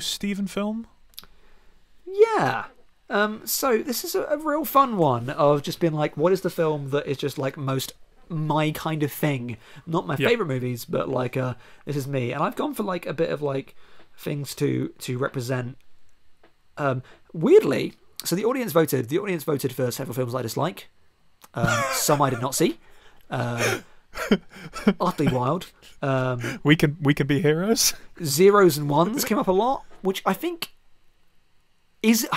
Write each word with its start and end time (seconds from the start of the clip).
Should 0.00 0.22
we 0.22 0.28
do 0.28 0.34
the 0.34 0.42
most 0.42 0.46
Stephen 0.46 0.46
film? 0.46 0.86
Yeah. 2.06 2.64
Um, 3.08 3.42
so 3.44 3.78
this 3.78 4.04
is 4.04 4.14
a, 4.14 4.22
a 4.24 4.36
real 4.38 4.64
fun 4.64 4.96
one 4.96 5.30
of 5.30 5.62
just 5.62 5.80
being 5.80 5.92
like, 5.94 6.16
what 6.16 6.32
is 6.32 6.42
the 6.42 6.50
film 6.50 6.90
that 6.90 7.06
is 7.06 7.16
just 7.16 7.38
like 7.38 7.56
most 7.56 7.92
my 8.28 8.70
kind 8.70 9.02
of 9.02 9.12
thing? 9.12 9.56
Not 9.86 10.06
my 10.06 10.16
Yeah. 10.18 10.28
favorite 10.28 10.46
movies, 10.46 10.84
but 10.84 11.08
like, 11.08 11.36
uh, 11.36 11.54
this 11.84 11.96
is 11.96 12.06
me. 12.06 12.32
And 12.32 12.42
I've 12.42 12.56
gone 12.56 12.74
for 12.74 12.82
like 12.84 13.06
a 13.06 13.12
bit 13.12 13.30
of 13.30 13.42
like 13.42 13.74
things 14.16 14.54
to 14.56 14.88
to 14.98 15.18
represent. 15.18 15.76
Um, 16.78 17.02
weirdly, 17.32 17.94
so 18.24 18.36
the 18.36 18.44
audience 18.44 18.72
voted. 18.72 19.08
The 19.08 19.18
audience 19.18 19.44
voted 19.44 19.72
for 19.72 19.90
several 19.90 20.14
films 20.14 20.34
I 20.34 20.42
dislike. 20.42 20.88
Um, 21.54 21.82
some 21.92 22.22
I 22.22 22.30
did 22.30 22.40
not 22.40 22.54
see. 22.54 22.78
Um, 23.28 23.84
utterly 25.00 25.32
wild. 25.32 25.70
Um, 26.02 26.60
We 26.62 26.76
can 26.76 26.96
we 27.00 27.12
can 27.14 27.26
be 27.26 27.40
heroes. 27.40 27.94
zeros 28.22 28.76
and 28.78 28.88
ones 29.00 29.24
came 29.24 29.38
up 29.38 29.48
a 29.48 29.52
lot, 29.52 29.84
which 30.02 30.22
I 30.26 30.32
think 30.32 30.70
is 32.02 32.28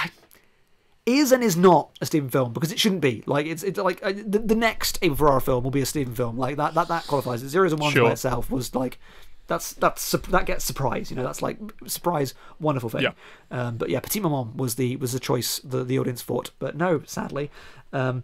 is 1.06 1.31
and 1.31 1.44
is 1.44 1.57
not 1.57 1.90
a 2.01 2.06
Stephen 2.06 2.29
film 2.29 2.53
because 2.53 2.72
it 2.72 2.79
shouldn't 2.79 3.01
be. 3.01 3.24
Like 3.25 3.46
it's 3.46 3.63
it's 3.63 3.78
like 3.79 4.01
uh, 4.03 4.13
the, 4.13 4.40
the 4.40 4.56
next 4.56 5.00
Abel 5.01 5.16
Ferrara 5.18 5.41
film 5.41 5.63
will 5.63 5.72
be 5.72 5.81
a 5.81 5.85
Stephen 5.85 6.16
film. 6.16 6.38
Like 6.38 6.57
that 6.57 6.74
that 6.75 6.88
that 6.88 7.07
qualifies. 7.07 7.44
it. 7.44 7.50
Zeros 7.50 7.72
and 7.74 7.81
ones 7.81 7.94
Sure. 7.94 8.06
by 8.06 8.12
itself 8.13 8.50
was 8.50 8.74
like 8.75 9.00
that's 9.47 9.74
that's 9.74 10.09
that 10.12 10.46
gets 10.46 10.63
surprise. 10.63 11.09
You 11.12 11.18
know 11.18 11.24
that's 11.24 11.41
like 11.41 11.57
surprise 11.85 12.34
wonderful 12.59 12.90
thing. 12.90 13.01
Yeah. 13.03 13.12
Um, 13.51 13.78
but 13.78 13.90
yeah, 13.90 14.00
Petite 14.00 14.24
Maman 14.24 14.56
was 14.57 14.75
the 14.75 14.95
was 14.97 15.12
the 15.13 15.19
choice 15.19 15.59
the 15.59 15.84
the 15.84 16.00
audience 16.00 16.22
thought. 16.22 16.51
But 16.59 16.75
no, 16.78 17.01
sadly, 17.06 17.51
um, 17.91 18.24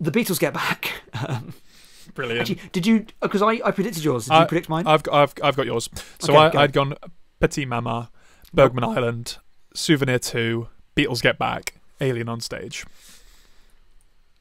the 0.00 0.10
Beatles 0.12 0.38
get 0.38 0.54
back. 0.54 0.92
Um, 1.28 1.54
Brilliant. 2.14 2.40
actually, 2.50 2.68
did 2.72 2.84
you? 2.86 3.06
Because 3.20 3.42
I, 3.42 3.60
I 3.64 3.70
predicted 3.70 4.02
yours. 4.02 4.26
Did 4.26 4.36
you 4.36 4.46
predict 4.46 4.68
mine? 4.68 4.86
I've 4.88 5.02
got, 5.04 5.14
I've 5.14 5.34
I've 5.44 5.56
got 5.56 5.66
yours. 5.66 5.88
So 6.18 6.32
Okay, 6.34 6.42
I, 6.42 6.50
go. 6.50 6.58
I'd 6.58 6.72
gone 6.72 6.94
Petite 7.38 7.68
Maman, 7.68 8.08
Bergman 8.54 8.84
Island, 8.84 9.38
Souvenir 9.74 10.18
Two, 10.18 10.68
Beatles 10.96 11.22
Get 11.22 11.38
Back, 11.38 11.74
Alien 12.00 12.28
on 12.28 12.40
Stage. 12.40 12.84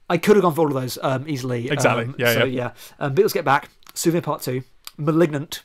I 0.09 0.17
could 0.17 0.35
have 0.35 0.43
gone 0.43 0.53
for 0.53 0.61
all 0.61 0.67
of 0.67 0.73
those 0.73 0.97
um, 1.01 1.27
easily. 1.27 1.69
Exactly. 1.69 2.05
Um, 2.05 2.15
Yeah, 2.17 2.33
so, 2.33 2.43
yeah. 2.43 2.71
Um, 2.99 3.15
Beatles 3.15 3.33
Get 3.33 3.45
Back, 3.45 3.69
Souvenir 3.93 4.21
Part 4.21 4.41
2, 4.41 4.61
Malignant, 4.97 5.63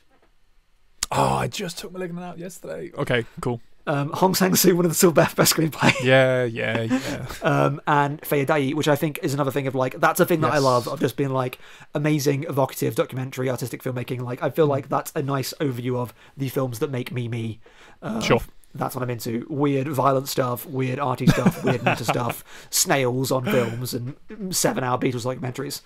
Oh, 1.11 1.23
I 1.35 1.47
just 1.47 1.77
took 1.77 1.91
Malignant 1.93 2.25
out 2.25 2.37
yesterday. 2.37 2.91
Okay, 2.97 3.25
cool. 3.39 3.61
Um, 3.87 4.11
Hong 4.13 4.35
Sang-soo, 4.35 4.75
one 4.75 4.83
of 4.85 4.91
the 4.91 4.95
Silver 4.95 5.15
Best 5.35 5.55
Screenplay, 5.55 5.93
Yeah, 6.03 6.43
yeah, 6.43 6.81
yeah. 6.83 7.25
um, 7.41 7.79
and 7.87 8.19
Faya 8.21 8.45
Dayi, 8.45 8.73
which 8.73 8.89
I 8.89 8.97
think 8.97 9.17
is 9.23 9.33
another 9.33 9.49
thing 9.49 9.65
of 9.65 9.75
like, 9.75 9.99
that's 9.99 10.19
a 10.19 10.25
thing 10.25 10.41
that 10.41 10.51
I 10.51 10.55
Yes. 10.55 10.63
love, 10.63 10.87
of 10.89 10.99
just 10.99 11.15
being 11.15 11.29
like 11.29 11.57
amazing, 11.95 12.43
evocative 12.43 12.95
documentary, 12.95 13.49
artistic 13.49 13.81
filmmaking. 13.81 14.21
Like, 14.21 14.43
I 14.43 14.49
feel 14.49 14.67
Mm. 14.67 14.71
like 14.71 14.89
that's 14.89 15.13
a 15.15 15.21
nice 15.23 15.53
overview 15.61 15.95
of 15.95 16.13
the 16.35 16.49
films 16.49 16.79
that 16.79 16.91
make 16.91 17.11
me 17.13 17.29
me. 17.29 17.59
Uh, 18.01 18.19
Sure. 18.19 18.41
That's 18.75 18.93
what 18.93 19.01
I'm 19.03 19.09
into. 19.09 19.47
Weird, 19.49 19.87
violent 19.87 20.27
stuff, 20.27 20.65
weird, 20.65 20.99
arty 20.99 21.25
stuff, 21.25 21.63
weird 21.63 21.83
meta 21.83 22.03
stuff, 22.13 22.43
snails 22.69 23.31
on 23.31 23.45
films, 23.45 23.93
and 23.93 24.15
seven 24.53 24.83
hour 24.83 24.99
Beatles 24.99 25.23
documentaries. 25.25 25.81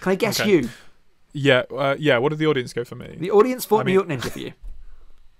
Can 0.00 0.12
I 0.12 0.14
guess 0.16 0.40
Okay. 0.40 0.50
you? 0.50 0.68
Yeah, 1.32 1.62
uh, 1.70 1.94
yeah. 1.98 2.18
What 2.18 2.30
did 2.30 2.38
the 2.38 2.46
audience 2.46 2.72
go 2.72 2.84
for 2.84 2.96
me? 2.96 3.16
The 3.20 3.30
audience 3.30 3.64
fought 3.64 3.80
I 3.80 3.84
New 3.84 3.92
York 3.92 4.08
Ninja 4.08 4.30
for 4.30 4.38
you. 4.40 4.52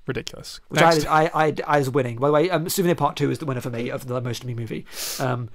Ridiculous. 0.06 0.60
which 0.68 0.80
Next. 0.80 1.06
I, 1.06 1.24
I, 1.24 1.46
I, 1.46 1.54
I 1.66 1.78
was 1.78 1.90
winning. 1.90 2.16
By 2.18 2.28
the 2.28 2.32
way, 2.32 2.50
um, 2.50 2.68
Souvenir 2.68 2.94
Part 2.94 3.16
2 3.16 3.30
is 3.30 3.38
the 3.38 3.46
winner 3.46 3.60
for 3.60 3.70
me 3.70 3.90
of 3.90 4.06
the 4.06 4.20
most 4.20 4.42
to 4.42 4.46
me 4.46 4.54
movie. 4.54 4.86
Um, 5.18 5.48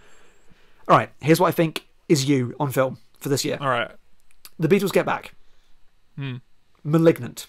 all 0.87 0.97
right, 0.97 1.09
here's 1.21 1.39
what 1.39 1.47
I 1.47 1.51
think 1.51 1.87
is 2.09 2.27
you 2.27 2.55
on 2.59 2.71
film 2.71 2.97
for 3.19 3.29
this 3.29 3.45
year 3.45 3.57
All 3.61 3.69
right. 3.69 3.91
The 4.59 4.67
Beatles 4.67 4.91
Get 4.91 5.05
Back, 5.05 5.33
Mm, 6.19 6.41
Malignant, 6.83 7.47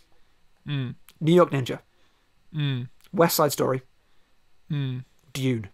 mm, 0.66 0.94
New 1.20 1.32
York 1.34 1.50
Ninja, 1.50 1.80
mm, 2.54 2.88
West 3.12 3.36
Side 3.36 3.50
Story, 3.52 3.82
mm. 4.70 5.04
Dune. 5.32 5.68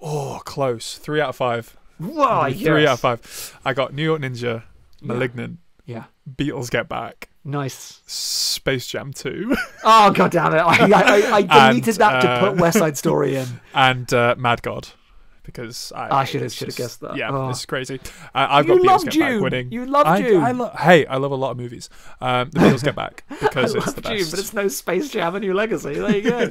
Oh, 0.00 0.40
close. 0.44 0.96
Three 0.98 1.20
out 1.20 1.30
of 1.30 1.36
five. 1.36 1.76
Wow, 1.98 2.48
Three 2.48 2.82
yes. 2.82 2.88
out 2.88 2.92
of 2.94 3.00
five. 3.00 3.58
I 3.64 3.74
got 3.74 3.92
New 3.92 4.04
York 4.04 4.22
Ninja, 4.22 4.62
Malignant, 5.02 5.58
Yeah, 5.84 6.04
Beatles 6.36 6.70
Get 6.70 6.88
Back, 6.88 7.28
nice. 7.44 8.00
Space 8.06 8.86
Jam 8.86 9.12
2, 9.12 9.54
Oh, 9.84 10.10
god 10.12 10.30
damn 10.30 10.52
it. 10.54 10.58
I, 10.58 11.32
I, 11.32 11.36
I, 11.36 11.42
deleted 11.70 11.94
that 11.96 12.20
to 12.20 12.28
uh, 12.28 12.40
put 12.50 12.60
West 12.60 12.78
Side 12.78 12.96
Story 12.98 13.36
in. 13.36 13.46
and 13.74 14.12
uh, 14.12 14.34
Mad 14.38 14.62
God. 14.62 14.88
Because 15.42 15.90
I, 15.96 16.18
I 16.20 16.24
should've- 16.24 16.52
should've 16.52 16.76
guessed 16.76 17.00
that. 17.00 17.16
Yeah, 17.16 17.30
Oh. 17.32 17.48
it's 17.48 17.66
crazy. 17.66 17.98
Uh, 18.34 18.46
I've 18.50 18.68
You 18.68 18.84
got 18.84 19.00
Beatles 19.00 19.10
Get. 19.10 19.18
Back 19.20 19.40
winning. 19.40 19.72
You 19.72 19.86
loved 19.86 20.08
I, 20.08 20.20
Dune. 20.22 20.42
I 20.44 20.52
lo- 20.52 20.70
hey, 20.78 21.06
I 21.06 21.16
love 21.16 21.32
a 21.32 21.36
lot 21.36 21.50
of 21.52 21.56
movies. 21.56 21.88
Um, 22.20 22.50
the 22.50 22.60
Beatles 22.60 22.84
Get 22.84 22.94
Back 22.94 23.24
because 23.40 23.74
I 23.74 23.78
it's 23.78 23.86
love 23.86 23.96
the 23.96 24.02
best. 24.02 24.30
but 24.30 24.38
it's 24.38 24.52
no 24.52 24.68
Space 24.68 25.10
Jam 25.10 25.34
and 25.34 25.42
New 25.44 25.54
Legacy. 25.54 25.94
There 25.94 26.14
you 26.16 26.22
go. 26.22 26.46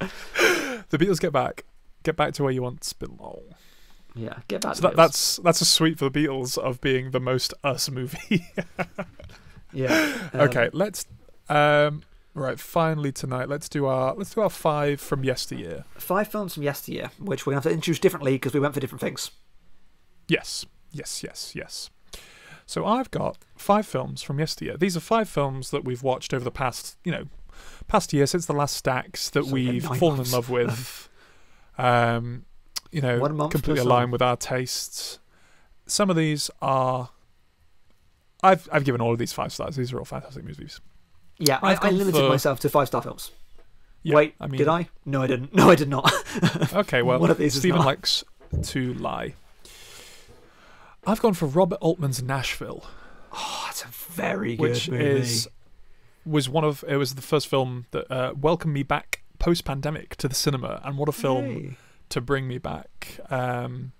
The 0.00 0.98
Beatles 0.98 1.20
Get 1.20 1.32
Back. 1.32 1.64
Get 2.02 2.16
back 2.16 2.34
to 2.34 2.42
where 2.42 2.52
you 2.52 2.62
once 2.62 2.92
belong. 2.92 3.42
yeah, 4.14 4.34
get 4.48 4.60
back 4.60 4.74
So 4.74 4.82
to 4.82 4.88
that, 4.88 4.96
that's 4.96 5.36
that's 5.38 5.60
a 5.60 5.64
sweet 5.64 5.98
for 5.98 6.08
the 6.10 6.26
Beatles 6.26 6.58
of 6.58 6.80
being 6.80 7.12
the 7.12 7.20
most 7.20 7.54
us 7.64 7.88
movie. 7.90 8.46
Yeah. 9.76 10.30
um, 10.32 10.40
okay, 10.40 10.70
let's 10.72 11.06
um 11.48 12.02
right, 12.34 12.58
finally 12.58 13.12
tonight 13.12 13.48
let's 13.48 13.68
do 13.68 13.86
our 13.86 14.14
let's 14.14 14.34
do 14.34 14.40
our 14.40 14.50
five 14.50 15.00
from 15.00 15.22
yesteryear. 15.22 15.84
Five 15.98 16.28
films 16.28 16.54
from 16.54 16.62
yesteryear, 16.62 17.10
which 17.18 17.46
we're 17.46 17.52
going 17.52 17.62
to 17.62 17.68
have 17.68 17.72
to 17.72 17.74
introduce 17.74 17.98
differently 17.98 18.32
because 18.32 18.54
we 18.54 18.60
went 18.60 18.74
for 18.74 18.80
different 18.80 19.00
things. 19.00 19.30
Yes. 20.28 20.66
Yes, 20.90 21.22
yes, 21.22 21.52
yes. 21.54 21.90
So 22.64 22.84
I've 22.84 23.10
got 23.10 23.38
five 23.56 23.86
films 23.86 24.22
from 24.22 24.38
yesteryear. 24.38 24.76
These 24.76 24.96
are 24.96 25.00
five 25.00 25.28
films 25.28 25.70
that 25.70 25.84
we've 25.84 26.02
watched 26.02 26.34
over 26.34 26.42
the 26.44 26.50
past, 26.50 26.96
you 27.04 27.12
know, 27.12 27.26
past 27.86 28.12
year 28.12 28.26
since 28.26 28.46
the 28.46 28.52
last 28.52 28.76
stacks 28.76 29.30
that 29.30 29.44
So, 29.44 29.52
we've 29.52 29.84
fallen 29.84 30.16
months. 30.16 30.30
in 30.30 30.36
love 30.36 30.50
with. 30.50 31.08
um, 31.78 32.44
you 32.90 33.00
know, 33.02 33.20
completely 33.48 33.78
aligned 33.78 34.10
with 34.10 34.22
our 34.22 34.36
tastes. 34.36 35.18
Some 35.86 36.10
of 36.10 36.16
these 36.16 36.50
are. 36.62 37.10
I've 38.46 38.68
I've 38.72 38.84
given 38.84 39.00
all 39.00 39.12
of 39.12 39.18
these 39.18 39.32
five 39.32 39.52
stars. 39.52 39.76
These 39.76 39.92
are 39.92 39.98
all 39.98 40.04
fantastic 40.04 40.44
movies. 40.44 40.80
Yeah, 41.38 41.58
I, 41.62 41.72
I've 41.72 41.78
I 41.78 41.82
gone 41.90 41.98
limited 41.98 42.20
for- 42.20 42.28
myself 42.28 42.60
to 42.60 42.68
five 42.68 42.86
star 42.88 43.02
films. 43.02 43.30
Yeah, 44.02 44.14
Wait, 44.16 44.34
I 44.40 44.46
mean- 44.46 44.58
did 44.58 44.68
I? 44.68 44.88
No, 45.04 45.22
I 45.22 45.26
didn't. 45.26 45.52
No, 45.54 45.68
I 45.70 45.74
did 45.74 45.88
not. 45.88 46.10
Okay, 46.72 47.02
well, 47.02 47.18
One 47.18 47.30
of 47.30 47.38
these 47.38 47.54
Stephen 47.54 47.80
likes 47.84 48.24
to 48.62 48.94
lie. 48.94 49.34
I've 51.06 51.20
gone 51.20 51.34
for 51.34 51.46
Robert 51.46 51.78
Altman's 51.80 52.22
Nashville. 52.22 52.84
oh, 53.32 53.62
that's 53.66 53.82
a 53.84 53.88
very 53.88 54.56
good 54.56 54.60
which 54.70 54.88
movie. 54.90 55.04
is 55.04 55.48
was 56.24 56.48
one 56.48 56.64
of 56.64 56.84
it 56.88 56.96
was 56.96 57.14
the 57.14 57.22
first 57.22 57.46
film 57.46 57.86
that 57.92 58.10
uh, 58.10 58.32
welcomed 58.40 58.74
me 58.74 58.82
back 58.82 59.22
post 59.38 59.64
pandemic 59.64 60.16
to 60.16 60.28
the 60.28 60.34
cinema, 60.34 60.80
and 60.84 60.98
what 60.98 61.08
a 61.08 61.12
film 61.12 61.44
Hey. 61.44 61.76
to 62.10 62.20
bring 62.20 62.48
me 62.48 62.58
back. 62.58 63.20
Um, 63.30 63.92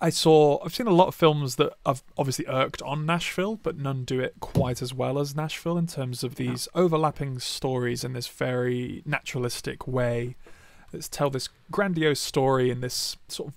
I 0.00 0.10
saw 0.10 0.64
I've 0.64 0.74
seen 0.74 0.86
a 0.86 0.92
lot 0.92 1.08
of 1.08 1.14
films 1.14 1.56
that 1.56 1.74
have 1.84 2.02
obviously 2.16 2.46
irked 2.46 2.80
on 2.82 3.04
Nashville, 3.04 3.56
but 3.56 3.76
none 3.76 4.04
do 4.04 4.18
it 4.18 4.34
quite 4.40 4.80
as 4.80 4.94
well 4.94 5.18
as 5.18 5.36
Nashville 5.36 5.76
in 5.76 5.86
terms 5.86 6.24
of 6.24 6.36
these 6.36 6.68
overlapping 6.74 7.38
stories 7.38 8.02
in 8.02 8.14
this 8.14 8.26
very 8.26 9.02
naturalistic 9.04 9.86
way. 9.86 10.36
Let's 10.92 11.08
tell 11.08 11.28
this 11.28 11.48
grandiose 11.70 12.20
story 12.20 12.70
in 12.70 12.80
this 12.80 13.16
sort 13.28 13.48
of 13.48 13.54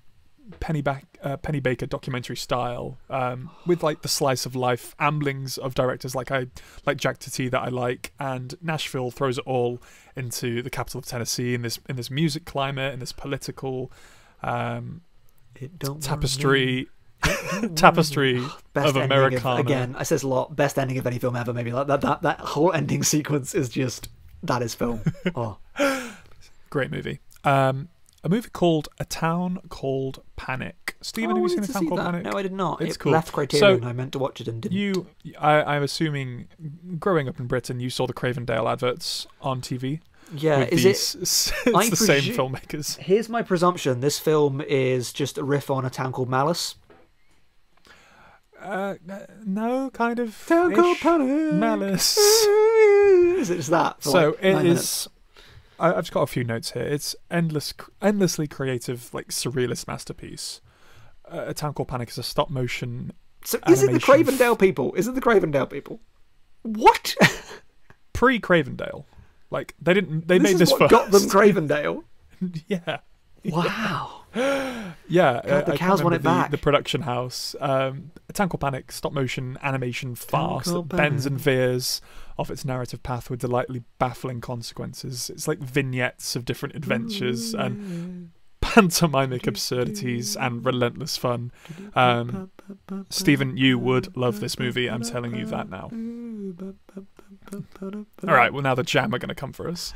penny 0.60 0.82
back 0.82 1.06
uh, 1.24 1.38
Pennebaker 1.38 1.88
documentary 1.88 2.36
style 2.36 2.98
um, 3.10 3.50
with 3.66 3.82
like 3.82 4.02
the 4.02 4.10
slice 4.10 4.46
of 4.46 4.56
life 4.56 4.96
amblings 5.00 5.58
of 5.58 5.74
directors 5.74 6.16
like 6.16 6.32
I 6.32 6.48
like 6.86 7.00
Jacques 7.00 7.20
Tati 7.20 7.48
that 7.48 7.62
I 7.62 7.70
like 7.70 8.12
and 8.20 8.54
Nashville 8.62 9.10
throws 9.10 9.38
it 9.38 9.46
all 9.46 9.82
into 10.18 10.62
the 10.62 10.70
capital 10.70 11.00
of 11.00 11.06
Tennessee 11.06 11.54
in 11.54 11.62
this 11.62 11.80
in 11.88 11.96
this 11.96 12.12
music 12.12 12.44
climate 12.44 12.94
in 12.94 13.00
this 13.00 13.14
political 13.14 13.90
um, 14.42 15.02
It 15.66 15.80
don't 15.80 16.02
tapestry. 16.02 16.88
Don't 17.62 17.78
tapestry 17.78 18.44
of 18.76 18.96
Americana. 18.96 19.60
again, 19.62 19.96
I 19.98 20.04
says 20.04 20.24
a 20.24 20.28
lot. 20.28 20.56
Best 20.56 20.78
ending 20.78 20.98
of 20.98 21.08
any 21.08 21.20
film 21.20 21.36
ever. 21.36 21.54
Maybe 21.54 21.72
like 21.72 21.88
that. 21.88 22.02
That 22.02 22.22
that 22.24 22.40
whole 22.40 22.72
ending 22.74 23.04
sequence 23.04 23.54
is 23.56 23.70
just 23.70 24.10
that 24.44 24.62
is 24.62 24.76
film. 24.76 25.02
Oh, 25.36 25.58
Great 26.70 26.92
movie. 26.92 27.20
Um, 27.44 27.90
a 28.24 28.30
movie 28.30 28.50
called 28.50 28.88
A 29.00 29.06
Town 29.06 29.60
Called 29.70 30.24
Panic. 30.36 30.96
Stephen, 31.02 31.32
Oh, 31.38 31.42
have 31.42 31.44
you 31.44 31.50
seen 31.50 31.64
A 31.64 31.68
Town 31.68 31.88
Called 31.88 32.00
that. 32.00 32.06
Panic? 32.12 32.24
No, 32.24 32.32
I 32.38 32.42
did 32.42 32.54
not. 32.54 32.82
It's 32.82 32.96
it 32.96 33.00
cool. 33.00 33.12
left 33.12 33.32
Criterion. 33.34 33.82
So, 33.82 33.88
I 33.88 33.92
meant 33.94 34.14
to 34.14 34.20
watch 34.20 34.40
it 34.42 34.48
and 34.48 34.62
didn't. 34.62 34.76
You, 34.78 35.08
I, 35.40 35.76
I'm 35.76 35.84
assuming, 35.84 36.48
growing 37.00 37.28
up 37.28 37.40
in 37.40 37.48
Britain, 37.48 37.80
you 37.80 37.90
saw 37.90 38.08
the 38.08 38.14
Cravendale 38.14 38.72
adverts 38.72 39.28
on 39.42 39.62
TV. 39.62 40.00
Yeah, 40.36 40.62
is 40.66 40.84
these, 40.84 41.16
it? 41.16 41.22
It's 41.22 41.52
I 41.76 41.90
the 41.90 41.96
same 41.96 42.24
filmmakers. 42.24 42.98
Here's 42.98 43.30
my 43.30 43.42
presumption: 43.42 44.00
this 44.00 44.20
film 44.20 44.62
is 44.62 45.14
just 45.14 45.38
a 45.38 45.44
riff 45.44 45.70
on 45.70 45.86
a 45.86 45.90
town 45.90 46.12
called 46.12 46.30
Malice. 46.30 46.76
Uh, 48.64 48.96
no, 49.46 49.90
kind 49.92 50.20
of. 50.20 50.42
Town 50.48 50.74
called. 50.74 50.98
Panic. 50.98 51.54
Malice. 51.54 52.18
Is 52.18 53.50
it 53.50 53.58
just 53.58 53.70
that? 53.72 54.02
So 54.02 54.30
like 54.30 54.38
it 54.40 54.46
is. 54.46 54.64
minutes? 54.64 55.08
I, 55.80 55.90
I've 55.90 56.04
just 56.04 56.14
got 56.14 56.22
a 56.22 56.28
few 56.28 56.46
notes 56.46 56.72
here. 56.72 56.84
It's 56.84 57.14
endless, 57.30 57.74
endlessly 58.02 58.48
creative, 58.48 59.14
like 59.14 59.28
surrealist 59.28 59.86
masterpiece. 59.86 60.62
Uh, 61.30 61.46
a 61.48 61.54
Town 61.54 61.74
Called 61.74 61.90
Panic 61.90 62.10
is 62.10 62.18
a 62.18 62.24
stop 62.24 62.50
motion. 62.50 63.12
So 63.44 63.60
is 63.68 63.84
it 63.84 63.92
the. 63.92 64.00
Cravendale 64.00 64.58
people? 64.58 64.94
Is 64.94 65.10
it 65.10 65.16
the 65.16 65.22
Cravendale 65.22 65.70
people? 65.70 66.00
What? 66.62 67.16
Pre 68.14 68.40
Cravendale. 68.40 69.04
Like 69.54 69.76
they 69.80 69.94
didn't. 69.94 70.28
They 70.28 70.40
this 70.40 70.52
made 70.52 70.58
this 70.58 70.72
what 70.72 70.80
first. 70.80 70.92
got 70.92 71.12
them 71.12 71.22
Cravendale. 71.24 72.04
yeah. 72.68 72.98
Wow. 73.46 74.20
Yeah, 75.10 75.42
God, 75.46 75.46
uh, 75.46 75.62
the 75.62 75.74
I 75.74 75.78
cows 75.78 76.02
want 76.02 76.16
it 76.16 76.20
the, 76.20 76.30
back. 76.30 76.50
The 76.50 76.58
production 76.58 77.02
house, 77.02 77.56
um, 77.60 78.12
Tankle 78.32 78.58
Panic, 78.58 78.92
stop 78.92 79.12
motion 79.12 79.60
animation 79.62 80.16
farce 80.16 80.66
that 80.66 80.88
bends 80.88 81.26
and 81.26 81.40
veers 81.40 82.02
off 82.40 82.50
its 82.50 82.66
narrative 82.66 83.04
path 83.04 83.30
with 83.30 83.42
delightfully 83.42 83.84
baffling 84.00 84.42
consequences. 84.42 85.30
It's 85.30 85.48
like 85.48 85.60
vignettes 85.60 86.36
of 86.36 86.46
different 86.46 86.76
adventures 86.76 87.54
and 87.54 88.32
pantomimic 88.76 89.46
absurdities 89.48 90.36
and 90.36 90.66
relentless 90.66 91.18
fun. 91.18 91.52
Um, 91.96 92.50
Stephen, 93.10 93.58
you 93.58 93.78
would 93.78 94.16
love 94.18 94.40
this 94.40 94.58
movie. 94.58 94.90
I'm 94.90 95.04
telling 95.04 95.36
you 95.36 95.46
that 95.48 95.70
now. 95.70 95.90
All 98.28 98.34
right, 98.34 98.52
well 98.54 98.62
now 98.64 98.76
the 98.76 98.84
jam 98.84 99.14
are 99.14 99.20
going 99.20 99.30
to 99.30 99.36
come 99.36 99.54
for 99.54 99.68
us. 99.70 99.94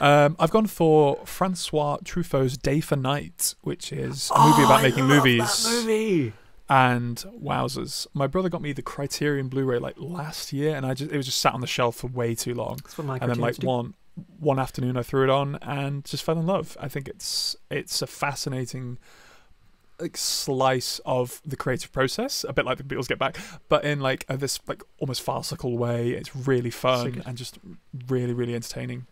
Um, 0.00 0.36
I've 0.38 0.50
gone 0.50 0.66
for 0.66 1.18
Francois 1.26 1.98
Truffaut's 2.04 2.56
Day 2.56 2.80
for 2.80 2.96
Night, 2.96 3.54
which 3.62 3.92
is 3.92 4.30
a 4.34 4.38
movie 4.40 4.62
Oh, 4.62 4.66
about 4.66 4.82
making 4.82 5.04
movies. 5.06 5.66
Movie. 5.68 6.32
And 6.68 7.16
wowzers, 7.40 8.06
my 8.12 8.26
brother 8.26 8.48
got 8.48 8.60
me 8.62 8.72
the 8.72 8.82
Criterion 8.82 9.48
Blu-ray 9.48 9.78
like 9.78 9.94
last 9.98 10.52
year, 10.52 10.74
and 10.74 10.84
I 10.84 10.94
just 10.94 11.12
it 11.12 11.16
was 11.16 11.26
just 11.26 11.40
sat 11.40 11.54
on 11.54 11.60
the 11.60 11.66
shelf 11.66 11.96
for 11.96 12.08
way 12.08 12.34
too 12.34 12.54
long. 12.54 12.78
That's 12.82 12.98
what 12.98 13.06
my 13.06 13.18
and 13.18 13.30
then 13.30 13.38
like 13.38 13.56
one 13.62 13.94
one 14.38 14.58
afternoon, 14.58 14.96
I 14.96 15.02
threw 15.02 15.24
it 15.24 15.30
on 15.30 15.56
and 15.62 16.04
just 16.04 16.24
fell 16.24 16.38
in 16.38 16.46
love. 16.46 16.76
I 16.80 16.88
think 16.88 17.08
it's 17.08 17.56
it's 17.70 18.02
a 18.02 18.06
fascinating 18.06 18.98
like 20.00 20.16
slice 20.16 21.00
of 21.06 21.40
the 21.44 21.56
creative 21.56 21.92
process, 21.92 22.44
a 22.46 22.52
bit 22.52 22.64
like 22.64 22.78
the 22.78 22.84
Beatles 22.84 23.08
Get 23.08 23.18
Back, 23.18 23.38
but 23.68 23.84
in 23.84 24.00
like 24.00 24.24
a, 24.28 24.36
this 24.36 24.58
like 24.66 24.82
almost 24.98 25.22
farcical 25.22 25.78
way. 25.78 26.10
It's 26.10 26.34
really 26.34 26.70
fun 26.70 27.22
and 27.26 27.36
just 27.36 27.58
really 28.08 28.32
really 28.32 28.54
entertaining. 28.54 29.06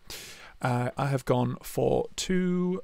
Uh, 0.61 0.89
I 0.97 1.07
have 1.07 1.25
gone 1.25 1.57
for 1.61 2.07
two. 2.15 2.81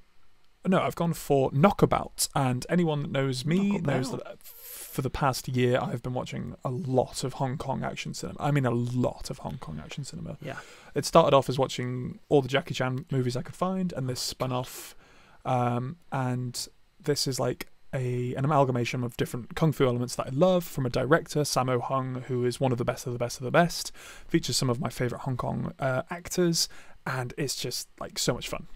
No, 0.67 0.79
I've 0.79 0.95
gone 0.95 1.13
for 1.13 1.49
Knockabout, 1.53 2.27
and 2.35 2.67
anyone 2.69 3.01
that 3.01 3.11
knows 3.11 3.45
me 3.45 3.79
knows 3.79 4.11
that 4.11 4.37
for 4.43 5.01
the 5.01 5.09
past 5.09 5.47
year 5.47 5.79
I've 5.81 6.03
been 6.03 6.13
watching 6.13 6.55
a 6.63 6.69
lot 6.69 7.23
of 7.23 7.33
Hong 7.33 7.57
Kong 7.57 7.83
action 7.83 8.13
cinema. 8.13 8.37
I 8.39 8.51
mean, 8.51 8.65
a 8.65 8.71
lot 8.71 9.31
of 9.31 9.39
Hong 9.39 9.57
Kong 9.57 9.81
action 9.83 10.03
cinema. 10.03 10.37
Yeah. 10.41 10.57
It 10.95 11.05
started 11.05 11.35
off 11.35 11.49
as 11.49 11.57
watching 11.57 12.19
all 12.29 12.41
the 12.41 12.47
Jackie 12.47 12.73
Chan 12.73 13.05
movies 13.11 13.35
I 13.35 13.41
could 13.41 13.55
find, 13.55 13.93
and 13.93 14.09
this 14.09 14.19
spun 14.19 14.51
off, 14.51 14.95
um, 15.45 15.97
and 16.11 16.67
this 17.01 17.27
is 17.27 17.39
like 17.39 17.67
a 17.93 18.33
an 18.35 18.45
amalgamation 18.45 19.03
of 19.03 19.17
different 19.17 19.55
kung 19.55 19.71
fu 19.71 19.85
elements 19.85 20.15
that 20.15 20.27
I 20.27 20.29
love 20.31 20.63
from 20.63 20.85
a 20.85 20.89
director, 20.89 21.41
Sammo 21.41 21.81
Hung, 21.81 22.23
who 22.27 22.45
is 22.45 22.59
one 22.59 22.71
of 22.71 22.77
the 22.77 22.85
best 22.85 23.05
of 23.07 23.13
the 23.13 23.19
best 23.19 23.39
of 23.39 23.43
the 23.43 23.51
best. 23.51 23.91
Features 24.27 24.57
some 24.57 24.69
of 24.69 24.79
my 24.79 24.89
favorite 24.89 25.21
Hong 25.21 25.37
Kong 25.37 25.73
uh, 25.79 26.03
actors, 26.09 26.69
and 27.05 27.33
it's 27.37 27.55
just 27.55 27.87
like 27.99 28.17
so 28.17 28.33
much 28.33 28.47
fun. 28.47 28.67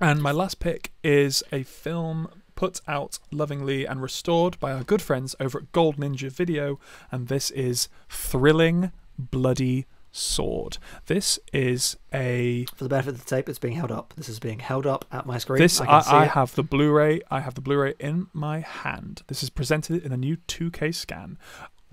And 0.00 0.22
my 0.22 0.32
last 0.32 0.60
pick 0.60 0.92
is 1.02 1.42
a 1.52 1.62
film 1.62 2.28
put 2.54 2.80
out 2.88 3.18
lovingly 3.30 3.86
and 3.86 4.02
restored 4.02 4.58
by 4.58 4.72
our 4.72 4.82
good 4.82 5.02
friends 5.02 5.34
over 5.38 5.58
at 5.58 5.72
Golden 5.72 6.04
Ninja 6.04 6.30
Video, 6.30 6.78
and 7.10 7.28
this 7.28 7.50
is 7.50 7.88
Thrilling 8.08 8.92
Bloody 9.18 9.86
Sword. 10.16 10.78
This 11.06 11.38
is 11.52 11.96
a 12.12 12.64
For 12.74 12.84
the 12.84 12.88
benefit 12.90 13.10
of 13.14 13.18
the 13.24 13.24
tape, 13.28 13.48
it's 13.48 13.58
being 13.58 13.74
held 13.74 13.92
up. 13.92 14.14
This 14.16 14.28
is 14.28 14.38
being 14.38 14.58
held 14.60 14.86
up 14.86 15.04
at 15.12 15.26
my 15.26 15.38
screen. 15.38 15.60
this 15.60 15.80
I 15.80 15.84
can 15.86 15.94
I, 15.94 16.00
see 16.00 16.10
I 16.10 16.24
have 16.24 16.54
the 16.54 16.62
Blu-ray. 16.62 17.20
I 17.30 17.40
have 17.40 17.54
the 17.54 17.60
Blu-ray 17.60 17.94
in 17.98 18.28
my 18.32 18.60
hand. 18.60 19.22
This 19.26 19.42
is 19.42 19.50
presented 19.50 20.04
in 20.04 20.12
a 20.12 20.16
new 20.16 20.36
2K 20.48 20.94
scan. 20.94 21.38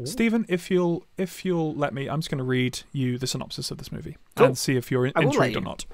Stephen, 0.05 0.45
if 0.49 0.71
you'll 0.71 1.05
if 1.17 1.45
you'll 1.45 1.75
let 1.75 1.93
me, 1.93 2.09
I'm 2.09 2.19
just 2.19 2.31
going 2.31 2.39
to 2.39 2.43
read 2.43 2.79
you 2.93 3.17
the 3.19 3.27
synopsis 3.27 3.69
of 3.69 3.77
this 3.77 3.91
movie 3.91 4.17
Cool. 4.35 4.47
and 4.47 4.57
see 4.57 4.75
if 4.75 4.89
you're 4.89 5.05
in- 5.05 5.13
I 5.15 5.19
will 5.19 5.27
let 5.27 5.35
intrigued 5.49 5.57
or 5.57 5.61
not. 5.61 5.85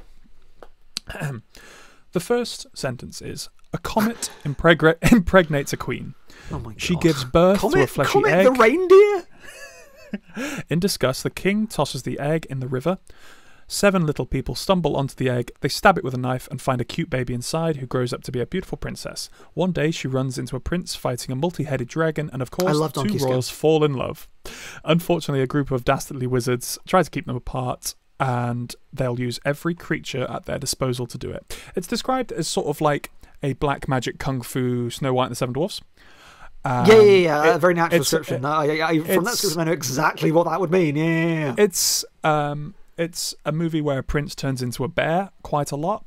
the 2.14 2.20
first 2.20 2.66
sentence 2.74 3.22
is: 3.22 3.50
A 3.74 3.78
comet 3.78 4.32
impregna- 4.44 4.96
impregnates 5.12 5.74
a 5.74 5.78
queen. 5.78 6.14
Oh 6.52 6.60
my 6.60 6.72
god. 6.72 6.82
She 6.82 6.96
gives 6.96 7.24
birth 7.26 7.60
to 7.62 7.68
a 7.68 7.72
Comet, 7.72 7.90
fleshy 7.90 8.12
Comet 8.12 8.32
egg. 8.32 8.46
the 8.46 8.52
reindeer. 8.52 9.28
In 10.70 10.80
disgust, 10.80 11.24
the 11.24 11.30
king 11.30 11.68
tosses 11.68 12.04
the 12.04 12.20
egg 12.20 12.46
in 12.50 12.60
the 12.60 12.68
river. 12.68 12.98
Seven 13.72 14.04
little 14.04 14.26
people 14.26 14.56
stumble 14.56 14.98
onto 14.98 15.14
the 15.14 15.30
egg, 15.30 15.52
they 15.62 15.70
stab 15.70 15.96
it 15.96 16.04
with 16.04 16.16
a 16.16 16.18
knife 16.18 16.48
and 16.50 16.60
find 16.60 16.82
a 16.82 16.84
cute 16.84 17.08
baby 17.08 17.36
inside 17.36 17.76
who 17.76 17.86
grows 17.86 18.12
up 18.12 18.24
to 18.24 18.32
be 18.32 18.40
a 18.40 18.48
beautiful 18.48 18.80
princess. 18.80 19.30
One 19.54 19.72
day 19.72 19.92
she 19.92 20.08
runs 20.08 20.40
into 20.40 20.56
a 20.56 20.60
prince 20.60 20.96
fighting 20.96 21.32
a 21.32 21.36
multi 21.36 21.66
headed 21.66 21.88
dragon, 21.88 22.32
and 22.34 22.42
of 22.42 22.50
course, 22.50 22.76
the 22.80 23.04
two 23.04 23.24
royals 23.24 23.52
fall 23.52 23.84
in 23.84 23.94
love. 23.94 24.28
Unfortunately, 24.84 25.44
a 25.44 25.48
group 25.48 25.70
of 25.70 25.86
dastardly 25.86 26.26
wizards 26.26 26.80
try 26.88 27.04
to 27.04 27.12
keep 27.12 27.28
them 27.28 27.36
apart, 27.36 27.94
and 28.20 28.76
they'll 28.92 29.20
use 29.20 29.40
every 29.46 29.76
creature 29.76 30.26
at 30.28 30.46
their 30.46 30.58
disposal 30.58 31.06
to 31.06 31.20
do 31.20 31.30
it. 31.30 31.56
It's 31.76 31.88
described 31.88 32.32
as 32.32 32.48
sort 32.48 32.66
of 32.66 32.82
like 32.82 33.12
a 33.44 33.54
black 33.54 33.88
magic 33.88 34.18
kung 34.18 34.42
fu 34.42 34.90
Snow 34.90 35.14
White 35.14 35.26
and 35.26 35.32
the 35.34 35.36
Seven 35.36 35.54
Dwarfs. 35.54 35.82
Um, 36.66 36.86
yeah, 36.86 37.02
yeah, 37.02 37.04
yeah. 37.04 37.50
it- 37.52 37.56
a 37.56 37.60
very 37.60 37.74
natural 37.74 38.00
description. 38.00 38.44
I, 38.46 38.80
I, 38.80 38.88
I, 38.90 39.00
from 39.00 39.24
that 39.24 39.32
description, 39.32 39.60
I 39.62 39.64
know 39.66 39.72
exactly 39.72 40.32
what 40.32 40.46
that 40.46 40.60
would 40.60 40.72
mean. 40.72 40.96
Yeah, 40.96 41.04
yeah, 41.06 41.40
yeah. 41.40 41.56
It's 41.58 42.04
um, 42.24 42.76
it's 42.98 43.34
a 43.46 43.52
movie 43.52 43.82
where 43.82 44.00
a 44.00 44.04
prince 44.04 44.36
turns 44.36 44.62
into 44.62 44.84
a 44.84 44.88
bear 44.88 45.32
quite 45.42 45.72
a 45.72 45.76
lot. 45.78 46.06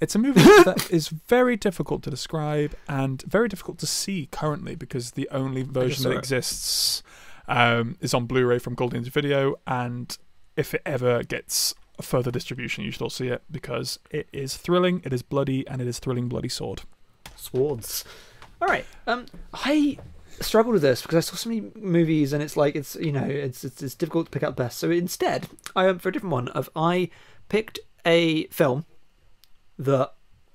It's 0.00 0.14
a 0.14 0.18
movie 0.18 0.40
that 0.64 0.88
is 0.90 1.08
very 1.08 1.56
difficult 1.56 2.02
to 2.04 2.10
describe 2.10 2.74
and 2.88 3.22
very 3.22 3.48
difficult 3.48 3.78
to 3.80 3.86
see 3.86 4.28
currently 4.32 4.74
because 4.74 5.10
the 5.10 5.28
only 5.30 5.62
version 5.62 6.04
that 6.04 6.12
it. 6.12 6.18
exists 6.18 7.02
um, 7.46 7.96
is 8.00 8.14
on 8.14 8.24
Blu-ray 8.24 8.58
from 8.58 8.74
Golden 8.74 9.04
Video, 9.04 9.56
and 9.66 10.16
if 10.56 10.72
it 10.72 10.80
ever 10.86 11.22
gets 11.22 11.74
further 12.00 12.30
distribution, 12.30 12.84
you 12.84 12.90
should 12.90 13.02
all 13.02 13.10
see 13.10 13.28
it 13.28 13.42
because 13.50 13.98
it 14.10 14.28
is 14.32 14.56
thrilling, 14.56 15.02
it 15.04 15.12
is 15.12 15.22
bloody, 15.22 15.68
and 15.68 15.82
it 15.82 15.86
is 15.88 15.98
thrilling 15.98 16.28
bloody 16.28 16.48
sword. 16.48 16.82
swords. 17.36 18.04
All 18.60 18.68
right. 18.68 18.84
Um, 19.06 19.26
I 19.54 19.98
struggled 20.40 20.72
with 20.74 20.82
this 20.82 21.02
because 21.02 21.16
I 21.16 21.20
saw 21.20 21.36
so 21.36 21.48
many 21.48 21.70
movies, 21.74 22.32
and 22.32 22.42
it's 22.42 22.56
like 22.56 22.74
it's 22.76 22.94
you 22.96 23.12
know 23.12 23.24
it's 23.24 23.64
it's, 23.64 23.82
it's 23.82 23.94
difficult 23.94 24.26
to 24.26 24.30
pick 24.30 24.42
out 24.42 24.56
the 24.56 24.62
best. 24.64 24.78
So 24.78 24.90
instead, 24.90 25.48
I 25.74 25.86
went 25.86 26.02
for 26.02 26.08
a 26.08 26.12
different 26.12 26.32
one. 26.32 26.48
Of 26.48 26.68
I 26.76 27.10
picked 27.48 27.78
a 28.06 28.46
film 28.46 28.84
that, 29.78 30.12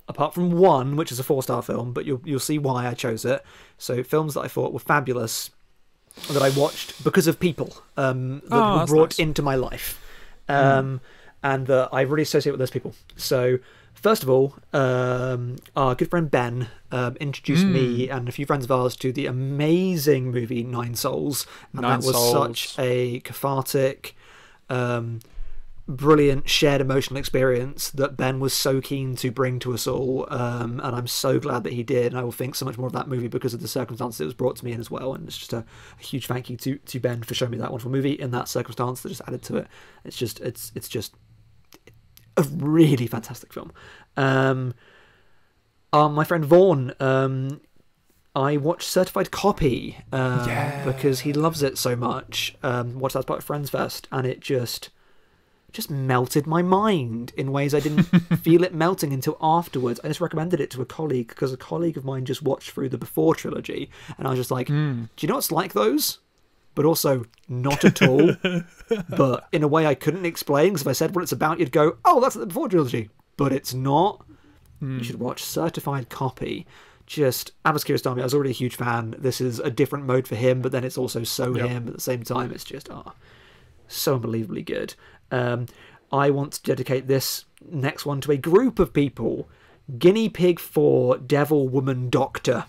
apart 0.08 0.34
from 0.34 0.52
one, 0.52 0.96
which 0.96 1.12
is 1.12 1.20
a 1.20 1.24
four 1.24 1.42
star 1.44 1.62
film, 1.62 1.94
but 1.94 2.06
you'll 2.06 2.22
you'll 2.26 2.40
see 2.40 2.58
why 2.60 2.88
I 2.88 2.94
chose 2.94 3.26
it. 3.26 3.44
So 3.78 4.04
films 4.04 4.36
that 4.36 4.42
I 4.42 4.48
thought 4.48 4.72
were 4.74 4.80
fabulous 4.80 5.50
that 6.32 6.42
I 6.42 6.50
watched 6.58 7.04
because 7.04 7.28
of 7.28 7.40
people 7.40 7.76
um, 7.98 8.42
that 8.46 8.54
Oh, 8.56 8.80
were 8.80 8.86
brought 8.86 9.12
nice. 9.12 9.20
into 9.20 9.42
my 9.42 9.56
life, 9.56 10.00
um, 10.48 11.02
and 11.44 11.68
that 11.68 11.90
I 11.92 12.02
really 12.02 12.24
associate 12.24 12.52
with 12.52 12.60
those 12.60 12.72
people. 12.72 12.94
So. 13.16 13.58
First 13.96 14.22
of 14.22 14.30
all, 14.30 14.56
um, 14.72 15.56
our 15.76 15.96
good 15.96 16.10
friend 16.12 16.30
Ben 16.30 16.68
um, 16.92 17.16
introduced 17.16 17.66
Hmm. 17.66 17.72
me 17.74 18.10
and 18.10 18.30
a 18.30 18.32
few 18.32 18.46
friends 18.46 18.66
of 18.66 18.72
ours 18.72 18.96
to 18.98 19.12
the 19.12 19.26
amazing 19.26 20.32
movie 20.32 20.64
Nine 20.64 20.94
Souls, 20.96 21.48
and 21.74 21.82
Nine 21.82 22.00
that 22.02 22.06
was 22.06 22.16
Souls. 22.16 22.32
such 22.60 22.76
a 22.80 23.20
cathartic, 23.22 24.16
um, 24.70 25.20
brilliant 25.88 26.50
shared 26.50 26.82
emotional 26.82 27.18
experience 27.18 27.90
that 27.92 28.18
Ben 28.18 28.40
was 28.40 28.54
so 28.54 28.82
keen 28.82 29.16
to 29.16 29.30
bring 29.32 29.60
to 29.60 29.74
us 29.74 29.86
all. 29.88 30.28
Um, 30.32 30.80
and 30.84 30.96
I'm 30.96 31.08
so 31.08 31.40
glad 31.40 31.64
that 31.64 31.74
he 31.74 31.84
did. 31.84 32.08
And 32.08 32.18
I 32.18 32.24
will 32.24 32.32
think 32.32 32.56
so 32.56 32.66
much 32.66 32.78
more 32.78 32.88
of 32.88 32.94
that 32.94 33.08
movie 33.08 33.28
because 33.28 33.54
of 33.54 33.62
the 33.62 33.68
circumstances 33.68 34.20
it 34.22 34.26
was 34.26 34.34
brought 34.34 34.56
to 34.58 34.66
me 34.66 34.72
in 34.72 34.80
as 34.80 34.90
well. 34.90 35.14
And 35.14 35.28
it's 35.28 35.38
just 35.38 35.54
a, 35.54 35.64
a 36.00 36.04
huge 36.04 36.26
thank 36.28 36.50
you 36.50 36.58
to, 36.58 36.78
to 36.78 37.00
Ben 37.00 37.22
for 37.24 37.34
showing 37.36 37.52
me 37.52 37.58
that 37.60 37.72
wonderful 37.72 37.92
movie 37.92 38.14
in 38.14 38.32
that 38.32 38.48
circumstance 38.48 39.02
that 39.02 39.10
just 39.10 39.22
added 39.28 39.44
to 39.44 39.58
it. 39.58 39.68
It's 40.04 40.18
just 40.18 40.40
it's 40.42 40.72
it's 40.76 40.90
just 40.90 41.14
a 42.38 42.44
really 42.44 43.08
fantastic 43.08 43.54
film. 43.54 43.72
Um, 44.18 44.74
Uh, 45.94 46.10
my 46.10 46.26
friend 46.26 46.44
Vaughan, 46.44 46.94
um, 47.00 47.62
I 48.36 48.58
watched 48.58 48.90
Certified 48.90 49.32
Copy 49.32 49.98
uh, 50.12 50.44
Yeah. 50.46 50.84
because 50.84 51.22
he 51.22 51.32
loves 51.32 51.64
it 51.64 51.78
so 51.78 51.96
much. 51.96 52.54
Um, 52.64 53.00
watched 53.00 53.14
that 53.14 53.20
as 53.20 53.26
part 53.26 53.40
of 53.40 53.46
Friends 53.46 53.70
Fest, 53.70 54.08
and 54.12 54.28
it 54.28 54.42
just 54.42 54.90
just 55.72 55.90
melted 55.90 56.48
my 56.48 56.62
mind 56.62 57.34
in 57.36 57.52
ways 57.52 57.74
I 57.74 57.82
didn't 57.82 58.04
feel 58.44 58.64
it 58.64 58.74
melting 58.74 59.12
until 59.12 59.38
afterwards. 59.42 60.00
I 60.04 60.08
just 60.08 60.22
recommended 60.22 60.62
it 60.62 60.72
to 60.72 60.82
a 60.82 60.86
colleague 60.86 61.28
because 61.30 61.52
a 61.52 61.58
colleague 61.58 61.98
of 61.98 62.06
mine 62.06 62.24
just 62.26 62.42
watched 62.42 62.72
through 62.72 62.90
the 62.90 62.98
Before 62.98 63.36
trilogy, 63.36 63.90
and 64.18 64.26
I 64.28 64.32
was 64.32 64.40
just 64.40 64.52
like, 64.52 64.68
Hmm. 64.70 65.04
"Do 65.16 65.26
you 65.26 65.28
know 65.30 65.36
what's 65.36 65.52
like 65.52 65.74
those?" 65.74 66.20
But 66.76 66.86
also 66.86 67.26
not 67.48 67.84
at 67.86 68.02
all. 68.02 68.36
but 69.10 69.48
in 69.52 69.64
a 69.64 69.68
way 69.68 69.88
I 69.88 69.96
couldn't 69.96 70.26
explain 70.26 70.70
because 70.70 70.82
if 70.82 70.88
I 70.88 70.92
said 70.94 71.16
what 71.16 71.24
it's 71.24 71.32
about, 71.32 71.60
you'd 71.60 71.72
go, 71.72 71.98
"Oh, 72.06 72.20
that's 72.22 72.36
the 72.36 72.46
Before 72.46 72.68
trilogy," 72.70 73.10
but 73.38 73.52
it's 73.54 73.74
not. 73.74 74.24
You 74.82 75.04
should 75.04 75.20
watch 75.20 75.44
Certified 75.44 76.10
Copy. 76.10 76.68
Just 77.08 77.54
Abbas 77.64 77.84
Kiarostami, 77.84 78.20
I 78.20 78.24
was 78.24 78.34
already 78.36 78.50
a 78.52 78.54
huge 78.54 78.76
fan. 78.76 79.16
This 79.18 79.40
is 79.42 79.60
a 79.60 79.72
different 79.72 80.06
mode 80.06 80.28
for 80.28 80.36
him, 80.36 80.62
but 80.62 80.72
then 80.72 80.84
it's 80.84 80.98
also 80.98 81.24
so 81.24 81.56
Yep. 81.56 81.70
him 81.70 81.88
at 81.88 81.96
the 81.96 82.02
same 82.02 82.22
time. 82.24 82.52
It's 82.52 82.64
just 82.64 82.90
ah, 82.92 83.14
so 83.88 84.16
unbelievably 84.16 84.64
good. 84.64 84.94
Um, 85.32 85.66
I 86.12 86.30
want 86.30 86.54
to 86.54 86.64
dedicate 86.64 87.08
this 87.08 87.46
next 87.68 88.06
one 88.06 88.22
to 88.22 88.32
a 88.32 88.38
group 88.38 88.78
of 88.78 88.94
people. 88.94 89.48
Guinea 89.98 90.30
Pig 90.30 90.60
for 90.60 91.18
Devil 91.18 91.68
Woman 91.70 92.10
Doctor 92.10 92.66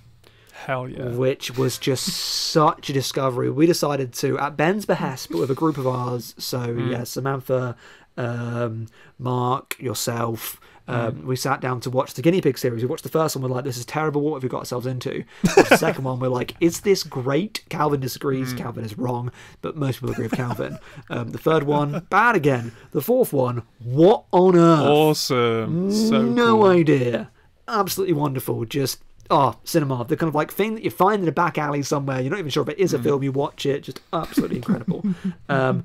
Hell 0.64 0.88
yeah. 0.88 1.10
which 1.10 1.56
was 1.56 1.76
just 1.78 2.06
such 2.06 2.88
a 2.88 2.92
discovery. 2.92 3.50
We 3.50 3.66
decided 3.66 4.12
to, 4.14 4.38
at 4.38 4.56
Ben's 4.56 4.86
behest, 4.86 5.28
but 5.30 5.38
with 5.38 5.50
a 5.50 5.54
group 5.54 5.76
of 5.78 5.86
ours. 5.86 6.34
So 6.38 6.72
yeah, 6.72 7.04
Samantha, 7.04 7.76
um, 8.16 8.86
Mark, 9.18 9.76
yourself. 9.78 10.58
Um, 10.88 11.26
We 11.26 11.34
sat 11.34 11.60
down 11.60 11.80
to 11.80 11.90
watch 11.90 12.14
the 12.14 12.22
guinea 12.22 12.40
pig 12.40 12.56
series. 12.58 12.80
We 12.80 12.88
watched 12.88 13.02
the 13.02 13.08
first 13.08 13.34
one. 13.34 13.42
We're 13.42 13.54
like, 13.54 13.64
"This 13.64 13.76
is 13.76 13.84
terrible. 13.84 14.20
What 14.22 14.34
have 14.34 14.44
we 14.44 14.48
got 14.48 14.60
ourselves 14.60 14.86
into?" 14.86 15.24
The 15.42 15.76
second 15.76 16.04
one. 16.04 16.20
We're 16.20 16.28
like, 16.28 16.54
"Is 16.60 16.82
this 16.82 17.02
great?" 17.02 17.64
Calvin 17.68 17.98
disagrees. 18.00 18.52
Calvin 18.52 18.84
is 18.84 18.96
wrong, 18.96 19.32
but 19.62 19.76
most 19.76 19.96
people 19.96 20.12
agree 20.12 20.26
with 20.28 20.36
Calvin. 20.36 20.78
Um, 21.10 21.30
the 21.30 21.38
third 21.38 21.64
one, 21.64 22.06
bad 22.08 22.36
again. 22.36 22.70
The 22.92 23.00
fourth 23.02 23.32
one, 23.32 23.62
what 23.82 24.24
on 24.30 24.54
earth? 24.56 24.86
Awesome. 24.86 25.90
So 25.90 26.22
no 26.22 26.58
cool. 26.58 26.66
idea. 26.66 27.30
Absolutely 27.66 28.14
wonderful. 28.14 28.64
Just 28.64 29.02
oh, 29.30 29.56
cinema. 29.64 30.04
The 30.04 30.16
kind 30.16 30.28
of 30.28 30.34
like 30.34 30.50
thing 30.52 30.74
that 30.74 30.84
you 30.84 30.90
find 30.90 31.22
in 31.22 31.28
a 31.28 31.32
back 31.32 31.58
alley 31.58 31.82
somewhere. 31.82 32.20
You're 32.20 32.30
not 32.30 32.38
even 32.38 32.50
sure 32.50 32.62
if 32.62 32.68
it 32.68 32.78
Mm. 32.78 32.94
a 33.00 33.02
film. 33.02 33.22
You 33.22 33.32
watch 33.32 33.66
it. 33.66 33.82
Just 33.82 34.00
absolutely 34.12 34.56
incredible. 34.56 35.04
um, 35.48 35.84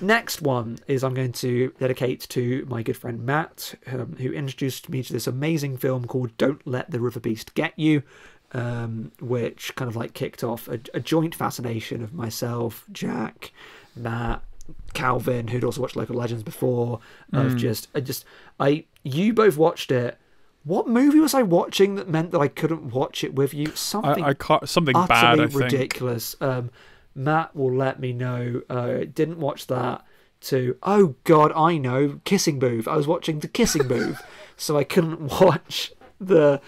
next 0.00 0.42
one 0.42 0.78
is 0.86 1.02
I'm 1.04 1.14
going 1.14 1.32
to 1.32 1.72
dedicate 1.78 2.20
to 2.30 2.66
my 2.68 2.82
good 2.82 2.96
friend 2.96 3.24
Matt, 3.24 3.74
um, 3.86 4.16
who 4.18 4.32
introduced 4.32 4.88
me 4.88 5.02
to 5.02 5.12
this 5.12 5.26
amazing 5.26 5.76
film 5.78 6.06
called 6.06 6.36
Don't 6.38 6.66
Let 6.66 6.90
the 6.90 7.00
River 7.00 7.20
Beast 7.20 7.54
Get 7.54 7.78
You. 7.78 8.02
Um, 8.52 9.12
which 9.20 9.76
kind 9.76 9.88
of 9.88 9.94
like 9.94 10.12
kicked 10.12 10.42
off 10.42 10.66
a, 10.66 10.80
a 10.92 10.98
joint 10.98 11.36
fascination 11.36 12.02
of 12.02 12.12
myself, 12.12 12.84
Jack, 12.90 13.52
Matt, 13.94 14.42
Calvin, 14.92 15.46
who'd 15.46 15.62
also 15.62 15.80
watched 15.80 15.94
Local 15.94 16.16
Legends 16.16 16.42
before, 16.42 16.98
Mm. 17.32 17.46
of 17.46 17.56
just, 17.56 17.86
I 17.94 18.00
just, 18.00 18.24
I, 18.58 18.86
you 19.04 19.32
both 19.32 19.56
watched 19.56 19.92
it. 19.92 20.18
What 20.64 20.86
movie 20.86 21.20
was 21.20 21.34
I 21.34 21.42
watching 21.42 21.94
that 21.94 22.08
meant 22.08 22.32
that 22.32 22.40
I 22.40 22.48
couldn't 22.48 22.92
watch 22.92 23.24
it 23.24 23.34
with 23.34 23.54
you? 23.54 23.74
Something 23.74 24.24
I, 24.24 24.28
I 24.28 24.34
can't, 24.34 24.68
something 24.68 24.94
utterly 24.94 25.08
bad, 25.08 25.40
I 25.40 25.46
think. 25.46 25.60
ridiculous. 25.60 26.36
Um, 26.40 26.70
Matt 27.14 27.56
will 27.56 27.74
let 27.74 27.98
me 27.98 28.12
know. 28.12 28.62
Uh, 28.68 29.04
didn't 29.12 29.38
watch 29.38 29.66
that. 29.68 30.04
To 30.44 30.78
oh 30.82 31.16
god, 31.24 31.52
I 31.54 31.76
know 31.76 32.20
Kissing 32.24 32.58
Booth. 32.58 32.88
I 32.88 32.96
was 32.96 33.06
watching 33.06 33.40
the 33.40 33.48
Kissing 33.48 33.86
Booth, 33.86 34.22
so 34.56 34.78
I 34.78 34.84
couldn't 34.84 35.20
watch 35.40 35.92
the 36.18 36.62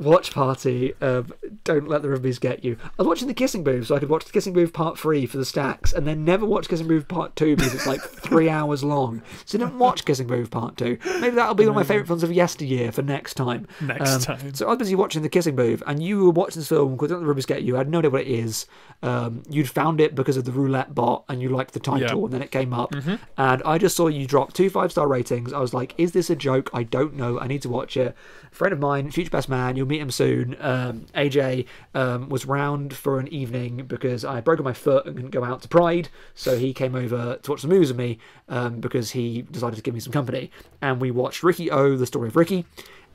watch 0.00 0.32
party 0.32 0.94
of 1.00 1.32
Don't 1.64 1.86
Let 1.88 2.02
the 2.02 2.08
Rugbies 2.08 2.40
Get 2.40 2.64
You. 2.64 2.76
I 2.82 2.88
was 2.98 3.06
watching 3.06 3.28
the 3.28 3.34
Kissing 3.34 3.62
Booth, 3.62 3.86
so 3.86 3.94
I 3.94 3.98
could 3.98 4.08
watch 4.08 4.24
the 4.24 4.32
Kissing 4.32 4.52
Booth 4.52 4.72
Part 4.72 4.98
Three 4.98 5.26
for 5.26 5.36
the 5.36 5.44
stacks, 5.44 5.92
and 5.92 6.06
then 6.06 6.24
never 6.24 6.44
watch 6.46 6.68
Kissing 6.68 6.88
Booth 6.88 7.06
Part 7.06 7.36
Two 7.36 7.54
because 7.56 7.74
it's 7.74 7.86
like 7.86 8.00
three 8.02 8.48
hours 8.48 8.82
long. 8.82 9.22
So 9.44 9.58
I 9.58 9.60
didn't 9.64 9.78
watch 9.78 10.04
Kissing 10.04 10.26
Booth 10.26 10.50
Part 10.50 10.76
Two. 10.76 10.98
Maybe 11.20 11.36
that'll 11.36 11.54
be 11.54 11.64
one 11.64 11.70
of 11.70 11.76
my 11.76 11.82
favourite 11.84 12.06
films 12.06 12.22
of 12.22 12.32
yesteryear 12.32 12.90
for 12.92 13.02
next 13.02 13.34
time. 13.34 13.66
Next 13.80 14.28
Um, 14.28 14.36
time. 14.36 14.54
So 14.54 14.66
I 14.66 14.70
was 14.70 14.78
busy 14.78 14.94
watching 14.94 15.22
The 15.22 15.28
Kissing 15.28 15.54
Booth, 15.56 15.82
and 15.86 16.02
you 16.02 16.24
were 16.24 16.30
watching 16.30 16.60
this 16.60 16.68
film 16.68 16.96
called 16.96 17.10
Don't 17.10 17.18
Let 17.18 17.24
the 17.24 17.28
Rubbers 17.28 17.46
Get 17.46 17.62
You. 17.62 17.76
I 17.76 17.78
had 17.78 17.88
no 17.88 17.98
idea 17.98 18.10
what 18.10 18.22
it 18.22 18.28
is. 18.28 18.66
Um, 19.02 19.42
you'd 19.48 19.68
found 19.68 20.00
it 20.00 20.14
because 20.14 20.36
of 20.36 20.44
the 20.44 20.52
roulette 20.52 20.94
bot, 20.94 21.24
and 21.28 21.40
you 21.40 21.48
liked 21.50 21.72
the 21.74 21.80
title. 21.80 22.00
Mm-hmm. 22.08 22.24
and 22.24 22.32
then 22.34 22.42
it 22.42 22.50
came 22.50 22.72
up. 22.72 22.94
And 23.36 23.62
I 23.64 23.78
just 23.78 23.96
saw 23.96 24.08
you 24.08 24.26
drop 24.26 24.52
two 24.52 24.70
five 24.70 24.90
star 24.92 25.08
ratings. 25.08 25.52
I 25.52 25.58
was 25.60 25.72
like, 25.74 25.94
is 25.98 26.12
this 26.12 26.30
a 26.30 26.36
joke? 26.36 26.70
I 26.72 26.82
don't 26.84 27.14
know. 27.14 27.38
I 27.38 27.46
need 27.46 27.62
to 27.62 27.68
watch 27.68 27.96
it. 27.96 28.14
A 28.50 28.54
friend 28.54 28.72
of 28.72 28.78
mine, 28.78 29.10
future 29.10 29.30
best 29.30 29.48
man, 29.48 29.76
you'll 29.76 29.86
meet 29.90 30.00
him 30.00 30.10
soon. 30.10 30.56
Um, 30.60 31.06
AJ 31.14 31.66
um, 31.94 32.28
was 32.28 32.46
round 32.46 32.94
for 32.94 33.18
an 33.18 33.28
evening 33.28 33.84
because 33.86 34.24
I 34.24 34.36
had 34.36 34.44
broken 34.44 34.64
my 34.64 34.72
foot 34.72 35.06
and 35.06 35.14
couldn't 35.16 35.30
go 35.30 35.44
out 35.44 35.62
to 35.62 35.68
Pride. 35.68 36.08
So 36.34 36.56
he 36.56 36.72
came 36.72 36.94
over 36.94 37.36
to 37.42 37.50
watch 37.50 37.62
the 37.62 37.68
movies 37.68 37.88
with 37.88 37.98
me 37.98 38.18
um, 38.48 38.80
because 38.80 39.10
he 39.10 39.42
decided 39.42 39.76
to 39.76 39.82
give 39.82 39.94
me 39.94 40.00
some 40.00 40.12
company. 40.12 40.50
And 40.80 41.00
we 41.00 41.10
watched 41.10 41.42
Riki-Oh, 41.42 41.96
the 41.96 42.06
story 42.06 42.28
of 42.28 42.36
Ricky 42.36 42.64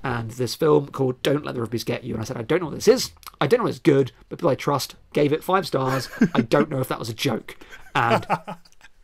and 0.06 0.30
this 0.32 0.54
film 0.54 0.88
called 0.88 1.22
Don't 1.24 1.44
Let 1.44 1.56
the 1.56 1.62
Rubies 1.62 1.84
Get 1.84 2.04
You. 2.04 2.14
And 2.14 2.22
I 2.22 2.26
said, 2.26 2.38
I 2.38 2.44
don't 2.44 2.60
know 2.60 2.68
what 2.68 2.76
this 2.76 2.88
is. 2.88 3.12
I 3.42 3.48
don't 3.48 3.62
know 3.62 3.66
if 3.66 3.72
it's 3.72 3.80
good, 3.80 4.12
but 4.30 4.38
people 4.38 4.52
I 4.52 4.56
trust 4.56 4.96
gave 5.14 5.34
it 5.34 5.44
five 5.44 5.66
stars. 5.66 6.10
I 6.36 6.42
don't 6.42 6.70
know 6.70 6.80
if 6.80 6.88
that 6.90 7.00
was 7.00 7.10
a 7.10 7.14
joke. 7.14 7.58
And 7.96 8.24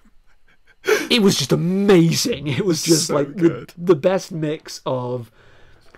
it 1.10 1.24
was 1.24 1.38
just 1.38 1.52
amazing. 1.52 2.46
It 2.48 2.66
was 2.66 2.84
just 2.84 3.08
So 3.08 3.16
like 3.16 3.36
the, 3.36 3.68
the 3.76 3.96
best 3.96 4.32
mix 4.32 4.80
of 4.86 5.32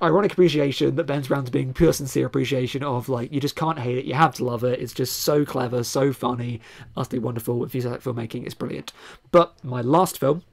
ironic 0.04 0.34
appreciation 0.34 0.96
that 0.96 1.06
bends 1.06 1.30
around 1.32 1.46
to 1.46 1.52
being 1.52 1.74
pure 1.74 1.94
sincere 1.94 2.26
appreciation 2.28 2.84
of 2.84 3.10
like 3.10 3.32
you 3.32 3.40
just 3.40 3.56
can't 3.56 3.80
hate 3.80 3.98
it 3.98 4.06
you 4.06 4.14
have 4.14 4.34
to 4.36 4.44
love 4.44 4.64
it 4.64 4.80
it's 4.80 4.94
just 4.94 5.20
so 5.20 5.44
clever 5.46 5.84
so 5.84 6.12
funny 6.14 6.60
utterly 6.98 7.20
wonderful 7.20 7.64
enthusiastic 7.64 8.04
filmmaking 8.04 8.46
it's 8.46 8.54
brilliant 8.54 8.92
but 9.32 9.54
my 9.64 9.82
last 9.82 10.20
film 10.20 10.44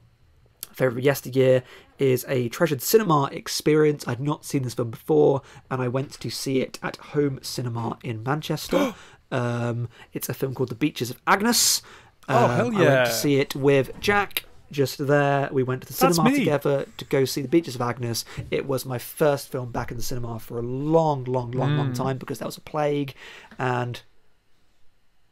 favorite 0.72 0.98
of 0.98 1.04
yesteryear 1.04 1.62
is 1.98 2.24
a 2.28 2.48
treasured 2.48 2.80
cinema 2.80 3.24
experience. 3.32 4.08
I'd 4.08 4.20
not 4.20 4.46
seen 4.46 4.62
this 4.62 4.72
film 4.72 4.90
before, 4.90 5.42
and 5.70 5.82
I 5.82 5.88
went 5.88 6.12
to 6.12 6.30
see 6.30 6.60
it 6.60 6.78
at 6.82 6.96
Home 6.96 7.38
Cinema 7.42 7.98
in 8.02 8.22
Manchester. 8.22 8.94
um, 9.30 9.88
it's 10.14 10.30
a 10.30 10.34
film 10.34 10.54
called 10.54 10.70
The 10.70 10.74
Beaches 10.74 11.10
of 11.10 11.20
Agnes. 11.26 11.82
Oh, 12.30 12.44
Um, 12.44 12.50
hell 12.50 12.76
I 12.76 12.88
went 12.88 13.06
to 13.08 13.12
see 13.12 13.36
it 13.40 13.54
with 13.54 13.90
Jack. 14.00 14.44
Just 14.70 15.04
there, 15.06 15.48
we 15.50 15.62
went 15.64 15.82
to 15.82 15.88
the 15.88 15.94
That's 15.94 16.14
cinema 16.16 16.30
me. 16.30 16.38
together 16.38 16.86
to 16.96 17.04
go 17.06 17.24
see 17.24 17.42
The 17.42 17.48
Beaches 17.48 17.74
of 17.74 17.80
Agnes. 17.80 18.24
It 18.52 18.66
was 18.66 18.86
my 18.86 18.98
first 18.98 19.50
film 19.50 19.72
back 19.72 19.90
in 19.90 19.96
the 19.96 20.02
cinema 20.02 20.38
for 20.38 20.58
a 20.58 20.62
long, 20.62 21.24
long, 21.24 21.50
long, 21.50 21.70
Mm. 21.70 21.76
long 21.78 21.92
time 21.92 22.18
because 22.18 22.38
that 22.38 22.46
was 22.46 22.56
a 22.56 22.60
plague, 22.60 23.14
and 23.58 24.00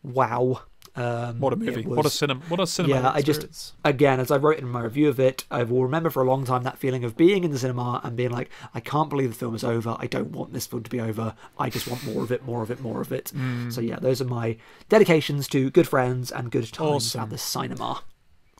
wow, 0.02 0.62
um, 0.96 1.38
What 1.38 1.52
a 1.52 1.56
movie! 1.56 1.86
was- 1.86 1.96
what 1.96 2.06
a 2.06 2.10
cinema! 2.10 2.40
What 2.48 2.60
a 2.60 2.66
cinema! 2.66 2.94
Yeah, 2.94 3.10
I 3.14 3.22
just- 3.22 3.74
again, 3.84 4.18
as 4.20 4.30
I 4.30 4.36
wrote 4.36 4.58
in 4.58 4.68
my 4.68 4.80
review 4.82 5.08
of 5.08 5.20
it, 5.20 5.44
I 5.50 5.62
will 5.62 5.82
remember 5.84 6.10
for 6.10 6.22
a 6.22 6.26
long 6.26 6.44
time 6.44 6.64
that 6.64 6.78
feeling 6.78 7.04
of 7.04 7.16
being 7.16 7.44
in 7.44 7.50
the 7.52 7.58
cinema 7.58 8.00
and 8.02 8.16
being 8.16 8.30
like, 8.30 8.50
I 8.74 8.80
can't 8.80 9.08
believe 9.10 9.30
the 9.30 9.36
film 9.38 9.54
is 9.54 9.62
over. 9.62 9.96
I 10.00 10.06
don't 10.06 10.30
want 10.32 10.52
this 10.52 10.66
film 10.66 10.82
to 10.82 10.90
be 10.90 11.00
over. 11.00 11.34
I 11.58 11.70
just 11.70 11.86
want 11.86 12.04
more 12.04 12.24
of 12.24 12.32
it, 12.32 12.44
more 12.44 12.62
of 12.62 12.70
it, 12.70 12.80
more 12.80 13.00
of 13.00 13.12
it. 13.12 13.30
Mm. 13.36 13.72
So, 13.72 13.80
yeah, 13.80 14.00
those 14.00 14.20
are 14.20 14.24
my 14.24 14.56
dedications 14.88 15.46
to 15.48 15.70
good 15.70 15.86
friends 15.86 16.32
and 16.32 16.50
good 16.50 16.72
times 16.72 16.90
Awesome. 17.14 17.20
at 17.22 17.30
the 17.30 17.38
cinema. 17.38 18.02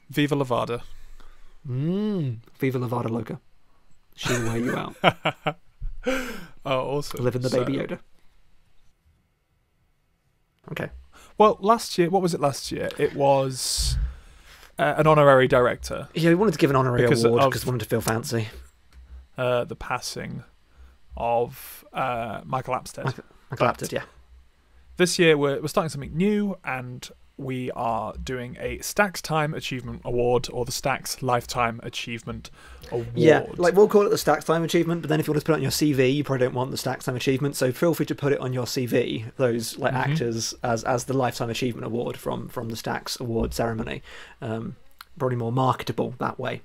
Viva 0.09 0.35
Lavada. 0.35 0.81
Mmm. 1.67 2.37
Viva 2.57 2.79
La 2.79 2.87
Vada 2.87 3.09
Loca. 3.09 3.39
She 4.15 4.33
will 4.33 4.43
wear 4.49 4.57
you 4.57 4.75
out. 4.75 4.95
Oh, 6.65 6.97
awesome! 6.97 7.23
Live 7.23 7.35
in 7.35 7.41
the 7.41 7.49
So- 7.49 7.63
Baby 7.63 7.77
Yoda. 7.79 7.99
Okay. 10.71 10.89
Well, 11.37 11.57
last 11.61 11.97
year, 11.97 12.09
what 12.09 12.21
was 12.21 12.33
it? 12.33 12.39
Last 12.41 12.71
year, 12.71 12.89
it 12.97 13.15
was 13.15 13.97
uh, 14.77 14.95
an 14.97 15.07
honorary 15.07 15.47
director. 15.47 16.09
Yeah, 16.13 16.29
we 16.29 16.35
wanted 16.35 16.51
to 16.53 16.57
give 16.57 16.69
an 16.69 16.75
honorary 16.75 17.01
Because 17.03 17.23
award 17.23 17.43
because 17.49 17.65
we 17.65 17.69
wanted 17.71 17.83
to 17.85 17.89
feel 17.89 18.01
fancy. 18.01 18.47
Uh, 19.37 19.63
the 19.63 19.75
passing 19.75 20.43
of 21.15 21.85
uh, 21.93 22.41
Michael 22.45 22.75
Apted. 22.75 23.05
Michael- 23.05 23.23
I 23.51 23.55
clapped 23.55 23.91
yeah. 23.91 24.03
This 24.97 25.17
year, 25.17 25.37
we're, 25.37 25.61
we're 25.61 25.67
starting 25.69 25.89
something 25.89 26.15
new, 26.15 26.57
and 26.63 27.09
we 27.39 27.71
are 27.71 28.13
doing 28.23 28.57
a 28.59 28.79
Stacks 28.79 29.21
Time 29.21 29.53
Achievement 29.53 30.01
Award 30.05 30.47
or 30.51 30.65
the 30.65 30.71
Stacks 30.71 31.23
Lifetime 31.23 31.79
Achievement 31.83 32.51
Award. 32.91 33.07
Yeah, 33.15 33.45
like 33.57 33.73
we'll 33.75 33.87
call 33.87 34.05
it 34.05 34.09
the 34.09 34.17
Stacks 34.17 34.45
Time 34.45 34.63
Achievement, 34.63 35.01
but 35.01 35.09
then 35.09 35.19
if 35.19 35.27
you 35.27 35.31
want 35.33 35.41
to 35.41 35.45
put 35.45 35.53
it 35.53 35.55
on 35.55 35.61
your 35.61 35.71
CV, 35.71 36.13
you 36.13 36.23
probably 36.23 36.45
don't 36.45 36.53
want 36.53 36.71
the 36.71 36.77
Stacks 36.77 37.05
Time 37.05 37.15
Achievement. 37.15 37.55
So 37.55 37.71
feel 37.71 37.93
free 37.93 38.05
to 38.07 38.15
put 38.15 38.33
it 38.33 38.39
on 38.39 38.51
your 38.53 38.65
CV, 38.65 39.25
those 39.37 39.77
like 39.77 39.93
Mhm. 39.93 39.97
actors 40.11 40.53
as 40.63 40.83
as 40.83 41.05
the 41.05 41.13
Lifetime 41.13 41.49
Achievement 41.49 41.85
Award 41.85 42.17
from 42.17 42.49
from 42.49 42.69
the 42.69 42.75
Stacks 42.75 43.19
Award 43.19 43.53
ceremony. 43.53 44.01
Um, 44.41 44.75
probably 45.17 45.37
more 45.37 45.51
marketable 45.51 46.15
that 46.19 46.39
way, 46.39 46.61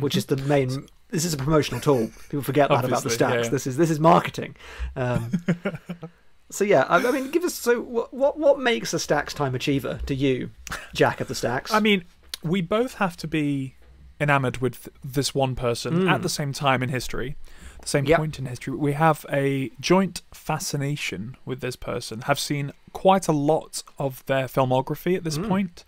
which 0.00 0.16
is 0.16 0.26
the 0.26 0.36
main. 0.36 0.86
This 1.10 1.24
is 1.26 1.34
a 1.34 1.36
promotional 1.36 1.80
tool. 1.80 2.10
People 2.30 2.42
forget 2.42 2.70
that 2.70 2.84
about 2.86 3.02
the 3.02 3.10
yeah, 3.10 3.14
Stacks. 3.14 3.44
yeah. 3.44 3.50
This 3.50 3.66
is 3.66 3.76
this 3.76 3.90
is 3.90 4.00
marketing. 4.00 4.56
Um, 4.96 5.30
so 6.52 6.64
yeah, 6.64 6.82
I, 6.88 6.96
I 7.06 7.10
mean, 7.10 7.30
give 7.30 7.44
us 7.44 7.54
so 7.54 7.80
what 7.80 8.12
what 8.14 8.38
what 8.38 8.58
makes 8.60 8.92
a 8.94 8.98
Stacks 8.98 9.34
Time 9.34 9.54
Achiever 9.54 10.00
to 10.06 10.14
you, 10.14 10.50
Jack 10.94 11.20
of 11.20 11.28
the 11.28 11.34
Stacks? 11.34 11.72
I 11.72 11.80
mean, 11.80 12.04
we 12.42 12.60
both 12.60 12.94
have 12.94 13.16
to 13.18 13.26
be 13.28 13.74
enamored 14.20 14.58
with 14.58 14.88
this 15.04 15.34
one 15.34 15.54
person 15.56 16.02
Mm. 16.04 16.10
at 16.10 16.22
the 16.22 16.28
same 16.28 16.52
time 16.52 16.82
in 16.82 16.88
history. 16.90 17.36
the 17.80 17.88
same 17.88 18.04
Yep. 18.04 18.18
point 18.18 18.38
in 18.38 18.46
history. 18.46 18.76
We 18.76 18.92
have 18.92 19.26
a 19.32 19.72
joint 19.80 20.22
fascination 20.32 21.36
with 21.44 21.60
this 21.60 21.74
person. 21.74 22.20
Have 22.22 22.38
seen 22.38 22.70
quite 22.92 23.26
a 23.26 23.32
lot 23.32 23.82
of 23.98 24.24
their 24.26 24.46
filmography 24.46 25.16
at 25.16 25.24
this 25.24 25.36
Mm. 25.38 25.48
point. 25.48 25.84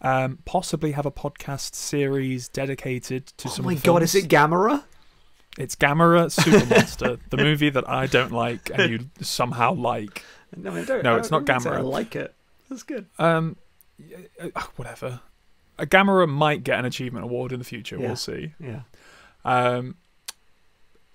Um, 0.00 0.38
possibly 0.46 0.92
have 0.92 1.04
a 1.04 1.10
podcast 1.10 1.74
series 1.74 2.48
dedicated 2.48 3.26
to 3.36 3.48
Oh 3.48 3.50
some. 3.50 3.64
my 3.66 3.74
of 3.74 3.82
god, 3.82 4.02
is 4.02 4.14
it 4.14 4.28
Gamera? 4.28 4.84
It's 5.58 5.74
Gamera 5.74 6.30
Super 6.30 6.64
Monster, 6.66 7.18
the 7.30 7.36
movie 7.36 7.68
that 7.68 7.88
I 7.88 8.06
don't 8.06 8.30
like 8.32 8.70
and 8.72 8.90
you 8.90 9.10
somehow 9.20 9.74
like. 9.74 10.22
No, 10.56 10.72
I 10.72 10.84
don't. 10.84 11.02
No, 11.02 11.16
I 11.16 11.18
it's 11.18 11.30
not 11.30 11.42
wouldn't 11.42 11.62
say 11.62 11.70
I 11.70 11.80
like 11.80 12.14
it. 12.14 12.32
That's 12.70 12.84
good. 12.84 13.06
Um, 13.18 13.56
uh, 14.40 14.62
whatever. 14.76 15.20
A 15.78 15.84
Gamera 15.86 16.28
might 16.28 16.62
get 16.62 16.78
an 16.78 16.84
achievement 16.84 17.24
award 17.24 17.52
in 17.52 17.58
the 17.58 17.64
future. 17.64 17.96
Yeah. 17.96 18.06
We'll 18.06 18.16
see. 18.16 18.54
Yeah. 18.60 18.82
Um, 19.44 19.96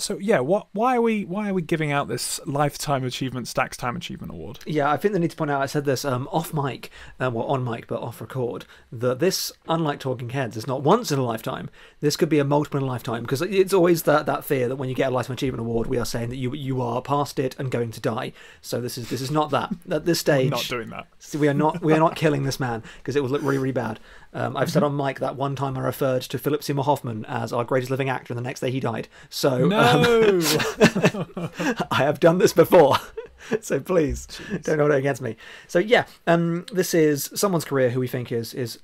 so 0.03 0.17
yeah, 0.19 0.39
what? 0.39 0.67
Why 0.73 0.97
are 0.97 1.01
we? 1.01 1.23
Why 1.23 1.49
are 1.49 1.53
we 1.53 1.61
giving 1.61 1.91
out 1.91 2.09
this 2.09 2.39
lifetime 2.45 3.05
achievement 3.05 3.47
Stacks 3.47 3.77
Time 3.77 3.95
Achievement 3.95 4.33
Award? 4.33 4.59
Yeah, 4.65 4.91
I 4.91 4.97
think 4.97 5.13
they 5.13 5.19
need 5.19 5.31
to 5.31 5.37
point 5.37 5.49
out. 5.49 5.61
I 5.61 5.65
said 5.65 5.85
this 5.85 6.03
um, 6.03 6.27
off 6.31 6.53
mic, 6.53 6.91
uh, 7.21 7.31
well 7.31 7.45
on 7.45 7.63
mic, 7.63 7.87
but 7.87 8.01
off 8.01 8.19
record. 8.19 8.65
That 8.91 9.19
this, 9.19 9.53
unlike 9.67 9.99
Talking 9.99 10.29
Heads, 10.29 10.57
is 10.57 10.67
not 10.67 10.83
once 10.83 11.11
in 11.11 11.19
a 11.19 11.23
lifetime. 11.23 11.69
This 12.01 12.17
could 12.17 12.27
be 12.27 12.39
a 12.39 12.43
multiple 12.43 12.79
in 12.79 12.83
a 12.83 12.87
lifetime 12.87 13.23
because 13.23 13.41
it's 13.41 13.73
always 13.73 14.03
that, 14.03 14.25
that 14.25 14.43
fear 14.43 14.67
that 14.67 14.75
when 14.75 14.89
you 14.89 14.95
get 14.95 15.11
a 15.11 15.15
lifetime 15.15 15.35
achievement 15.35 15.61
award, 15.61 15.87
we 15.87 15.97
are 15.97 16.05
saying 16.05 16.29
that 16.29 16.35
you 16.35 16.53
you 16.53 16.81
are 16.81 17.01
past 17.01 17.39
it 17.39 17.55
and 17.57 17.71
going 17.71 17.91
to 17.91 18.01
die. 18.01 18.33
So 18.61 18.81
this 18.81 18.97
is 18.97 19.09
this 19.09 19.21
is 19.21 19.31
not 19.31 19.51
that. 19.51 19.73
At 19.89 20.05
this 20.05 20.19
stage, 20.23 20.51
Not 20.51 20.67
doing 20.67 20.89
that. 20.89 21.07
We 21.33 21.47
are 21.47 21.53
not 21.53 21.81
we 21.81 21.93
are 21.93 21.99
not 21.99 22.17
killing 22.17 22.43
this 22.43 22.59
man 22.59 22.83
because 22.97 23.15
it 23.15 23.23
would 23.23 23.31
look 23.31 23.41
really 23.41 23.57
really 23.57 23.71
bad. 23.71 24.01
Um, 24.33 24.57
I've 24.57 24.71
said 24.71 24.83
on 24.83 24.95
mic 24.95 25.19
that 25.19 25.35
one 25.35 25.55
time 25.55 25.77
I 25.77 25.81
referred 25.81 26.23
to 26.23 26.39
Philip 26.39 26.63
Seymour 26.63 26.85
Hoffman 26.85 27.25
as 27.25 27.53
our 27.53 27.63
greatest 27.63 27.91
living 27.91 28.09
actor, 28.09 28.33
and 28.33 28.37
the 28.37 28.47
next 28.47 28.61
day 28.61 28.71
he 28.71 28.79
died. 28.79 29.07
So 29.29 29.71
um, 29.71 30.41
I 31.91 31.97
have 31.97 32.19
done 32.19 32.39
this 32.39 32.53
before. 32.53 32.97
so 33.61 33.79
please 33.79 34.27
don't 34.63 34.79
hold 34.79 34.91
it 34.91 34.97
against 34.97 35.21
me. 35.21 35.35
So 35.67 35.79
yeah, 35.79 36.05
um, 36.25 36.65
this 36.73 36.93
is 36.93 37.29
someone's 37.35 37.65
career 37.65 37.91
who 37.91 37.99
we 37.99 38.07
think 38.07 38.31
is 38.31 38.53
is 38.53 38.79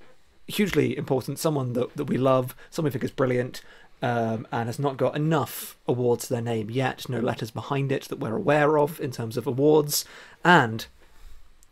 hugely 0.48 0.98
important. 0.98 1.40
Someone 1.40 1.74
that, 1.74 1.96
that 1.96 2.06
we 2.06 2.18
love. 2.18 2.56
Someone 2.70 2.90
we 2.90 2.94
think 2.94 3.04
is 3.04 3.12
brilliant. 3.12 3.62
Um, 4.02 4.48
and 4.50 4.70
has 4.70 4.80
not 4.80 4.96
got 4.96 5.18
enough 5.18 5.76
awards 5.86 6.28
to 6.28 6.34
their 6.34 6.42
name 6.42 6.70
yet. 6.70 7.10
No 7.10 7.20
letters 7.20 7.52
behind 7.52 7.92
it 7.92 8.04
that 8.04 8.18
we're 8.18 8.38
aware 8.38 8.80
of 8.80 8.98
in 9.02 9.12
terms 9.12 9.36
of 9.36 9.46
awards. 9.46 10.06
And 10.42 10.86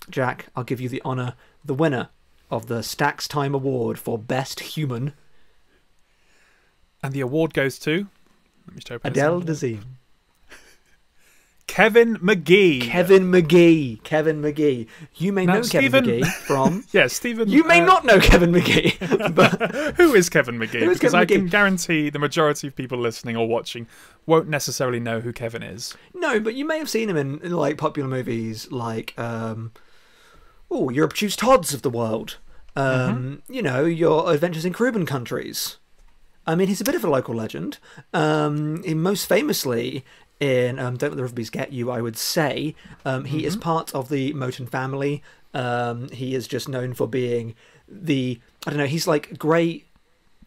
Jack, 0.09 0.47
I'll 0.53 0.65
give 0.65 0.81
you 0.81 0.89
the 0.89 1.01
honour, 1.05 1.35
the 1.63 1.73
winner 1.73 2.09
of 2.49 2.67
the 2.67 2.81
Stacks 2.83 3.27
Time 3.27 3.53
Award 3.53 3.99
for 3.99 4.17
Best 4.17 4.59
Human, 4.61 5.13
and 7.03 7.13
the 7.13 7.21
award 7.21 7.53
goes 7.53 7.77
to. 7.79 8.07
Let 8.67 8.75
me 8.75 8.79
just 8.79 8.91
open 8.91 9.11
Adele. 9.11 9.41
Dazeem. 9.41 9.83
Kevin 11.67 12.15
McGee. 12.17 12.81
Kevin 12.81 13.29
McGee. 13.31 14.01
Kevin 14.03 14.41
McGee. 14.41 14.87
You 15.15 15.33
may 15.33 15.45
Now, 15.45 15.55
know 15.55 15.61
Stephen- 15.63 16.05
Kevin 16.05 16.21
McGee 16.21 16.33
from. 16.45 16.85
Yeah, 16.91 17.07
Stephen. 17.07 17.49
You 17.49 17.65
may 17.65 17.81
uh, 17.81 17.85
not 17.85 18.05
know 18.05 18.19
Kevin 18.19 18.51
McGee, 18.51 19.35
but 19.35 19.95
Who 19.97 20.15
is 20.15 20.29
Kevin 20.29 20.57
McGee? 20.57 20.75
Is 20.75 20.97
because 20.97 21.11
Kevin 21.11 21.19
I 21.19 21.25
can 21.25 21.47
guarantee 21.47 22.09
the 22.09 22.19
majority 22.19 22.67
of 22.67 22.75
people 22.75 22.97
listening 22.97 23.35
or 23.35 23.47
watching 23.47 23.85
won't 24.25 24.47
necessarily 24.47 24.99
know 24.99 25.19
who 25.19 25.33
Kevin 25.33 25.61
is. 25.61 25.95
no, 26.13 26.39
but 26.39 26.55
you 26.55 26.65
may 26.65 26.77
have 26.79 26.89
seen 26.89 27.09
him 27.09 27.17
in, 27.17 27.39
in 27.41 27.51
like 27.51 27.77
popular 27.77 28.07
movies 28.09 28.71
like 28.71 29.13
um, 29.19 29.71
oh, 30.69 30.89
your 30.89 31.05
obtuse 31.05 31.35
Todds 31.35 31.73
of 31.73 31.81
the 31.81 31.89
world. 31.89 32.37
Um, 32.75 33.41
You 33.49 33.61
know, 33.61 33.85
your 33.85 34.31
Adventures 34.31 34.65
in 34.65 34.73
Caribbean 34.73 35.05
countries. 35.05 35.77
I 36.45 36.55
mean, 36.55 36.67
he's 36.67 36.79
a 36.81 36.85
bit 36.85 36.95
of 36.95 37.03
a 37.03 37.09
local 37.09 37.35
legend. 37.35 37.77
Um, 38.13 38.83
he 38.83 38.93
most 38.93 39.25
famously 39.27 40.05
in 40.39 40.77
um, 40.79 40.95
Don't 40.95 41.09
Let 41.09 41.17
the 41.17 41.23
Riverbeast 41.23 41.51
Get 41.51 41.73
You, 41.73 41.89
I 41.91 42.01
would 42.01 42.15
say. 42.17 42.75
Um, 43.03 43.25
he 43.25 43.45
is 43.45 43.55
part 43.57 43.93
of 43.95 44.09
the 44.09 44.33
Moten 44.33 44.69
family. 44.69 45.23
Um, 45.53 46.09
he 46.09 46.35
is 46.35 46.47
just 46.47 46.69
known 46.69 46.93
for 46.93 47.07
being 47.07 47.55
the 47.89 48.39
I 48.65 48.69
don't 48.69 48.77
know. 48.79 48.85
He's 48.85 49.07
like 49.07 49.37
great 49.39 49.87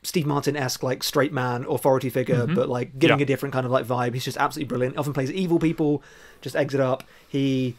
Steve 0.03 0.27
Martin 0.27 0.57
esque 0.57 0.83
like 0.83 1.03
straight 1.03 1.33
man 1.33 1.67
authority 1.69 2.09
figure, 2.11 2.47
but 2.47 2.69
like 2.69 2.99
giving 2.99 3.19
Yeah. 3.19 3.25
a 3.25 3.27
different 3.27 3.53
kind 3.53 3.67
of 3.67 3.73
like 3.73 3.85
vibe. 3.87 4.15
He's 4.15 4.25
just 4.25 4.37
absolutely 4.39 4.69
brilliant. 4.69 4.97
Often 4.97 5.13
plays 5.15 5.33
evil 5.33 5.59
people, 5.59 6.03
just 6.41 6.55
eggs 6.55 6.75
it 6.75 6.81
up. 6.81 7.03
He 7.29 7.77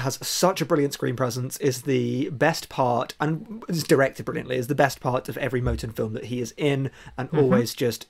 has 0.00 0.18
such 0.26 0.60
a 0.60 0.66
brilliant 0.66 0.94
screen 0.94 1.16
presence. 1.16 1.56
Is 1.58 1.82
the 1.82 2.28
best 2.30 2.68
part 2.68 3.14
and 3.20 3.62
is 3.68 3.84
directed 3.84 4.24
brilliantly. 4.24 4.56
Is 4.56 4.66
the 4.68 4.74
best 4.74 5.00
part 5.00 5.28
of 5.28 5.36
every 5.38 5.60
Moten 5.60 5.94
film 5.94 6.12
that 6.14 6.26
he 6.26 6.40
is 6.40 6.54
in, 6.56 6.90
and 7.18 7.28
always 7.32 7.74
just. 7.74 8.06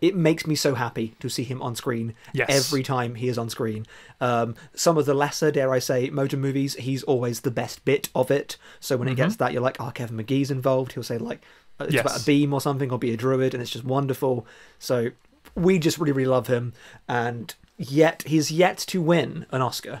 It 0.00 0.16
makes 0.16 0.46
me 0.46 0.54
so 0.54 0.74
happy 0.76 1.14
to 1.20 1.28
see 1.28 1.42
him 1.44 1.60
on 1.60 1.76
screen 1.76 2.14
Yes. 2.32 2.48
every 2.48 2.82
time 2.82 3.16
he 3.16 3.28
is 3.28 3.36
on 3.36 3.50
screen. 3.50 3.84
Um, 4.18 4.54
some 4.72 4.96
of 4.96 5.04
the 5.04 5.12
lesser, 5.12 5.50
dare 5.50 5.70
I 5.74 5.78
say, 5.78 6.08
Moten 6.08 6.38
movies, 6.38 6.72
he's 6.76 7.02
always 7.02 7.40
the 7.42 7.50
best 7.50 7.84
bit 7.84 8.08
of 8.14 8.30
it. 8.30 8.56
So 8.80 8.96
when 8.96 9.08
it 9.08 9.16
gets 9.16 9.36
that, 9.36 9.52
you're 9.52 9.60
like, 9.60 9.76
oh, 9.78 9.90
Kevin 9.90 10.16
McGee's 10.16 10.50
involved. 10.50 10.92
He'll 10.92 11.02
say 11.02 11.18
like, 11.18 11.42
uh, 11.78 11.84
it's 11.84 11.92
Yes. 11.92 12.00
about 12.06 12.22
a 12.22 12.24
beam 12.24 12.54
or 12.54 12.62
something, 12.62 12.90
or 12.90 12.98
be 12.98 13.12
a 13.12 13.16
druid, 13.18 13.52
and 13.52 13.60
it's 13.62 13.70
just 13.72 13.84
wonderful. 13.84 14.46
So 14.78 15.10
we 15.54 15.78
just 15.78 15.98
really, 15.98 16.12
really 16.12 16.28
love 16.30 16.46
him, 16.46 16.72
and 17.06 17.54
yet 17.76 18.22
he's 18.26 18.50
yet 18.50 18.78
to 18.78 19.02
win 19.02 19.44
an 19.50 19.60
Oscar. 19.60 20.00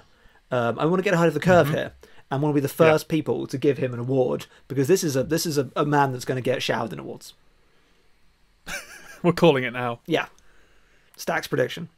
Um, 0.50 0.78
I 0.78 0.84
want 0.86 0.98
to 0.98 1.04
get 1.04 1.14
ahead 1.14 1.28
of 1.28 1.34
the 1.34 1.40
curve 1.40 1.70
here. 1.70 1.92
and 2.30 2.42
want 2.42 2.52
to 2.52 2.54
be 2.54 2.60
the 2.60 2.68
first 2.68 3.08
people 3.08 3.46
to 3.46 3.58
give 3.58 3.78
him 3.78 3.92
an 3.94 4.00
award 4.00 4.46
because 4.68 4.88
this 4.88 5.02
is 5.04 5.16
a 5.16 5.22
this 5.22 5.46
is 5.46 5.58
a, 5.58 5.70
a 5.76 5.84
man 5.84 6.12
that's 6.12 6.24
going 6.24 6.36
to 6.36 6.42
get 6.42 6.62
showered 6.62 6.92
in 6.92 6.98
awards. 6.98 7.34
We're 9.22 9.32
calling 9.32 9.64
it 9.64 9.72
now. 9.72 10.00
Yeah. 10.06 10.26
Stacks 11.16 11.46
prediction. 11.46 11.88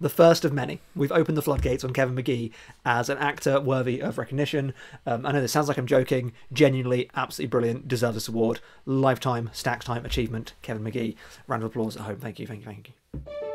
The 0.00 0.08
first 0.08 0.46
of 0.46 0.52
many. 0.52 0.80
We've 0.96 1.12
opened 1.12 1.36
the 1.36 1.42
floodgates 1.42 1.84
on 1.84 1.92
Kevin 1.92 2.16
McGee 2.16 2.52
as 2.86 3.10
an 3.10 3.18
actor 3.18 3.60
worthy 3.60 4.00
of 4.00 4.16
recognition. 4.16 4.72
Um, 5.04 5.26
I 5.26 5.32
know 5.32 5.42
this 5.42 5.52
sounds 5.52 5.68
like 5.68 5.76
I'm 5.76 5.86
joking. 5.86 6.32
Genuinely, 6.52 7.10
absolutely 7.14 7.50
brilliant. 7.50 7.86
Deserves 7.88 8.14
this 8.14 8.28
award. 8.28 8.60
Lifetime 8.86 9.50
Stacks 9.52 9.84
Time 9.84 10.06
achievement. 10.06 10.54
Kevin 10.62 10.84
McGee. 10.84 11.16
Round 11.46 11.62
of 11.62 11.68
applause 11.70 11.96
at 11.96 12.02
home. 12.02 12.16
Thank 12.16 12.38
you. 12.38 12.46
Thank 12.46 12.60
you. 12.60 12.66
Thank 12.66 12.88
you. 12.88 13.49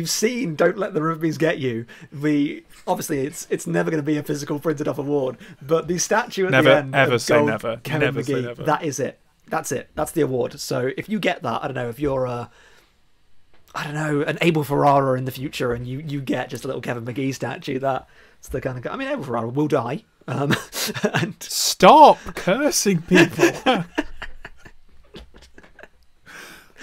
You've 0.00 0.10
seen 0.10 0.56
"Don't 0.56 0.76
Let 0.78 0.94
the 0.94 1.02
Rugby's 1.02 1.38
Get 1.38 1.58
You," 1.58 1.86
the 2.12 2.64
obviously 2.86 3.20
it's 3.20 3.46
it's 3.50 3.66
never 3.66 3.90
going 3.90 4.02
to 4.02 4.06
be 4.06 4.16
a 4.16 4.22
physical 4.22 4.58
printed 4.58 4.88
off 4.88 4.98
award, 4.98 5.36
but 5.62 5.86
the 5.88 5.98
statue 5.98 6.46
at 6.46 6.50
Never, 6.52 6.70
the 6.70 6.76
end, 6.76 6.94
ever 6.94 7.14
of 7.14 7.22
say 7.22 7.34
gold 7.34 7.48
never. 7.48 7.76
Kevin 7.84 8.00
Never 8.14 8.20
McGee, 8.22 8.42
never. 8.42 8.62
that 8.64 8.82
is 8.84 8.98
it. 8.98 9.20
That's 9.48 9.72
it. 9.72 9.90
That's 9.94 10.12
the 10.12 10.22
award. 10.22 10.58
So 10.60 10.90
if 10.96 11.08
you 11.08 11.18
get 11.18 11.42
that, 11.42 11.62
I 11.62 11.66
don't 11.68 11.74
know 11.74 11.88
if 11.88 11.98
you're 12.00 12.24
a 12.24 12.50
I 13.74 13.84
don't 13.84 13.94
know, 13.94 14.22
an 14.22 14.36
Abel 14.40 14.64
Ferrara 14.64 15.16
in 15.16 15.26
the 15.26 15.30
future, 15.30 15.72
and 15.72 15.86
you, 15.86 16.00
you 16.00 16.20
get 16.20 16.50
just 16.50 16.64
a 16.64 16.66
little 16.66 16.82
Kevin 16.82 17.04
McGee 17.04 17.32
statue. 17.34 17.78
That's 17.78 18.04
the 18.50 18.60
kind 18.60 18.76
of 18.76 18.82
guy. 18.82 18.92
I 18.92 18.96
mean, 18.96 19.06
Abel 19.08 19.22
Ferrara 19.22 19.48
will 19.48 19.68
die, 19.68 20.02
um, 20.26 20.54
and 21.14 21.36
Stop 21.40 22.18
cursing 22.34 23.02
people. 23.02 23.44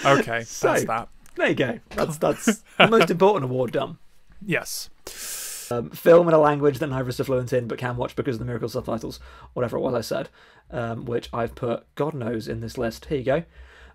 okay, 0.06 0.44
So- 0.44 0.68
that's 0.70 0.86
that. 0.86 1.10
There 1.38 1.50
you 1.50 1.56
go. 1.56 1.80
That's 1.92 2.18
that's 2.26 2.46
the 2.78 2.88
most 2.88 3.10
important 3.10 3.46
award 3.52 3.72
done. 3.72 3.98
Yes. 4.46 4.90
Um, 5.70 5.90
film 5.90 6.28
in 6.28 6.34
a 6.34 6.38
language 6.40 6.80
that 6.80 6.88
neither 6.88 7.02
of 7.04 7.10
us 7.10 7.20
are 7.20 7.26
fluent 7.26 7.52
in, 7.52 7.68
but 7.68 7.78
can 7.78 7.98
watch 7.98 8.16
because 8.16 8.36
of 8.36 8.40
the 8.40 8.46
miracle 8.46 8.70
subtitles, 8.70 9.20
whatever 9.54 9.78
it 9.78 9.82
was 9.82 9.94
I 9.94 10.02
said, 10.02 10.30
um, 10.72 11.06
which 11.06 11.30
I've 11.34 11.56
put 11.56 11.86
God 11.96 12.14
knows 12.14 12.48
in 12.48 12.62
this 12.62 12.78
list. 12.78 13.06
Here 13.06 13.18
you 13.18 13.24
go. 13.26 13.36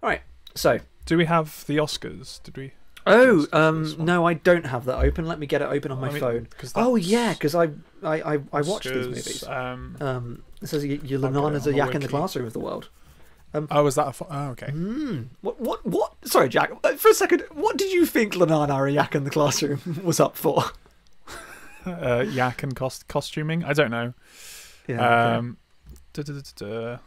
All 0.03 0.09
right. 0.11 0.21
So, 0.55 0.81
Do 1.07 1.17
we 1.17 1.25
have 1.25 1.65
the 1.67 1.79
Oscars? 1.79 2.43
Did 2.43 2.57
we? 2.57 2.73
oh, 3.07 3.47
um, 3.53 3.97
no, 3.99 4.27
I 4.27 4.35
don't 4.35 4.67
have 4.67 4.85
that 4.85 4.99
open. 4.99 5.27
Let 5.27 5.39
me 5.39 5.47
get 5.47 5.63
it 5.63 5.69
open 5.69 5.91
on 5.91 6.01
my 6.01 6.09
I 6.09 6.13
mean, 6.13 6.21
phone. 6.21 6.49
Oh 6.75 6.97
yeah, 6.97 7.33
because 7.33 7.55
I 7.55 7.71
I 8.03 8.35
I, 8.35 8.39
I 8.53 8.61
watched 8.63 8.93
these 8.93 9.07
movies. 9.07 9.45
Um, 9.45 9.97
Um, 10.01 10.43
it 10.61 10.67
says 10.69 10.85
you, 10.85 11.01
you 11.03 11.17
I've 11.17 11.23
got 11.23 11.33
Lenan 11.33 11.53
it 11.55 11.57
as 11.57 11.67
a 11.67 11.75
yak 11.75 11.95
in 11.95 12.01
the 12.03 12.09
classroom 12.09 12.47
of 12.47 12.53
the 12.53 12.61
world. 12.61 12.91
Oh, 13.55 13.85
was 13.85 13.97
that? 13.97 14.17
Oh, 14.31 14.49
okay. 14.51 14.71
Hmm. 14.71 15.23
What 15.43 15.61
what 15.61 15.85
what? 15.85 16.15
Sorry, 16.25 16.49
Jack. 16.49 16.71
uh, 16.85 16.93
For 16.95 17.11
a 17.11 17.15
second, 17.15 17.43
what 17.53 17.77
did 17.77 17.93
you 17.93 18.07
think 18.07 18.33
Lunana 18.35 18.89
A 18.89 18.91
Yak 18.91 19.15
in 19.15 19.25
the 19.25 19.31
classroom 19.31 20.01
was 20.05 20.21
up 20.21 20.37
for? 20.37 20.65
Uh, 21.85 22.25
yak 22.29 22.63
and 22.63 22.77
cost- 22.77 23.09
costuming. 23.09 23.65
I 23.65 23.73
don't 23.73 23.91
know. 23.91 24.15
Yeah. 24.87 25.37
Um, 25.37 25.57
duh, 26.13 26.23
duh, 26.23 26.41
duh. 26.57 26.99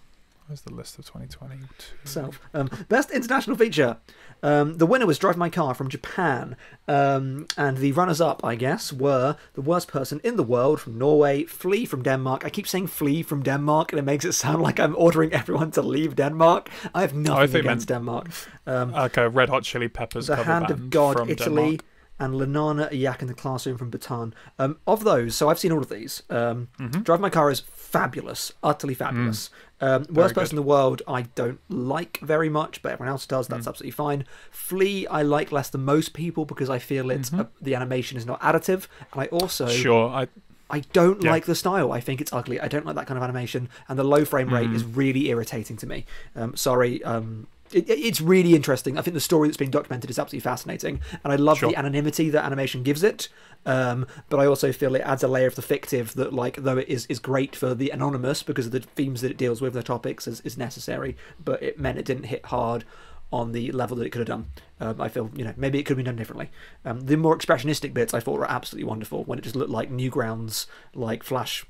Where's 0.48 0.62
the 0.62 0.74
list 0.76 1.00
of 1.00 1.06
2020? 1.06 1.56
Self. 2.04 2.40
Um, 2.54 2.70
best 2.88 3.10
international 3.10 3.58
feature. 3.58 3.98
Um, 4.44 4.78
the 4.78 4.86
winner 4.86 5.08
was 5.08 5.18
Drive 5.18 5.38
My 5.38 5.50
Car 5.50 5.74
from 5.74 5.90
Japan. 5.90 6.56
Um, 6.88 7.48
and 7.58 7.78
the 7.78 7.92
runners 7.94 8.22
up, 8.22 8.44
I 8.44 8.54
guess, 8.54 8.94
were 8.94 9.38
The 9.56 9.62
Worst 9.62 9.88
Person 9.88 10.22
in 10.24 10.36
the 10.36 10.44
World 10.44 10.80
from 10.80 11.00
Norway, 11.00 11.46
Flee 11.46 11.86
from 11.86 12.04
Denmark. 12.04 12.46
I 12.46 12.52
keep 12.52 12.68
saying 12.68 12.88
Flee 12.88 13.24
from 13.24 13.42
Denmark, 13.42 13.92
and 13.92 13.98
it 13.98 14.04
makes 14.04 14.24
it 14.24 14.34
sound 14.34 14.62
like 14.62 14.80
I'm 14.80 14.96
ordering 14.98 15.34
everyone 15.34 15.72
to 15.72 15.82
leave 15.82 16.16
Denmark. 16.16 16.70
I 16.94 17.02
have 17.02 17.16
nothing 17.16 17.48
think 17.48 17.66
against 17.66 17.88
Denmark. 17.88 18.28
Um, 18.68 18.94
Okay, 18.94 19.26
Red 19.28 19.50
Hot 19.50 19.64
Chili 19.64 19.88
Peppers. 19.88 20.28
the 20.28 20.36
cover 20.36 20.52
Hand 20.52 20.70
of 20.70 20.92
God, 20.92 21.18
from 21.18 21.30
Italy, 21.30 21.56
Denmark. 21.78 21.82
and 22.20 22.34
Lunana 22.36 22.88
Yak 22.92 23.22
in 23.24 23.28
the 23.28 23.34
Classroom 23.34 23.78
from 23.80 23.90
Bhutan. 23.90 24.34
Um, 24.60 24.78
of 24.86 25.04
those, 25.04 25.36
so 25.36 25.50
I've 25.50 25.60
seen 25.60 25.72
all 25.72 25.80
of 25.82 25.90
these. 25.90 26.22
Um, 26.30 26.68
Mm-hmm. 26.80 27.02
Drive 27.02 27.20
My 27.20 27.30
Car 27.32 27.50
is 27.50 27.62
fabulous, 28.00 28.52
utterly 28.64 28.94
fabulous. 28.94 29.50
Um, 29.82 30.04
Mm. 30.04 30.06
Very 30.08 30.16
worst 30.24 30.36
person 30.36 30.54
in 30.58 30.64
the 30.64 30.70
world, 30.76 31.02
I 31.08 31.24
don't 31.36 31.60
like 31.70 32.20
very 32.22 32.50
much, 32.50 32.82
but 32.82 32.94
everyone 32.94 33.12
else 33.12 33.26
does. 33.26 33.48
Mm. 33.48 33.52
That's 33.52 33.68
absolutely 33.68 33.92
fine. 33.92 34.26
Flee, 34.52 35.06
I 35.08 35.22
like 35.22 35.52
less 35.52 35.70
than 35.70 35.84
most 35.84 36.14
people 36.14 36.46
because 36.46 36.70
I 36.70 36.80
feel 36.80 37.12
it's 37.12 37.34
uh, 37.34 37.46
the 37.62 37.76
animation 37.76 38.18
is 38.18 38.26
not 38.26 38.40
additive, 38.42 38.88
and 39.12 39.22
I 39.24 39.26
also. 39.28 39.68
Sure, 39.68 40.10
I 40.10 40.28
I 40.70 40.80
don't 40.94 41.22
Yeah. 41.24 41.30
like 41.32 41.46
the 41.46 41.54
style. 41.56 41.92
I 41.92 42.00
think 42.00 42.22
it's 42.22 42.34
ugly. 42.34 42.60
I 42.60 42.68
don't 42.68 42.86
like 42.88 42.96
that 42.96 43.06
kind 43.06 43.18
of 43.20 43.24
animation, 43.24 43.70
and 43.88 44.00
the 44.00 44.04
low 44.04 44.24
frame 44.26 44.52
rate 44.52 44.70
Mm. 44.70 44.76
is 44.76 44.84
really 44.84 45.30
irritating 45.30 45.78
to 45.78 45.86
me. 45.88 46.06
Um, 46.36 46.56
sorry. 46.56 47.04
Um, 47.04 47.48
it, 47.72 47.90
it- 47.90 48.00
it's 48.00 48.22
really 48.22 48.56
interesting. 48.56 48.98
I 48.98 49.02
think 49.02 49.14
the 49.14 49.20
story 49.22 49.48
that's 49.48 49.58
being 49.58 49.72
documented 49.72 50.10
is 50.10 50.20
absolutely 50.20 50.42
fascinating, 50.44 51.02
and 51.24 51.34
I 51.34 51.36
love 51.36 51.58
Sure. 51.60 51.70
the 51.70 51.78
anonymity 51.78 52.30
that 52.30 52.46
animation 52.46 52.84
gives 52.84 53.04
it. 53.04 53.28
Um, 53.66 54.06
but 54.30 54.40
I 54.40 54.46
also 54.46 54.72
feel 54.72 54.94
it 54.96 55.00
adds 55.02 55.24
a 55.24 55.28
layer 55.28 55.48
of 55.48 55.56
the 55.56 55.62
fictive 55.64 56.14
that, 56.16 56.32
like, 56.34 56.58
though 56.58 56.78
it 56.78 56.88
is 56.88 57.06
is 57.08 57.18
great 57.20 57.56
for 57.56 57.74
the 57.74 57.90
anonymous 57.90 58.44
because 58.44 58.68
of 58.68 58.72
the 58.72 58.80
themes 58.82 59.22
that 59.22 59.32
it 59.32 59.38
deals 59.38 59.60
with, 59.62 59.74
the 59.74 59.82
topics 59.84 60.28
is, 60.28 60.40
is 60.42 60.58
necessary. 60.58 61.18
But 61.44 61.64
it 61.64 61.80
meant 61.80 61.98
it 61.98 62.06
didn't 62.06 62.26
hit 62.26 62.46
hard 62.46 62.84
on 63.34 63.54
the 63.54 63.72
level 63.72 63.98
that 63.98 64.06
it 64.06 64.12
could 64.12 64.20
have 64.20 64.28
done. 64.28 64.46
Um, 64.80 65.02
I 65.02 65.10
feel, 65.10 65.32
you 65.36 65.44
know, 65.44 65.54
maybe 65.58 65.80
it 65.80 65.84
could 65.84 65.94
have 65.94 65.98
been 65.98 66.06
done 66.06 66.16
differently. 66.16 66.52
Um, 66.86 67.02
the 67.02 67.18
more 67.18 67.36
expressionistic 67.36 67.92
bits 67.92 68.14
I 68.14 68.20
thought 68.20 68.38
were 68.38 68.50
absolutely 68.50 68.88
wonderful 68.88 69.24
when 69.24 69.40
it 69.40 69.42
just 69.42 69.56
looked 69.56 69.72
like 69.72 69.92
Newgrounds, 69.92 70.68
like 70.94 71.24
Flash. 71.24 71.66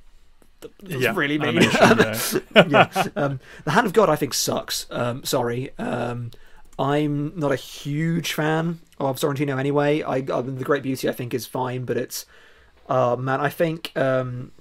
That's 0.82 1.01
yeah, 1.01 1.13
really 1.15 1.38
mean. 1.38 1.56
yeah. 1.62 3.08
Um, 3.15 3.39
the 3.63 3.71
Hand 3.71 3.86
of 3.86 3.93
God, 3.93 4.10
I 4.10 4.15
think, 4.15 4.34
sucks. 4.34 4.88
Um, 4.89 5.23
sorry. 5.23 5.71
Um, 5.78 6.32
I'm 6.78 7.38
not 7.38 7.51
a 7.51 7.56
huge 7.56 8.34
fan 8.34 8.80
of 8.99 9.17
Sorrentino 9.17 9.60
anyway. 9.60 10.01
I, 10.01 10.15
I 10.15 10.21
The 10.21 10.63
Great 10.63 10.84
Beauty, 10.84 11.08
I 11.10 11.13
think, 11.13 11.34
is 11.34 11.45
fine, 11.45 11.86
but 11.86 11.97
it's. 11.97 12.25
Uh, 12.88 13.15
man, 13.15 13.41
I 13.41 13.49
think 13.49 13.91
um, 13.95 14.51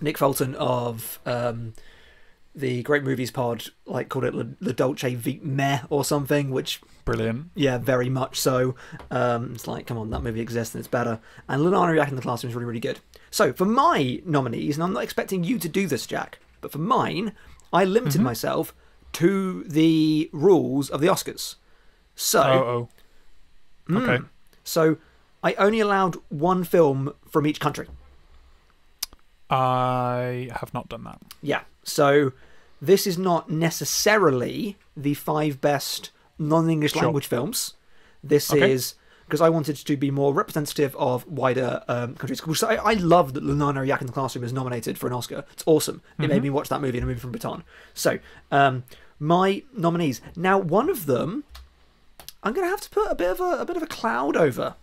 Nick 0.00 0.18
Fulton 0.18 0.54
of 0.56 1.20
um, 1.24 1.74
the 2.54 2.82
Great 2.82 3.04
Movies 3.04 3.30
Pod 3.30 3.66
like 3.86 4.08
called 4.08 4.24
it 4.24 4.60
the 4.60 4.72
Dolce 4.72 5.14
Vita 5.14 5.46
Meh 5.46 5.80
or 5.88 6.04
something, 6.04 6.50
which 6.50 6.80
Brilliant. 7.04 7.50
yeah, 7.54 7.78
very 7.78 8.08
much 8.08 8.40
so. 8.40 8.74
Um, 9.10 9.52
it's 9.54 9.66
like, 9.66 9.86
come 9.86 9.98
on, 9.98 10.10
that 10.10 10.22
movie 10.22 10.40
exists 10.40 10.74
and 10.74 10.80
it's 10.80 10.88
better. 10.88 11.20
And 11.48 11.62
Lunana 11.62 11.92
A 11.92 11.96
Yak 11.96 12.08
in 12.08 12.16
the 12.16 12.22
Classroom 12.22 12.50
is 12.50 12.54
really, 12.54 12.66
really 12.66 12.80
good. 12.80 12.98
So 13.30 13.52
for 13.52 13.64
my 13.64 14.20
nominees, 14.24 14.76
and 14.76 14.82
I'm 14.84 14.92
not 14.92 15.02
expecting 15.04 15.44
you 15.44 15.58
to 15.58 15.68
do 15.68 15.86
this, 15.86 16.06
Jack, 16.06 16.38
but 16.60 16.72
for 16.72 16.78
mine, 16.78 17.32
I 17.72 17.84
limited 17.84 18.20
myself 18.20 18.74
to 19.14 19.64
the 19.64 20.28
rules 20.32 20.90
of 20.90 21.00
the 21.00 21.06
Oscars. 21.08 21.56
So, 22.16 22.42
Oh, 22.42 22.88
oh. 23.88 23.92
mm, 23.92 24.02
Okay. 24.08 24.24
so 24.64 24.96
I 25.42 25.54
only 25.54 25.80
allowed 25.80 26.16
one 26.28 26.64
film 26.64 27.14
from 27.28 27.46
each 27.46 27.60
country. 27.60 27.86
I 29.48 30.48
have 30.60 30.72
not 30.74 30.88
done 30.88 31.04
that. 31.04 31.20
Yeah. 31.42 31.62
So 31.82 32.32
this 32.80 33.06
is 33.06 33.18
not 33.18 33.50
necessarily 33.50 34.76
the 34.96 35.14
five 35.14 35.60
best 35.60 36.10
non-English 36.38 36.92
Sure. 36.92 37.02
language 37.02 37.26
films. 37.26 37.74
This 38.22 38.52
Okay. 38.52 38.70
is 38.72 38.94
because 39.30 39.40
I 39.40 39.48
wanted 39.48 39.76
to 39.76 39.96
be 39.96 40.10
more 40.10 40.34
representative 40.34 40.94
of 40.96 41.26
wider 41.26 41.82
um, 41.88 42.14
countries. 42.16 42.44
Which 42.46 42.62
I, 42.64 42.74
I 42.76 42.92
love 42.94 43.32
that 43.34 43.44
Lunana 43.44 43.86
Yak 43.86 44.00
in 44.00 44.06
the 44.08 44.12
Classroom 44.12 44.44
is 44.44 44.52
nominated 44.52 44.98
for 44.98 45.06
an 45.06 45.12
Oscar. 45.12 45.44
It's 45.52 45.64
awesome. 45.66 46.02
It 46.18 46.22
Mm-hmm. 46.22 46.30
made 46.32 46.42
me 46.42 46.50
watch 46.50 46.68
that 46.68 46.80
movie 46.80 46.98
and 46.98 47.04
a 47.04 47.06
movie 47.06 47.20
from 47.20 47.32
Bhutan. 47.32 47.62
So 47.94 48.18
um, 48.50 48.84
my 49.18 49.62
nominees. 49.76 50.20
Now 50.36 50.58
one 50.58 50.90
of 50.90 51.06
them, 51.06 51.44
I'm 52.42 52.52
going 52.52 52.66
to 52.66 52.70
have 52.70 52.80
to 52.82 52.90
put 52.90 53.10
a 53.10 53.14
bit 53.14 53.30
of 53.30 53.40
a, 53.40 53.58
a 53.60 53.64
bit 53.64 53.76
of 53.76 53.82
a 53.82 53.86
cloud 53.86 54.36
over, 54.36 54.74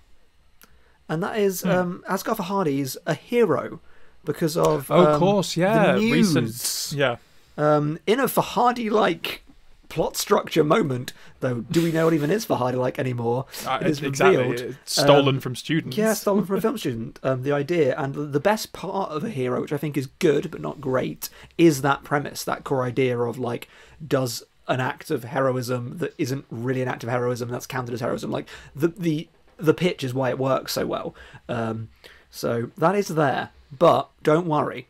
and 1.10 1.22
that 1.24 1.38
is 1.38 1.62
Hmm. 1.62 1.70
um, 1.70 2.04
Asghar 2.10 2.36
Farhadi's 2.38 2.98
A 3.06 3.14
Hero. 3.14 3.80
Because 4.26 4.58
of 4.58 4.92
Oh, 4.92 5.00
um, 5.00 5.08
of 5.14 5.20
course, 5.20 5.56
yeah. 5.56 5.94
the 5.96 6.12
Recent. 6.12 6.92
Yeah. 6.94 7.16
um, 7.58 7.98
in 8.06 8.20
a 8.20 8.26
Farhadi 8.26 8.92
like 8.92 9.42
plot 9.90 10.18
structure 10.18 10.64
moment, 10.64 11.14
though, 11.40 11.62
do 11.62 11.82
we 11.82 11.92
know 11.92 12.06
what 12.06 12.14
even 12.14 12.32
is 12.32 12.46
Farhadi 12.46 12.76
like 12.76 13.00
anymore? 13.00 13.46
Uh, 13.66 13.80
it 13.82 13.88
is 13.88 14.02
exactly. 14.02 14.38
revealed. 14.38 14.76
It's 14.82 15.02
stolen 15.02 15.36
um, 15.36 15.42
from 15.42 15.56
students. 15.56 15.98
Yeah, 15.98 16.14
stolen 16.14 16.46
from 16.46 16.58
a 16.58 16.62
film 16.62 16.78
student. 16.84 17.20
Um, 17.24 17.44
the 17.44 17.52
idea 17.52 17.96
and 17.98 18.14
the- 18.14 18.26
the 18.26 18.40
best 18.40 18.74
part 18.74 19.12
of 19.12 19.24
a 19.24 19.30
hero, 19.30 19.62
which 19.62 19.74
I 19.74 19.78
think 19.78 19.98
is 19.98 20.08
good 20.20 20.52
but 20.52 20.62
not 20.62 20.82
great, 20.82 21.30
is 21.58 21.82
that 21.82 22.04
premise, 22.04 22.44
that 22.44 22.64
core 22.64 22.84
idea 22.84 23.18
of 23.20 23.38
like, 23.40 23.68
does 24.06 24.44
an 24.68 24.80
act 24.82 25.10
of 25.10 25.24
heroism 25.24 25.98
that 26.00 26.14
isn't 26.18 26.46
really 26.52 26.82
an 26.82 26.88
act 26.90 27.04
of 27.04 27.10
heroism 27.10 27.50
that's 27.50 27.66
counted 27.66 27.94
as 27.94 28.02
heroism? 28.02 28.32
Like 28.32 28.48
the 28.76 28.90
the 28.90 29.28
the 29.58 29.74
pitch 29.74 30.04
is 30.04 30.14
why 30.14 30.30
it 30.30 30.38
works 30.38 30.74
so 30.74 30.86
well. 30.86 31.16
Um, 31.50 31.90
so 32.30 32.72
that 32.78 32.94
is 32.96 33.08
there, 33.08 33.50
but 33.76 34.10
don't 34.24 34.46
worry. 34.46 34.88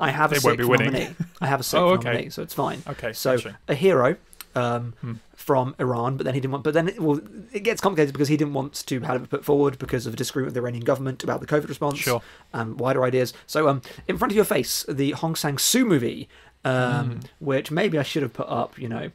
I 0.00 0.10
have 0.10 0.32
a 0.32 0.34
They 0.36 0.40
sixth 0.40 0.68
nominee. 0.68 1.10
I 1.40 1.46
have 1.46 1.60
a 1.60 1.62
sixth 1.70 1.74
Oh, 1.74 1.90
okay. 1.90 2.08
nominee, 2.12 2.30
so 2.30 2.42
it's 2.42 2.54
fine. 2.54 2.82
Okay. 2.88 3.12
So 3.12 3.36
gotcha. 3.36 3.58
a 3.68 3.74
hero 3.74 4.16
um, 4.56 4.94
Hmm. 5.00 5.12
from 5.36 5.74
Iran, 5.78 6.16
but 6.16 6.24
then 6.24 6.34
he 6.34 6.40
didn't 6.40 6.52
want. 6.52 6.64
But 6.64 6.74
then 6.74 6.88
it, 6.88 6.98
well, 7.00 7.20
it 7.52 7.60
gets 7.60 7.80
complicated 7.80 8.12
because 8.12 8.28
he 8.28 8.36
didn't 8.36 8.54
want 8.54 8.72
to 8.86 9.00
have 9.00 9.22
it 9.22 9.30
put 9.30 9.44
forward 9.44 9.78
because 9.78 10.06
of 10.06 10.14
a 10.14 10.16
disagreement 10.16 10.46
with 10.48 10.54
the 10.54 10.60
Iranian 10.60 10.84
government 10.84 11.22
about 11.22 11.40
the 11.40 11.46
COVID 11.46 11.68
response 11.68 11.98
Sure. 11.98 12.20
and 12.52 12.80
wider 12.80 13.04
ideas. 13.04 13.32
So, 13.46 13.68
um, 13.68 13.82
in 14.08 14.18
front 14.18 14.32
of 14.32 14.36
your 14.36 14.44
face, 14.44 14.84
the 14.88 15.12
Hong 15.12 15.36
Sang 15.36 15.56
Soo 15.58 15.84
movie, 15.84 16.28
um, 16.64 17.10
Hmm. 17.10 17.18
which 17.38 17.70
maybe 17.70 17.98
I 17.98 18.02
should 18.02 18.22
have 18.22 18.32
put 18.32 18.48
up. 18.48 18.76
You 18.78 18.88
know. 18.88 19.10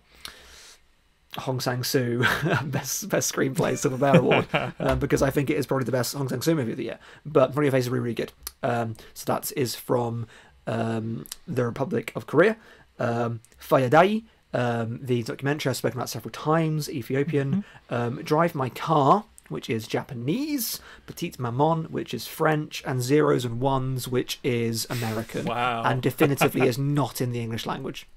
Hong 1.39 1.59
Sang 1.59 1.83
Soo 1.83 2.19
best 2.63 3.09
best 3.09 3.33
screenplay 3.35 3.77
Silver 3.77 3.97
Bear 3.97 4.15
Award 4.19 4.47
um, 4.79 4.99
because 4.99 5.21
I 5.21 5.31
think 5.31 5.49
it 5.49 5.57
is 5.57 5.65
probably 5.67 5.83
the 5.83 5.91
best 5.91 6.15
Hong 6.15 6.29
Sang 6.29 6.41
Soo 6.41 6.55
movie 6.55 6.71
of 6.71 6.77
the 6.77 6.85
year. 6.85 6.99
But 7.25 7.49
In 7.49 7.53
Front 7.53 7.57
of 7.57 7.63
Your 7.65 7.71
Face 7.73 7.83
is 7.85 7.89
really 7.89 8.03
really 8.03 8.13
good. 8.15 8.31
Um, 8.63 8.95
so 9.13 9.25
that 9.33 9.51
is 9.57 9.75
from 9.75 10.27
um, 10.67 11.25
the 11.47 11.65
Republic 11.65 12.11
of 12.15 12.27
Korea. 12.27 12.57
Um, 12.99 13.41
Faya 13.61 13.89
Dayi, 13.89 14.23
um, 14.53 14.99
the 15.01 15.23
documentary 15.23 15.69
I've 15.69 15.77
spoken 15.77 15.99
about 15.99 16.09
several 16.09 16.31
times, 16.31 16.89
Ethiopian. 16.89 17.65
Um, 17.89 18.21
Drive 18.23 18.55
My 18.55 18.69
Car, 18.69 19.25
which 19.49 19.69
is 19.69 19.87
Japanese. 19.87 20.79
Petite 21.05 21.39
Maman, 21.39 21.85
which 21.85 22.13
is 22.13 22.25
French. 22.25 22.83
And 22.85 23.01
Zeros 23.01 23.45
and 23.45 23.59
Ones, 23.59 24.07
which 24.07 24.39
is 24.43 24.87
American. 24.89 25.45
Wow. 25.45 25.83
And 25.83 26.01
definitively 26.01 26.67
is 26.67 26.77
not 26.77 27.21
in 27.21 27.31
the 27.31 27.41
English 27.41 27.65
language. 27.65 28.07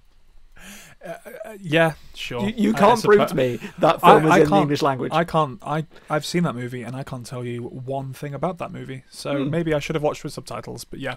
Uh, 1.08 1.56
yeah, 1.60 1.92
sure. 2.14 2.46
You, 2.48 2.54
you 2.56 2.70
I- 2.72 2.76
I 2.76 2.78
can't 2.78 3.02
prove 3.04 3.28
to 3.28 3.34
me 3.34 3.56
that 3.78 4.00
I- 4.02 4.12
film 4.20 4.24
is 4.26 4.30
I 4.32 4.38
in 4.40 4.50
the 4.50 4.56
English 4.56 4.82
language. 4.82 5.12
I 5.14 5.24
can't. 5.24 5.58
I 5.62 5.86
I've 6.10 6.24
seen 6.26 6.42
that 6.44 6.54
movie 6.54 6.82
and 6.82 6.94
I 6.96 7.02
can't 7.02 7.24
tell 7.26 7.44
you 7.44 7.62
one 7.62 8.12
thing 8.12 8.34
about 8.34 8.58
that 8.58 8.72
movie. 8.72 9.04
So 9.10 9.44
Hmm. 9.44 9.50
maybe 9.50 9.72
I 9.74 9.78
should 9.78 9.94
have 9.96 10.02
watched 10.02 10.24
with 10.24 10.32
subtitles. 10.32 10.84
But 10.84 11.00
yeah, 11.00 11.16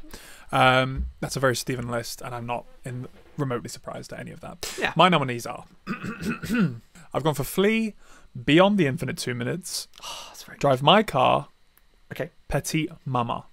um, 0.51 1.07
that's 1.19 1.35
a 1.35 1.39
very 1.39 1.55
Stephen 1.55 1.89
list, 1.89 2.21
and 2.21 2.33
I'm 2.33 2.45
not 2.45 2.65
in 2.85 3.07
remotely 3.37 3.69
surprised 3.69 4.13
at 4.13 4.19
any 4.19 4.31
of 4.31 4.39
that. 4.41 4.73
Yeah. 4.79 4.93
My 4.95 5.09
nominees 5.09 5.45
are: 5.45 5.65
I've 7.13 7.23
gone 7.23 7.33
for 7.35 7.43
Flee, 7.43 7.95
Beyond 8.45 8.77
the 8.77 8.87
Infinite 8.87 9.17
Two 9.17 9.33
Minutes, 9.33 9.87
Oh, 10.03 10.33
Drive 10.59 10.81
My 10.81 11.03
Car, 11.03 11.47
Okay. 12.11 12.29
Petite 12.47 12.91
Maman. 13.05 13.43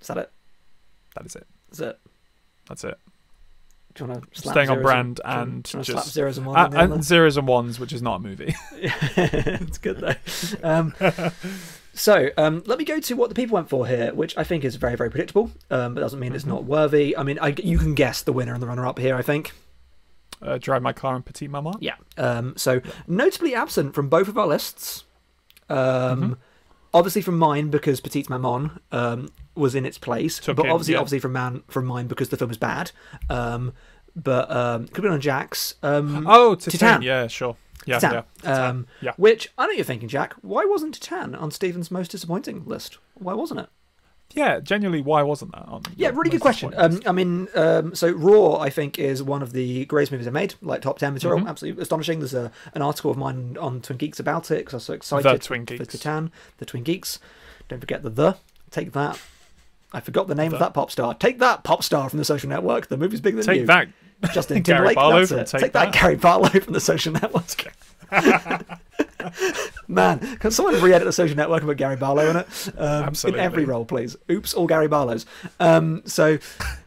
Is 0.00 0.06
that 0.08 0.16
it? 0.18 0.32
That 1.14 1.26
is 1.26 1.36
it. 1.36 1.46
Is 1.70 1.80
it? 1.80 1.98
That's 2.68 2.84
it. 2.84 2.98
Do 3.94 4.04
you 4.04 4.10
want 4.10 4.32
to 4.32 4.40
slap 4.40 4.54
Staying 4.54 4.70
on 4.70 4.82
brand 4.82 5.20
and, 5.24 5.24
do 5.24 5.24
you 5.24 5.28
wanna- 5.34 5.42
and 5.52 5.62
do 5.64 5.70
you 5.70 5.76
wanna 5.78 5.84
just 5.84 6.04
slap 6.06 6.12
zeros 6.14 6.38
and 6.38 6.46
ones 6.46 6.74
Uh, 6.74 6.78
on 6.78 6.92
and 6.92 7.04
zeros 7.04 7.36
and 7.36 7.46
ones, 7.48 7.78
which 7.80 7.92
is 7.92 8.00
not 8.02 8.16
a 8.16 8.18
movie. 8.20 8.54
it's 8.72 9.78
good 9.78 9.98
though. 10.00 10.14
Um, 10.68 10.94
so 11.94 12.30
um, 12.38 12.62
let 12.66 12.78
me 12.78 12.84
go 12.84 13.00
to 13.00 13.14
what 13.16 13.28
the 13.28 13.34
people 13.34 13.54
went 13.54 13.68
for 13.68 13.86
here, 13.86 14.14
which 14.14 14.36
I 14.38 14.44
think 14.44 14.64
is 14.64 14.76
very, 14.76 14.96
very 14.96 15.10
predictable, 15.10 15.50
um, 15.70 15.94
but 15.94 16.00
doesn't 16.00 16.18
mean 16.20 16.34
it's 16.34 16.46
not 16.46 16.64
worthy. 16.64 17.16
I 17.16 17.22
mean, 17.22 17.38
I, 17.40 17.48
you 17.62 17.78
can 17.78 17.94
guess 17.94 18.22
the 18.22 18.32
winner 18.32 18.54
and 18.54 18.62
the 18.62 18.66
runner-up 18.66 18.98
here. 18.98 19.14
I 19.14 19.22
think. 19.22 19.52
uh, 20.40 20.58
Drive 20.58 20.82
My 20.82 20.92
Car 20.92 21.14
and 21.14 21.24
Petite 21.24 21.50
Maman. 21.50 21.74
Yeah. 21.80 21.94
Um, 22.16 22.54
so 22.56 22.80
notably 23.06 23.54
absent 23.54 23.94
from 23.94 24.08
both 24.08 24.26
of 24.28 24.36
our 24.38 24.46
lists. 24.46 25.04
Um, 25.68 25.76
Mm-hmm. 25.78 26.32
Obviously 26.94 27.22
from 27.22 27.38
mine 27.38 27.70
because 27.70 28.00
Petite 28.02 28.28
Maman 28.28 28.78
um, 28.90 29.30
was 29.54 29.74
in 29.74 29.84
its 29.86 29.98
place, 29.98 30.38
Took 30.38 30.56
but 30.56 30.66
in, 30.66 30.72
obviously, 30.72 30.94
yeah. 30.94 31.00
obviously 31.00 31.18
from 31.20 31.32
man 31.32 31.62
from 31.68 31.86
mine 31.86 32.06
because 32.06 32.28
the 32.30 32.36
film 32.36 32.50
is 32.50 32.56
bad. 32.58 32.90
Um, 33.28 33.72
but 34.14 34.50
um, 34.50 34.88
could 34.88 35.02
be 35.02 35.08
on 35.08 35.20
Jack's. 35.20 35.74
Um, 35.82 36.26
Oh, 36.26 36.54
Titane. 36.56 36.98
Titane. 36.98 37.02
Yeah, 37.02 37.26
sure. 37.28 37.56
Yeah, 37.86 37.98
Titane. 37.98 38.12
yeah. 38.12 38.22
Titane. 38.42 38.68
Um, 38.70 38.86
yeah. 39.00 39.12
Which 39.16 39.50
I 39.58 39.66
know 39.66 39.72
you're 39.72 39.84
thinking, 39.84 40.08
Jack. 40.08 40.34
Why 40.42 40.64
wasn't 40.64 40.98
Titane 41.00 41.40
on 41.40 41.50
Stephen's 41.50 41.90
most 41.90 42.10
disappointing 42.10 42.64
list? 42.66 42.98
Why 43.14 43.34
wasn't 43.34 43.60
it? 43.60 43.68
yeah, 44.34 44.60
genuinely, 44.60 45.02
why 45.02 45.22
wasn't 45.22 45.52
that 45.52 45.68
on? 45.68 45.82
Yeah, 45.94 46.08
really 46.14 46.30
good 46.30 46.40
question. 46.40 46.72
Um, 46.74 47.02
I 47.04 47.12
mean, 47.12 47.48
um, 47.54 47.94
so 47.94 48.10
Raw, 48.12 48.56
I 48.56 48.70
think, 48.70 48.98
is 48.98 49.22
one 49.22 49.42
of 49.42 49.52
the 49.52 49.84
greatest 49.84 50.10
movies 50.10 50.26
I've 50.26 50.32
made, 50.32 50.54
like 50.62 50.80
top 50.80 50.98
10 50.98 51.12
material. 51.12 51.40
Mhm. 51.40 51.48
Absolutely 51.50 51.82
astonishing. 51.82 52.20
There's 52.20 52.32
a, 52.32 52.50
an 52.74 52.80
article 52.80 53.10
of 53.10 53.18
mine 53.18 53.58
on 53.60 53.82
Twin 53.82 53.98
Geeks 53.98 54.18
about 54.18 54.50
it 54.50 54.60
because 54.60 54.72
I 54.72 54.76
was 54.76 54.84
so 54.84 54.94
excited 54.94 55.32
The 55.34 55.38
Twin 55.38 55.66
for 55.66 55.76
Geeks. 55.76 55.96
Titane, 55.96 56.30
the 56.56 56.64
Twin 56.64 56.82
Geeks. 56.82 57.18
Don't 57.68 57.80
forget 57.80 58.02
the 58.02 58.08
the. 58.08 58.36
Take 58.70 58.92
that. 58.92 59.20
I 59.92 60.00
forgot 60.00 60.26
the 60.28 60.34
name 60.34 60.50
The. 60.50 60.56
of 60.56 60.60
that 60.60 60.74
pop 60.74 60.90
star. 60.90 61.14
Take 61.14 61.38
that 61.40 61.64
pop 61.64 61.82
star 61.82 62.08
from 62.08 62.18
the 62.18 62.24
social 62.24 62.48
network. 62.48 62.88
The 62.88 62.96
movie's 62.96 63.20
bigger 63.20 63.42
than 63.42 63.44
you 63.44 63.52
Take 63.52 63.60
you. 63.62 63.66
that. 63.66 63.88
Justin 64.34 64.62
Timberlake. 64.62 64.94
Barlow 64.94 65.24
that's 65.26 65.30
from 65.30 65.40
it. 65.40 65.46
Take 65.48 65.60
Take, 65.60 65.72
that. 65.72 65.92
That. 65.92 66.00
Gary 66.00 66.16
Barlow 66.16 66.48
from 66.60 66.72
the 66.72 66.80
social 66.80 67.12
network. 67.12 67.74
Man, 69.88 70.18
can 70.38 70.50
someone 70.50 70.80
re-edit 70.80 71.06
the 71.06 71.12
social 71.12 71.36
network 71.36 71.60
and 71.62 71.68
put 71.68 71.76
Gary 71.78 71.96
Barlow 71.96 72.28
in 72.30 72.36
it? 72.36 72.68
Um, 72.76 73.04
Absolutely. 73.04 73.40
In 73.40 73.44
every 73.46 73.64
role, 73.64 73.84
please. 73.84 74.16
Oops, 74.30 74.52
all 74.54 74.66
Gary 74.66 74.88
Barlows. 74.88 75.26
Um, 75.60 76.02
so, 76.06 76.38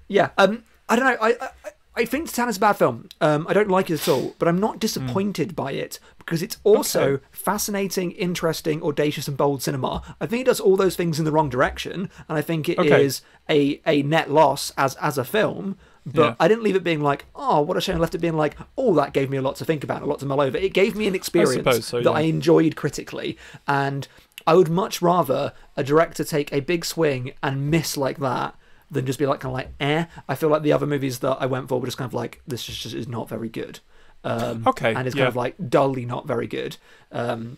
yeah. 0.07 0.29
Um, 0.37 0.63
I 0.87 0.95
don't 0.95 1.05
know. 1.05 1.17
I, 1.21 1.35
I 1.41 1.49
I 1.97 2.03
think 2.05 2.29
Titane 2.29 2.49
is 2.49 2.57
a 2.57 2.59
bad 2.59 2.73
film. 2.73 3.07
Um, 3.21 3.45
I 3.47 3.53
don't 3.53 3.69
like 3.69 3.89
it 3.89 4.01
at 4.01 4.07
all, 4.09 4.35
but 4.37 4.47
I'm 4.49 4.59
not 4.59 4.79
disappointed 4.79 5.55
by 5.55 5.71
it 5.71 5.99
because 6.17 6.41
it's 6.41 6.57
also 6.63 7.03
Okay. 7.03 7.23
fascinating, 7.31 8.11
interesting, 8.11 8.83
audacious, 8.83 9.27
and 9.29 9.37
bold 9.37 9.63
cinema. 9.63 10.01
I 10.19 10.25
think 10.25 10.41
it 10.41 10.45
does 10.45 10.59
all 10.59 10.75
those 10.75 10.95
things 10.95 11.19
in 11.19 11.25
the 11.25 11.31
wrong 11.31 11.49
direction, 11.49 12.09
and 12.27 12.37
I 12.37 12.41
think 12.41 12.67
it 12.67 12.79
is 12.79 13.21
Okay. 13.49 13.79
a 13.87 13.99
a 13.99 14.03
net 14.03 14.29
loss 14.29 14.71
as 14.77 14.95
as 14.95 15.17
a 15.17 15.23
film. 15.23 15.77
But 16.05 16.21
Yeah. 16.21 16.35
I 16.39 16.47
didn't 16.47 16.63
leave 16.63 16.75
it 16.75 16.83
being 16.83 17.01
like, 17.01 17.25
oh, 17.35 17.61
what 17.61 17.77
a 17.77 17.81
shame. 17.81 17.95
I 17.95 17.99
left 17.99 18.13
it 18.13 18.19
being 18.19 18.37
like, 18.37 18.55
oh, 18.77 18.93
that 18.95 19.11
gave 19.11 19.29
me 19.31 19.37
a 19.37 19.41
lot 19.41 19.55
to 19.55 19.65
think 19.65 19.83
about, 19.83 20.03
a 20.03 20.05
lot 20.05 20.19
to 20.19 20.25
mull 20.27 20.39
over. 20.41 20.55
It 20.55 20.71
gave 20.73 20.95
me 20.95 21.07
an 21.07 21.15
experience 21.15 21.55
suppose 21.55 21.85
so, 21.85 22.01
that. 22.01 22.11
I 22.11 22.21
enjoyed 22.21 22.75
critically, 22.75 23.37
and 23.67 24.07
I 24.45 24.53
would 24.53 24.69
much 24.69 25.01
rather 25.01 25.53
a 25.75 25.83
director 25.83 26.23
take 26.23 26.53
a 26.53 26.59
big 26.59 26.85
swing 26.85 27.33
and 27.41 27.71
miss 27.71 27.97
like 27.97 28.19
that 28.19 28.53
than 28.95 29.05
just 29.05 29.19
be 29.19 29.27
like 29.27 29.39
kind 29.41 29.51
of 29.51 29.53
like 29.53 29.69
eh. 29.79 30.05
I 30.27 30.33
feel 30.35 30.49
like 30.49 30.63
the 30.63 30.73
other 30.73 30.87
movies 30.87 31.19
that 31.19 31.37
I 31.39 31.45
went 31.45 31.69
for 31.69 31.79
were 31.79 31.85
just 31.85 31.97
kind 31.99 32.09
of 32.09 32.13
like 32.15 32.41
this 32.47 32.63
just, 32.63 32.81
just 32.81 32.95
is 32.95 33.07
not 33.07 33.29
very 33.29 33.49
good. 33.49 33.79
Um, 34.23 34.63
Okay, 34.67 34.93
and 34.95 35.05
it's 35.07 35.15
yeah. 35.15 35.21
kind 35.25 35.27
of 35.29 35.35
like 35.35 35.55
dully 35.69 36.05
not 36.05 36.25
very 36.25 36.47
good. 36.47 36.77
Um, 37.11 37.57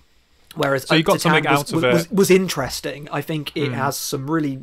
whereas 0.56 0.84
So 0.88 0.96
you 0.96 1.04
got 1.04 1.22
something 1.22 1.46
was, 1.46 1.60
out 1.60 1.70
of 1.70 1.76
was, 1.76 1.84
was, 1.94 2.06
it. 2.06 2.12
was 2.12 2.30
interesting. 2.30 3.08
I 3.10 3.22
think 3.22 3.56
it 3.56 3.70
Hmm. 3.70 3.74
has 3.76 3.96
some 3.96 4.30
really 4.30 4.60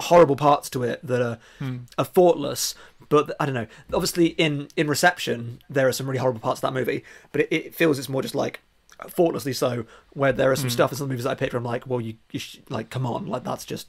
horrible 0.00 0.36
parts 0.36 0.68
to 0.70 0.82
it 0.82 1.00
that 1.06 1.22
are 1.22 1.38
Hmm. 1.58 1.76
are 1.98 2.04
thoughtless. 2.04 2.74
But 3.08 3.36
I 3.38 3.44
don't 3.46 3.54
know. 3.54 3.66
Obviously, 3.92 4.28
in 4.28 4.68
in 4.76 4.86
reception, 4.88 5.60
there 5.68 5.86
are 5.86 5.92
some 5.92 6.06
really 6.06 6.18
horrible 6.18 6.40
parts 6.40 6.58
of 6.58 6.62
that 6.62 6.72
movie. 6.78 7.04
But 7.30 7.42
it, 7.42 7.48
it 7.52 7.74
feels 7.74 7.98
it's 7.98 8.08
more 8.08 8.22
just 8.22 8.34
like 8.34 8.60
thoughtlessly 9.08 9.52
so. 9.52 9.84
Where 10.14 10.32
there 10.32 10.50
are 10.50 10.56
some 10.56 10.70
stuff 10.70 10.92
in 10.92 10.98
some 10.98 11.08
movies 11.08 11.24
that 11.24 11.30
I 11.30 11.34
picked, 11.34 11.52
where 11.52 11.58
I'm 11.58 11.64
like, 11.64 11.86
well, 11.86 12.00
you, 12.00 12.14
you 12.30 12.40
sh- 12.40 12.58
like, 12.70 12.88
come 12.90 13.04
on, 13.06 13.26
like 13.26 13.44
that's 13.44 13.64
just 13.66 13.88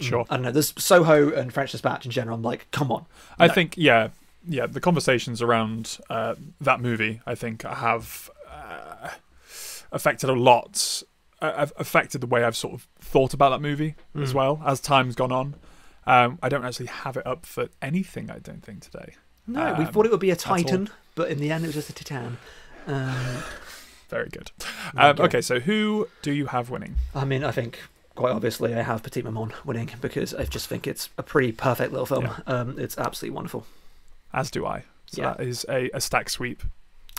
Sure. 0.00 0.24
I 0.28 0.36
don't 0.36 0.42
know. 0.44 0.50
There's 0.52 0.74
Soho 0.76 1.32
and 1.32 1.52
French 1.52 1.72
Dispatch 1.72 2.04
in 2.04 2.10
general. 2.10 2.36
I'm 2.36 2.42
like, 2.42 2.66
come 2.72 2.90
on. 2.90 3.06
I 3.38 3.46
No. 3.46 3.52
think 3.54 3.74
yeah, 3.76 4.08
yeah. 4.48 4.66
The 4.66 4.80
conversations 4.80 5.40
around 5.40 5.98
uh, 6.10 6.34
that 6.60 6.80
movie, 6.80 7.20
I 7.26 7.34
think, 7.34 7.62
have 7.62 8.28
uh, 8.50 9.10
affected 9.92 10.28
a 10.30 10.34
lot. 10.34 11.02
Uh, 11.42 11.66
affected 11.76 12.20
the 12.22 12.26
way 12.26 12.42
I've 12.42 12.56
sort 12.56 12.72
of 12.74 12.88
thought 13.00 13.34
about 13.34 13.50
that 13.50 13.60
movie 13.60 13.96
as 14.20 14.32
Mm. 14.32 14.34
well 14.34 14.62
as 14.64 14.80
time's 14.80 15.14
gone 15.14 15.32
on. 15.32 15.56
Um, 16.06 16.38
I 16.42 16.48
don't 16.48 16.64
actually 16.64 16.86
have 16.86 17.16
it 17.18 17.26
up 17.26 17.44
for 17.44 17.68
anything. 17.82 18.30
I 18.30 18.38
don't 18.38 18.64
think 18.64 18.80
today. 18.80 19.14
No, 19.46 19.74
we 19.78 19.84
Um, 19.84 19.92
thought 19.92 20.06
it 20.06 20.10
would 20.12 20.20
be 20.20 20.30
a. 20.30 20.36
Titan, 20.36 20.88
but 21.14 21.28
in 21.30 21.38
the 21.38 21.50
end, 21.50 21.64
it 21.64 21.68
was 21.68 21.74
just 21.74 21.90
a 21.90 21.92
Titan. 21.92 22.38
Um, 22.86 23.42
Very 24.08 24.28
good. 24.30 24.52
Um, 24.96 25.16
okay, 25.18 25.40
so 25.40 25.60
who 25.60 26.08
do 26.22 26.32
you 26.32 26.46
have 26.46 26.70
winning? 26.70 26.96
I 27.14 27.24
mean, 27.24 27.42
I 27.44 27.50
think 27.50 27.78
quite 28.14 28.32
obviously 28.32 28.74
I 28.74 28.82
have 28.82 29.02
Petite 29.02 29.24
Maman 29.24 29.52
winning 29.64 29.90
because 30.00 30.34
I 30.34 30.44
just 30.44 30.66
think 30.68 30.86
it's 30.86 31.08
a 31.18 31.22
pretty 31.22 31.52
perfect 31.52 31.92
little 31.92 32.06
film. 32.06 32.24
Yeah. 32.24 32.36
Um, 32.46 32.78
it's 32.78 32.96
absolutely 32.98 33.34
wonderful. 33.34 33.66
As 34.32 34.50
do 34.50 34.66
I. 34.66 34.84
So 35.06 35.22
Yeah. 35.22 35.34
that 35.34 35.40
is 35.44 35.64
a, 35.68 35.90
a 35.94 36.00
stack 36.00 36.28
sweep. 36.28 36.62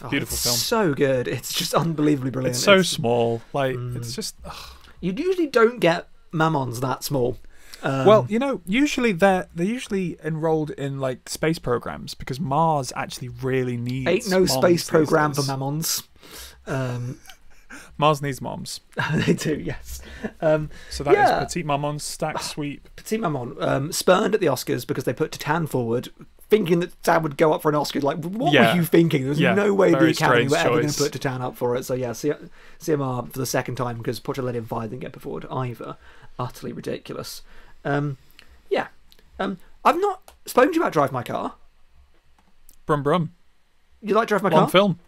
Oh, 0.04 0.10
Beautiful 0.10 0.34
it's 0.36 0.44
film. 0.44 0.56
So 0.58 0.94
good. 0.94 1.28
It's 1.28 1.54
just 1.54 1.74
unbelievably 1.74 2.32
brilliant. 2.32 2.56
It's 2.56 2.64
so 2.64 2.82
small. 2.82 3.42
Like 3.54 3.76
Mm. 3.76 3.96
it's 3.96 4.14
just. 4.16 4.36
ugh. 4.46 4.56
you 5.02 5.14
usually 5.14 5.48
don't 5.48 5.80
get 5.80 6.08
Mamons 6.34 6.82
that 6.82 7.04
small. 7.04 7.38
Um, 7.84 8.06
well, 8.06 8.26
you 8.30 8.40
know, 8.40 8.62
usually 8.66 9.12
they're 9.12 9.48
they're 9.54 9.66
usually 9.66 10.18
enrolled 10.24 10.72
in 10.72 11.00
like 11.00 11.30
space 11.30 11.60
programs 11.60 12.14
because 12.14 12.40
Mars 12.40 12.92
actually 12.96 13.30
really 13.30 13.78
needs. 13.78 14.08
ain't 14.10 14.30
no 14.30 14.46
space 14.46 14.90
program 14.90 15.34
for 15.34 15.42
days. 15.42 15.50
Mamons. 15.50 16.04
Um, 16.68 17.20
Mars 17.98 18.22
needs 18.22 18.42
moms. 18.42 18.82
they 19.14 19.34
do, 19.34 19.56
yes. 19.56 20.02
Um, 20.42 20.70
So 20.90 21.04
that 21.06 21.12
is 21.12 21.18
Yeah. 21.18 21.40
petite 21.44 21.66
maman 21.66 22.00
stack 22.00 22.42
sweep. 22.42 22.90
Petite 22.96 23.22
Maman 23.22 23.56
um, 23.60 23.92
spurned 23.92 24.34
at 24.34 24.42
the 24.42 24.48
Oscars 24.48 24.86
because 24.86 25.06
they 25.06 25.14
put 25.14 25.32
Titane 25.32 25.70
forward, 25.70 26.10
thinking 26.50 26.82
that 26.82 27.02
Titane 27.04 27.22
would 27.24 27.38
go 27.38 27.54
up 27.54 27.62
for 27.62 27.70
an 27.70 27.76
Oscar. 27.76 28.02
Like, 28.02 28.18
what 28.24 28.52
Yeah. 28.52 28.72
were 28.74 28.80
you 28.80 28.86
thinking? 28.86 29.22
There 29.22 29.30
was 29.30 29.40
Yeah, 29.40 29.54
no 29.54 29.74
way 29.74 29.92
the 29.92 30.08
Academy 30.08 30.48
were 30.50 30.58
ever 30.58 30.70
going 30.82 30.90
to 30.90 31.04
put 31.04 31.14
Titane 31.14 31.40
up 31.42 31.56
for 31.56 31.76
it. 31.78 31.86
So 31.86 31.94
yeah, 31.94 32.12
C- 32.12 32.34
Sciamma 32.80 33.32
for 33.32 33.40
the 33.40 33.46
second 33.46 33.76
time 33.76 33.98
because 33.98 34.20
of 34.20 34.68
Fire 34.68 34.88
didn't 34.88 35.00
get 35.02 35.14
put 35.14 35.22
forward 35.24 35.46
either. 35.50 35.96
Utterly 36.38 36.74
ridiculous. 36.74 37.44
Um, 37.86 38.18
yeah, 38.70 38.88
um, 39.40 39.58
I've 39.86 40.00
not 40.02 40.34
spoken 40.46 40.72
to 40.72 40.76
you 40.76 40.82
about 40.82 40.92
Drive 40.92 41.12
My 41.14 41.24
Car. 41.24 41.54
Brum 42.86 43.04
brum. 43.04 43.32
You 44.02 44.16
like 44.16 44.28
Drive 44.28 44.44
My 44.44 44.50
Long 44.50 44.54
Car? 44.58 44.62
Long 44.64 44.70
film. 44.70 45.00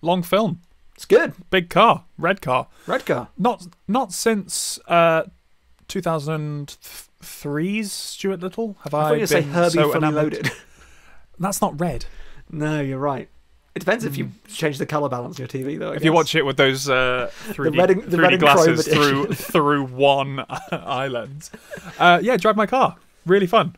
Long 0.00 0.22
film. 0.22 0.60
It's 0.98 1.04
good. 1.04 1.32
Big 1.50 1.70
car. 1.70 2.06
Red 2.18 2.40
car. 2.40 2.66
Red 2.88 3.06
Car. 3.06 3.28
Not 3.38 3.68
not 3.86 4.12
since 4.12 4.80
uh 4.88 5.22
2003's 5.88 7.92
Stuart 7.92 8.40
Little. 8.40 8.76
Have 8.82 8.94
I 8.94 8.98
I, 8.98 9.02
thought 9.02 9.12
you 9.12 9.18
going 9.18 9.20
to 9.20 9.26
say 9.28 9.42
Herbie 9.42 9.70
so 9.70 9.82
Fully 9.92 9.96
enamoured? 9.98 10.22
Loaded. 10.34 10.50
That's 11.38 11.60
not 11.60 11.80
red. 11.80 12.06
no, 12.50 12.80
you're 12.80 12.98
right. 12.98 13.28
It 13.76 13.78
depends 13.78 14.04
if 14.04 14.16
you 14.16 14.32
change 14.48 14.78
the 14.78 14.86
color 14.86 15.08
balance 15.08 15.38
on 15.38 15.46
your 15.46 15.48
TV, 15.48 15.78
though. 15.78 15.92
I. 15.92 15.94
If 15.94 16.02
you 16.02 16.12
watch 16.12 16.34
it 16.34 16.44
with 16.44 16.56
those 16.56 16.90
uh, 16.90 17.30
3D, 17.50 17.78
red 17.78 17.90
and- 17.92 18.02
the 18.02 18.16
3D 18.16 18.20
red 18.30 18.40
glasses 18.40 18.88
through 18.88 19.26
through 19.34 19.84
one 19.84 20.44
island, 20.72 21.48
uh, 22.00 22.18
yeah, 22.20 22.36
drive 22.36 22.56
my 22.56 22.66
car. 22.66 22.96
Really 23.24 23.46
fun. 23.46 23.76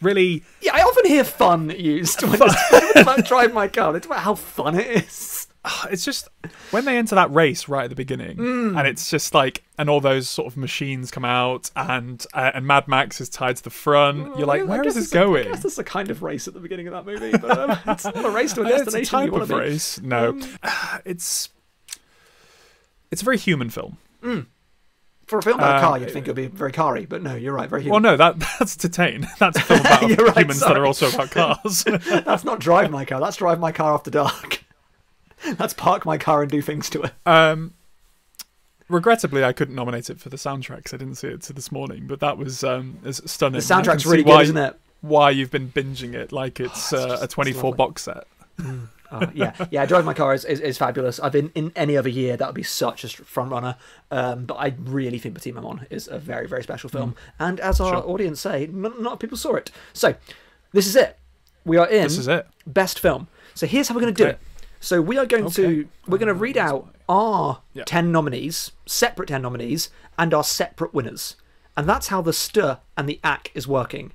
Really, 0.00 0.44
Yeah, 0.60 0.76
I 0.76 0.82
often 0.82 1.06
hear 1.06 1.24
fun 1.24 1.70
used 1.70 2.22
when 2.22 2.34
it's 2.40 2.70
talking 2.70 3.02
about 3.02 3.24
drive 3.24 3.52
my 3.52 3.66
car. 3.66 3.96
It's 3.96 4.06
about 4.06 4.20
how 4.20 4.36
fun 4.36 4.78
it 4.78 4.86
is. 5.04 5.43
it's 5.90 6.04
just 6.04 6.28
when 6.72 6.84
they 6.84 6.98
enter 6.98 7.14
that 7.14 7.32
race 7.32 7.68
right 7.68 7.84
at 7.84 7.90
the 7.90 7.96
beginning, 7.96 8.36
Mm. 8.36 8.78
and 8.78 8.86
it's 8.86 9.08
just 9.10 9.32
like, 9.34 9.62
and 9.78 9.88
all 9.88 10.00
those 10.00 10.28
sort 10.28 10.46
of 10.46 10.56
machines 10.56 11.10
come 11.10 11.24
out, 11.24 11.70
and 11.74 12.24
uh, 12.34 12.50
and 12.54 12.66
Mad 12.66 12.86
Max 12.88 13.20
is 13.20 13.28
tied 13.28 13.56
to 13.56 13.62
the 13.64 13.70
front. 13.70 14.36
You're 14.38 14.46
like, 14.46 14.60
I 14.62 14.64
where 14.64 14.86
is 14.86 14.94
this 14.94 15.04
it's 15.04 15.14
a- 15.14 15.18
I 15.18 15.22
going? 15.24 15.44
guess 15.48 15.62
there's 15.62 15.78
a 15.78 15.84
kind 15.84 16.10
of 16.10 16.22
race 16.22 16.46
at 16.46 16.54
the 16.54 16.60
beginning 16.60 16.86
of 16.88 16.92
that 16.92 17.06
movie, 17.06 17.32
but 17.38 17.58
um, 17.58 17.78
it's 17.86 18.04
not 18.04 18.24
a 18.24 18.30
race 18.30 18.52
to 18.54 18.62
a 18.62 18.64
Uh, 18.64 18.68
it's 18.72 18.82
a 18.82 18.84
destination 18.84 19.18
type 19.20 19.32
of 19.32 19.48
to 19.48 19.54
be. 19.54 19.60
race. 19.60 20.00
No, 20.02 20.28
Um, 20.30 20.42
it's 21.04 21.48
it's 23.10 23.22
a 23.22 23.24
very 23.24 23.38
human 23.38 23.70
film. 23.70 23.98
For 25.26 25.38
a 25.38 25.42
film 25.42 25.58
about 25.58 25.76
a 25.76 25.78
Uh, 25.78 25.80
car, 25.80 25.98
you'd 25.98 26.10
think 26.10 26.26
it 26.26 26.30
would 26.30 26.36
be 26.36 26.46
very 26.48 26.72
car-y, 26.72 27.06
but 27.08 27.22
no, 27.22 27.34
you're 27.34 27.54
right, 27.54 27.68
very 27.70 27.88
Well, 27.88 28.00
no, 28.00 28.16
that 28.16 28.38
that's 28.58 28.76
Detain. 28.76 29.26
That's 29.38 29.56
a 29.58 29.62
film 29.62 29.80
about 29.80 30.02
right, 30.02 30.36
humans 30.38 30.60
that 30.60 30.76
are 30.76 30.84
also 30.86 31.08
about 31.10 31.30
cars. 31.30 31.84
That's 31.84 32.44
not 32.44 32.60
drive 32.60 32.90
my 32.90 33.04
car. 33.06 33.20
That's 33.20 33.36
drive 33.36 33.58
my 33.60 33.72
car 33.72 33.94
after 33.94 34.10
dark. 34.10 34.63
That's 35.56 35.74
park 35.74 36.04
my 36.06 36.18
car 36.18 36.42
and 36.42 36.50
do 36.50 36.60
things 36.62 36.88
to 36.90 37.02
it. 37.02 37.12
Um, 37.26 37.74
regrettably, 38.88 39.44
I 39.44 39.52
couldn't 39.52 39.74
nominate 39.74 40.10
it 40.10 40.20
for 40.20 40.28
the 40.28 40.36
soundtrack 40.36 40.84
'cause 40.84 40.94
I 40.94 40.96
didn't 40.98 41.16
see 41.16 41.28
it 41.28 41.42
till 41.42 41.54
this 41.54 41.72
morning. 41.72 42.06
But 42.06 42.20
that 42.20 42.38
was 42.38 42.62
um, 42.64 42.98
is 43.04 43.20
stunning. 43.26 43.60
The 43.60 43.64
soundtrack's 43.64 44.06
really 44.06 44.22
why, 44.22 44.38
good, 44.38 44.42
isn't 44.44 44.56
it? 44.56 44.80
Why 45.00 45.30
you've 45.30 45.50
been 45.50 45.70
binging 45.70 46.14
it 46.14 46.32
like 46.32 46.60
it's, 46.60 46.92
Oh, 46.92 46.96
it's 47.02 47.04
uh, 47.04 47.08
just- 47.08 47.24
a 47.24 47.28
24 47.28 47.62
lovely. 47.70 47.76
box 47.76 48.02
set. 48.02 48.26
Oh, 49.12 49.30
yeah, 49.32 49.54
yeah. 49.70 49.86
Drive 49.86 50.04
my 50.04 50.14
car 50.14 50.34
is, 50.34 50.44
is, 50.44 50.58
is 50.60 50.76
fabulous. 50.78 51.20
I've 51.20 51.30
been 51.30 51.52
in 51.54 51.70
any 51.76 51.96
other 51.96 52.08
year 52.08 52.36
that 52.36 52.46
would 52.48 52.54
be 52.54 52.62
such 52.64 53.04
a 53.04 53.08
front 53.08 53.50
runner. 53.52 53.76
Um, 54.10 54.44
but 54.44 54.54
I 54.54 54.74
really 54.78 55.18
think 55.18 55.36
Petite 55.36 55.54
Maman 55.54 55.86
is 55.90 56.08
a 56.08 56.18
very 56.18 56.48
very 56.48 56.62
special 56.64 56.88
film. 56.90 57.14
And 57.38 57.60
as 57.60 57.80
our 57.80 57.92
Mm. 57.92 58.00
Sure. 58.02 58.10
audience 58.10 58.40
say, 58.40 58.66
not 58.72 59.20
people 59.20 59.36
saw 59.36 59.54
it. 59.54 59.70
So 59.92 60.14
this 60.72 60.86
is 60.86 60.96
it. 60.96 61.16
We 61.64 61.76
are 61.76 61.86
in 61.86 62.02
This 62.04 62.18
is 62.18 62.26
it. 62.26 62.46
best 62.66 62.98
film. 62.98 63.28
So 63.54 63.66
here's 63.68 63.86
how 63.88 63.94
we're 63.94 64.00
going 64.00 64.14
to 64.14 64.22
do 64.24 64.28
it. 64.30 64.38
So 64.84 65.00
we 65.00 65.16
are 65.16 65.24
going 65.24 65.50
to 65.52 65.88
we're 66.06 66.18
going 66.18 66.28
to 66.28 66.34
read 66.34 66.58
out 66.58 66.94
our 67.08 67.62
ten 67.86 68.12
nominees, 68.12 68.72
separate 68.84 69.30
ten 69.30 69.40
nominees, 69.40 69.88
and 70.18 70.34
our 70.34 70.44
separate 70.44 70.92
winners, 70.92 71.36
and 71.74 71.88
that's 71.88 72.08
how 72.08 72.20
the 72.20 72.34
stir 72.34 72.78
and 72.94 73.08
the 73.08 73.18
ack 73.24 73.50
is 73.54 73.66
working. 73.66 74.12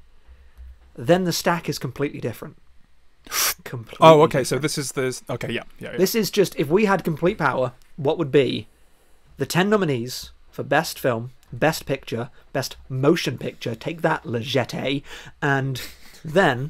Then 0.95 1.23
the 1.23 1.33
stack 1.33 1.69
is 1.69 1.79
completely 1.79 2.19
different. 2.21 2.55
completely. 3.63 3.97
Oh, 3.99 4.21
okay. 4.21 4.43
different. 4.43 4.47
So 4.47 4.59
this 4.59 4.77
is 4.77 4.91
this. 4.91 5.23
Okay, 5.27 5.51
yeah, 5.51 5.63
yeah. 5.79 5.93
yeah. 5.93 5.97
This 5.97 6.13
is 6.13 6.29
just 6.29 6.55
if 6.55 6.67
we 6.67 6.85
had 6.85 7.03
complete 7.03 7.39
power, 7.39 7.73
what 7.95 8.19
would 8.19 8.31
be 8.31 8.67
the 9.37 9.47
10 9.47 9.71
nominees 9.71 10.33
for 10.51 10.61
best 10.61 10.99
film, 10.99 11.31
best 11.51 11.87
picture, 11.87 12.29
best 12.53 12.77
motion 12.87 13.39
picture, 13.39 13.73
take 13.73 14.03
that, 14.03 14.23
Le 14.23 14.39
Jetée, 14.39 15.01
and 15.41 15.81
then 16.23 16.69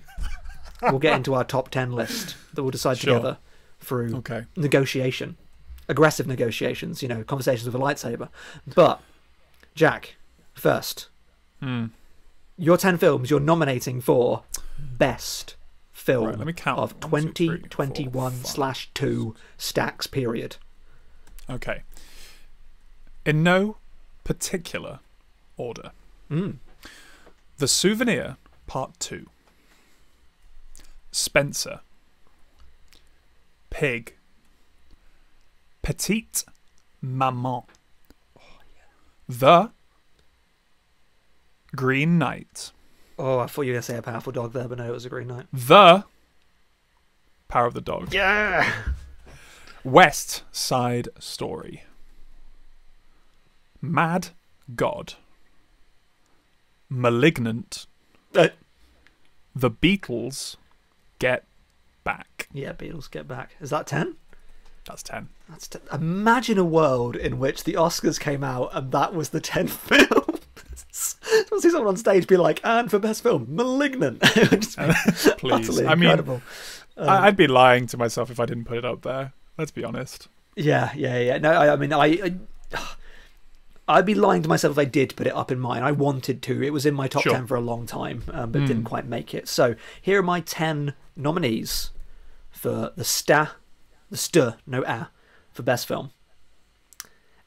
we'll 0.83 0.99
get 0.99 1.17
into 1.17 1.33
our 1.33 1.43
top 1.43 1.69
10 1.69 1.91
list 1.91 2.37
that 2.53 2.63
we'll 2.63 2.71
decide 2.71 2.97
Sure. 2.99 3.15
together 3.15 3.37
through 3.79 4.15
Okay. 4.17 4.45
negotiation, 4.55 5.37
aggressive 5.87 6.27
negotiations, 6.27 7.01
you 7.01 7.07
know, 7.07 7.23
conversations 7.23 7.65
with 7.65 7.75
a 7.75 7.83
lightsaber. 7.83 8.29
But, 8.75 9.01
Jack, 9.75 10.15
first. 10.53 11.07
Hmm. 11.59 11.87
Your 12.57 12.77
10 12.77 12.97
films 12.97 13.29
you're 13.29 13.39
nominating 13.39 14.01
for 14.01 14.43
best 14.77 15.55
film 15.93 16.27
Right, 16.27 16.37
let 16.37 16.47
me 16.47 16.53
count. 16.53 16.79
of 16.79 17.11
One, 17.11 17.33
two, 17.33 17.47
three, 17.47 17.59
four, 17.59 17.67
2021 17.69 18.31
five. 18.31 18.45
slash 18.45 18.89
2 18.93 19.35
stacks 19.57 20.07
period. 20.07 20.57
Okay. 21.49 21.83
In 23.25 23.43
no 23.43 23.77
particular 24.23 24.99
order. 25.57 25.91
Mm. 26.29 26.57
The 27.57 27.67
Souvenir 27.67 28.37
Part 28.67 28.99
2. 28.99 29.25
Spencer. 31.11 31.81
Pig. 33.69 34.15
Petite 35.81 36.43
Maman. 37.01 37.63
The 39.27 39.71
Green 41.75 42.17
Knight. 42.17 42.71
Oh, 43.17 43.39
I 43.39 43.47
thought 43.47 43.63
you 43.63 43.71
were 43.71 43.75
going 43.75 43.81
to 43.81 43.85
say 43.85 43.97
a 43.97 44.01
powerful 44.01 44.31
dog 44.31 44.53
there, 44.53 44.67
but 44.67 44.77
no, 44.77 44.87
it 44.87 44.91
was 44.91 45.05
a 45.05 45.09
Green 45.09 45.27
Knight. 45.27 45.45
The 45.51 46.03
Power 47.47 47.65
of 47.65 47.73
the 47.73 47.81
Dog. 47.81 48.13
Yeah! 48.13 48.71
West 49.83 50.43
Side 50.51 51.09
Story. 51.19 51.83
Mad 53.81 54.29
God. 54.75 55.13
Malignant. 56.89 57.87
Uh, 58.35 58.49
The 59.55 59.71
Beatles 59.71 60.55
Get 61.19 61.43
Back. 62.17 62.47
yeah, 62.53 62.73
Beatles 62.73 63.09
get 63.09 63.27
back. 63.27 63.51
Is 63.61 63.69
that 63.69 63.85
10? 63.87 64.15
That's 64.85 65.03
10. 65.03 65.29
That's 65.49 65.67
t- 65.67 65.79
Imagine 65.93 66.57
a 66.57 66.63
world 66.65 67.15
in 67.15 67.37
which 67.39 67.63
the 67.63 67.73
Oscars 67.73 68.19
came 68.19 68.43
out 68.43 68.69
and 68.73 68.91
that 68.91 69.13
was 69.13 69.29
the 69.29 69.41
10th 69.41 69.69
film. 69.69 70.39
I'll 71.51 71.61
see 71.61 71.69
someone 71.69 71.87
on 71.89 71.97
stage 71.97 72.27
be 72.27 72.37
like, 72.37 72.59
and 72.63 72.89
for 72.89 72.97
best 72.99 73.21
film, 73.23 73.45
Malignant. 73.49 74.19
It 74.35 74.49
would 74.51 74.61
just 74.63 74.77
be 74.77 75.31
Please. 75.37 75.81
I 75.81 75.95
mean. 75.95 76.09
Um, 76.19 76.41
I'd 76.97 77.37
be 77.37 77.47
lying 77.47 77.85
to 77.87 77.97
myself 77.97 78.29
if 78.31 78.39
I 78.39 78.45
didn't 78.45 78.65
put 78.65 78.77
it 78.77 78.85
up 78.85 79.03
there. 79.03 79.33
Let's 79.57 79.71
be 79.71 79.83
honest. 79.83 80.27
Yeah, 80.55 80.91
yeah, 80.95 81.17
yeah. 81.19 81.37
No, 81.37 81.51
I, 81.51 81.73
I 81.73 81.75
mean, 81.75 81.93
I, 81.93 82.05
I, 82.05 82.35
I'd 83.87 84.05
be 84.05 84.15
lying 84.15 84.41
to 84.43 84.49
myself 84.49 84.71
if 84.73 84.77
I 84.79 84.85
did 84.85 85.15
put 85.15 85.27
it 85.27 85.33
up 85.33 85.51
in 85.51 85.59
mine. 85.59 85.83
I 85.83 85.91
wanted 85.91 86.41
to. 86.43 86.61
It 86.63 86.71
was 86.71 86.85
in 86.85 86.93
my 86.95 87.07
top 87.07 87.23
Sure. 87.23 87.33
ten 87.33 87.47
for 87.47 87.55
a 87.55 87.61
long 87.61 87.85
time, 87.85 88.23
um, 88.31 88.51
but 88.51 88.59
didn't 88.65 88.83
Mm. 88.83 88.85
quite 88.87 89.05
make 89.07 89.33
it. 89.33 89.47
So 89.47 89.75
here 90.01 90.19
are 90.19 90.23
my 90.23 90.41
ten 90.41 90.93
nominees 91.15 91.91
for 92.59 92.91
the 92.97 93.03
sta, 93.05 93.51
the 94.09 94.17
st, 94.17 94.55
no 94.67 94.83
a, 94.83 95.09
for 95.53 95.63
best 95.63 95.87
film. 95.87 96.11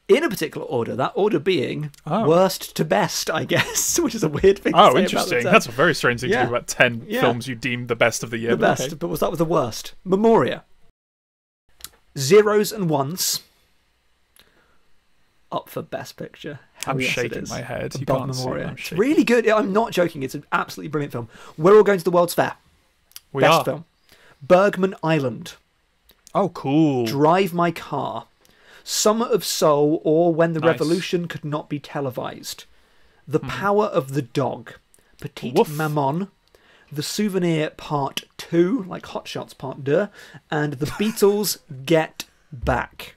In 0.07 0.23
a 0.23 0.29
particular 0.29 0.65
order, 0.67 0.95
that 0.95 1.13
order 1.15 1.39
being 1.39 1.91
Oh. 2.05 2.27
worst 2.27 2.75
to 2.75 2.83
best, 2.83 3.29
I 3.29 3.45
guess, 3.45 3.97
which 4.03 4.15
is 4.15 4.23
a 4.23 4.27
weird 4.27 4.59
thing. 4.59 4.73
to 4.73 4.79
Oh, 4.79 4.97
interesting. 4.97 5.37
the 5.37 5.43
10. 5.43 5.53
That's 5.53 5.67
a 5.67 5.71
very 5.71 5.93
strange 5.95 6.21
thing 6.21 6.31
Yeah. 6.31 6.41
to 6.41 6.47
do 6.49 6.55
about 6.55 6.67
10 6.67 7.05
Yeah. 7.07 7.21
films 7.21 7.47
you 7.47 7.55
deem 7.55 7.87
the 7.87 7.95
best 7.95 8.23
of 8.23 8.29
the 8.31 8.37
year. 8.39 8.51
the 8.51 8.57
but 8.57 8.67
best, 8.77 8.81
okay. 8.87 8.95
but 8.95 9.07
was 9.07 9.19
that 9.21 9.29
with 9.31 9.37
the 9.37 9.45
worst. 9.45 9.93
Memoria. 10.03 10.63
Zeros 12.17 12.71
and 12.71 12.89
ones. 12.89 13.41
Up 15.51 15.69
for 15.69 15.81
best 15.83 16.17
picture. 16.17 16.59
Hell 16.73 16.95
I'm 16.95 16.99
yes, 16.99 17.09
it 17.09 17.13
shaking 17.13 17.47
my 17.47 17.61
head. 17.61 17.93
You 17.93 17.99
see, 18.05 18.05
Memoria. 18.43 18.75
Really 18.93 19.23
good. 19.23 19.47
I'm 19.47 19.71
not 19.71 19.91
joking. 19.91 20.23
It's 20.23 20.33
an 20.35 20.43
absolutely 20.51 20.89
brilliant 20.89 21.11
film. 21.13 21.29
We're 21.57 21.77
all 21.77 21.83
going 21.83 21.99
to 21.99 22.03
the 22.03 22.11
World's 22.11 22.33
Fair. 22.33 22.53
We 23.31 23.41
best 23.41 23.59
are. 23.59 23.65
film. 23.65 23.85
Bergman 24.43 24.93
Island. 25.01 25.55
Oh, 26.35 26.49
cool. 26.49 27.05
Drive 27.05 27.53
My 27.53 27.71
Car. 27.71 28.27
Summer 28.83 29.25
of 29.25 29.45
Soul 29.45 30.01
or 30.03 30.35
When 30.35 30.53
the 30.53 30.59
Nice. 30.59 30.71
Revolution 30.71 31.27
Could 31.27 31.45
Not 31.45 31.69
Be 31.69 31.79
Televised. 31.79 32.65
The 33.27 33.39
hmm. 33.39 33.47
Power 33.47 33.85
of 33.85 34.13
the 34.13 34.21
Dog. 34.21 34.73
Petite 35.19 35.55
Woof. 35.55 35.69
Maman. 35.69 36.27
The 36.91 37.03
Souvenir 37.03 37.71
Part 37.71 38.23
2, 38.37 38.85
like 38.87 39.05
Hot 39.07 39.27
Shots 39.27 39.53
Part 39.53 39.83
2. 39.85 40.09
And 40.51 40.73
The 40.73 40.85
Beatles 40.87 41.59
Get 41.85 42.25
Back. 42.51 43.15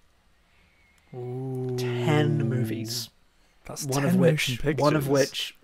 Ooh. 1.12 1.74
10 1.76 2.48
movies. 2.48 3.10
That's 3.64 3.84
One 3.84 4.04
of 4.04 4.14
which 4.14 4.60
one 4.76 4.94
of 4.94 5.08
which 5.08 5.56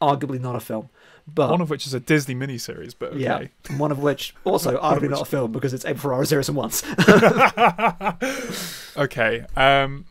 arguably 0.00 0.40
not 0.40 0.56
a 0.56 0.60
film. 0.60 0.88
But 1.26 1.50
One 1.50 1.60
of 1.60 1.70
which 1.70 1.86
is 1.86 1.94
a 1.94 2.00
Disney 2.00 2.34
miniseries, 2.34 2.94
but 2.98 3.12
okay. 3.12 3.20
yeah, 3.20 3.76
one 3.76 3.92
of 3.92 4.00
which 4.00 4.34
also 4.44 4.76
arguably 4.78 5.10
not 5.10 5.22
a 5.22 5.24
film 5.24 5.52
because 5.52 5.72
it's 5.72 5.84
Abel 5.84 6.00
Ferrara 6.00 6.26
Zeros 6.26 6.48
and 6.48 6.56
Ones. 6.56 6.82
okay. 8.96 9.46
Um. 9.56 10.04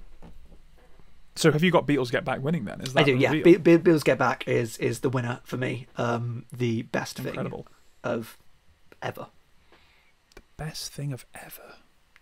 So 1.36 1.52
have 1.52 1.64
you 1.64 1.72
got 1.72 1.86
Beatles 1.88 2.12
Get 2.12 2.24
Back 2.26 2.42
winning 2.42 2.66
then? 2.66 2.82
Is 2.82 2.94
that 2.94 3.02
I 3.02 3.04
do, 3.04 3.16
yeah. 3.16 3.32
Be- 3.32 3.58
Be- 3.58 3.78
Bills 3.78 4.04
Get 4.04 4.18
Back 4.18 4.48
is 4.48 4.78
is 4.78 5.00
the 5.02 5.10
winner 5.10 5.40
for 5.44 5.58
me. 5.58 5.88
Um, 5.98 6.46
the 6.52 6.84
best 6.84 7.18
thing 7.18 7.38
of 8.04 8.28
ever. 9.02 9.28
The 10.36 10.42
best 10.58 10.94
thing 10.94 11.12
of 11.14 11.26
ever. 11.36 11.76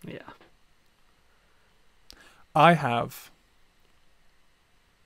Yeah. 0.04 0.18
I 2.54 2.72
have 2.74 3.30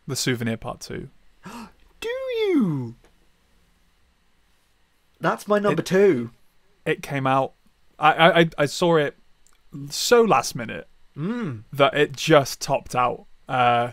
the 0.06 0.16
Souvenir 0.16 0.56
Part 0.56 0.80
Two. 0.80 1.08
Do 2.00 2.08
you? 2.08 2.94
That's 5.24 5.48
my 5.48 5.58
number 5.58 5.80
two. 5.82 6.30
It 6.84 7.02
came 7.02 7.26
out. 7.26 7.54
I 7.98 8.42
I 8.42 8.50
I- 8.58 8.66
saw 8.66 8.96
it 8.96 9.16
so 9.88 10.22
last 10.22 10.54
minute 10.54 10.86
Mm. 11.16 11.62
that 11.72 11.94
it 11.94 12.12
just 12.12 12.60
topped 12.60 12.94
out. 12.94 13.24
Uh, 13.48 13.92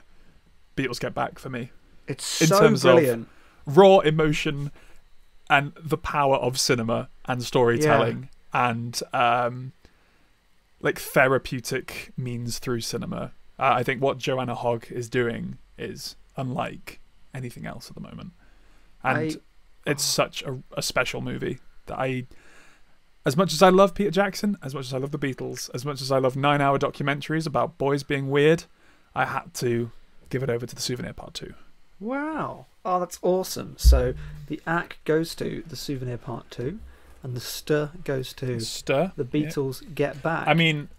Beatles 0.76 1.00
Get 1.00 1.14
Back 1.14 1.40
for 1.40 1.50
me. 1.50 1.72
It's 2.08 2.42
In 2.42 2.48
so 2.48 2.60
terms 2.60 2.84
of- 2.84 2.96
brilliant. 2.98 3.30
raw 3.66 4.00
emotion 4.00 4.72
and 5.50 5.72
the 5.82 5.98
power 5.98 6.36
of 6.36 6.60
cinema 6.60 7.08
and 7.26 7.42
storytelling 7.44 8.28
and 8.52 9.02
um 9.14 9.72
like 10.82 10.98
therapeutic 11.00 12.12
means 12.18 12.58
through 12.60 12.82
cinema 12.82 13.32
uh, 13.60 13.74
i 13.80 13.84
think 13.84 14.02
what 14.02 14.18
joanna 14.18 14.56
hogg 14.56 14.86
is 14.92 15.08
doing 15.10 15.58
is 15.78 16.16
unlike 16.38 17.00
anything 17.34 17.66
else 17.68 17.88
at 17.90 17.96
the 17.96 18.02
moment 18.02 18.32
and 19.04 19.40
it's 19.86 20.04
such 20.04 20.44
a, 20.44 20.62
a 20.78 20.82
special 20.82 21.22
movie 21.22 21.60
that 21.88 22.00
i 22.00 22.26
as 23.26 23.36
much 23.38 23.54
as 23.54 23.62
i 23.62 23.70
love 23.70 23.94
peter 23.94 24.12
jackson 24.12 24.58
as 24.64 24.74
much 24.74 24.86
as 24.86 24.94
i 24.94 24.98
love 24.98 25.12
the 25.12 25.20
beatles 25.20 25.70
as 25.74 25.86
much 25.86 26.02
as 26.02 26.12
i 26.12 26.18
love 26.18 26.36
nine 26.36 26.62
hour 26.62 26.78
documentaries 26.78 27.48
about 27.48 27.78
boys 27.78 28.04
being 28.04 28.30
weird 28.30 28.64
i 29.16 29.26
had 29.26 29.54
to 29.54 29.92
give 30.30 30.44
it 30.44 30.50
over 30.50 30.66
to 30.66 30.76
the 30.76 30.82
souvenir 30.82 31.14
part 31.14 31.34
two 31.34 31.54
Wow. 32.02 32.66
Oh, 32.84 33.00
that's 33.00 33.20
awesome. 33.22 33.76
So 33.78 34.16
the 34.48 34.60
ack 34.66 34.98
goes 35.06 35.36
to 35.36 35.64
the 35.68 35.76
souvenir 35.76 36.18
part 36.18 36.50
two, 36.50 36.80
and 37.24 37.36
the 37.36 37.40
stir 37.40 37.92
goes 38.04 38.34
to 38.34 38.60
stir 38.60 39.14
the 39.16 39.28
yeah. 39.32 39.48
Beatles 39.48 39.96
Get 39.96 40.22
Back. 40.24 40.48
I 40.48 40.56
mean, 40.56 40.90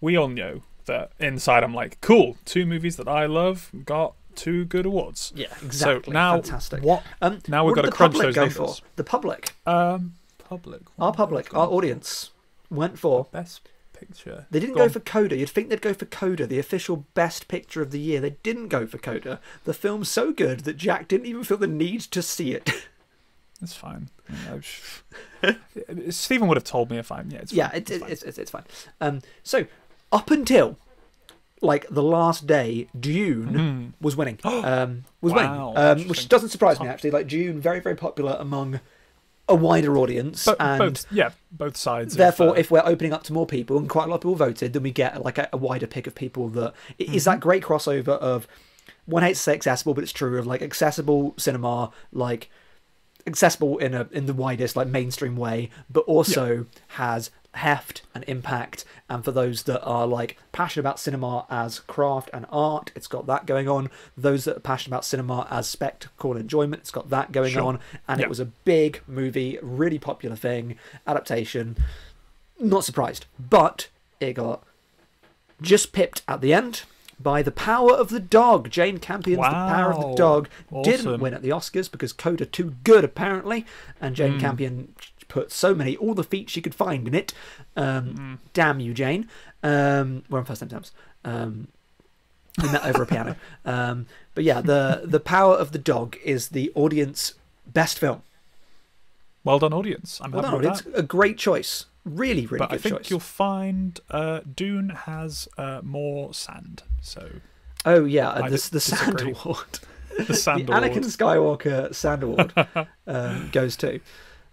we 0.00 0.16
all 0.16 0.28
know 0.28 0.62
that 0.86 1.10
inside 1.18 1.64
I'm 1.64 1.74
like, 1.74 2.00
cool, 2.00 2.38
two 2.44 2.64
movies 2.64 2.96
that 2.96 3.08
I 3.08 3.26
love 3.26 3.70
got 3.84 4.14
two 4.38 4.64
good 4.64 4.86
awards. 4.86 5.32
yeah, 5.34 5.46
exactly. 5.64 6.10
So 6.10 6.12
now, 6.12 6.34
Fantastic. 6.34 6.82
what? 6.82 7.02
Um, 7.20 7.40
now 7.48 7.64
we've 7.64 7.76
what 7.76 7.82
got 7.84 7.90
to 7.90 7.96
crunch 7.96 8.16
those 8.18 8.34
go 8.34 8.46
numbers. 8.46 8.78
for? 8.78 8.84
The 8.96 9.04
public, 9.04 9.54
Um, 9.66 10.14
public. 10.38 10.82
our 10.98 11.12
public, 11.12 11.52
our 11.54 11.66
audience 11.68 12.30
went 12.70 12.98
for. 12.98 13.26
best 13.32 13.68
picture. 13.92 14.46
They 14.50 14.60
didn't 14.60 14.76
Go 14.76 14.86
go, 14.86 14.90
for 14.90 15.00
Coda. 15.00 15.36
You'd 15.36 15.50
think 15.50 15.70
they'd 15.70 15.82
go 15.82 15.92
for 15.92 16.04
Coda, 16.06 16.46
the 16.46 16.60
official 16.60 17.04
best 17.14 17.48
picture 17.48 17.82
of 17.82 17.90
the 17.90 17.98
year. 17.98 18.20
They 18.20 18.36
didn't 18.44 18.68
go 18.68 18.86
for 18.86 18.96
Coda. 18.96 19.40
The 19.64 19.74
film's 19.74 20.08
so 20.08 20.32
good 20.32 20.60
that 20.60 20.76
Jack 20.76 21.08
didn't 21.08 21.26
even 21.26 21.42
feel 21.42 21.56
the 21.56 21.66
need 21.66 22.00
to 22.02 22.22
see 22.22 22.52
it. 22.52 22.70
It's 23.60 23.74
fine. 23.74 24.08
Stephen 26.10 26.46
would 26.46 26.56
have 26.56 26.62
told 26.62 26.90
me 26.92 26.98
if 26.98 27.10
I'm. 27.10 27.28
Yeah, 27.30 27.38
it's 27.38 27.52
yeah, 27.52 27.68
fine. 27.70 27.76
it, 27.76 27.80
it's 27.80 27.90
it, 27.90 28.00
fine. 28.00 28.10
it's, 28.12 28.22
it's 28.22 28.38
it's 28.38 28.50
fine. 28.52 28.64
Um, 29.00 29.20
so 29.42 29.66
up 30.12 30.30
until 30.30 30.78
like 31.60 31.86
the 31.90 32.02
last 32.02 32.46
day, 32.46 32.88
Dune 32.98 33.92
Mhm. 33.96 34.02
was 34.02 34.16
winning. 34.16 34.38
Um, 34.44 35.04
was 35.20 35.32
Wow, 35.32 35.72
winning, 35.74 36.02
um, 36.02 36.08
which 36.08 36.28
doesn't 36.28 36.50
surprise 36.50 36.80
me 36.80 36.86
actually. 36.88 37.10
Like 37.10 37.26
Dune, 37.28 37.60
very 37.60 37.80
very 37.80 37.96
popular 37.96 38.36
among 38.38 38.80
a 39.48 39.54
wider 39.54 39.96
audience, 39.96 40.46
and 40.60 40.78
both, 40.78 41.06
yeah, 41.10 41.30
both 41.50 41.74
sides. 41.76 42.14
therefore, 42.16 42.50
uh, 42.50 42.60
if 42.60 42.70
we're 42.70 42.82
opening 42.84 43.14
up 43.14 43.22
to 43.24 43.32
more 43.32 43.46
people 43.46 43.78
and 43.78 43.88
quite 43.88 44.04
a 44.04 44.08
lot 44.08 44.16
of 44.16 44.20
people 44.20 44.34
voted, 44.34 44.74
then 44.74 44.82
we 44.82 44.90
get 44.90 45.24
like 45.24 45.38
a, 45.38 45.48
a 45.52 45.56
wider 45.56 45.86
pick 45.86 46.06
of 46.06 46.14
people 46.14 46.48
that 46.50 46.74
Mm-hmm. 47.00 47.16
that 47.24 47.40
great 47.40 47.62
crossover 47.62 48.18
of 48.18 48.46
one 49.06 49.22
hates 49.22 49.38
to 49.40 49.44
say 49.44 49.54
accessible, 49.54 49.94
but 49.94 50.04
it's 50.04 50.12
true 50.12 50.38
of 50.38 50.46
like 50.46 50.60
accessible 50.60 51.32
cinema, 51.38 51.90
like 52.12 52.50
accessible 53.26 53.78
in 53.78 53.94
a 53.94 54.06
in 54.12 54.26
the 54.26 54.34
widest 54.34 54.76
like 54.76 54.86
mainstream 54.88 55.36
way, 55.36 55.70
but 55.90 56.00
also 56.00 56.66
has 56.88 57.30
heft 57.58 58.02
and 58.14 58.24
impact. 58.26 58.84
And 59.08 59.24
for 59.24 59.30
those 59.32 59.62
that 59.64 59.82
are 59.82 60.06
like 60.06 60.36
passionate 60.52 60.82
about 60.82 60.98
cinema 60.98 61.46
as 61.50 61.80
craft 61.80 62.30
and 62.32 62.46
art, 62.50 62.90
it's 62.96 63.06
got 63.06 63.26
that 63.26 63.46
going 63.46 63.68
on. 63.68 63.90
Those 64.16 64.44
that 64.44 64.56
are 64.56 64.60
passionate 64.60 64.94
about 64.94 65.04
cinema 65.04 65.46
as 65.50 65.68
spectacle 65.68 66.32
and 66.32 66.40
enjoyment, 66.40 66.80
it's 66.82 66.90
got 66.90 67.10
that 67.10 67.30
going 67.32 67.52
Sure. 67.52 67.62
on. 67.64 67.80
And 68.08 68.20
Yeah. 68.20 68.26
it 68.26 68.28
was 68.28 68.40
a 68.40 68.46
big 68.46 69.00
movie, 69.06 69.58
really 69.62 69.98
popular 69.98 70.36
thing, 70.36 70.76
adaptation. 71.06 71.76
Not 72.58 72.84
surprised, 72.84 73.26
but 73.38 73.88
it 74.20 74.32
got 74.34 74.62
just 75.62 75.92
pipped 75.92 76.22
at 76.28 76.40
the 76.40 76.52
end 76.52 76.82
by 77.20 77.42
The 77.42 77.50
Power 77.50 77.92
of 77.92 78.10
the 78.10 78.20
Dog. 78.20 78.70
Jane 78.70 78.98
Campion's 78.98 79.38
The 79.42 79.50
Power 79.50 79.92
of 79.92 80.00
the 80.00 80.06
Wow. 80.08 80.14
Dog 80.14 80.48
didn't 80.84 81.20
win 81.20 81.34
at 81.34 81.42
the 81.42 81.48
Oscars 81.50 81.90
because 81.90 82.12
Coda 82.12 82.46
too 82.46 82.74
good 82.84 83.02
apparently, 83.04 83.66
and 84.00 84.14
Jane 84.14 84.34
Hmm. 84.34 84.38
Campion 84.40 84.94
put 85.28 85.52
so 85.52 85.74
many 85.74 85.96
all 85.96 86.14
the 86.14 86.24
feet 86.24 86.50
she 86.50 86.60
could 86.60 86.74
find 86.74 87.06
in 87.06 87.14
it. 87.14 87.32
Um, 87.76 88.04
Hmm. 88.16 88.34
Damn 88.54 88.80
you, 88.80 88.94
Jane. 88.94 89.28
Um, 89.62 90.24
we're 90.28 90.38
on 90.38 90.44
first 90.44 90.62
name 90.62 90.68
terms. 90.70 90.92
Um, 91.24 91.68
we 92.62 92.70
met 92.72 92.84
over 92.84 93.02
a 93.02 93.06
piano. 93.06 93.36
Um, 93.64 94.06
but 94.34 94.42
yeah, 94.44 94.60
the 94.60 95.02
the 95.04 95.20
Power 95.20 95.54
of 95.54 95.72
the 95.72 95.78
Dog 95.78 96.16
is 96.24 96.48
the 96.48 96.72
audience 96.74 97.34
best 97.66 97.98
film. 97.98 98.22
Well 99.44 99.58
done, 99.58 99.72
audience. 99.72 100.20
I'm 100.22 100.32
Well 100.32 100.42
done, 100.42 100.54
audience. 100.54 100.82
that. 100.82 100.98
A 100.98 101.02
great 101.02 101.38
choice. 101.38 101.86
Really, 102.04 102.46
really 102.46 102.58
But 102.58 102.72
I 102.72 102.78
think 102.78 102.96
choice. 102.98 103.10
you'll 103.10 103.20
find 103.20 104.00
uh, 104.10 104.40
Dune 104.56 104.88
has 104.90 105.48
uh, 105.58 105.80
more 105.82 106.32
sand. 106.34 106.82
So 107.00 107.28
Oh 107.84 108.04
yeah, 108.04 108.30
I 108.32 108.48
the, 108.48 108.68
the 108.72 108.80
Sand. 108.80 109.20
Award. 109.20 109.78
the 110.26 110.34
sand 110.34 110.66
the 110.66 110.72
award. 110.76 110.90
Anakin 110.92 111.04
Skywalker 111.04 111.94
Sand 111.94 112.22
Award 112.24 112.52
um, 113.06 113.50
goes 113.52 113.76
to. 113.76 114.00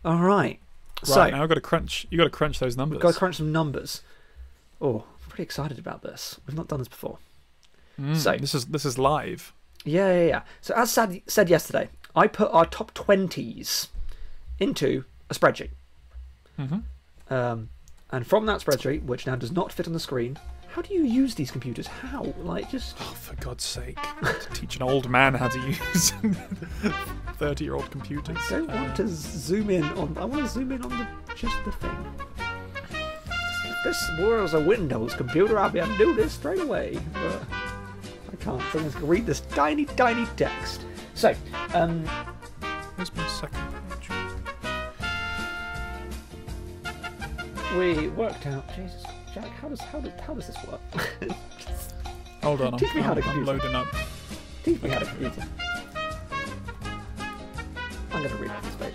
All 0.04 0.20
right. 0.20 0.60
Right 1.02 1.08
so 1.08 1.30
now, 1.30 1.44
I've 1.44 1.50
got 1.50 1.56
to 1.56 1.62
crunch. 1.62 2.08
You 2.10 2.18
got 2.18 2.24
to 2.26 2.30
crunch 2.30 2.60
those 2.60 2.76
numbers. 2.78 2.96
we've 2.98 3.02
got 3.02 3.14
to 3.14 3.20
crunch 3.20 3.36
some 3.38 3.52
numbers. 3.52 4.02
Oh, 4.82 5.04
I'm 5.24 5.30
pretty 5.30 5.44
excited 5.44 5.78
about 5.80 6.02
this. 6.02 6.40
We've 6.48 6.56
not 6.56 6.68
done 6.68 6.80
this 6.80 6.88
before. 6.88 7.18
Mm, 8.00 8.16
so- 8.16 8.38
this 8.38 8.56
is 8.56 8.66
this 8.66 8.86
is 8.86 8.98
live. 8.98 9.54
Yeah, 9.84 10.12
yeah, 10.12 10.28
yeah. 10.28 10.42
So 10.62 10.74
as 10.76 10.92
said, 10.92 11.22
said 11.28 11.50
yesterday, 11.50 11.90
I 12.16 12.28
put 12.28 12.50
our 12.52 12.66
top 12.66 12.94
twenties 12.94 13.90
into 14.60 15.04
a 15.30 15.34
spreadsheet, 15.36 15.70
hmm 16.58 16.78
um, 17.30 17.70
and 18.12 18.26
from 18.26 18.46
that 18.48 18.62
spreadsheet, 18.62 19.04
which 19.04 19.26
now 19.28 19.36
does 19.36 19.52
not 19.52 19.72
fit 19.72 19.88
on 19.88 19.94
the 19.94 20.00
screen. 20.00 20.38
How 20.76 20.82
do 20.82 20.94
you 20.94 21.04
use 21.06 21.36
these 21.36 21.52
computers? 21.52 21.88
How? 21.88 22.24
Like 22.40 22.70
just 22.70 22.98
Oh, 23.00 23.04
for 23.04 23.34
God's 23.38 23.64
sake! 23.64 23.98
to 24.22 24.50
teach 24.54 24.76
an 24.76 24.82
old 24.82 25.10
man 25.10 25.34
how 25.34 25.48
to 25.48 25.60
use 25.68 26.12
thirty-year-old 27.38 27.90
computers. 27.92 28.38
don't 28.50 28.68
want 28.68 28.92
Uh, 28.92 28.96
to 28.96 29.08
zoom 29.08 29.70
in 29.70 29.84
on. 29.86 30.18
I 30.18 30.26
want 30.26 30.44
to 30.44 30.50
zoom 30.50 30.74
in 30.74 30.82
on 30.84 30.90
the 30.90 31.08
just 31.34 31.56
the 31.64 31.72
thing. 31.72 32.14
If 33.64 33.84
this 33.86 34.10
was 34.20 34.54
a 34.54 34.60
Windows 34.60 35.16
computer, 35.16 35.58
I'd 35.60 35.72
be 35.72 35.80
able 35.80 35.94
to 35.94 35.98
do 35.98 36.14
this 36.14 36.34
straight 36.34 36.60
away, 36.60 37.00
but 37.14 37.42
I 38.34 38.36
can't. 38.42 38.62
So 38.74 38.80
I'm 38.80 38.84
just 38.86 38.96
gonna 38.96 39.06
read 39.08 39.26
this 39.26 39.40
tiny, 39.52 39.86
tiny 39.86 40.26
text. 40.36 40.82
So, 41.14 41.34
um, 41.74 42.06
Where's 42.98 43.16
my 43.16 43.26
second 43.28 43.62
page? 44.02 44.10
we 47.78 48.08
worked 48.10 48.46
out. 48.48 48.68
Jesus, 48.76 49.04
Jack, 49.36 49.50
how 49.60 49.68
does 49.68 49.82
how 49.82 50.00
does 50.00 50.14
how 50.26 50.34
does 50.34 50.48
this 50.48 50.56
work? 50.66 50.80
Hold 52.42 52.62
on, 52.62 52.74
I'm, 52.74 52.80
Teach 52.80 52.96
me 52.96 53.02
how 53.02 53.14
to 53.14 53.22
I'm, 53.22 53.40
I'm 53.40 53.46
loading 53.46 53.76
up. 53.76 53.86
Teach 54.64 54.82
me 54.82 54.90
how 54.90 55.00
to 55.00 55.06
computer. 55.06 55.44
I'm 58.14 58.24
gonna 58.24 58.36
read 58.36 58.52
this 58.64 58.76
page. 58.76 58.94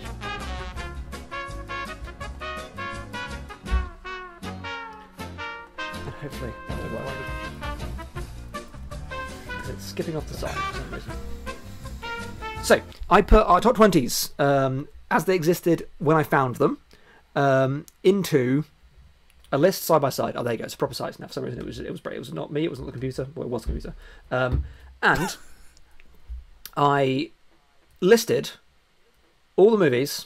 And 5.83 6.13
hopefully 6.19 6.51
that'll 6.69 6.89
work. 6.89 7.13
It's 9.69 9.85
skipping 9.85 10.15
off 10.15 10.25
the 10.25 10.33
side 10.33 10.55
for 10.55 10.77
some 10.79 10.91
reason. 10.91 11.11
So 12.63 12.81
I 13.11 13.21
put 13.21 13.45
our 13.45 13.61
top 13.61 13.75
twenties 13.75 14.33
um, 14.39 14.87
as 15.11 15.25
they 15.25 15.35
existed 15.35 15.87
when 15.99 16.17
I 16.17 16.23
found 16.23 16.55
them 16.55 16.79
um, 17.35 17.85
into 18.01 18.65
a 19.51 19.57
list 19.57 19.83
side 19.83 20.01
by 20.01 20.09
side. 20.09 20.35
Oh, 20.35 20.43
there 20.43 20.53
you 20.53 20.59
go. 20.59 20.65
It's 20.65 20.73
a 20.73 20.77
proper 20.77 20.93
size 20.93 21.19
now. 21.19 21.27
For 21.27 21.33
some 21.33 21.43
reason, 21.43 21.59
it 21.59 21.65
was 21.65 21.79
it 21.79 21.91
was 21.91 22.01
it 22.05 22.19
was 22.19 22.33
not 22.33 22.51
me. 22.51 22.63
It 22.63 22.69
was 22.69 22.79
not 22.79 22.85
the 22.85 22.91
computer. 22.93 23.27
Well, 23.35 23.45
it 23.45 23.49
was 23.49 23.63
the 23.63 23.67
computer. 23.67 23.93
Um, 24.31 24.63
and 25.01 25.35
I 26.77 27.31
listed 27.99 28.51
all 29.55 29.71
the 29.71 29.77
movies 29.77 30.25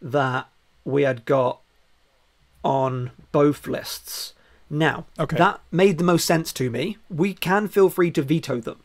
that 0.00 0.48
we 0.84 1.02
had 1.02 1.24
got 1.24 1.60
on 2.64 3.10
both 3.32 3.66
lists. 3.66 4.34
Now, 4.70 5.06
Okay. 5.18 5.36
that 5.38 5.60
made 5.70 5.96
the 5.98 6.04
most 6.04 6.26
sense 6.26 6.52
to 6.54 6.70
me. 6.70 6.98
We 7.08 7.32
can 7.32 7.68
feel 7.68 7.88
free 7.88 8.10
to 8.12 8.22
veto 8.22 8.60
them. 8.60 8.80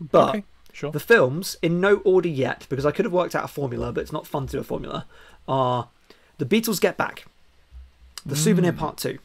But 0.00 0.28
okay, 0.30 0.44
sure. 0.72 0.90
the 0.92 1.00
films, 1.00 1.56
in 1.62 1.80
no 1.80 1.96
order 1.98 2.28
yet, 2.28 2.66
because 2.68 2.84
I 2.84 2.90
could 2.90 3.04
have 3.04 3.12
worked 3.12 3.34
out 3.34 3.44
a 3.44 3.48
formula, 3.48 3.92
but 3.92 4.00
it's 4.02 4.12
not 4.12 4.26
fun 4.26 4.46
to 4.48 4.52
do 4.52 4.58
a 4.58 4.64
formula, 4.64 5.06
are 5.48 5.88
The 6.38 6.44
Beatles 6.44 6.80
Get 6.80 6.96
Back, 6.98 7.24
The 8.24 8.36
Souvenir 8.36 8.72
Part 8.72 8.96
2, 8.98 9.18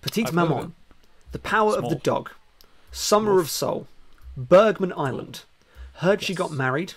Petite 0.00 0.26
Mm. 0.26 0.28
I've 0.28 0.34
Maman, 0.34 0.74
The 1.32 1.38
Power 1.38 1.76
of 1.76 1.88
the 1.90 1.96
Dog, 1.96 2.30
Summer 2.92 3.34
Oof. 3.34 3.42
of 3.44 3.50
Soul, 3.50 3.86
Bergman 4.36 4.92
Island, 4.96 5.42
Heard 5.94 6.22
She 6.22 6.34
Got 6.34 6.50
Married, 6.52 6.94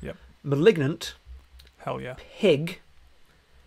Yep. 0.00 0.16
Malignant, 0.44 1.14
Hell 1.78 2.00
yeah. 2.00 2.14
Pig, 2.38 2.80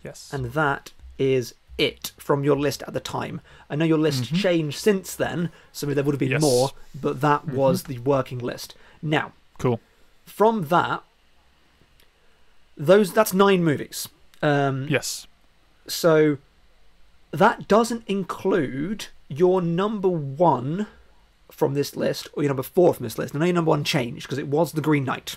Yes. 0.02 0.30
and 0.32 0.46
that 0.52 0.92
is 1.18 1.54
it 1.78 2.12
from 2.18 2.42
your 2.44 2.56
list 2.56 2.82
at 2.86 2.92
the 2.94 3.00
time. 3.00 3.40
I 3.68 3.76
know 3.76 3.84
your 3.84 3.98
list 3.98 4.34
changed 4.34 4.78
since 4.78 5.14
then, 5.14 5.50
so 5.72 5.86
there 5.86 6.02
would 6.04 6.12
have 6.14 6.18
been 6.18 6.28
Mm-hmm. 6.28 6.32
Yes. 6.34 6.42
more, 6.42 6.70
but 6.94 7.20
that 7.20 7.46
was 7.48 7.84
the 7.84 7.98
working 7.98 8.38
list. 8.38 8.74
Now, 9.02 9.32
cool. 9.58 9.80
from 10.24 10.66
that, 10.68 11.02
those 12.76 13.12
that's 13.12 13.34
nine 13.34 13.62
movies. 13.64 14.08
Um, 14.42 14.86
Yes. 14.88 15.26
So 15.86 16.38
that 17.32 17.66
doesn't 17.68 18.04
include 18.06 19.06
your 19.28 19.60
number 19.62 20.08
one 20.08 20.86
from 21.50 21.74
this 21.74 21.96
list 21.96 22.28
or 22.34 22.42
your 22.42 22.50
number 22.50 22.62
four 22.62 22.94
from 22.94 23.04
this 23.04 23.18
list. 23.18 23.34
I 23.34 23.38
know 23.38 23.44
your 23.46 23.54
number 23.54 23.70
one 23.70 23.84
changed 23.84 24.26
because 24.26 24.38
it 24.38 24.48
was 24.48 24.72
The 24.72 24.80
Green 24.80 25.04
Knight, 25.04 25.36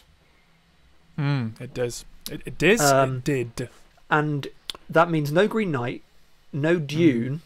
Mm, 1.18 1.60
it 1.62 1.74
does. 1.74 2.04
It, 2.30 2.42
it 2.46 2.58
does. 2.58 2.82
Um, 2.82 3.18
it 3.18 3.24
did. 3.56 3.70
and 4.10 4.48
that 4.90 5.10
means 5.10 5.32
no 5.32 5.48
Green 5.48 5.72
Knight, 5.72 6.04
no 6.52 6.78
Dune, 6.78 7.42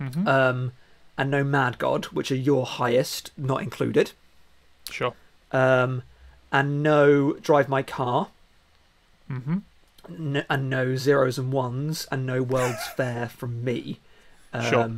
hmm 0.00 0.26
um, 0.28 0.72
and 1.16 1.30
no 1.30 1.44
Mad 1.44 1.78
God, 1.78 2.06
which 2.06 2.32
are 2.32 2.36
your 2.36 2.66
highest, 2.66 3.30
not 3.36 3.62
included, 3.62 4.12
sure. 4.90 5.14
um, 5.52 6.02
and 6.50 6.82
no 6.82 7.34
Drive 7.34 7.68
My 7.68 7.82
Car. 7.84 8.28
hmm 9.28 9.58
n- 10.08 10.44
and 10.48 10.70
no 10.70 10.96
zeros 10.96 11.38
and 11.38 11.52
ones 11.52 12.06
and 12.10 12.24
no 12.26 12.42
World's 12.42 12.86
Fair 12.96 13.28
from 13.28 13.64
me. 13.64 14.00
Um, 14.52 14.62
Sure. 14.70 14.90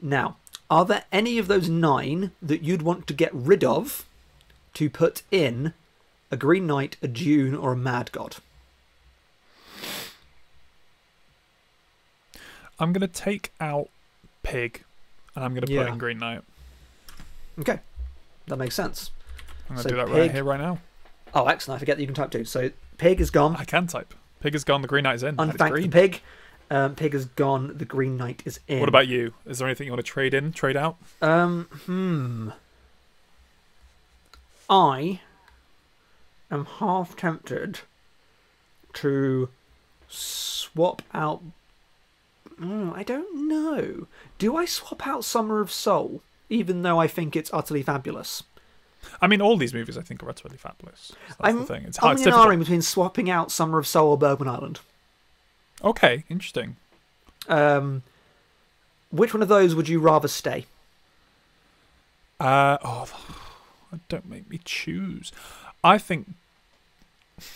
Now, 0.00 0.36
are 0.70 0.84
there 0.84 1.04
any 1.12 1.38
of 1.38 1.48
those 1.48 1.68
nine 1.68 2.32
that 2.42 2.62
you'd 2.62 2.82
want 2.82 3.06
to 3.06 3.14
get 3.14 3.32
rid 3.34 3.64
of 3.64 4.04
to 4.74 4.90
put 4.90 5.22
in 5.30 5.72
a 6.30 6.36
Green 6.36 6.66
Knight, 6.66 6.96
a 7.02 7.08
Dune, 7.08 7.54
or 7.54 7.72
a 7.72 7.76
Mad 7.76 8.10
God? 8.12 8.36
I'm 12.78 12.92
gonna 12.92 13.08
take 13.08 13.52
out 13.60 13.88
Pig, 14.42 14.82
and 15.34 15.44
I'm 15.44 15.54
gonna 15.54 15.62
put 15.66 15.70
Yeah. 15.70 15.88
in 15.88 15.98
Green 15.98 16.18
Knight. 16.18 16.42
Okay, 17.58 17.80
that 18.46 18.56
makes 18.56 18.74
sense. 18.74 19.10
I'm 19.68 19.76
gonna 19.76 19.82
So 19.82 19.88
do 19.90 19.96
that 19.96 20.06
Pig- 20.08 20.14
right 20.16 20.30
here, 20.30 20.44
right 20.44 20.60
now. 20.60 20.78
Oh, 21.34 21.46
excellent! 21.46 21.76
I 21.76 21.80
forget 21.80 21.96
that 21.96 22.02
you 22.02 22.06
can 22.06 22.14
type 22.14 22.30
too. 22.30 22.44
So 22.44 22.70
Pig 22.98 23.20
is 23.20 23.30
gone. 23.30 23.56
I 23.56 23.64
can 23.64 23.86
type. 23.86 24.14
Pig 24.40 24.54
is 24.54 24.64
gone. 24.64 24.82
The 24.82 24.88
Green 24.88 25.04
Knight 25.04 25.16
is 25.16 25.22
in. 25.22 25.36
Unthank 25.36 25.82
the. 25.82 25.88
Pig. 25.88 26.20
Um, 26.70 26.94
Pig 26.94 27.14
is 27.14 27.26
gone. 27.26 27.76
The 27.76 27.84
Green 27.84 28.16
Knight 28.16 28.42
is 28.44 28.60
in. 28.66 28.80
What 28.80 28.88
about 28.88 29.08
you? 29.08 29.34
Is 29.46 29.58
there 29.58 29.68
anything 29.68 29.86
you 29.86 29.92
want 29.92 30.04
to 30.04 30.10
trade 30.10 30.34
in, 30.34 30.52
trade 30.52 30.76
out? 30.76 30.96
Um, 31.22 31.68
hmm. 31.86 32.50
I 34.68 35.20
am 36.50 36.64
half 36.64 37.16
tempted 37.16 37.80
to 38.94 39.48
swap 40.08 41.02
out. 41.14 41.42
Mm, 42.60 42.94
I 42.94 43.02
don't 43.02 43.48
know. 43.48 44.06
Do 44.38 44.56
I 44.56 44.64
swap 44.64 45.06
out 45.06 45.24
Summer 45.24 45.60
of 45.60 45.70
Soul, 45.70 46.22
even 46.48 46.82
though 46.82 46.98
I 46.98 47.06
think 47.06 47.36
it's 47.36 47.52
utterly 47.52 47.82
fabulous? 47.82 48.42
I 49.20 49.26
mean, 49.26 49.40
all 49.40 49.56
these 49.56 49.74
movies 49.74 49.96
I 49.98 50.02
think 50.02 50.22
are 50.22 50.28
utterly 50.28 50.56
fabulous. 50.56 51.12
That's 51.28 51.40
I'm, 51.40 51.58
the 51.60 51.64
thing. 51.66 51.84
It's 51.84 51.98
I'm 51.98 52.16
hard. 52.16 52.20
It's 52.20 52.52
in 52.52 52.58
between 52.58 52.82
swapping 52.82 53.30
out 53.30 53.50
Summer 53.50 53.78
of 53.78 53.86
Soul 53.86 54.10
or 54.10 54.18
Bergman 54.18 54.48
Island. 54.48 54.80
Okay, 55.82 56.24
interesting. 56.28 56.76
Um, 57.48 58.02
which 59.10 59.32
one 59.34 59.42
of 59.42 59.48
those 59.48 59.74
would 59.74 59.88
you 59.88 60.00
rather 60.00 60.28
stay? 60.28 60.66
Uh, 62.40 62.78
oh, 62.84 63.08
don't 64.08 64.28
make 64.28 64.48
me 64.50 64.60
choose. 64.64 65.32
I 65.84 65.98
think 65.98 66.28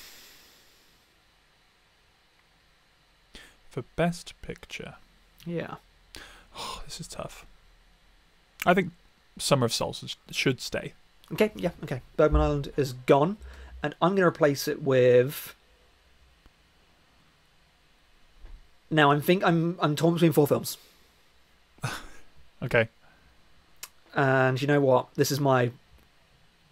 for 3.70 3.82
best 3.96 4.34
picture, 4.42 4.94
Yeah. 5.46 5.76
oh, 6.56 6.82
this 6.86 7.00
is 7.00 7.08
tough. 7.08 7.46
I 8.66 8.74
think 8.74 8.92
Summer 9.38 9.64
of 9.66 9.72
Souls 9.72 10.16
should 10.30 10.60
stay. 10.60 10.92
Okay, 11.32 11.52
yeah, 11.54 11.70
okay. 11.84 12.00
Bergman 12.16 12.40
Island 12.40 12.72
is 12.76 12.92
gone, 12.92 13.36
and 13.82 13.94
I'm 14.02 14.10
going 14.10 14.22
to 14.22 14.26
replace 14.26 14.66
it 14.66 14.82
with. 14.82 15.54
Now 18.90 19.12
I'm 19.12 19.20
think 19.20 19.44
I'm 19.44 19.78
I'm 19.80 19.94
torn 19.94 20.14
between 20.14 20.32
four 20.32 20.46
films. 20.46 20.76
Okay. 22.62 22.88
And 24.14 24.60
you 24.60 24.68
know 24.68 24.80
what? 24.80 25.14
This 25.14 25.30
is 25.30 25.40
my 25.40 25.70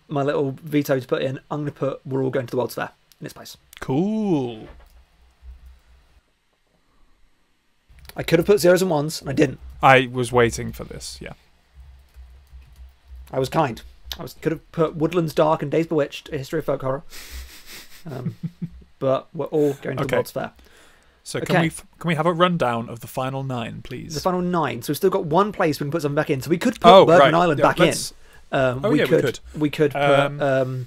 my 0.09 0.23
little 0.23 0.53
veto 0.63 0.99
to 1.01 1.07
put 1.07 1.23
in. 1.23 1.39
I'm 1.51 1.61
going 1.61 1.73
to 1.73 1.79
put 1.79 2.07
We're 2.07 2.23
All 2.23 2.31
Going 2.31 2.47
to 2.47 2.51
the 2.51 2.57
World's 2.57 2.75
Fair 2.75 2.91
in 3.21 3.25
its 3.25 3.33
place. 3.33 3.57
Cool. 3.81 4.69
I 8.17 8.23
could 8.23 8.39
have 8.39 8.47
put 8.47 8.59
zeros 8.59 8.83
and 8.83 8.91
ones, 8.91 9.21
and 9.21 9.31
I 9.31 9.33
didn't. 9.33 9.61
I 9.83 10.09
was 10.13 10.33
waiting 10.33 10.73
for 10.73 10.85
this. 10.85 11.19
Yeah. 11.21 11.35
I 13.33 13.39
was 13.39 13.49
kind. 13.49 13.81
I 14.19 14.23
was 14.23 14.35
could 14.35 14.53
have 14.53 14.73
put 14.73 14.95
Woodlands 14.97 15.35
Dark 15.35 15.63
and 15.63 15.71
Days 15.71 15.87
Bewitched, 15.87 16.29
a 16.33 16.39
history 16.39 16.61
of 16.61 16.65
folk 16.65 16.83
horror. 16.83 17.03
Um, 18.11 18.37
but 18.99 19.29
we're 19.35 19.47
all 19.47 19.75
going 19.75 19.97
to 19.97 20.03
the 20.05 20.07
Okay. 20.07 20.17
World's 20.17 20.31
Fair. 20.31 20.53
So 21.25 21.39
Okay. 21.41 21.53
can 21.53 21.63
we 21.63 21.69
can 21.71 22.09
we 22.09 22.15
have 22.15 22.27
a 22.27 22.33
rundown 22.33 22.89
of 22.89 23.01
the 23.01 23.07
final 23.07 23.43
nine, 23.45 23.83
please? 23.83 24.15
The 24.15 24.21
final 24.21 24.41
nine. 24.41 24.81
So 24.83 24.91
we've 24.93 24.97
still 24.97 25.11
got 25.11 25.27
one 25.27 25.53
place 25.53 25.79
we 25.79 25.85
can 25.85 25.91
put 25.91 26.03
something 26.03 26.15
back 26.17 26.31
in. 26.31 26.41
So 26.41 26.49
we 26.49 26.57
could 26.59 26.81
put 26.81 26.91
oh, 26.91 27.05
Bergman 27.05 27.33
right. 27.35 27.43
Island 27.43 27.59
Yeah, 27.61 27.67
back 27.67 27.79
in. 27.81 27.87
let's- 27.87 28.15
Um, 28.51 28.81
Oh, 28.83 28.91
we, 28.91 28.99
yeah, 28.99 29.05
we 29.05 29.09
could, 29.11 29.25
could. 29.25 29.41
we 29.61 29.69
could 29.71 29.93
put 29.93 30.01
Um, 30.01 30.41
um, 30.41 30.87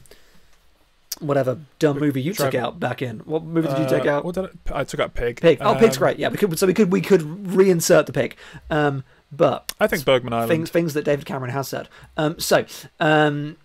whatever 1.19 1.59
dumb 1.77 1.99
movie 1.99 2.21
you 2.23 2.33
took 2.33 2.55
out 2.55 2.79
back 2.79 3.03
in. 3.03 3.19
What 3.19 3.43
movie 3.43 3.67
did 3.67 3.77
you 3.77 3.87
take 3.87 4.07
Uh, 4.07 4.13
out? 4.17 4.25
What 4.25 4.33
did 4.35 4.45
I, 4.71 4.79
I 4.79 4.83
took 4.83 4.99
out 4.99 5.13
Pig. 5.13 5.39
Pig. 5.39 5.59
Oh, 5.61 5.75
pig's 5.75 5.97
Um, 5.97 5.99
great. 6.01 6.17
Yeah, 6.17 6.29
we 6.29 6.37
could. 6.37 6.57
So 6.57 6.65
we 6.65 6.73
could 6.73 6.91
we 6.91 7.01
could 7.01 7.21
reinsert 7.21 8.07
the 8.07 8.13
pig. 8.13 8.35
Um, 8.71 9.03
but 9.31 9.73
I 9.79 9.87
think 9.87 10.03
Bergman 10.05 10.33
Island. 10.33 10.49
things 10.49 10.69
things 10.69 10.93
that 10.93 11.03
David 11.05 11.25
Cameron 11.25 11.51
has 11.51 11.67
said. 11.67 11.87
Um, 12.17 12.39
so 12.39 12.65
um, 12.99 13.57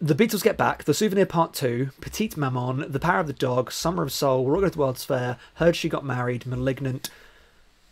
the 0.00 0.14
Beatles 0.14 0.42
get 0.44 0.56
back. 0.56 0.84
The 0.84 0.94
Souvenir 0.94 1.26
Part 1.26 1.54
Two, 1.54 1.90
Petite 2.00 2.36
Maman, 2.36 2.90
The 2.90 3.00
Power 3.00 3.20
of 3.20 3.26
the 3.26 3.32
Dog, 3.32 3.72
Summer 3.72 4.02
of 4.02 4.12
Soul, 4.12 4.44
We're 4.44 4.54
All 4.54 4.60
Going 4.60 4.70
to 4.70 4.76
the 4.76 4.80
World's 4.82 5.04
Fair, 5.04 5.38
Heard 5.54 5.74
She 5.76 5.88
Got 5.88 6.04
Married, 6.04 6.46
Malignant, 6.46 7.10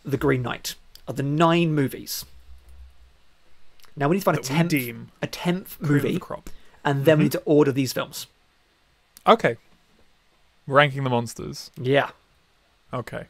The 0.05 0.17
Green 0.17 0.41
Knight 0.41 0.75
are 1.07 1.13
the 1.13 1.23
nine 1.23 1.73
movies. 1.73 2.25
Now 3.95 4.07
we 4.09 4.15
need 4.17 4.19
to 4.21 4.25
find 4.25 4.37
a 4.37 4.41
that 4.41 4.49
we 4.51 4.55
tenth 4.57 4.69
deem 4.69 5.11
a 5.21 5.27
tenth 5.27 5.81
movie, 5.81 6.19
crop. 6.19 6.49
and 6.85 7.05
then 7.05 7.17
we 7.17 7.23
Mhm. 7.23 7.25
need 7.25 7.31
to 7.33 7.41
order 7.45 7.71
these 7.71 7.93
films. 7.93 8.27
Okay. 9.25 9.57
Ranking 10.67 11.03
the 11.03 11.09
monsters. 11.09 11.71
Yeah, 11.77 12.11
Okay. 12.93 13.25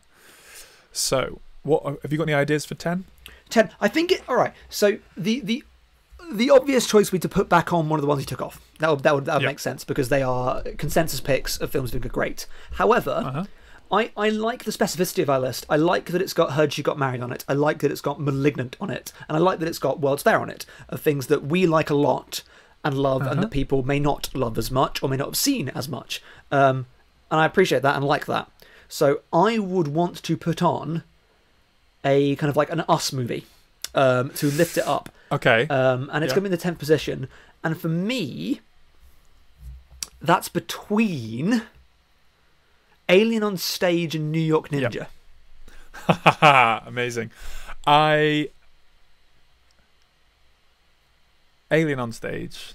So, 0.91 1.39
what 1.67 1.83
have 2.01 2.11
you 2.11 2.17
got 2.17 2.23
any 2.29 2.33
ideas 2.33 2.65
for 2.65 2.75
ten? 2.75 3.05
ten. 3.49 3.69
I 3.79 3.87
think 3.87 4.11
it. 4.11 4.21
All 4.27 4.35
right. 4.35 4.53
So 4.69 4.97
the 5.15 5.39
the 5.41 5.63
the 6.31 6.49
obvious 6.49 6.87
choice 6.87 7.11
would 7.11 7.21
be 7.21 7.27
to 7.27 7.29
put 7.29 7.47
back 7.47 7.71
on 7.71 7.87
one 7.89 7.99
of 7.99 8.01
the 8.01 8.07
ones 8.07 8.21
he 8.21 8.25
took 8.25 8.41
off. 8.41 8.59
That 8.79 8.89
would 8.89 9.03
that 9.03 9.13
would, 9.15 9.25
that 9.25 9.33
would 9.35 9.43
Yeah. 9.43 9.47
make 9.49 9.59
sense 9.59 9.83
because 9.83 10.09
they 10.09 10.21
are 10.23 10.61
consensus 10.77 11.19
picks 11.21 11.57
of 11.61 11.69
films 11.71 11.91
that 11.91 12.05
are 12.05 12.09
great. 12.09 12.47
However, 12.73 13.23
Uh 13.25 13.31
huh. 13.31 13.45
I, 13.89 14.11
I 14.17 14.27
like 14.27 14.65
the 14.65 14.71
specificity 14.71 15.21
of 15.23 15.29
our 15.29 15.39
list. 15.39 15.65
I 15.69 15.77
like 15.77 16.11
that 16.11 16.21
it's 16.21 16.33
got 16.33 16.51
Heard 16.53 16.73
She 16.73 16.83
Got 16.83 16.99
Married 16.99 17.21
on 17.21 17.31
it. 17.31 17.45
I 17.47 17.53
like 17.53 17.79
that 17.79 17.89
it's 17.91 18.01
got 18.01 18.19
Malignant 18.19 18.75
on 18.81 18.89
it. 18.89 19.13
And 19.29 19.37
I 19.37 19.39
like 19.39 19.59
that 19.59 19.69
it's 19.69 19.79
got 19.79 20.01
World's 20.01 20.23
Fair 20.23 20.41
on 20.41 20.49
it, 20.49 20.65
of 20.89 20.99
things 20.99 21.27
that 21.27 21.45
we 21.45 21.65
like 21.65 21.89
a 21.89 21.95
lot 21.95 22.43
and 22.83 22.97
love 22.97 23.21
and 23.21 23.31
Uh-huh. 23.31 23.41
that 23.43 23.51
people 23.51 23.83
may 23.83 23.97
not 23.97 24.29
love 24.35 24.57
as 24.57 24.69
much 24.69 25.01
or 25.01 25.07
may 25.07 25.15
not 25.15 25.27
have 25.29 25.37
seen 25.37 25.69
as 25.69 25.87
much. 25.87 26.21
Um, 26.51 26.85
and 27.31 27.39
I 27.39 27.45
appreciate 27.45 27.81
that 27.83 27.95
and 27.95 28.03
like 28.03 28.25
that. 28.25 28.51
So 28.89 29.21
I 29.31 29.57
would 29.57 29.87
want 29.87 30.21
to 30.23 30.35
put 30.35 30.61
on 30.61 31.03
a 32.07 32.35
kind 32.37 32.49
of 32.49 32.55
like 32.55 32.71
an 32.71 32.81
Us 32.87 33.11
movie 33.11 33.45
um, 33.93 34.29
to 34.31 34.47
lift 34.51 34.77
it 34.77 34.87
up. 34.87 35.09
Okay. 35.31 35.67
Um, 35.67 36.09
and 36.13 36.23
it's 36.23 36.31
Yeah. 36.31 36.35
going 36.39 36.43
to 36.45 36.49
be 36.49 36.53
in 36.53 36.57
the 36.57 36.57
10th 36.57 36.79
position. 36.79 37.27
And 37.63 37.77
for 37.79 37.89
me, 37.89 38.61
that's 40.21 40.47
between 40.49 41.63
Alien 43.09 43.43
on 43.43 43.57
Stage 43.57 44.15
and 44.15 44.31
New 44.31 44.39
York 44.39 44.69
Yeah. 44.71 44.89
Ninja. 46.07 46.83
Amazing. 46.87 47.31
I 47.85 48.49
Alien 51.71 51.99
on 51.99 52.11
stage. 52.11 52.73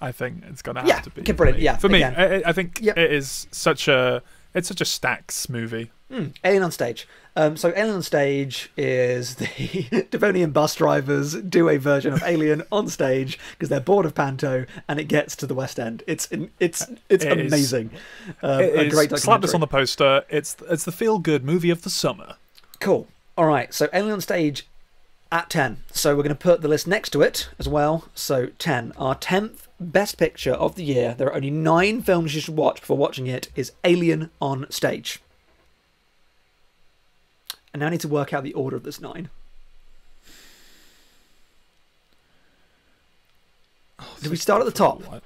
I 0.00 0.12
think 0.12 0.44
it's 0.48 0.62
gonna 0.62 0.80
have 0.80 0.88
Yeah, 0.88 1.00
to 1.00 1.10
be 1.10 1.22
brilliant, 1.32 1.58
me. 1.58 1.64
yeah, 1.64 1.76
for 1.76 1.88
me. 1.88 2.04
I, 2.04 2.42
I 2.46 2.52
think 2.52 2.78
Yep. 2.80 2.98
it 2.98 3.12
is 3.12 3.46
such 3.50 3.88
a 3.88 4.22
it's 4.52 4.68
such 4.68 4.80
a 4.80 4.84
stacks 4.84 5.48
movie. 5.48 5.90
Hmm, 6.14 6.26
Alien 6.44 6.62
on 6.62 6.70
Stage. 6.70 7.08
Um, 7.36 7.56
so 7.56 7.70
Alien 7.70 7.96
on 7.96 8.02
Stage 8.02 8.70
is 8.76 9.34
the 9.36 10.06
Devonian 10.10 10.52
bus 10.52 10.76
drivers 10.76 11.34
do 11.34 11.68
a 11.68 11.76
version 11.78 12.12
of 12.12 12.22
Alien 12.22 12.62
on 12.70 12.86
stage 12.88 13.36
because 13.50 13.68
they're 13.68 13.80
bored 13.80 14.06
of 14.06 14.14
Panto 14.14 14.66
and 14.86 15.00
it 15.00 15.04
gets 15.08 15.34
to 15.36 15.46
the 15.46 15.54
West 15.54 15.80
End. 15.80 16.04
It's 16.06 16.28
it's 16.60 16.86
it's 17.08 17.24
It 17.24 17.40
is- 17.40 17.52
amazing. 17.52 17.90
Um, 18.42 18.60
It 18.60 18.74
a 18.76 18.82
is- 18.84 18.94
great 18.94 19.18
slap 19.18 19.40
this 19.40 19.54
on 19.54 19.60
the 19.60 19.66
poster. 19.66 20.22
It's 20.28 20.56
it's 20.70 20.84
the 20.84 20.92
feel 20.92 21.18
good 21.18 21.44
movie 21.44 21.70
of 21.70 21.82
the 21.82 21.90
summer. 21.90 22.36
Cool. 22.78 23.08
All 23.36 23.46
right. 23.46 23.74
So 23.74 23.88
Alien 23.92 24.12
on 24.12 24.20
Stage 24.20 24.68
at 25.32 25.50
10. 25.50 25.78
So 25.90 26.10
we're 26.14 26.22
going 26.22 26.28
to 26.28 26.34
put 26.36 26.60
the 26.60 26.68
list 26.68 26.86
next 26.86 27.10
to 27.10 27.22
it 27.22 27.48
as 27.58 27.68
well. 27.68 28.04
So 28.14 28.46
10. 28.60 28.92
Our 28.96 29.16
10th 29.16 29.66
best 29.80 30.16
picture 30.18 30.52
of 30.52 30.76
the 30.76 30.84
year. 30.84 31.16
There 31.18 31.26
are 31.26 31.34
only 31.34 31.50
nine 31.50 32.02
films 32.02 32.36
you 32.36 32.40
should 32.40 32.54
watch 32.56 32.78
before 32.80 32.96
watching 32.96 33.26
it. 33.26 33.48
Is 33.56 33.72
Alien 33.82 34.30
on 34.40 34.70
Stage. 34.70 35.20
And 37.74 37.80
now 37.80 37.88
I 37.88 37.90
need 37.90 38.00
to 38.02 38.08
work 38.08 38.32
out 38.32 38.44
the 38.44 38.54
order 38.54 38.76
of 38.76 38.84
this 38.84 39.00
nine. 39.00 39.28
Oh, 43.98 44.16
Did 44.22 44.30
we 44.30 44.36
start 44.36 44.60
at 44.60 44.64
the 44.64 44.72
top? 44.72 45.02
What? 45.02 45.24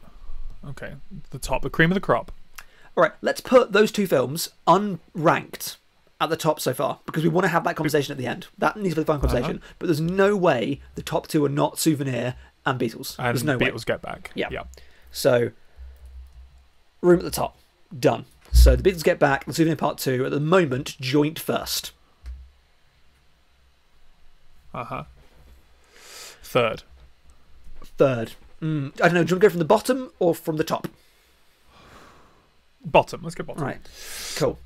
Okay, 0.70 0.94
the 1.30 1.38
top, 1.38 1.60
the 1.60 1.68
cream 1.70 1.90
of 1.90 1.94
the 1.94 2.00
crop. 2.00 2.32
All 2.96 3.02
right, 3.02 3.12
let's 3.20 3.42
put 3.42 3.72
those 3.72 3.92
two 3.92 4.06
films 4.06 4.48
unranked 4.66 5.76
at 6.20 6.30
the 6.30 6.36
top 6.36 6.58
so 6.58 6.72
far 6.72 7.00
because 7.04 7.22
we 7.22 7.28
want 7.28 7.44
to 7.44 7.48
have 7.48 7.64
that 7.64 7.76
conversation 7.76 8.12
at 8.12 8.18
the 8.18 8.26
end. 8.26 8.48
That 8.56 8.76
needs 8.76 8.94
to 8.94 9.00
be 9.00 9.02
the 9.02 9.06
final 9.06 9.24
uh-huh. 9.24 9.34
conversation. 9.34 9.62
But 9.78 9.86
there's 9.86 10.00
no 10.00 10.34
way 10.34 10.80
the 10.94 11.02
top 11.02 11.28
two 11.28 11.44
are 11.44 11.50
not 11.50 11.78
Souvenir 11.78 12.34
and 12.64 12.80
Beatles. 12.80 13.14
And 13.18 13.26
there's 13.28 13.44
no 13.44 13.58
way. 13.58 13.66
Beatles 13.66 13.84
Get 13.84 14.00
Back. 14.00 14.30
Yeah. 14.34 14.48
yeah. 14.50 14.64
So, 15.12 15.50
room 17.02 17.18
at 17.18 17.24
the 17.24 17.30
top, 17.30 17.58
done. 17.96 18.24
So 18.52 18.74
the 18.74 18.82
Beatles 18.82 19.04
get 19.04 19.18
back. 19.18 19.44
The 19.44 19.52
Souvenir 19.52 19.76
Part 19.76 19.98
Two 19.98 20.24
at 20.24 20.30
the 20.30 20.40
moment 20.40 20.96
joint 20.98 21.38
first. 21.38 21.92
Uh 24.78 24.84
huh. 24.84 25.04
Third. 26.44 26.84
Third. 27.96 28.32
Mm, 28.62 28.92
I 29.02 29.06
don't 29.06 29.14
know. 29.14 29.24
Do 29.24 29.30
you 29.30 29.34
want 29.34 29.40
to 29.42 29.46
go 29.46 29.48
from 29.48 29.58
the 29.58 29.64
bottom 29.64 30.12
or 30.20 30.36
from 30.36 30.56
the 30.56 30.62
top? 30.62 30.86
Bottom. 32.84 33.22
Let's 33.24 33.34
go 33.34 33.42
bottom. 33.42 33.64
Right. 33.64 33.80
Cool. 34.36 34.56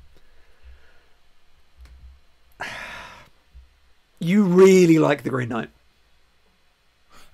You 4.19 4.43
really 4.43 4.99
like 4.99 5.23
the 5.23 5.31
Green 5.31 5.49
Knight. 5.49 5.69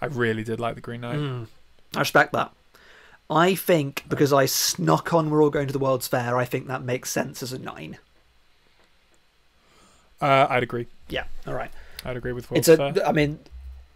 I 0.02 0.06
really 0.06 0.46
did 0.46 0.62
like 0.62 0.76
the 0.76 0.82
Green 0.82 1.02
Knight. 1.02 1.20
Mm, 1.20 1.48
I 1.98 2.00
respect 2.00 2.32
that. 2.32 2.54
I 3.30 3.56
think 3.56 4.06
because 4.08 4.32
I 4.32 4.46
snuck 4.46 5.14
on 5.14 5.30
we're 5.30 5.44
all 5.44 5.50
going 5.50 5.68
to 5.68 5.74
the 5.74 5.80
World's 5.80 6.08
Fair, 6.08 6.38
I 6.38 6.46
think 6.46 6.68
that 6.68 6.82
makes 6.82 7.12
sense 7.12 7.44
as 7.44 7.52
a 7.52 7.60
nine. 7.60 7.98
Uh, 10.22 10.48
I'd 10.50 10.64
agree. 10.64 10.88
Yeah, 11.10 11.26
all 11.46 11.54
right. 11.54 11.72
I'd 12.06 12.18
agree 12.18 12.32
with 12.34 12.50
World's 12.50 12.68
It's 12.70 12.80
a. 12.80 13.08
I 13.08 13.12
mean, 13.12 13.40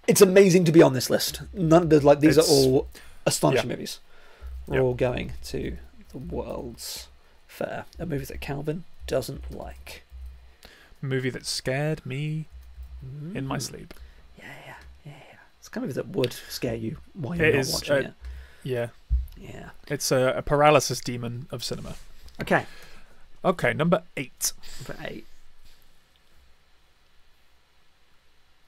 it's 0.08 0.22
amazing 0.22 0.66
to 0.66 0.72
be 0.72 0.82
on 0.82 0.93
this 0.93 1.10
list. 1.10 1.41
None 1.54 1.84
of 1.84 2.04
like 2.04 2.20
these 2.20 2.38
It's- 2.38 2.49
are 2.49 2.54
all 2.54 2.88
astonishing 3.26 3.70
yeah. 3.70 3.76
movies. 3.76 3.99
We're 4.68 4.76
Yeah. 4.78 4.82
all 4.82 4.93
going 4.93 5.34
to 5.45 5.78
the 6.12 6.18
World's 6.18 7.08
Fair, 7.47 7.86
a 7.99 8.06
movie 8.06 8.26
that 8.26 8.41
Calvin 8.41 8.84
doesn't 9.08 9.51
like. 9.56 10.04
A 11.01 11.06
movie 11.06 11.30
that 11.30 11.45
scared 11.45 12.04
me 12.06 12.47
in 13.36 13.45
my 13.45 13.58
Mm. 13.58 13.62
sleep. 13.62 13.93
Yeah, 14.39 14.45
yeah, 14.66 14.76
yeah, 15.06 15.12
yeah. 15.30 15.38
It's 15.60 15.70
kind 15.70 15.84
of 15.84 15.89
movie 15.89 16.01
that 16.01 16.08
would 16.18 16.34
scare 16.49 16.74
you 16.76 16.97
while 17.14 17.36
you're 17.38 17.45
It 17.47 17.54
not 17.54 17.60
is, 17.60 17.74
watching 17.74 17.93
uh, 17.93 17.99
it. 17.99 18.14
Yeah. 18.64 18.88
Yeah. 19.38 19.70
It's 19.88 20.12
a, 20.12 20.34
a 20.38 20.41
paralysis 20.41 20.99
demon 20.99 21.47
of 21.51 21.64
cinema. 21.64 21.95
Okay, 22.41 22.66
Okay, 23.45 23.74
number 23.74 24.04
eight. 24.18 24.54
for 24.84 24.95
eight. 25.04 25.28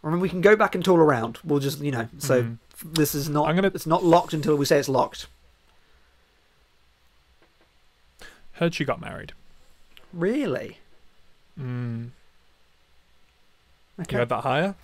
I 0.05 0.09
mean, 0.09 0.19
we 0.19 0.29
can 0.29 0.39
go 0.41 0.55
back 0.55 0.75
and 0.75 0.85
tool 0.85 0.97
around. 0.97 1.39
We'll 1.43 1.59
just, 1.59 1.79
you 1.79 1.89
know, 1.91 2.07
so 2.19 2.43
Mhm. 2.43 2.57
this 2.83 3.15
is 3.15 3.27
not. 3.27 3.49
I'm 3.49 3.55
gonna- 3.55 3.71
It's 3.73 3.87
not 3.87 4.03
locked 4.03 4.33
until 4.33 4.55
we 4.55 4.63
say 4.65 4.77
it's 4.77 4.87
locked. 4.87 5.27
Heard 8.53 8.73
she 8.75 8.85
got 8.85 9.01
married. 9.01 9.33
Really? 10.13 10.77
Mm. 11.59 12.11
Okay. 13.99 14.13
You 14.15 14.19
had 14.19 14.29
that 14.29 14.41
higher? 14.43 14.75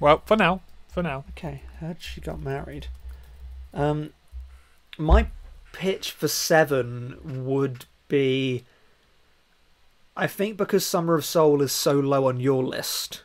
Well, 0.00 0.22
for 0.24 0.36
now. 0.36 0.60
For 0.88 1.02
now. 1.02 1.24
Okay. 1.30 1.62
Heard 1.80 1.96
she 2.00 2.20
got 2.20 2.40
married. 2.40 2.86
Um, 3.74 4.12
my 4.96 5.28
pitch 5.72 6.12
for 6.12 6.28
seven 6.28 7.44
would 7.46 7.86
be. 8.08 8.64
I 10.16 10.26
think 10.26 10.56
because 10.56 10.84
Summer 10.84 11.14
of 11.14 11.24
Soul 11.24 11.62
is 11.62 11.72
so 11.72 11.92
low 11.98 12.26
on 12.28 12.40
your 12.40 12.64
list, 12.64 13.22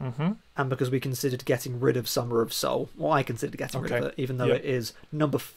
Mm-hmm. 0.00 0.32
And 0.58 0.68
because 0.68 0.90
we 0.90 1.00
considered 1.00 1.44
getting 1.46 1.78
rid 1.80 1.96
of 1.96 2.08
Summer 2.08 2.42
of 2.42 2.52
Soul, 2.52 2.90
or 2.98 3.12
I 3.14 3.22
considered 3.22 3.56
getting 3.56 3.80
rid 3.80 3.92
of 3.92 4.04
it, 4.06 4.14
even 4.18 4.36
though 4.36 4.46
Yeah. 4.46 4.54
it 4.54 4.64
is 4.64 4.92
number 5.12 5.36
f- 5.38 5.54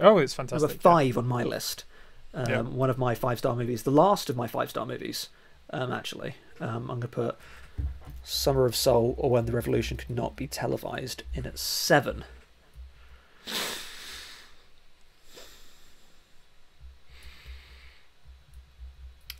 Oh, 0.00 0.18
it's 0.18 0.34
fantastic. 0.34 0.68
number 0.68 0.80
five 0.82 1.16
on 1.18 1.26
my 1.28 1.44
list. 1.44 1.84
Um, 2.34 2.48
Yeah. 2.48 2.60
One 2.62 2.88
of 2.90 2.98
my 2.98 3.14
five 3.14 3.38
star 3.38 3.54
movies, 3.54 3.82
the 3.84 3.90
last 3.90 4.30
of 4.30 4.36
my 4.36 4.46
five 4.46 4.70
star 4.70 4.86
movies, 4.86 5.28
um, 5.70 5.92
actually. 5.92 6.34
Um, 6.60 6.90
I'm 6.90 6.98
going 6.98 7.02
to 7.02 7.08
put 7.08 7.36
Summer 8.24 8.64
of 8.64 8.74
Soul, 8.74 9.14
or 9.18 9.30
When 9.30 9.46
the 9.46 9.52
Revolution 9.52 9.96
Could 9.96 10.10
Not 10.10 10.34
Be 10.34 10.46
Televised, 10.46 11.22
in 11.34 11.46
at 11.46 11.58
seven. 11.58 12.24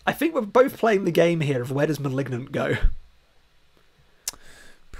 I 0.07 0.13
think 0.13 0.35
we're 0.35 0.41
both 0.43 0.79
playing 0.79 1.05
the 1.05 1.11
game 1.11 1.41
here 1.41 1.61
of 1.61 1.71
where 1.71 1.87
does 1.87 2.01
Malignant 2.01 2.51
go? 2.53 2.77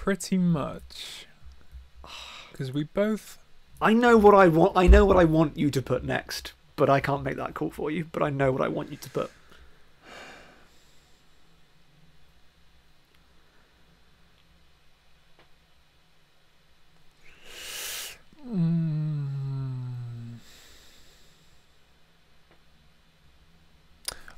Pretty 0.09 0.39
much. 0.39 1.27
Because 2.51 2.73
we 2.73 2.85
both. 2.85 3.37
I 3.79 3.93
know 3.93 4.17
what 4.17 4.35
I 4.35 4.49
want. 4.49 4.75
I 4.75 4.87
know 4.87 5.05
what 5.05 5.19
I 5.19 5.25
want 5.25 5.59
you 5.59 5.71
to 5.71 5.83
put 5.83 6.03
next, 6.03 6.55
but 6.77 6.89
I 6.89 6.99
can't 6.99 7.23
make 7.23 7.37
that 7.37 7.53
call 7.53 7.69
for 7.69 7.91
you. 7.91 8.07
But 8.11 8.23
I 8.23 8.31
know 8.31 8.51
what 8.51 8.63
I 8.63 8.69
want 8.69 8.91
you 8.91 8.97
to 8.97 9.11
put. 9.11 9.31
Mm. 18.49 19.29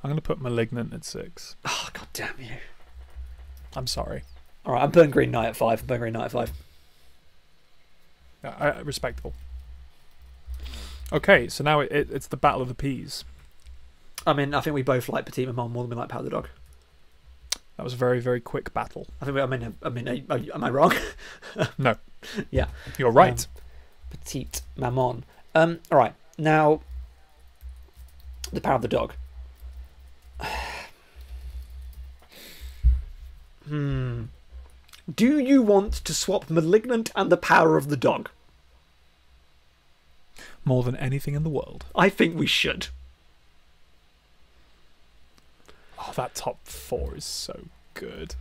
I'm 0.03 0.11
going 0.11 0.17
to 0.17 0.21
put 0.21 0.41
Malignant 0.41 0.93
at 0.93 1.05
six. 1.05 1.55
Oh 1.65 1.91
god 1.93 2.09
damn 2.13 2.41
you! 2.41 2.57
I'm 3.77 3.87
sorry. 3.87 4.25
All 4.65 4.75
right, 4.75 4.83
I'm 4.83 4.93
putting 4.93 5.11
Green 5.11 5.31
Knight 5.31 5.49
at 5.49 5.57
five. 5.57 5.81
I'm 5.81 5.87
putting 5.87 6.01
Green 6.01 6.13
Knight 6.13 6.27
at 6.27 6.33
five. 6.33 6.53
Uh, 8.45 8.83
respectable. 8.85 9.35
Okay, 11.13 11.49
so 11.49 11.65
now 11.65 11.81
it, 11.81 11.91
it, 11.91 12.11
it's 12.11 12.27
the 12.27 12.37
Battle 12.37 12.63
of 12.63 12.69
the 12.69 12.75
Peas. 12.75 13.25
I 14.27 14.33
mean, 14.33 14.55
I 14.55 14.61
think 14.61 14.75
we 14.75 14.83
both 14.83 15.09
like 15.09 15.25
Petite 15.27 15.49
Maman 15.49 15.73
more 15.73 15.83
than 15.83 15.91
we 15.91 15.97
like 15.97 16.09
Powder 16.09 16.29
Dog. 16.29 16.49
That 17.77 17.85
was 17.85 17.95
a 17.95 17.97
very, 17.97 18.21
very 18.21 18.41
quick 18.41 18.75
battle. 18.75 19.07
I 19.21 19.25
think. 19.25 19.35
We, 19.35 19.41
I 19.41 19.47
mean, 19.47 19.75
I 19.83 19.89
mean, 19.89 20.09
are, 20.09 20.19
are, 20.37 20.41
am 20.55 20.65
I 20.65 20.71
wrong? 20.71 20.93
No. 21.79 21.97
Yeah. 22.51 22.67
You're 22.99 23.11
right. 23.11 23.47
Petite 24.11 24.61
Maman. 24.77 25.25
Um. 25.55 25.81
All 25.91 25.97
right. 25.99 26.15
Now, 26.37 26.83
the 28.53 28.61
Power 28.61 28.75
of 28.75 28.83
the 28.83 28.89
Dog. 28.89 29.15
hmm. 33.67 34.25
Do 35.15 35.39
you 35.39 35.63
want 35.63 35.95
to 35.95 36.15
swap 36.15 36.51
Malignant 36.51 37.11
and 37.17 37.33
the 37.33 37.37
Power 37.37 37.77
of 37.77 37.89
the 37.89 37.97
Dog? 37.97 38.31
More 40.65 40.83
than 40.83 40.97
anything 40.97 41.35
in 41.35 41.43
the 41.43 41.49
world. 41.49 41.87
I 41.97 42.09
think 42.09 42.37
we 42.37 42.47
should. 42.47 42.89
Oh, 45.99 46.13
that 46.17 46.35
top 46.35 46.59
four 46.65 47.17
is 47.17 47.25
so 47.25 47.65
good. 47.95 48.35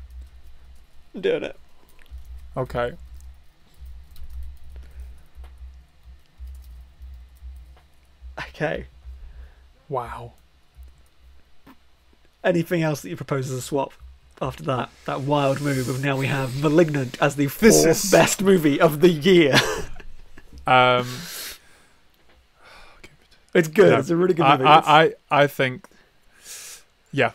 I'm 1.16 1.22
doing 1.22 1.44
it. 1.44 1.58
Okay. 2.56 2.94
Okay. 8.38 8.86
Wow. 9.88 10.34
Anything 12.44 12.84
else 12.84 13.02
that 13.02 13.10
you 13.10 13.16
propose 13.16 13.50
as 13.50 13.58
a 13.58 13.62
swap 13.62 13.94
after 14.42 14.64
that? 14.64 14.90
That 15.06 15.22
wild 15.22 15.62
move 15.62 15.90
of 15.90 16.04
now 16.04 16.18
we 16.18 16.28
have 16.28 16.62
Malignant 16.62 17.18
as 17.22 17.36
the 17.36 17.46
This 17.48 17.84
fourth 17.84 17.88
is- 17.88 18.12
best 18.12 18.42
movie 18.42 18.80
of 18.80 19.02
the 19.02 19.10
year. 19.10 19.56
Um, 20.68 21.08
it's 23.54 23.68
good. 23.68 23.92
Yeah. 23.92 24.00
It's 24.00 24.10
a 24.12 24.16
really 24.16 24.34
good 24.36 24.46
movie. 24.48 24.64
I, 24.66 25.04
I, 25.06 25.14
I 25.32 25.48
think, 25.48 25.88
yeah, 27.12 27.32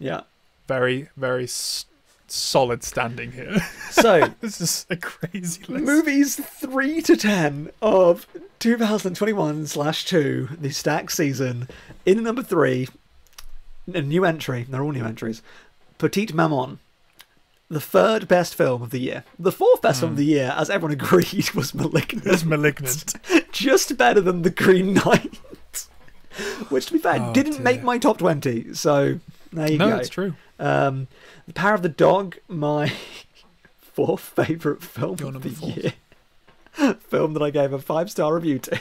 yeah. 0.00 0.22
very, 0.66 1.08
very 1.16 1.44
s- 1.44 1.86
solid 2.26 2.82
standing 2.82 3.32
here. 3.32 3.56
So 3.94 4.34
this 4.40 4.60
is 4.60 4.86
a 4.90 4.96
crazy 4.96 5.62
list. 5.68 5.84
movies 5.84 6.34
three 6.34 7.00
to 7.02 7.16
ten 7.16 7.70
of 7.80 8.26
2021 8.58 9.68
slash 9.68 10.04
two, 10.04 10.48
the 10.60 10.70
stack 10.70 11.10
season. 11.10 11.68
In 12.04 12.24
number 12.24 12.42
three, 12.42 12.88
a 13.94 14.02
new 14.02 14.24
entry. 14.24 14.66
They're 14.68 14.82
all 14.82 14.90
new 14.90 15.04
entries. 15.04 15.42
Petite 15.98 16.34
Maman, 16.34 16.78
the 17.68 17.80
third 17.80 18.28
best 18.28 18.54
film 18.54 18.82
of 18.82 18.90
the 18.90 18.98
year. 19.00 19.24
The 19.38 19.52
fourth 19.52 19.82
best 19.82 20.00
film 20.00 20.12
of 20.12 20.16
the 20.18 20.24
year, 20.24 20.54
as 20.56 20.68
everyone 20.70 20.92
agreed, 20.92 21.50
was 21.54 21.74
Malignant. 21.74 22.26
It's 22.26 22.44
malignant. 22.44 23.14
Just 23.52 23.96
better 23.96 24.20
than 24.20 24.42
The 24.42 24.50
Green 24.50 24.94
Knight. 24.94 25.38
Which, 26.68 26.86
to 26.86 26.92
be 26.94 26.98
fair, 26.98 27.18
Oh, 27.22 27.32
didn't 27.32 27.52
dear. 27.54 27.60
make 27.62 27.82
my 27.84 27.96
top 27.98 28.18
20. 28.18 28.74
So, 28.74 29.20
there 29.52 29.70
you 29.70 29.78
no, 29.78 29.86
go. 29.86 29.90
No, 29.94 29.96
it's 30.00 30.08
true. 30.08 30.34
Um, 30.58 31.06
the 31.46 31.52
Power 31.52 31.74
of 31.74 31.82
the 31.82 31.88
Dog, 31.88 32.38
my 32.48 32.92
fourth 33.80 34.20
favourite 34.20 34.82
film 34.82 35.16
Your 35.20 35.28
of 35.34 35.42
the 35.42 35.50
four. 35.50 35.68
year. 35.70 35.92
film 37.00 37.34
that 37.34 37.42
I 37.42 37.50
gave 37.50 37.72
a 37.72 37.78
five 37.78 38.10
star 38.10 38.34
review 38.34 38.58
to. 38.60 38.80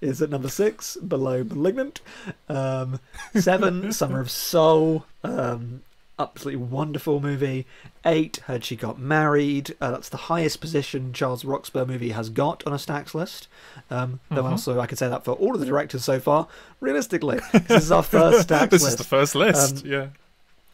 Is 0.00 0.20
at 0.22 0.30
number 0.30 0.48
six, 0.48 0.96
below 0.96 1.44
Malignant. 1.44 2.00
Um, 2.48 2.98
seven, 3.34 3.92
Summer 3.92 4.18
of 4.18 4.30
Soul. 4.30 5.04
Um, 5.22 5.82
absolutely 6.18 6.62
wonderful 6.64 7.20
movie. 7.20 7.66
Eight, 8.04 8.38
Heard 8.46 8.64
She 8.64 8.76
Got 8.76 8.98
Married. 8.98 9.74
Uh, 9.80 9.90
that's 9.90 10.08
the 10.08 10.16
highest 10.16 10.60
position 10.60 11.12
Charles 11.12 11.44
Roxburgh 11.44 11.88
movie 11.88 12.10
has 12.10 12.28
got 12.30 12.62
on 12.66 12.72
a 12.72 12.78
stacks 12.78 13.14
list. 13.14 13.48
Um, 13.90 14.20
though 14.30 14.42
Mhm. 14.42 14.50
also 14.52 14.80
I 14.80 14.86
could 14.86 14.98
say 14.98 15.08
that 15.08 15.24
for 15.24 15.32
all 15.32 15.54
of 15.54 15.60
the 15.60 15.66
directors 15.66 16.04
so 16.04 16.18
far. 16.20 16.48
Realistically, 16.80 17.40
this 17.52 17.84
is 17.84 17.92
our 17.92 18.02
first 18.02 18.40
stacks 18.42 18.70
this 18.70 18.82
list. 18.82 18.84
This 18.84 18.92
is 18.92 18.96
the 18.96 19.04
first 19.04 19.34
list. 19.34 19.84
Um, 19.84 19.90
yeah. 19.90 20.06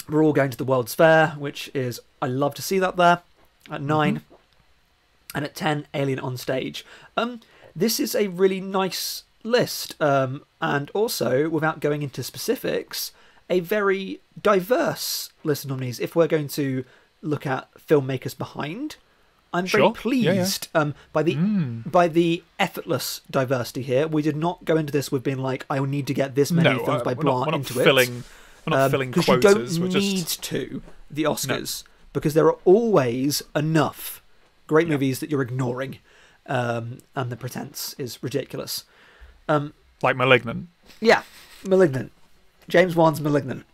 We're 0.09 0.23
all 0.25 0.33
going 0.33 0.51
to 0.51 0.57
the 0.57 0.65
World's 0.65 0.95
Fair, 0.95 1.29
which 1.39 1.71
is 1.75 2.01
I 2.21 2.27
love 2.27 2.55
to 2.55 2.63
see 2.63 2.79
that 2.79 2.97
there. 2.97 3.21
At 3.71 3.81
9 3.81 4.21
and 5.35 5.45
at 5.45 5.55
ten, 5.55 5.87
Alien 5.95 6.21
on 6.21 6.37
Stage. 6.37 6.85
Um, 7.17 7.41
this 7.75 7.99
is 7.99 8.15
a 8.15 8.29
really 8.29 8.61
nice 8.61 9.25
list, 9.43 10.01
um, 10.01 10.45
and 10.61 10.91
also 10.95 11.49
without 11.49 11.81
going 11.81 12.03
into 12.03 12.23
specifics, 12.23 13.13
a 13.51 13.61
very 13.61 14.21
diverse 14.41 15.31
list 15.43 15.65
of 15.65 15.71
nominees. 15.71 16.01
If 16.01 16.17
we're 16.17 16.27
going 16.27 16.49
to 16.49 16.85
look 17.23 17.47
at 17.47 17.69
filmmakers 17.75 18.37
behind, 18.37 18.97
I'm 19.53 19.67
very 19.67 19.83
Sure. 19.83 19.95
Yeah, 20.13 20.33
yeah. 20.33 20.43
pleased 20.43 20.69
Um, 20.75 20.95
by 21.13 21.23
the 21.23 21.37
Mm. 21.37 21.91
by 21.91 22.09
the 22.09 22.43
effortless 22.59 23.21
diversity 23.31 23.83
here. 23.83 24.09
We 24.09 24.23
did 24.23 24.37
not 24.37 24.65
go 24.65 24.77
into 24.77 24.93
this 24.93 25.13
with 25.13 25.23
being 25.23 25.39
like, 25.39 25.65
I 25.71 25.79
need 25.81 26.07
to 26.09 26.15
get 26.15 26.35
this 26.35 26.51
many 26.51 26.71
no, 26.71 26.85
films 26.85 27.03
uh, 27.03 27.05
by 27.05 27.15
we're 27.15 27.23
not, 27.25 27.47
we're 27.49 27.55
into 27.55 27.79
it 27.81 27.85
filling, 27.85 28.25
We're 28.67 28.77
not 28.77 28.81
um, 28.87 28.91
filling 28.91 29.13
quotas. 29.13 29.77
You 29.79 29.85
we're 29.85 29.91
don't 29.91 30.01
just 30.01 30.15
need 30.15 30.27
to 30.27 30.83
the 31.11 31.23
Oscars 31.25 31.85
because 32.13 32.35
there 32.35 32.47
are 32.47 32.57
always 32.65 33.43
enough 33.55 34.23
great 34.67 34.87
Yeah. 34.89 34.95
movies 34.95 35.21
that 35.21 35.31
you're 35.31 35.43
ignoring, 35.43 35.99
um, 36.47 36.99
and 37.15 37.31
the 37.31 37.37
pretense 37.37 37.95
is 37.99 38.23
ridiculous. 38.23 38.85
Um, 39.49 39.73
like 40.03 40.17
malignant. 40.17 40.69
yeah, 41.01 41.23
*Malignant*. 41.65 42.11
James 42.69 42.95
Wan's 42.97 43.21
*Malignant*. 43.21 43.65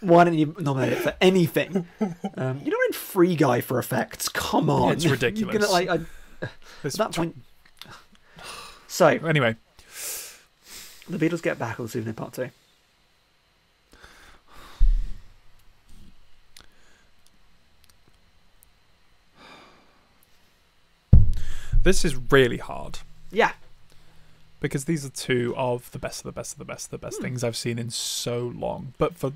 Why 0.00 0.24
don't 0.24 0.34
you 0.34 0.54
nominate 0.58 0.92
it 0.94 0.98
for 0.98 1.14
anything? 1.20 1.86
Um, 2.00 2.60
you're 2.64 2.70
not 2.78 2.86
in 2.88 2.92
Free 2.94 3.36
Guy 3.36 3.60
for 3.60 3.78
effects. 3.78 4.28
Come 4.30 4.70
on, 4.70 4.92
It's 4.92 5.04
You're 5.04 5.12
ridiculous. 5.12 5.58
gonna, 5.58 5.70
like, 5.70 5.88
I, 5.90 6.46
at 6.84 6.92
that 6.94 7.14
point. 7.14 7.36
So 8.88 9.06
Anyway, 9.06 9.54
the 11.08 11.16
Beatles 11.18 11.42
get 11.42 11.58
back 11.60 11.78
on 11.78 11.86
the 11.86 11.92
Souvenir 11.92 12.12
Part 12.14 12.32
Two. 12.32 12.50
this 21.82 22.04
is 22.04 22.16
really 22.30 22.58
hard 22.58 22.98
Yeah, 23.30 23.52
because 24.60 24.84
these 24.84 25.04
are 25.04 25.10
two 25.10 25.54
of 25.56 25.90
the 25.90 25.98
best 25.98 26.20
of 26.20 26.24
the 26.24 26.32
best 26.32 26.52
of 26.52 26.58
the 26.58 26.64
best 26.64 26.86
of 26.86 26.90
the 26.90 26.98
best 27.06 27.20
things 27.20 27.42
I've 27.42 27.56
seen 27.56 27.78
in 27.78 27.90
so 27.90 28.52
long, 28.54 28.94
but 28.98 29.16
for 29.16 29.32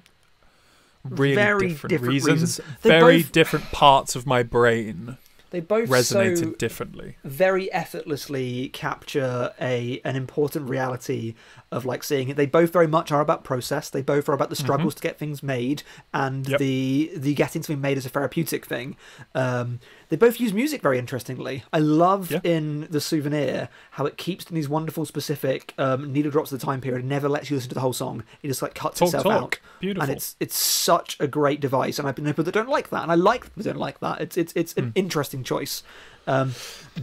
really 1.08 1.34
Very 1.34 1.68
different, 1.68 1.90
different 1.90 2.12
reasons. 2.12 2.40
reasons. 2.40 2.60
Very 2.82 3.22
both- 3.22 3.32
different 3.32 3.64
parts 3.72 4.16
of 4.16 4.26
my 4.26 4.42
brain 4.42 5.18
they 5.50 5.60
both 5.60 5.88
resonated 5.88 6.38
so 6.38 6.50
differently. 6.54 7.16
very 7.22 7.72
effortlessly 7.72 8.70
capture 8.70 9.52
a 9.60 10.00
an 10.04 10.16
important 10.16 10.68
reality 10.68 11.36
of 11.70 11.84
like 11.84 12.02
seeing 12.02 12.28
it. 12.28 12.36
They 12.36 12.46
both 12.46 12.72
very 12.72 12.88
much 12.88 13.12
are 13.12 13.20
about 13.20 13.44
process. 13.44 13.88
They 13.88 14.02
both 14.02 14.28
are 14.28 14.32
about 14.32 14.50
the 14.50 14.56
struggles 14.56 14.96
to 14.96 15.02
get 15.02 15.16
things 15.16 15.44
made 15.44 15.84
and 16.12 16.42
Mm-hmm. 16.44 16.50
Yep. 16.52 16.58
the 16.58 17.10
the 17.16 17.34
getting 17.34 17.62
something 17.62 17.80
made 17.80 17.98
as 17.98 18.04
a 18.04 18.08
therapeutic 18.08 18.66
thing. 18.66 18.96
Um, 19.36 19.78
they 20.08 20.16
both 20.16 20.38
use 20.40 20.52
music 20.52 20.82
very 20.82 20.98
interestingly. 20.98 21.64
I 21.72 21.78
love 21.78 22.30
Yeah. 22.30 22.40
in 22.44 22.86
the 22.90 23.00
souvenir 23.00 23.68
how 23.92 24.06
it 24.06 24.16
keeps 24.16 24.44
in 24.46 24.54
these 24.54 24.68
wonderful 24.68 25.04
specific 25.04 25.74
um, 25.78 26.12
needle 26.12 26.30
drops 26.30 26.52
of 26.52 26.60
the 26.60 26.66
time 26.66 26.80
period. 26.80 27.04
Never 27.04 27.28
lets 27.28 27.50
you 27.50 27.56
listen 27.56 27.68
to 27.70 27.74
the 27.74 27.80
whole 27.80 27.92
song. 27.92 28.22
It 28.42 28.48
just 28.48 28.62
like 28.62 28.74
cuts 28.74 28.98
Talk, 28.98 29.06
itself 29.08 29.24
talk. 29.24 29.32
out 29.42 29.58
Beautiful. 29.80 30.02
and 30.08 30.12
it's 30.16 30.36
it's 30.40 30.56
such 30.56 31.16
a 31.20 31.26
great 31.26 31.60
device. 31.60 31.98
And 31.98 32.06
I've 32.06 32.14
been 32.14 32.24
people 32.26 32.44
that 32.44 32.52
don't 32.54 32.68
like 32.68 32.90
that, 32.90 33.02
and 33.02 33.10
I 33.12 33.16
like 33.16 33.42
people 33.44 33.62
that 33.62 33.70
don't 33.70 33.80
like 33.80 34.00
that. 34.00 34.20
It's 34.20 34.36
it's 34.36 34.52
it's 34.54 34.74
an 34.74 34.92
interesting 34.94 35.42
choice. 35.44 35.82
Um, 36.26 36.54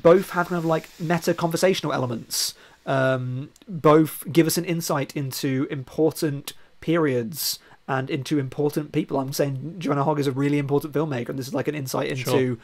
both 0.02 0.32
have 0.32 0.48
kind 0.50 0.58
of 0.58 0.66
like 0.66 0.90
meta 1.00 1.34
conversational 1.34 1.94
elements. 1.94 2.56
Um, 2.88 3.50
both 3.68 4.24
give 4.32 4.48
us 4.48 4.58
an 4.58 4.66
insight 4.66 5.16
into 5.16 5.68
important 5.70 6.54
periods 6.82 7.60
and 7.88 8.10
into 8.10 8.40
important 8.40 8.92
people. 8.92 9.20
I'm 9.20 9.34
saying 9.34 9.76
Joanna 9.78 10.04
Hogg 10.04 10.20
is 10.20 10.28
a 10.28 10.32
really 10.32 10.58
important 10.58 10.94
filmmaker, 10.94 11.30
and 11.30 11.38
this 11.40 11.48
is 11.48 11.54
like 11.54 11.68
an 11.68 11.76
insight 11.76 12.10
into 12.10 12.24
Sure. 12.56 12.58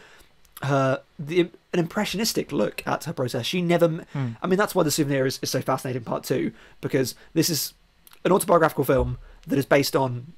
Her 0.64 1.02
the 1.20 1.50
an 1.74 1.80
impressionistic 1.80 2.52
look 2.52 2.86
at 2.88 3.04
her 3.06 3.14
process. 3.14 3.46
She 3.46 3.62
never. 3.62 3.88
Hmm. 3.88 4.30
I 4.42 4.48
mean, 4.48 4.58
that's 4.58 4.74
why 4.74 4.84
the 4.84 4.92
souvenir 4.92 5.26
is, 5.26 5.40
is 5.42 5.50
so 5.50 5.62
fascinating. 5.62 6.04
Part 6.04 6.24
two, 6.24 6.52
because 6.82 7.16
this 7.34 7.50
is 7.50 7.74
an 8.26 8.32
autobiographical 8.32 8.84
film 8.84 9.18
that 9.48 9.58
is 9.58 9.66
based 9.66 9.96
on 9.96 10.34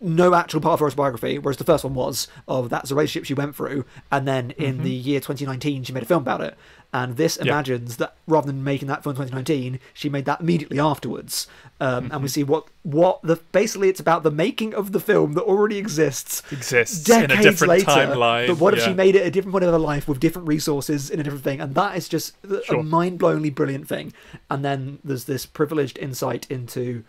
no 0.00 0.34
actual 0.34 0.60
part 0.60 0.74
of 0.74 0.80
her 0.80 0.86
autobiography, 0.86 1.38
whereas 1.38 1.56
the 1.56 1.64
first 1.64 1.84
one 1.84 1.94
was 1.94 2.26
of 2.48 2.68
that's 2.68 2.90
a 2.90 2.94
relationship 2.94 3.24
she 3.24 3.34
went 3.34 3.54
through, 3.54 3.84
and 4.10 4.26
then 4.26 4.50
in 4.52 4.82
the 4.82 4.90
year 4.90 5.20
2019 5.20 5.84
she 5.84 5.92
made 5.92 6.02
a 6.02 6.06
film 6.06 6.22
about 6.22 6.40
it. 6.40 6.56
And 6.94 7.16
this 7.16 7.36
Mm-hmm. 7.38 7.46
Yeah. 7.46 7.52
imagines 7.54 7.96
that 7.96 8.16
rather 8.26 8.46
than 8.48 8.62
making 8.62 8.88
that 8.88 9.02
film 9.02 9.14
in 9.16 9.22
2019, 9.22 9.80
she 9.94 10.08
made 10.10 10.26
that 10.26 10.40
immediately 10.40 10.78
afterwards. 10.78 11.46
Um, 11.80 12.04
Mm-hmm. 12.04 12.12
And 12.12 12.22
we 12.22 12.28
see 12.28 12.44
what 12.44 12.66
what 12.82 13.22
the 13.22 13.36
basically 13.52 13.88
it's 13.88 13.98
about 14.00 14.24
the 14.24 14.30
making 14.30 14.74
of 14.74 14.92
the 14.92 15.00
film 15.00 15.32
that 15.34 15.42
already 15.44 15.78
exists 15.78 16.42
Exists 16.52 17.02
decades 17.04 17.32
in 17.32 17.38
a 17.38 17.42
different 17.42 17.68
later. 17.70 17.86
timeline. 17.86 18.46
But 18.48 18.58
what 18.58 18.74
if 18.74 18.80
yeah. 18.80 18.86
she 18.88 18.94
made 18.94 19.14
it 19.16 19.26
a 19.26 19.30
different 19.30 19.52
point 19.52 19.64
of 19.64 19.72
her 19.72 19.78
life 19.78 20.06
with 20.06 20.20
different 20.20 20.48
resources 20.48 21.08
in 21.10 21.18
a 21.18 21.22
different 21.22 21.44
thing? 21.44 21.60
And 21.60 21.74
that 21.76 21.96
is 21.96 22.08
just 22.08 22.34
a 22.68 22.82
mind-blowingly 22.82 23.54
brilliant 23.54 23.88
thing. 23.88 24.12
And 24.50 24.64
then 24.64 24.98
there's 25.02 25.24
this 25.24 25.46
privileged 25.46 25.96
insight 25.98 26.46
into 26.50 27.04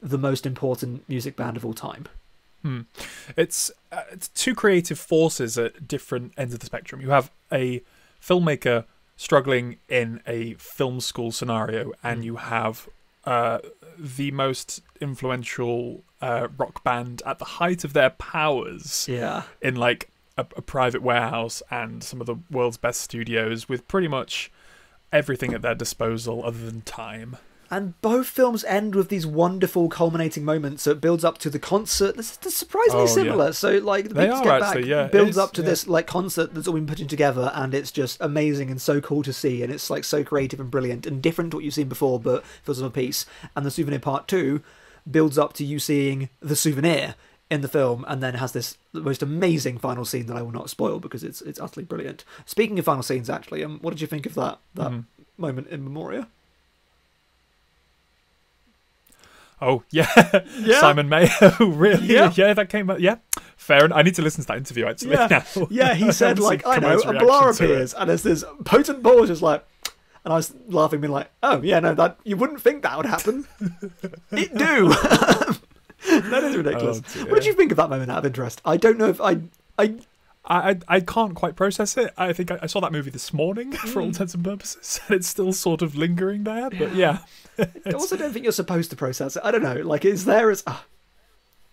the 0.00 0.18
most 0.18 0.46
important 0.46 1.06
music 1.08 1.36
band 1.36 1.56
of 1.56 1.64
all 1.66 1.74
time. 1.74 2.06
Hmm. 2.62 2.80
It's, 3.36 3.70
uh, 3.92 4.02
it's 4.10 4.28
two 4.28 4.54
creative 4.54 4.98
forces 4.98 5.58
at 5.58 5.86
different 5.86 6.32
ends 6.38 6.54
of 6.54 6.60
the 6.60 6.66
spectrum. 6.66 7.00
You 7.02 7.10
have 7.10 7.30
a 7.52 7.82
filmmaker 8.22 8.84
struggling 9.16 9.76
in 9.88 10.20
a 10.26 10.54
film 10.54 11.00
school 11.00 11.32
scenario, 11.32 11.92
and 12.02 12.24
you 12.24 12.36
have 12.36 12.88
uh, 13.24 13.58
the 13.98 14.30
most 14.32 14.82
influential 15.00 16.02
uh, 16.20 16.48
rock 16.58 16.82
band 16.84 17.22
at 17.24 17.38
the 17.38 17.44
height 17.44 17.84
of 17.84 17.92
their 17.92 18.10
powers 18.10 19.06
Yeah. 19.08 19.42
in 19.62 19.76
like 19.76 20.10
a, 20.36 20.46
a 20.56 20.62
private 20.62 21.00
warehouse 21.02 21.62
and 21.70 22.02
some 22.02 22.20
of 22.20 22.26
the 22.26 22.36
world's 22.50 22.76
best 22.76 23.00
studios 23.00 23.68
with 23.68 23.86
pretty 23.88 24.08
much 24.08 24.50
everything 25.12 25.54
at 25.54 25.62
their 25.62 25.74
disposal 25.76 26.44
other 26.44 26.58
than 26.64 26.80
time. 26.82 27.36
And 27.76 28.00
both 28.02 28.28
films 28.28 28.62
end 28.64 28.94
with 28.94 29.08
these 29.08 29.26
wonderful 29.26 29.88
culminating 29.88 30.44
moments 30.44 30.84
that 30.84 31.00
builds 31.00 31.24
up 31.24 31.38
to 31.38 31.50
the 31.50 31.58
concert. 31.58 32.16
This 32.16 32.38
is 32.46 32.54
surprisingly 32.54 33.02
Oh, 33.02 33.06
yeah. 33.06 33.12
similar. 33.12 33.52
So 33.52 33.78
like 33.78 34.08
the 34.10 34.14
They 34.14 34.28
are 34.28 34.44
Get 34.44 34.62
actually, 34.62 34.82
Back 34.82 34.88
yeah, 34.88 35.06
builds 35.08 35.36
up 35.36 35.52
to 35.54 35.60
yeah. 35.62 35.70
this 35.70 35.88
like 35.88 36.06
concert 36.06 36.54
that's 36.54 36.68
all 36.68 36.74
been 36.74 36.86
put 36.86 36.98
together, 37.08 37.50
and 37.52 37.74
it's 37.74 37.90
just 37.90 38.16
amazing 38.20 38.70
and 38.70 38.80
so 38.80 39.00
cool 39.00 39.24
to 39.24 39.32
see, 39.32 39.62
and 39.64 39.72
it's 39.72 39.90
like 39.90 40.04
so 40.04 40.22
creative 40.22 40.60
and 40.60 40.70
brilliant 40.70 41.04
and 41.04 41.20
different 41.20 41.50
to 41.50 41.56
what 41.56 41.64
you've 41.64 41.74
seen 41.74 41.88
before, 41.88 42.20
but 42.20 42.44
feels 42.62 42.78
of 42.78 42.86
a 42.86 42.90
piece. 42.90 43.26
And 43.56 43.66
the 43.66 43.70
Souvenir 43.72 43.98
Part 43.98 44.28
Two 44.28 44.62
builds 45.10 45.36
up 45.36 45.52
to 45.54 45.64
you 45.64 45.78
seeing 45.80 46.28
the 46.40 46.54
souvenir 46.56 47.16
in 47.50 47.60
the 47.60 47.68
film, 47.68 48.04
and 48.06 48.22
then 48.22 48.34
has 48.34 48.52
this 48.52 48.78
most 48.92 49.20
amazing 49.22 49.78
final 49.78 50.04
scene 50.04 50.26
that 50.26 50.36
I 50.36 50.42
will 50.42 50.52
not 50.52 50.70
spoil 50.70 51.00
because 51.00 51.24
it's 51.24 51.42
it's 51.42 51.58
utterly 51.60 51.84
brilliant. 51.84 52.24
Speaking 52.46 52.78
of 52.78 52.84
final 52.84 53.02
scenes, 53.02 53.28
actually, 53.28 53.64
um, 53.64 53.80
what 53.82 53.90
did 53.90 54.00
you 54.00 54.06
think 54.06 54.26
of 54.26 54.34
that 54.34 54.58
that 54.74 54.92
Mhm. 54.92 55.04
moment 55.36 55.66
in 55.68 55.82
Memoria? 55.82 56.28
Oh 59.60 59.82
yeah, 59.90 60.08
Yeah. 60.58 60.80
Simon 60.80 61.08
Mayo, 61.08 61.28
oh, 61.40 61.66
really? 61.66 62.06
Yeah. 62.06 62.32
Yeah. 62.34 62.54
that 62.54 62.68
came 62.68 62.90
out. 62.90 63.00
Yeah, 63.00 63.16
fair. 63.56 63.84
And 63.84 63.94
I 63.94 64.02
need 64.02 64.14
to 64.16 64.22
listen 64.22 64.42
to 64.42 64.48
that 64.48 64.56
interview 64.56 64.86
actually. 64.86 65.12
Yeah, 65.12 65.44
yeah. 65.70 65.94
He 65.94 66.12
said 66.12 66.38
like, 66.38 66.66
I 66.66 66.78
know, 66.78 66.98
a 66.98 67.12
Blar 67.14 67.54
appears, 67.54 67.94
and 67.94 68.10
there's 68.10 68.22
this 68.22 68.44
potent 68.64 69.02
pause, 69.02 69.28
just 69.28 69.42
like, 69.42 69.64
and 70.24 70.32
I 70.32 70.36
was 70.36 70.54
laughing, 70.68 71.00
being 71.00 71.12
like, 71.12 71.30
oh 71.42 71.62
yeah, 71.62 71.80
no, 71.80 71.94
that 71.94 72.18
you 72.24 72.36
wouldn't 72.36 72.60
think 72.60 72.82
that 72.82 72.96
would 72.96 73.06
happen. 73.06 73.46
it 74.32 74.56
do. 74.56 74.88
that 74.88 76.44
is 76.44 76.56
ridiculous. 76.56 77.00
Oh, 77.16 77.24
what 77.26 77.36
did 77.36 77.46
you 77.46 77.54
think 77.54 77.70
of 77.70 77.76
that 77.76 77.90
moment? 77.90 78.10
Out 78.10 78.18
of 78.18 78.26
interest, 78.26 78.60
I 78.64 78.76
don't 78.76 78.98
know 78.98 79.08
if 79.08 79.20
I, 79.20 79.38
I, 79.78 79.94
I, 80.46 80.78
I 80.88 81.00
can't 81.00 81.34
quite 81.34 81.56
process 81.56 81.96
it. 81.96 82.12
I 82.18 82.32
think 82.32 82.50
I, 82.50 82.58
I 82.62 82.66
saw 82.66 82.80
that 82.80 82.92
movie 82.92 83.10
this 83.10 83.32
morning 83.32 83.72
for 83.72 84.00
all 84.00 84.08
intents 84.08 84.34
and 84.34 84.44
purposes, 84.44 85.00
and 85.08 85.16
it's 85.16 85.26
still 85.26 85.52
sort 85.52 85.82
of 85.82 85.96
lingering 85.96 86.44
there. 86.44 86.70
But 86.70 86.94
yeah, 86.94 87.18
I 87.58 87.92
also 87.92 88.16
don't 88.16 88.32
think 88.32 88.44
you're 88.44 88.52
supposed 88.52 88.90
to 88.90 88.96
process 88.96 89.36
it. 89.36 89.42
I 89.44 89.50
don't 89.50 89.62
know. 89.62 89.76
Like 89.76 90.04
it's 90.04 90.24
there 90.24 90.50
as. 90.50 90.62
ah. 90.66 90.84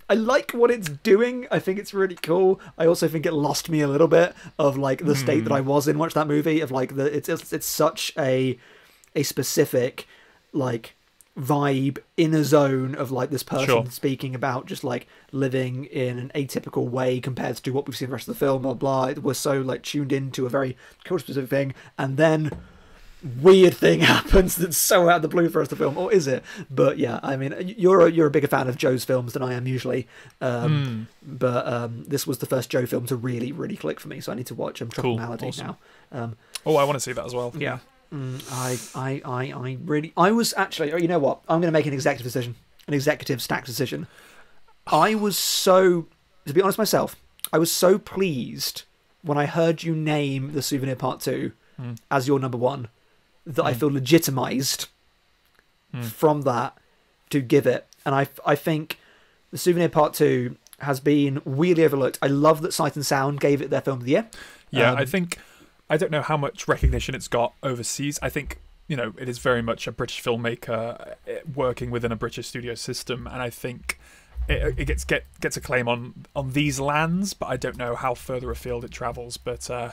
I 0.09 0.13
like 0.15 0.51
what 0.51 0.69
it's 0.71 0.89
doing. 0.89 1.47
I 1.51 1.59
think 1.59 1.79
it's 1.79 1.93
really 1.93 2.15
cool. 2.15 2.59
I 2.77 2.85
also 2.85 3.07
think 3.07 3.25
it 3.25 3.31
lost 3.31 3.69
me 3.69 3.79
a 3.79 3.87
little 3.87 4.09
bit 4.09 4.33
of 4.59 4.77
like 4.77 5.05
the 5.05 5.15
state 5.15 5.45
that 5.45 5.53
I 5.53 5.61
was 5.61 5.87
in 5.87 5.97
watch 5.97 6.13
that 6.15 6.27
movie. 6.27 6.59
Of 6.59 6.69
like 6.69 6.95
the 6.97 7.05
it's 7.05 7.29
it's, 7.29 7.53
it's 7.53 7.65
such 7.65 8.11
a 8.17 8.59
a 9.15 9.23
specific 9.23 10.07
like 10.51 10.95
vibe 11.39 11.97
in 12.17 12.33
a 12.33 12.43
zone 12.43 12.93
of 12.95 13.09
like 13.11 13.29
this 13.29 13.43
person 13.43 13.65
Sure. 13.67 13.85
speaking 13.89 14.35
about 14.35 14.65
just 14.65 14.83
like 14.83 15.07
living 15.31 15.85
in 15.85 16.19
an 16.19 16.31
atypical 16.35 16.89
way 16.89 17.19
compared 17.21 17.55
to 17.57 17.71
what 17.71 17.87
we've 17.87 17.95
seen 17.95 18.09
the 18.09 18.13
rest 18.13 18.27
of 18.27 18.33
the 18.33 18.39
film 18.39 18.63
blah 18.63 18.73
blah 18.73 19.13
we're 19.13 19.33
so 19.33 19.61
like 19.61 19.81
tuned 19.81 20.11
into 20.11 20.45
a 20.45 20.49
very 20.49 20.75
culture 21.05 21.23
specific 21.23 21.49
thing 21.49 21.73
and 21.97 22.17
then 22.17 22.51
weird 23.39 23.73
thing 23.73 23.99
happens 24.15 24.55
that's 24.55 24.75
so 24.77 25.07
out 25.07 25.17
of 25.17 25.21
the 25.21 25.27
blue 25.27 25.47
for 25.47 25.61
us 25.61 25.67
to 25.67 25.75
film, 25.75 25.95
or 25.95 26.11
is 26.11 26.25
it? 26.25 26.43
But 26.71 26.97
yeah, 26.97 27.19
I 27.21 27.35
mean, 27.37 27.53
you're 27.77 28.07
a, 28.07 28.11
you're 28.11 28.25
a 28.25 28.31
bigger 28.31 28.47
fan 28.47 28.67
of 28.67 28.77
Joe's 28.77 29.05
films 29.05 29.33
than 29.33 29.43
I 29.43 29.53
am 29.53 29.67
usually. 29.67 30.07
Um, 30.41 31.07
Hmm. 31.21 31.31
But 31.37 31.67
um, 31.67 32.03
this 32.07 32.25
was 32.25 32.39
the 32.39 32.47
first 32.47 32.71
Joe 32.71 32.87
film 32.87 33.05
to 33.05 33.15
really, 33.15 33.51
really 33.51 33.77
click 33.77 33.99
for 33.99 34.07
me, 34.07 34.21
so 34.21 34.31
I 34.31 34.35
need 34.35 34.47
to 34.47 34.55
watch 34.55 34.81
um, 34.81 34.89
Tropical 34.89 35.17
Cool, 35.17 35.23
Malady 35.23 35.47
awesome. 35.49 35.67
now. 35.67 35.77
Um, 36.11 36.35
oh, 36.65 36.77
I 36.77 36.83
want 36.83 36.95
to 36.95 36.99
see 36.99 37.11
that 37.13 37.23
as 37.23 37.35
well. 37.35 37.53
yeah, 37.55 37.77
mm, 38.13 38.41
I, 38.51 38.77
I, 38.99 39.21
I, 39.25 39.51
I 39.51 39.77
really, 39.85 40.13
I 40.17 40.31
was 40.31 40.53
actually, 40.57 40.91
oh, 40.93 40.97
you 40.97 41.07
know 41.07 41.19
what? 41.19 41.39
I'm 41.49 41.61
going 41.61 41.71
to 41.71 41.77
make 41.77 41.85
an 41.85 41.93
executive 41.93 42.23
decision, 42.25 42.55
an 42.87 42.93
executive 42.93 43.41
stack 43.41 43.65
decision. 43.65 44.07
I 44.87 45.15
was 45.15 45.37
so, 45.37 46.07
to 46.45 46.53
be 46.53 46.61
honest 46.61 46.77
myself, 46.77 47.15
I 47.53 47.57
was 47.57 47.71
so 47.71 47.97
pleased 47.97 48.83
when 49.21 49.37
I 49.37 49.45
heard 49.45 49.83
you 49.83 49.95
name 49.95 50.53
the 50.53 50.61
Souvenir 50.61 50.95
Part 50.95 51.19
Two 51.21 51.51
Mm. 51.79 51.97
as 52.11 52.27
your 52.27 52.37
number 52.39 52.57
one 52.57 52.89
that 53.45 53.63
I 53.63 53.73
Mm. 53.73 53.77
feel 53.79 53.89
legitimized 53.91 54.87
Mm. 55.95 56.05
from 56.05 56.41
that 56.43 56.77
to 57.31 57.39
give 57.41 57.65
it. 57.65 57.87
And 58.05 58.13
I, 58.15 58.27
I 58.45 58.55
think 58.55 58.97
the 59.51 59.57
Souvenir 59.57 59.89
Part 59.89 60.13
Two 60.13 60.57
has 60.79 60.99
been 60.99 61.41
weirdly 61.45 61.83
overlooked. 61.85 62.17
I 62.21 62.27
love 62.27 62.61
that 62.61 62.73
Sight 62.73 62.95
and 62.95 63.05
Sound 63.05 63.39
gave 63.39 63.61
it 63.61 63.69
their 63.69 63.81
film 63.81 63.99
of 63.99 64.05
the 64.05 64.11
year. 64.11 64.27
Yeah, 64.69 64.91
Um, 64.91 64.97
I 64.97 65.05
think 65.05 65.37
I 65.91 65.97
don't 65.97 66.09
know 66.09 66.21
how 66.21 66.37
much 66.37 66.69
recognition 66.69 67.13
it's 67.13 67.27
got 67.27 67.53
overseas. 67.61 68.17
I 68.21 68.29
think 68.29 68.59
you 68.87 68.95
know 68.95 69.13
it 69.19 69.27
is 69.27 69.39
very 69.39 69.61
much 69.61 69.87
a 69.87 69.91
British 69.91 70.23
filmmaker 70.23 71.15
uh, 71.27 71.31
working 71.53 71.91
within 71.91 72.13
a 72.13 72.15
British 72.15 72.47
studio 72.47 72.75
system, 72.75 73.27
and 73.27 73.41
I 73.41 73.49
think 73.49 73.99
it, 74.47 74.79
it 74.79 74.85
gets 74.85 75.03
get 75.03 75.25
gets 75.41 75.57
a 75.57 75.61
claim 75.61 75.89
on 75.89 76.25
on 76.33 76.53
these 76.53 76.79
lands, 76.79 77.33
but 77.33 77.47
I 77.47 77.57
don't 77.57 77.77
know 77.77 77.95
how 77.95 78.13
further 78.13 78.49
afield 78.49 78.85
it 78.85 78.91
travels. 78.91 79.35
But 79.35 79.69
uh, 79.69 79.91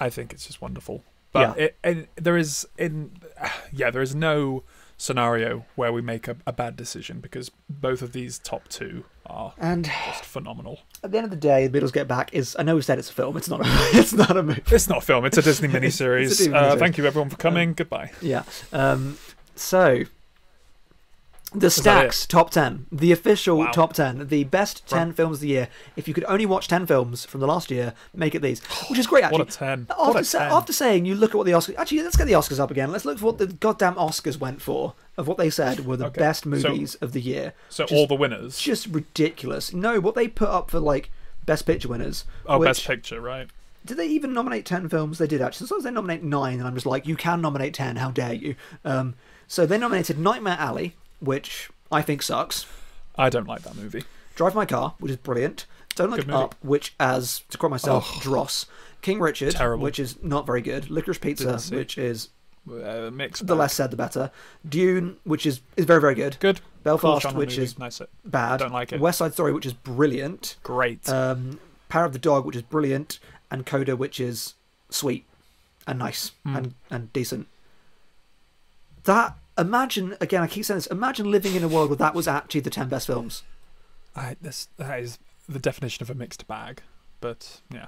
I 0.00 0.10
think 0.10 0.32
it's 0.32 0.44
just 0.44 0.60
wonderful. 0.60 1.04
But 1.32 1.56
Yeah. 1.56 1.64
it, 1.66 1.76
and 1.84 2.08
there 2.16 2.36
is 2.36 2.66
in 2.76 3.12
yeah 3.72 3.90
there 3.90 4.02
is 4.02 4.16
no 4.16 4.64
scenario 5.02 5.64
where 5.74 5.92
we 5.92 6.00
make 6.00 6.28
a, 6.28 6.36
a 6.46 6.52
bad 6.52 6.76
decision 6.76 7.18
because 7.20 7.50
both 7.68 8.02
of 8.02 8.12
these 8.12 8.38
top 8.38 8.68
two 8.68 9.04
are 9.26 9.52
And 9.58 9.84
just 9.84 10.24
phenomenal. 10.24 10.80
at 11.02 11.10
the 11.10 11.18
end 11.18 11.24
of 11.24 11.30
the 11.30 11.36
day, 11.36 11.66
The 11.66 11.80
Beatles 11.80 11.92
Get 11.92 12.06
Back 12.06 12.32
is. 12.32 12.54
I 12.58 12.62
know 12.62 12.76
we 12.76 12.82
said 12.82 12.98
it's 12.98 13.10
a 13.10 13.12
film. 13.12 13.36
It's 13.36 13.48
not. 13.48 13.60
A, 13.60 13.64
it's 13.98 14.12
not 14.12 14.36
a 14.36 14.42
movie. 14.42 14.62
It's 14.70 14.88
not 14.88 14.98
a 14.98 15.00
film; 15.00 15.24
it's 15.24 15.38
a 15.38 15.42
Disney 15.42 15.68
It's 15.72 16.00
a 16.00 16.04
miniseries. 16.04 16.28
Disney 16.28 16.54
uh, 16.54 16.76
miniseries. 16.76 16.78
thank 16.78 16.98
you 16.98 17.06
everyone 17.06 17.30
for 17.30 17.36
coming. 17.36 17.72
Goodbye. 17.74 18.12
Yeah. 18.20 18.44
Um, 18.72 19.18
so, 19.56 20.04
the 21.54 21.70
Stacks 21.70 22.26
top 22.26 22.50
10, 22.50 22.86
the 22.90 23.12
official 23.12 23.58
Wow. 23.58 23.70
top 23.72 23.92
10, 23.92 24.28
the 24.28 24.44
best 24.44 24.86
10 24.88 25.08
Right. 25.08 25.16
films 25.16 25.36
of 25.38 25.40
the 25.42 25.48
year. 25.48 25.68
If 25.96 26.08
you 26.08 26.14
could 26.14 26.24
only 26.26 26.46
watch 26.46 26.66
10 26.68 26.86
films 26.86 27.24
from 27.26 27.40
the 27.40 27.46
last 27.46 27.70
year, 27.70 27.92
make 28.14 28.34
it 28.34 28.40
these. 28.42 28.60
Which 28.88 28.98
is 28.98 29.06
great, 29.06 29.24
actually. 29.24 29.38
What 29.44 29.54
a 29.54 29.58
ten! 29.58 29.86
After, 29.90 30.02
what 30.12 30.26
a 30.26 30.30
ten! 30.30 30.52
after 30.52 30.72
saying 30.72 31.04
you 31.04 31.14
look 31.14 31.30
at 31.32 31.36
what 31.36 31.44
the 31.46 31.52
Oscars 31.52 31.76
actually 31.76 32.02
let's 32.02 32.16
get 32.16 32.26
the 32.26 32.32
Oscars 32.32 32.58
up 32.58 32.70
again. 32.70 32.90
Let's 32.90 33.04
look 33.04 33.18
for 33.18 33.26
what 33.26 33.38
the 33.38 33.46
goddamn 33.48 33.94
Oscars 33.96 34.38
went 34.40 34.62
for 34.62 34.94
of 35.16 35.28
what 35.28 35.36
they 35.36 35.50
said 35.50 35.84
were 35.84 35.96
the 35.96 36.06
Okay, 36.06 36.18
best 36.20 36.44
so- 36.44 36.48
movies 36.50 36.94
of 36.96 37.12
the 37.12 37.20
year. 37.20 37.52
so 37.68 37.84
all 37.90 38.06
the 38.06 38.14
winners. 38.14 38.58
Just 38.58 38.86
ridiculous. 38.86 39.72
No, 39.72 40.00
what 40.00 40.14
they 40.14 40.28
put 40.28 40.48
up 40.48 40.70
for 40.70 40.80
like 40.80 41.10
best 41.44 41.66
picture 41.66 41.88
winners. 41.88 42.24
oh, 42.46 42.58
which, 42.58 42.68
best 42.68 42.86
picture, 42.86 43.20
right? 43.20 43.48
Did 43.84 43.96
they 43.96 44.06
even 44.06 44.32
nominate 44.32 44.64
ten 44.64 44.88
films? 44.88 45.18
They 45.18 45.26
did 45.26 45.42
actually. 45.42 45.66
Sometimes 45.66 45.84
they 45.84 45.90
nominate 45.90 46.22
nine, 46.22 46.58
and 46.60 46.66
I'm 46.68 46.74
just 46.74 46.86
like, 46.86 47.06
you 47.06 47.16
can 47.16 47.40
nominate 47.42 47.74
ten. 47.74 47.96
How 47.96 48.10
dare 48.10 48.32
you? 48.32 48.54
Um, 48.84 49.14
so 49.48 49.66
they 49.66 49.76
nominated 49.76 50.18
Nightmare 50.18 50.56
Alley, 50.58 50.94
which 51.22 51.70
I 51.90 52.02
think 52.02 52.22
sucks. 52.22 52.66
I 53.16 53.30
don't 53.30 53.46
like 53.46 53.62
that 53.62 53.76
movie. 53.76 54.04
Drive 54.34 54.54
My 54.54 54.64
Car, 54.66 54.94
which 54.98 55.10
is 55.10 55.16
brilliant. 55.18 55.66
Don't 55.94 56.10
Look 56.10 56.26
Up, 56.30 56.54
which, 56.62 56.94
as 56.98 57.42
to 57.50 57.58
quote 57.58 57.70
myself, 57.70 58.20
dross. 58.22 58.64
King 59.02 59.20
Richard, 59.20 59.54
Terrible. 59.54 59.82
which 59.84 59.98
is 59.98 60.22
not 60.22 60.46
very 60.46 60.62
good. 60.62 60.84
Licorice 60.90 61.18
Pizza, 61.20 61.58
which 61.74 61.98
is 61.98 62.30
Uh, 62.66 63.10
mixed. 63.12 63.46
the 63.46 63.52
bag. 63.54 63.58
less 63.58 63.74
said 63.74 63.90
the 63.90 63.96
better. 63.96 64.30
Dune, 64.66 65.16
which 65.24 65.44
is 65.44 65.60
is 65.76 65.84
very 65.84 66.00
very 66.00 66.14
good. 66.14 66.36
good. 66.40 66.60
Belfast, 66.82 67.22
genre 67.24 67.38
which 67.38 67.50
movie. 67.50 67.62
is 67.64 67.78
nice. 67.78 68.00
Bad. 68.24 68.58
Don't 68.60 68.72
like 68.72 68.92
it. 68.92 69.00
West 69.00 69.18
Side 69.18 69.34
Story, 69.34 69.52
which 69.52 69.66
is 69.66 69.74
brilliant. 69.74 70.56
Great. 70.62 71.06
Um, 71.08 71.60
Power 71.90 72.06
of 72.06 72.12
the 72.14 72.18
Dog, 72.18 72.46
which 72.46 72.56
is 72.56 72.62
brilliant, 72.62 73.18
and 73.50 73.66
Coda, 73.66 73.94
which 73.96 74.18
is 74.18 74.54
sweet 74.88 75.26
and 75.86 75.98
nice 75.98 76.30
Hmm. 76.44 76.56
and 76.56 76.74
and 76.90 77.12
decent. 77.12 77.48
That 79.04 79.36
imagine 79.62 80.16
again. 80.20 80.42
I 80.42 80.46
keep 80.46 80.64
saying 80.64 80.78
this. 80.78 80.86
Imagine 80.88 81.30
living 81.30 81.54
in 81.54 81.64
a 81.64 81.68
world 81.68 81.88
where 81.88 81.96
that 81.96 82.14
was 82.14 82.28
actually 82.28 82.60
the 82.60 82.70
ten 82.70 82.88
best 82.88 83.06
films. 83.06 83.42
I, 84.14 84.36
this, 84.42 84.68
that 84.76 85.00
is 85.00 85.18
the 85.48 85.58
definition 85.58 86.02
of 86.02 86.10
a 86.10 86.14
mixed 86.14 86.46
bag. 86.46 86.82
But 87.20 87.60
yeah, 87.72 87.86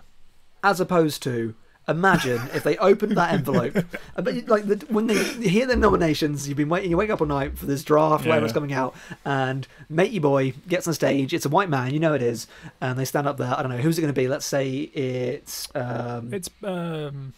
as 0.62 0.80
opposed 0.80 1.22
to 1.24 1.54
imagine 1.86 2.40
if 2.54 2.62
they 2.62 2.78
opened 2.78 3.14
that 3.14 3.34
envelope 3.34 3.76
uh, 4.16 4.22
but 4.22 4.48
like 4.48 4.64
the, 4.66 4.76
when 4.88 5.06
they 5.06 5.22
hear 5.46 5.66
the 5.66 5.76
nominations 5.76 6.48
you've 6.48 6.56
been 6.56 6.70
waiting 6.70 6.90
you 6.90 6.96
wake 6.96 7.10
up 7.10 7.20
all 7.20 7.26
night 7.26 7.58
for 7.58 7.66
this 7.66 7.84
draft 7.84 8.24
Yeah, 8.24 8.30
whatever's 8.30 8.52
yeah. 8.52 8.54
coming 8.54 8.72
out 8.72 8.94
and 9.24 9.68
matey 9.90 10.18
boy 10.18 10.54
gets 10.66 10.88
on 10.88 10.94
stage 10.94 11.34
it's 11.34 11.44
a 11.44 11.50
white 11.50 11.68
man 11.68 11.92
you 11.92 12.00
know 12.00 12.14
it 12.14 12.22
is 12.22 12.46
and 12.80 12.98
they 12.98 13.04
stand 13.04 13.28
up 13.28 13.36
there 13.36 13.52
i 13.54 13.60
don't 13.60 13.70
know 13.70 13.76
who's 13.76 13.98
it 13.98 14.00
going 14.00 14.12
to 14.14 14.18
be 14.18 14.28
let's 14.28 14.46
say 14.46 14.70
it's 14.94 15.68
um, 15.74 16.32
it's 16.32 16.48
um, 16.62 17.34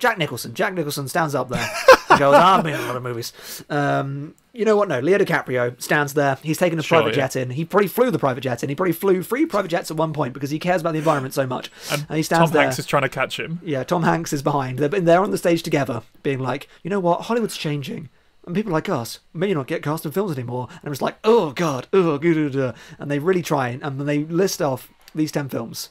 jack 0.00 0.18
nicholson 0.18 0.52
jack 0.52 0.74
nicholson 0.74 1.06
stands 1.06 1.34
up 1.34 1.48
there 1.48 1.70
and 2.10 2.18
goes 2.18 2.34
i've 2.34 2.64
been 2.64 2.74
in 2.74 2.80
a 2.80 2.86
lot 2.86 2.96
of 2.96 3.02
movies 3.02 3.32
um, 3.70 4.34
you 4.52 4.64
know 4.64 4.76
what 4.76 4.88
no 4.88 4.98
leo 4.98 5.16
dicaprio 5.18 5.80
stands 5.80 6.14
there 6.14 6.36
he's 6.42 6.58
taken 6.58 6.78
a 6.78 6.82
Sure, 6.82 6.98
private 6.98 7.16
yeah. 7.16 7.28
jet 7.28 7.36
in 7.36 7.50
he 7.50 7.64
probably 7.64 7.86
flew 7.86 8.10
the 8.10 8.18
private 8.18 8.40
jet 8.40 8.62
in 8.64 8.68
he 8.68 8.74
probably 8.74 8.92
flew 8.92 9.22
three 9.22 9.46
private 9.46 9.68
jets 9.68 9.90
at 9.90 9.96
one 9.96 10.12
point 10.12 10.34
because 10.34 10.50
he 10.50 10.58
cares 10.58 10.80
about 10.80 10.92
the 10.92 10.98
environment 10.98 11.34
so 11.34 11.46
much 11.46 11.70
and, 11.92 12.04
and 12.08 12.16
he 12.16 12.22
stands 12.22 12.48
Tom 12.48 12.52
there 12.52 12.62
Tom 12.62 12.66
Hanks 12.66 12.78
is 12.78 12.86
trying 12.86 13.02
to 13.02 13.08
catch 13.08 13.38
him. 13.38 13.60
Yeah, 13.62 13.84
Tom 13.84 14.02
Hanks 14.02 14.32
is 14.32 14.42
behind. 14.42 14.78
They're, 14.78 14.88
they're 14.88 15.22
on 15.22 15.30
the 15.30 15.38
stage 15.38 15.62
together, 15.62 16.02
being 16.22 16.38
like, 16.38 16.68
you 16.82 16.90
know 16.90 17.00
what, 17.00 17.22
Hollywood's 17.22 17.56
changing. 17.56 18.08
And 18.46 18.54
people 18.54 18.72
like 18.72 18.88
us 18.88 19.20
may 19.34 19.52
not 19.52 19.66
get 19.66 19.82
cast 19.82 20.04
in 20.04 20.12
films 20.12 20.32
anymore. 20.32 20.68
And 20.70 20.80
I'm 20.84 20.92
just 20.92 21.02
like, 21.02 21.18
oh, 21.24 21.52
God, 21.52 21.86
oh, 21.92 22.18
good. 22.18 22.74
And 22.98 23.10
they 23.10 23.18
really 23.18 23.42
try, 23.42 23.68
and 23.68 23.82
then 23.82 24.06
they 24.06 24.24
list 24.24 24.62
off 24.62 24.90
these 25.14 25.30
10 25.32 25.48
films. 25.48 25.90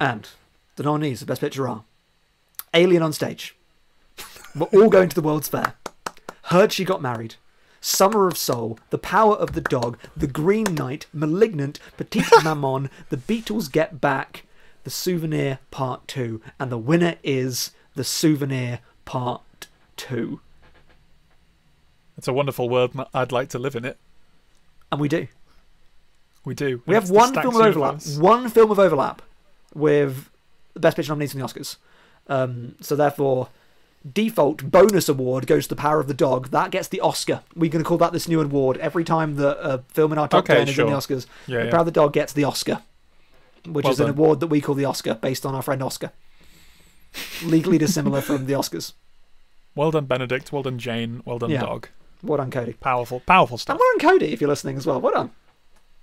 And 0.00 0.28
the 0.76 0.82
nominees 0.82 1.20
the 1.20 1.26
Best 1.26 1.40
Picture 1.40 1.68
are 1.68 1.84
Alien 2.74 3.02
on 3.02 3.12
Stage. 3.12 3.56
We're 4.54 4.66
all 4.66 4.88
going 4.88 5.08
to 5.08 5.14
the 5.14 5.22
World's 5.22 5.48
Fair. 5.48 5.74
Heard 6.44 6.72
She 6.72 6.84
Got 6.84 7.02
Married. 7.02 7.36
Summer 7.80 8.26
of 8.26 8.38
Soul, 8.38 8.78
The 8.90 8.98
Power 8.98 9.34
of 9.34 9.52
the 9.52 9.60
Dog, 9.60 9.98
The 10.16 10.26
Green 10.26 10.74
Knight, 10.74 11.06
Malignant, 11.12 11.78
Petite 11.98 12.24
Maman, 12.44 12.88
The 13.10 13.16
Beatles 13.18 13.70
Get 13.70 14.00
Back, 14.00 14.44
The 14.84 14.90
Souvenir 14.90 15.58
Part 15.70 16.08
2. 16.08 16.40
And 16.58 16.72
the 16.72 16.78
winner 16.78 17.16
is 17.22 17.72
The 17.94 18.04
Souvenir 18.04 18.80
Part 19.04 19.66
2. 19.96 20.40
It's 22.16 22.28
a 22.28 22.32
wonderful 22.32 22.68
world. 22.68 22.92
I'd 23.12 23.32
like 23.32 23.50
to 23.50 23.58
live 23.58 23.76
in 23.76 23.84
it. 23.84 23.98
And 24.90 25.00
we 25.00 25.08
do. 25.08 25.26
We 26.44 26.54
do. 26.54 26.82
We 26.86 26.94
have 26.94 27.10
one 27.10 27.34
film 27.34 27.56
of 27.56 27.60
overlap. 27.60 28.02
One 28.18 28.48
film 28.48 28.70
of 28.70 28.78
overlap 28.78 29.22
with 29.74 30.30
the 30.74 30.80
Best 30.80 30.96
Picture 30.96 31.12
nominees 31.12 31.32
from 31.32 31.40
the 31.40 31.46
Oscars. 31.46 31.76
Um, 32.26 32.74
so 32.80 32.96
therefore, 32.96 33.48
default 34.10 34.70
bonus 34.70 35.08
award 35.08 35.46
goes 35.46 35.64
to 35.64 35.68
The 35.70 35.76
Power 35.80 36.00
of 36.00 36.08
the 36.08 36.14
Dog. 36.14 36.48
That 36.50 36.70
gets 36.70 36.88
the 36.88 37.00
Oscar. 37.00 37.42
We're 37.54 37.70
going 37.70 37.82
to 37.84 37.88
call 37.88 37.98
that 37.98 38.12
this 38.12 38.28
new 38.28 38.40
award 38.40 38.76
every 38.78 39.04
time 39.04 39.36
that 39.36 39.58
a 39.66 39.78
film 39.88 40.12
in 40.12 40.18
our 40.18 40.28
top 40.28 40.44
Okay, 40.44 40.54
10 40.56 40.68
is 40.68 40.78
in 40.78 40.86
the. 40.86 40.92
Oscars. 40.92 41.26
Yeah, 41.46 41.58
the 41.60 41.64
yeah. 41.66 41.70
Power 41.70 41.80
of 41.80 41.86
the 41.86 41.92
Dog 41.92 42.12
gets 42.12 42.32
the 42.32 42.44
Oscar, 42.44 42.80
which 43.66 43.84
Well 43.84 43.92
is 43.92 44.00
an 44.00 44.08
award 44.10 44.40
that 44.40 44.46
we 44.48 44.60
call 44.60 44.74
the 44.74 44.84
Oscar 44.86 45.14
based 45.14 45.44
on 45.46 45.54
our 45.54 45.62
friend 45.62 45.82
Oscar. 45.82 46.12
Legally 47.44 47.78
dissimilar 47.78 48.20
from 48.20 48.46
the 48.46 48.54
Oscars. 48.54 48.92
Well 49.76 49.90
done, 49.90 50.06
Benedict. 50.06 50.52
Well 50.52 50.62
done, 50.62 50.78
Jane. 50.78 51.22
Well 51.24 51.38
done, 51.38 51.50
Yeah. 51.50 51.60
Dog. 51.60 51.88
Well 52.22 52.38
done, 52.38 52.50
Cody. 52.50 52.72
Powerful, 52.74 53.20
powerful 53.20 53.58
stuff. 53.58 53.74
And 53.74 53.80
well 53.80 53.90
done, 53.98 54.18
Cody, 54.18 54.32
if 54.32 54.40
you're 54.40 54.48
listening 54.48 54.76
as 54.78 54.86
well. 54.86 55.00
Well 55.00 55.12
done. 55.12 55.30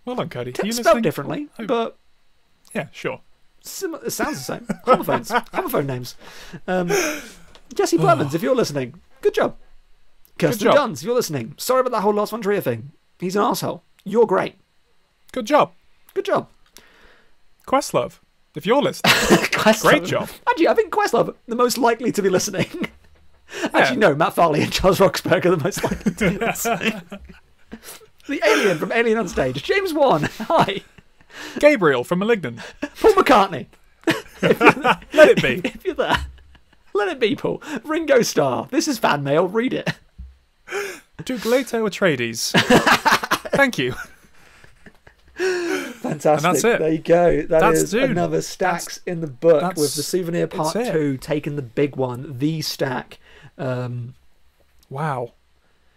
Well 0.06 0.16
done, 0.16 0.30
Cody. 0.30 0.52
T- 0.52 0.66
You 0.68 0.72
spelled 0.72 0.86
listening? 0.86 1.02
differently, 1.04 1.48
Oh. 1.60 1.66
but 1.66 1.98
Yeah, 2.74 2.88
sure. 2.92 3.22
Sim- 3.64 3.96
it 4.06 4.12
sounds 4.12 4.38
the 4.38 4.44
same. 4.44 4.68
Homophones. 4.86 5.30
Homophone 5.54 5.86
names. 5.86 6.16
Um, 6.68 6.88
Jesse 7.74 7.98
Plemons, 7.98 8.34
if 8.34 8.42
you're 8.42 8.56
listening, 8.56 9.00
good 9.22 9.34
job. 9.34 9.56
Kirsten 10.40 10.66
job. 10.66 10.76
Dunst, 10.76 10.98
if 10.98 11.04
you're 11.04 11.16
listening, 11.16 11.54
sorry 11.58 11.82
about 11.82 11.92
that 11.92 12.02
whole 12.02 12.14
Lars 12.14 12.32
von 12.32 12.42
Trier 12.42 12.62
thing. 12.62 12.92
He's 13.20 13.36
an 13.36 13.44
asshole. 13.44 13.84
You're 14.04 14.26
great. 14.26 14.56
Good 15.32 15.46
job, 15.46 15.74
Good 16.14 16.26
job. 16.26 16.50
Questlove. 17.68 18.20
If 18.56 18.66
you're 18.66 18.82
listening, 18.82 19.14
Questlove. 19.54 19.82
Great 19.82 20.04
job. 20.06 20.28
Actually, 20.50 20.68
I 20.68 20.74
think 20.74 20.92
Questlove 20.92 21.36
the 21.48 21.56
most 21.56 21.78
likely 21.78 22.12
to 22.12 22.22
be 22.22 22.28
listening. 22.30 22.68
Actually, 23.74 23.98
no, 23.98 24.16
Matt 24.16 24.34
Farley 24.34 24.62
and 24.62 24.72
Charles 24.74 25.00
Roxburgh 25.00 25.46
are 25.46 25.56
the 25.56 25.64
most 25.64 25.84
likely 25.84 26.14
to 26.14 26.30
be 26.32 26.38
listening. 26.38 27.02
the 28.28 28.42
alien 28.46 28.78
from 28.78 28.92
Alien 28.92 29.20
on 29.20 29.28
Stage, 29.28 29.62
James 29.64 29.94
Wan. 29.94 30.24
Hi, 30.40 30.82
Gabriel 31.60 32.04
from 32.04 32.20
*Malignant*. 32.20 32.60
Paul 33.00 33.14
McCartney. 33.14 33.68
Let 35.14 35.30
it 35.30 35.42
be. 35.42 35.62
If 35.70 35.86
you're 35.86 35.94
there, 35.96 36.26
let 36.94 37.08
it 37.08 37.20
be, 37.20 37.36
Paul. 37.36 37.62
Ringo 37.84 38.22
Starr. 38.22 38.68
This 38.72 38.88
is 38.88 38.98
fan 38.98 39.24
mail. 39.24 39.48
Read 39.48 39.74
it. 39.74 39.90
Duke 41.24 41.46
Leto 41.46 41.88
Atreides. 41.88 42.52
Thank 43.52 43.78
you. 43.78 43.94
Fantastic. 45.36 46.26
And 46.26 46.56
that's 46.56 46.64
it. 46.64 46.80
There 46.80 46.92
you 46.92 46.98
go. 47.00 47.38
That 47.42 47.48
That's- 47.48 47.84
is 47.84 47.92
dude, 47.92 48.12
another 48.12 48.42
stacks 48.42 49.00
in 49.06 49.22
the 49.22 49.28
book 49.28 49.76
with 49.78 49.96
the 49.96 50.04
souvenir 50.04 50.48
part 50.48 50.74
two 50.74 51.18
taking 51.18 51.56
the 51.56 51.62
big 51.62 51.96
one, 51.96 52.38
the 52.38 52.62
stack. 52.62 53.20
Um, 53.58 54.16
Wow, 54.90 55.32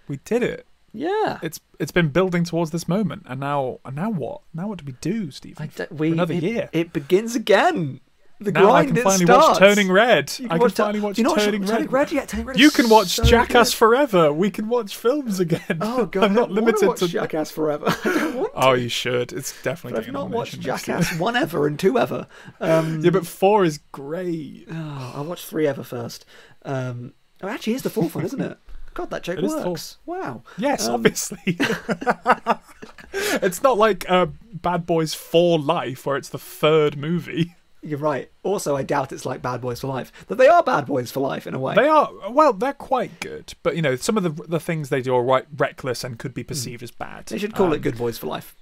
we 0.06 0.18
did 0.24 0.42
it. 0.44 0.66
Yeah. 0.94 1.38
It's 1.42 1.60
it's 1.78 1.92
been 1.92 2.08
building 2.08 2.44
towards 2.44 2.70
this 2.70 2.88
moment, 2.88 3.24
and 3.26 3.40
now 3.40 3.80
and 3.84 3.94
now 3.96 4.10
what? 4.10 4.40
Now 4.54 4.68
what 4.68 4.78
do 4.78 4.84
we 4.86 4.92
do, 5.00 5.30
Stephen? 5.30 5.62
I 5.62 5.66
d- 5.66 5.94
we, 5.94 6.12
another 6.12 6.32
it, 6.34 6.42
year. 6.42 6.70
It 6.72 6.92
begins 6.94 7.34
again. 7.34 8.00
The 8.40 8.50
now 8.50 8.72
I 8.72 8.82
grind 8.82 8.88
can 8.88 8.96
it 8.98 9.02
finally 9.04 9.24
starts. 9.26 9.48
watch 9.48 9.58
Turning 9.58 9.92
Red. 9.92 10.24
I 10.24 10.36
can 10.36 10.48
can 10.48 10.58
watch 10.58 10.72
finally 10.72 11.00
watch 11.00 11.16
Do 11.16 11.20
you 11.22 11.24
not 11.24 11.36
watch 11.36 11.44
Turning 11.44 11.60
Red. 11.62 11.68
Turning 11.70 11.88
Red 11.88 12.12
yet? 12.12 12.28
Turning 12.28 12.46
Red 12.46 12.58
You 12.58 12.70
can 12.70 12.88
watch 12.90 13.06
so 13.08 13.22
Jackass 13.22 13.70
good. 13.70 13.76
forever. 13.76 14.32
We 14.32 14.50
can 14.50 14.68
watch 14.68 14.96
films 14.96 15.38
again. 15.40 15.78
Oh 15.80 16.06
god, 16.12 16.24
I'm 16.24 16.32
I 16.32 16.34
not 16.34 16.50
limited 16.50 16.96
to. 16.96 17.08
Jackass 17.08 17.50
forever. 17.52 17.86
I 18.04 18.08
don't 18.18 18.34
want. 18.36 18.52
Oh, 18.54 18.72
you 18.72 18.88
should. 18.88 19.32
It's 19.32 19.60
definitely 19.62 20.00
I've 20.00 20.12
not 20.12 20.30
watched 20.30 20.54
nomination 20.54 20.70
next 20.72 20.88
year. 20.88 20.96
Jackass 20.98 21.18
one 21.20 21.36
ever 21.36 21.66
and 21.68 21.78
two 21.78 21.96
ever. 21.98 22.26
Um, 22.60 23.00
Yeah, 23.04 23.10
but 23.10 23.24
four 23.26 23.64
is 23.64 23.78
great. 23.92 24.66
oh, 24.70 25.12
I'll 25.14 25.24
watch 25.24 25.44
three 25.46 25.66
ever 25.68 25.84
first. 25.84 26.26
Um, 26.64 27.14
oh, 27.40 27.48
actually, 27.48 27.74
here's 27.74 27.82
the 27.82 27.90
fourth 27.90 28.16
one, 28.16 28.24
isn't 28.24 28.40
it? 28.40 28.58
God, 28.94 29.10
that 29.10 29.22
joke 29.24 29.38
It 29.38 29.44
is 29.44 29.54
the 29.54 29.68
works. 29.70 29.98
Wow. 30.06 30.42
Yes, 30.56 30.86
Um, 30.88 30.94
obviously. 30.94 31.58
it's 33.12 33.62
not 33.62 33.78
like 33.78 34.08
uh, 34.10 34.26
Bad 34.52 34.86
Boys 34.86 35.14
for 35.14 35.58
Life, 35.58 36.06
where 36.06 36.16
it's 36.16 36.28
the 36.28 36.38
third 36.38 36.96
movie. 36.96 37.56
You're 37.82 37.98
right. 37.98 38.30
Also, 38.42 38.74
I 38.76 38.82
doubt 38.82 39.12
it's 39.12 39.26
like 39.26 39.42
Bad 39.42 39.60
Boys 39.60 39.80
for 39.80 39.88
Life. 39.88 40.10
That 40.28 40.36
they 40.38 40.48
are 40.48 40.62
Bad 40.62 40.86
Boys 40.86 41.10
for 41.10 41.20
Life 41.20 41.46
in 41.46 41.54
a 41.54 41.58
way. 41.58 41.74
They 41.74 41.86
are 41.88 42.10
well, 42.30 42.52
they're 42.54 42.72
quite 42.72 43.20
good, 43.20 43.52
but 43.62 43.76
you 43.76 43.82
know 43.82 43.94
some 43.96 44.16
of 44.16 44.22
the 44.22 44.30
the 44.44 44.60
things 44.60 44.88
they 44.88 45.02
do 45.02 45.14
are 45.14 45.22
right 45.22 45.44
reckless 45.54 46.02
and 46.02 46.18
could 46.18 46.32
be 46.32 46.42
perceived 46.44 46.82
as 46.82 46.90
bad. 46.90 47.26
They 47.26 47.36
should 47.38 47.54
call 47.54 47.66
Um, 47.66 47.74
it 47.74 47.82
Good 47.82 47.98
Boys 47.98 48.16
for 48.16 48.26
Life. 48.26 48.56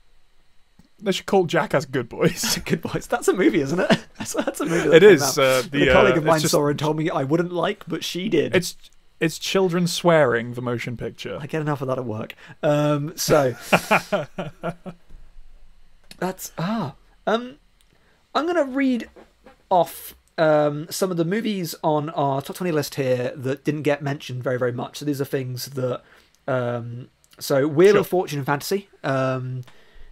They 1.00 1.12
should 1.12 1.26
call 1.26 1.44
Jackass 1.46 1.84
Good 1.84 2.08
Boys. 2.08 2.58
Good 2.64 2.80
Boys. 2.82 3.06
That's 3.06 3.28
a 3.28 3.32
movie, 3.32 3.60
isn't 3.60 3.78
it? 3.78 4.04
That's, 4.18 4.32
that's 4.44 4.60
a 4.60 4.66
movie. 4.66 4.88
That 4.88 4.96
It 4.96 5.02
is, 5.04 5.38
uh, 5.38 5.62
the, 5.70 5.88
a 5.88 5.92
colleague 5.92 6.14
uh, 6.14 6.18
of 6.18 6.24
mine 6.24 6.40
just- 6.40 6.52
saw 6.52 6.66
and 6.66 6.78
told 6.78 6.96
me 6.96 7.08
I 7.10 7.22
wouldn't 7.24 7.52
like, 7.52 7.84
but 7.86 8.02
she 8.04 8.28
did. 8.28 8.54
it's 8.56 8.76
it's 9.22 9.38
children 9.38 9.86
swearing 9.86 10.54
the 10.54 10.60
motion 10.60 10.96
picture. 10.96 11.38
I 11.40 11.46
get 11.46 11.60
enough 11.62 11.80
of 11.80 11.86
that 11.86 11.96
at 11.96 12.04
work. 12.04 12.34
Um, 12.60 13.16
so 13.16 13.54
that's 16.18 16.50
ah. 16.58 16.94
Um, 17.24 17.58
I'm 18.34 18.46
gonna 18.46 18.64
read 18.64 19.08
off 19.70 20.16
um, 20.38 20.88
some 20.90 21.12
of 21.12 21.16
the 21.16 21.24
movies 21.24 21.76
on 21.84 22.10
our 22.10 22.42
top 22.42 22.56
20 22.56 22.72
list 22.72 22.96
here 22.96 23.32
that 23.36 23.62
didn't 23.64 23.82
get 23.82 24.02
mentioned 24.02 24.42
very 24.42 24.58
very 24.58 24.72
much. 24.72 24.98
So 24.98 25.04
these 25.04 25.20
are 25.20 25.24
things 25.24 25.66
that 25.66 26.02
um, 26.48 27.08
so 27.38 27.68
Wheel 27.68 27.92
Sure. 27.92 28.00
of 28.00 28.08
Fortune 28.08 28.38
and 28.38 28.46
Fantasy, 28.46 28.88
um, 29.04 29.62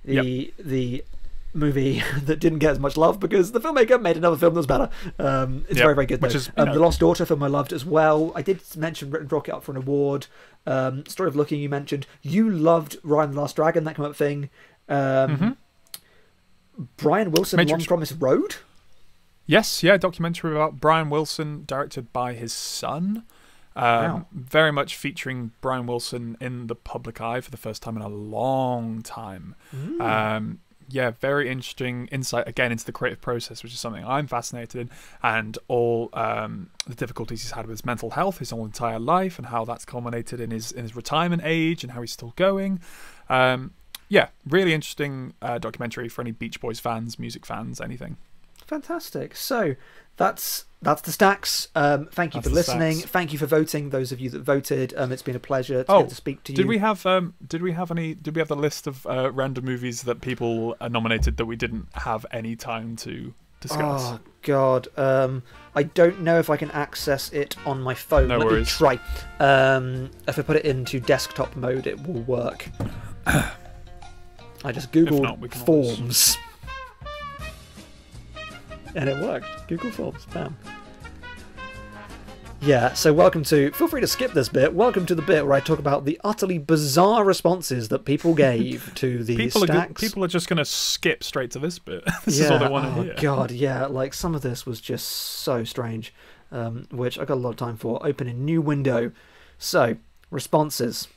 the 0.04 0.54
the 0.56 1.04
movie 1.52 2.02
that 2.24 2.38
didn't 2.40 2.58
get 2.60 2.72
as 2.72 2.78
much 2.78 2.96
love 2.96 3.18
because 3.20 3.52
the 3.52 3.60
filmmaker 3.60 4.00
made 4.00 4.16
another 4.16 4.36
film 4.36 4.54
that 4.54 4.58
was 4.60 4.66
better. 4.66 4.88
Um, 5.18 5.64
it's 5.68 5.78
Yep, 5.78 5.84
very 5.84 5.94
very 5.94 6.06
good. 6.06 6.22
which 6.22 6.32
though. 6.32 6.36
is, 6.38 6.50
um, 6.56 6.66
know- 6.68 6.74
the 6.74 6.80
Lost 6.80 7.00
Daughter 7.00 7.24
film 7.26 7.42
I 7.42 7.48
loved 7.48 7.72
as 7.72 7.84
well. 7.84 8.32
I 8.34 8.42
did 8.42 8.60
mention 8.76 9.10
Red 9.10 9.30
Rocket 9.32 9.54
up 9.54 9.64
for 9.64 9.72
an 9.72 9.78
award. 9.78 10.26
Um, 10.66 11.04
Story 11.06 11.28
of 11.28 11.36
Looking 11.36 11.60
you 11.60 11.68
mentioned. 11.68 12.06
You 12.22 12.48
loved 12.50 13.00
Raya 13.02 13.24
and 13.24 13.34
the 13.34 13.40
Last 13.40 13.56
Dragon 13.56 13.84
that 13.84 13.96
came 13.96 14.04
up 14.04 14.14
thing. 14.16 14.50
Um, 14.88 14.96
Mhm. 14.98 15.56
Brian 16.96 17.30
Wilson, 17.30 17.56
Matrix- 17.58 17.82
Long 17.82 17.86
Promised 17.86 18.16
Road. 18.18 18.56
Yes, 19.46 19.82
yeah, 19.82 19.96
documentary 19.96 20.52
about 20.52 20.80
Brian 20.80 21.10
Wilson, 21.10 21.64
directed 21.66 22.12
by 22.12 22.34
his 22.34 22.52
son. 22.52 23.24
Um, 23.76 23.84
Wow. 23.84 24.26
Very 24.32 24.70
much 24.72 24.96
featuring 24.96 25.52
Brian 25.60 25.86
Wilson 25.86 26.36
in 26.40 26.66
the 26.68 26.74
public 26.74 27.20
eye 27.20 27.40
for 27.40 27.50
the 27.50 27.56
first 27.56 27.82
time 27.82 27.96
in 27.96 28.02
a 28.02 28.08
long 28.08 29.02
time. 29.02 29.54
Hmm. 29.70 30.00
Um, 30.00 30.58
yeah, 30.90 31.12
very 31.20 31.48
interesting 31.48 32.08
insight 32.08 32.46
again 32.48 32.72
into 32.72 32.84
the 32.84 32.92
creative 32.92 33.20
process, 33.20 33.62
which 33.62 33.72
is 33.72 33.80
something 33.80 34.04
I'm 34.04 34.26
fascinated 34.26 34.80
in, 34.80 34.90
and 35.22 35.58
all 35.68 36.10
um, 36.12 36.70
the 36.86 36.94
difficulties 36.94 37.42
he's 37.42 37.52
had 37.52 37.66
with 37.66 37.72
his 37.72 37.84
mental 37.84 38.10
health 38.10 38.38
his 38.38 38.50
whole 38.50 38.64
entire 38.64 38.98
life, 38.98 39.38
and 39.38 39.46
how 39.46 39.64
that's 39.64 39.84
culminated 39.84 40.40
in 40.40 40.50
his 40.50 40.72
in 40.72 40.82
his 40.82 40.96
retirement 40.96 41.42
age, 41.44 41.84
and 41.84 41.92
how 41.92 42.00
he's 42.00 42.12
still 42.12 42.32
going. 42.36 42.80
Um, 43.28 43.72
yeah, 44.08 44.28
really 44.48 44.74
interesting 44.74 45.34
uh, 45.40 45.58
documentary 45.58 46.08
for 46.08 46.20
any 46.20 46.32
Beach 46.32 46.60
Boys 46.60 46.80
fans, 46.80 47.18
music 47.18 47.46
fans, 47.46 47.80
anything. 47.80 48.16
Fantastic. 48.70 49.34
So 49.34 49.74
that's 50.16 50.64
that's 50.80 51.02
the 51.02 51.10
stacks. 51.12 51.66
Um, 51.74 52.06
thank 52.12 52.34
you 52.34 52.40
That's 52.40 52.48
for 52.48 52.54
listening. 52.54 52.92
stacks. 52.98 53.10
Thank 53.10 53.32
you 53.32 53.38
for 53.38 53.46
voting. 53.46 53.90
Those 53.90 54.12
of 54.12 54.20
you 54.20 54.30
that 54.30 54.42
voted, 54.42 54.94
um, 54.96 55.10
it's 55.10 55.22
been 55.22 55.34
a 55.34 55.40
pleasure 55.40 55.82
to, 55.82 55.92
Oh, 55.92 56.06
to 56.06 56.14
speak 56.14 56.44
to 56.44 56.52
you. 56.52 56.56
Did 56.56 56.66
we 56.66 56.78
have 56.78 57.04
um 57.04 57.34
did 57.46 57.62
we 57.62 57.72
have 57.72 57.90
any 57.90 58.14
did 58.14 58.36
we 58.36 58.38
have 58.38 58.46
the 58.48 58.54
list 58.56 58.86
of 58.86 59.04
uh, 59.08 59.32
random 59.32 59.64
movies 59.64 60.02
that 60.04 60.20
people 60.20 60.76
nominated 60.88 61.36
that 61.38 61.46
we 61.46 61.56
didn't 61.56 61.88
have 61.94 62.24
any 62.30 62.54
time 62.54 62.94
to 62.98 63.34
discuss? 63.60 64.02
Oh 64.04 64.20
God, 64.42 64.86
um, 64.96 65.42
I 65.74 65.82
don't 65.82 66.20
know 66.20 66.38
if 66.38 66.48
I 66.48 66.56
can 66.56 66.70
access 66.70 67.32
it 67.32 67.56
on 67.66 67.82
my 67.82 67.94
phone. 67.94 68.28
No 68.28 68.38
Let 68.38 68.46
me 68.46 68.52
worries. 68.52 68.68
try. 68.68 69.00
Um, 69.40 70.10
if 70.28 70.38
I 70.38 70.42
put 70.42 70.56
it 70.56 70.64
into 70.64 71.00
desktop 71.00 71.56
mode, 71.56 71.88
it 71.88 71.98
will 72.06 72.22
work. 72.22 72.68
I 74.64 74.72
just 74.72 74.92
googled 74.92 75.22
not, 75.22 75.40
can 75.50 75.62
always- 75.66 75.96
forms, 75.96 76.38
and 78.94 79.08
it 79.08 79.18
worked. 79.18 79.46
Google 79.68 79.90
Forms, 79.90 80.26
bam. 80.26 80.56
Yeah, 82.62 82.92
so 82.92 83.10
welcome 83.12 83.42
to. 83.44 83.70
Feel 83.72 83.88
free 83.88 84.02
to 84.02 84.06
skip 84.06 84.32
this 84.32 84.50
bit. 84.50 84.74
Welcome 84.74 85.06
to 85.06 85.14
the 85.14 85.22
bit 85.22 85.46
where 85.46 85.54
I 85.54 85.60
talk 85.60 85.78
about 85.78 86.04
the 86.04 86.20
utterly 86.22 86.58
bizarre 86.58 87.24
responses 87.24 87.88
that 87.88 88.04
people 88.04 88.34
gave 88.34 88.94
to 88.96 89.24
the 89.24 89.34
people 89.38 89.64
are 89.64 89.66
stacks. 89.66 90.00
people 90.00 90.22
are 90.24 90.28
just 90.28 90.46
gonna 90.46 90.66
skip 90.66 91.24
straight 91.24 91.50
to 91.52 91.58
this 91.58 91.78
bit. 91.78 92.04
this 92.26 92.38
is 92.38 92.50
all 92.50 92.58
they 92.58 92.68
want 92.68 92.94
to 92.94 93.00
oh 93.00 93.04
hear. 93.04 93.14
god, 93.18 93.50
yeah. 93.50 93.86
Like 93.86 94.12
some 94.12 94.34
of 94.34 94.42
this 94.42 94.66
was 94.66 94.78
just 94.78 95.06
so 95.08 95.64
strange, 95.64 96.12
um, 96.52 96.86
which 96.90 97.18
I 97.18 97.24
got 97.24 97.34
a 97.34 97.40
lot 97.40 97.50
of 97.50 97.56
time 97.56 97.78
for. 97.78 98.04
Open 98.06 98.28
a 98.28 98.34
new 98.34 98.60
window. 98.60 99.12
So 99.56 99.96
responses. 100.30 101.08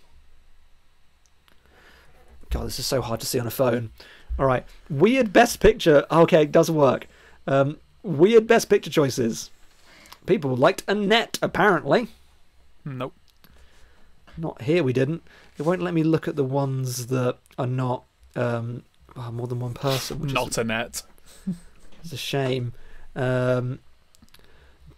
God, 2.51 2.67
this 2.67 2.79
is 2.79 2.85
so 2.85 3.01
hard 3.01 3.19
to 3.19 3.25
see 3.25 3.39
on 3.39 3.47
a 3.47 3.51
phone. 3.51 3.91
All 4.39 4.45
right, 4.45 4.65
weird 4.89 5.33
best 5.33 5.59
picture. 5.59 6.05
Okay, 6.09 6.43
it 6.43 6.53
doesn't 6.53 6.75
work. 6.75 7.07
Um, 7.47 7.77
weird 8.01 8.47
best 8.47 8.69
picture 8.69 8.89
choices. 8.89 9.51
People 10.25 10.55
liked 10.55 10.83
Annette, 10.87 11.37
apparently. 11.41 12.07
Nope. 12.85 13.13
Not 14.37 14.61
here, 14.63 14.83
we 14.83 14.93
didn't. 14.93 15.23
It 15.57 15.63
won't 15.63 15.81
let 15.81 15.93
me 15.93 16.03
look 16.03 16.27
at 16.27 16.35
the 16.35 16.43
ones 16.43 17.07
that 17.07 17.37
are 17.57 17.67
not 17.67 18.03
um, 18.35 18.83
oh, 19.15 19.31
more 19.31 19.47
than 19.47 19.59
one 19.59 19.73
person, 19.73 20.25
is 20.25 20.33
Not 20.33 20.57
a 20.57 20.63
net. 20.63 21.03
It's 22.03 22.11
a 22.11 22.17
shame. 22.17 22.73
Um, 23.15 23.79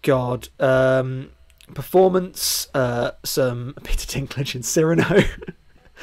God. 0.01 0.49
Um, 0.59 1.29
performance, 1.75 2.67
uh, 2.73 3.11
some 3.23 3.75
Peter 3.83 4.07
Dinklage 4.07 4.55
and 4.55 4.65
Cyrano 4.65 5.03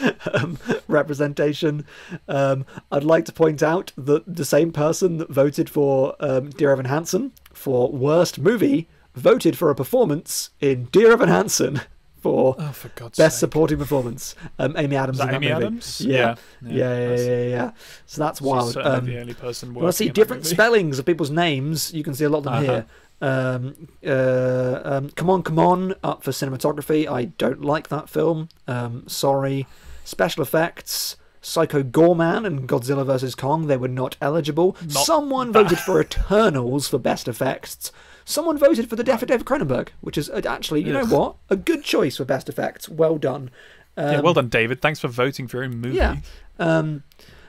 um, 0.34 0.58
representation. 0.88 1.84
Um, 2.28 2.64
I'd 2.90 3.04
like 3.04 3.24
to 3.26 3.32
point 3.32 3.62
out 3.62 3.92
that 3.96 4.22
the 4.36 4.44
same 4.44 4.72
person 4.72 5.18
that 5.18 5.28
voted 5.30 5.68
for 5.68 6.14
um, 6.20 6.50
Dear 6.50 6.72
Evan 6.72 6.86
Hansen 6.86 7.32
for 7.52 7.90
worst 7.92 8.38
movie 8.38 8.88
voted 9.14 9.58
for 9.58 9.70
a 9.70 9.74
performance 9.74 10.50
in 10.60 10.84
Dear 10.86 11.12
Evan 11.12 11.28
Hansen 11.28 11.80
for 12.22 12.54
Oh, 12.58 12.72
for 12.72 12.88
God's 12.90 13.18
best 13.18 13.36
sake. 13.36 13.40
supporting 13.40 13.78
performance. 13.78 14.34
Um, 14.58 14.74
Amy 14.76 14.96
Adams 14.96 15.18
Is 15.18 15.24
that 15.26 15.28
in 15.30 15.34
Amy 15.36 15.48
that 15.48 15.54
movie. 15.54 15.66
Adams? 15.66 16.00
Yeah. 16.00 16.16
Yeah, 16.16 16.36
yeah, 16.62 16.72
yeah, 16.72 16.98
that's- 17.08 17.26
yeah, 17.26 17.42
yeah. 17.42 17.70
So 18.06 18.22
that's 18.22 18.38
she's 18.38 18.46
wild. 18.46 18.72
certainly 18.72 18.98
Um, 18.98 19.06
the 19.06 19.20
only 19.20 19.34
person 19.34 19.74
well, 19.74 19.86
I 19.86 19.90
see 19.90 20.04
working 20.04 20.08
in 20.08 20.12
that 20.12 20.14
different 20.14 20.46
spellings 20.46 20.98
of 20.98 21.04
people's 21.04 21.30
names. 21.30 21.92
You 21.92 22.02
can 22.04 22.14
see 22.14 22.24
a 22.24 22.30
lot 22.30 22.38
of 22.38 22.44
them 22.44 22.54
Uh-huh. 22.54 22.62
here. 22.62 22.86
Um, 23.22 23.88
uh, 24.06 24.80
um, 24.84 25.10
come 25.10 25.30
on, 25.30 25.42
come 25.42 25.58
on, 25.58 25.94
up 26.02 26.22
for 26.22 26.32
cinematography. 26.32 27.08
I 27.08 27.26
don't 27.26 27.62
like 27.62 27.88
that 27.88 28.08
film. 28.08 28.48
Um, 28.68 29.08
sorry. 29.08 29.66
Special 30.04 30.42
effects. 30.42 31.16
Psycho 31.40 31.82
Goreman 31.82 32.46
and 32.46 32.68
Godzilla 32.68 33.04
vs 33.06 33.34
Kong. 33.34 33.66
They 33.68 33.76
were 33.76 33.88
not 33.88 34.16
eligible. 34.20 34.76
Not 34.82 35.06
Someone 35.06 35.52
voted 35.52 35.78
for 35.78 36.00
Eternals 36.00 36.88
for 36.88 36.98
best 36.98 37.26
effects. 37.28 37.90
Someone 38.24 38.58
voted 38.58 38.88
for 38.88 38.94
the 38.96 39.02
Death 39.02 39.22
of 39.22 39.28
David 39.28 39.46
Cronenberg, 39.46 39.88
which 40.00 40.16
is 40.18 40.30
uh, 40.30 40.40
actually, 40.46 40.82
you 40.84 40.92
know 40.92 41.04
what, 41.06 41.36
a 41.50 41.56
good 41.56 41.82
choice 41.82 42.16
for 42.18 42.24
best 42.24 42.48
effects. 42.48 42.88
Well 42.88 43.18
done. 43.18 43.50
yeah, 43.96 44.16
Um, 44.18 44.22
well 44.24 44.34
done, 44.34 44.48
David. 44.48 44.80
Thanks 44.80 45.00
for 45.00 45.08
voting 45.08 45.48
for 45.48 45.56
your 45.58 45.64
own 45.64 45.80
movie. 45.80 45.96
yeah. 45.96 46.16
Um, 46.60 47.02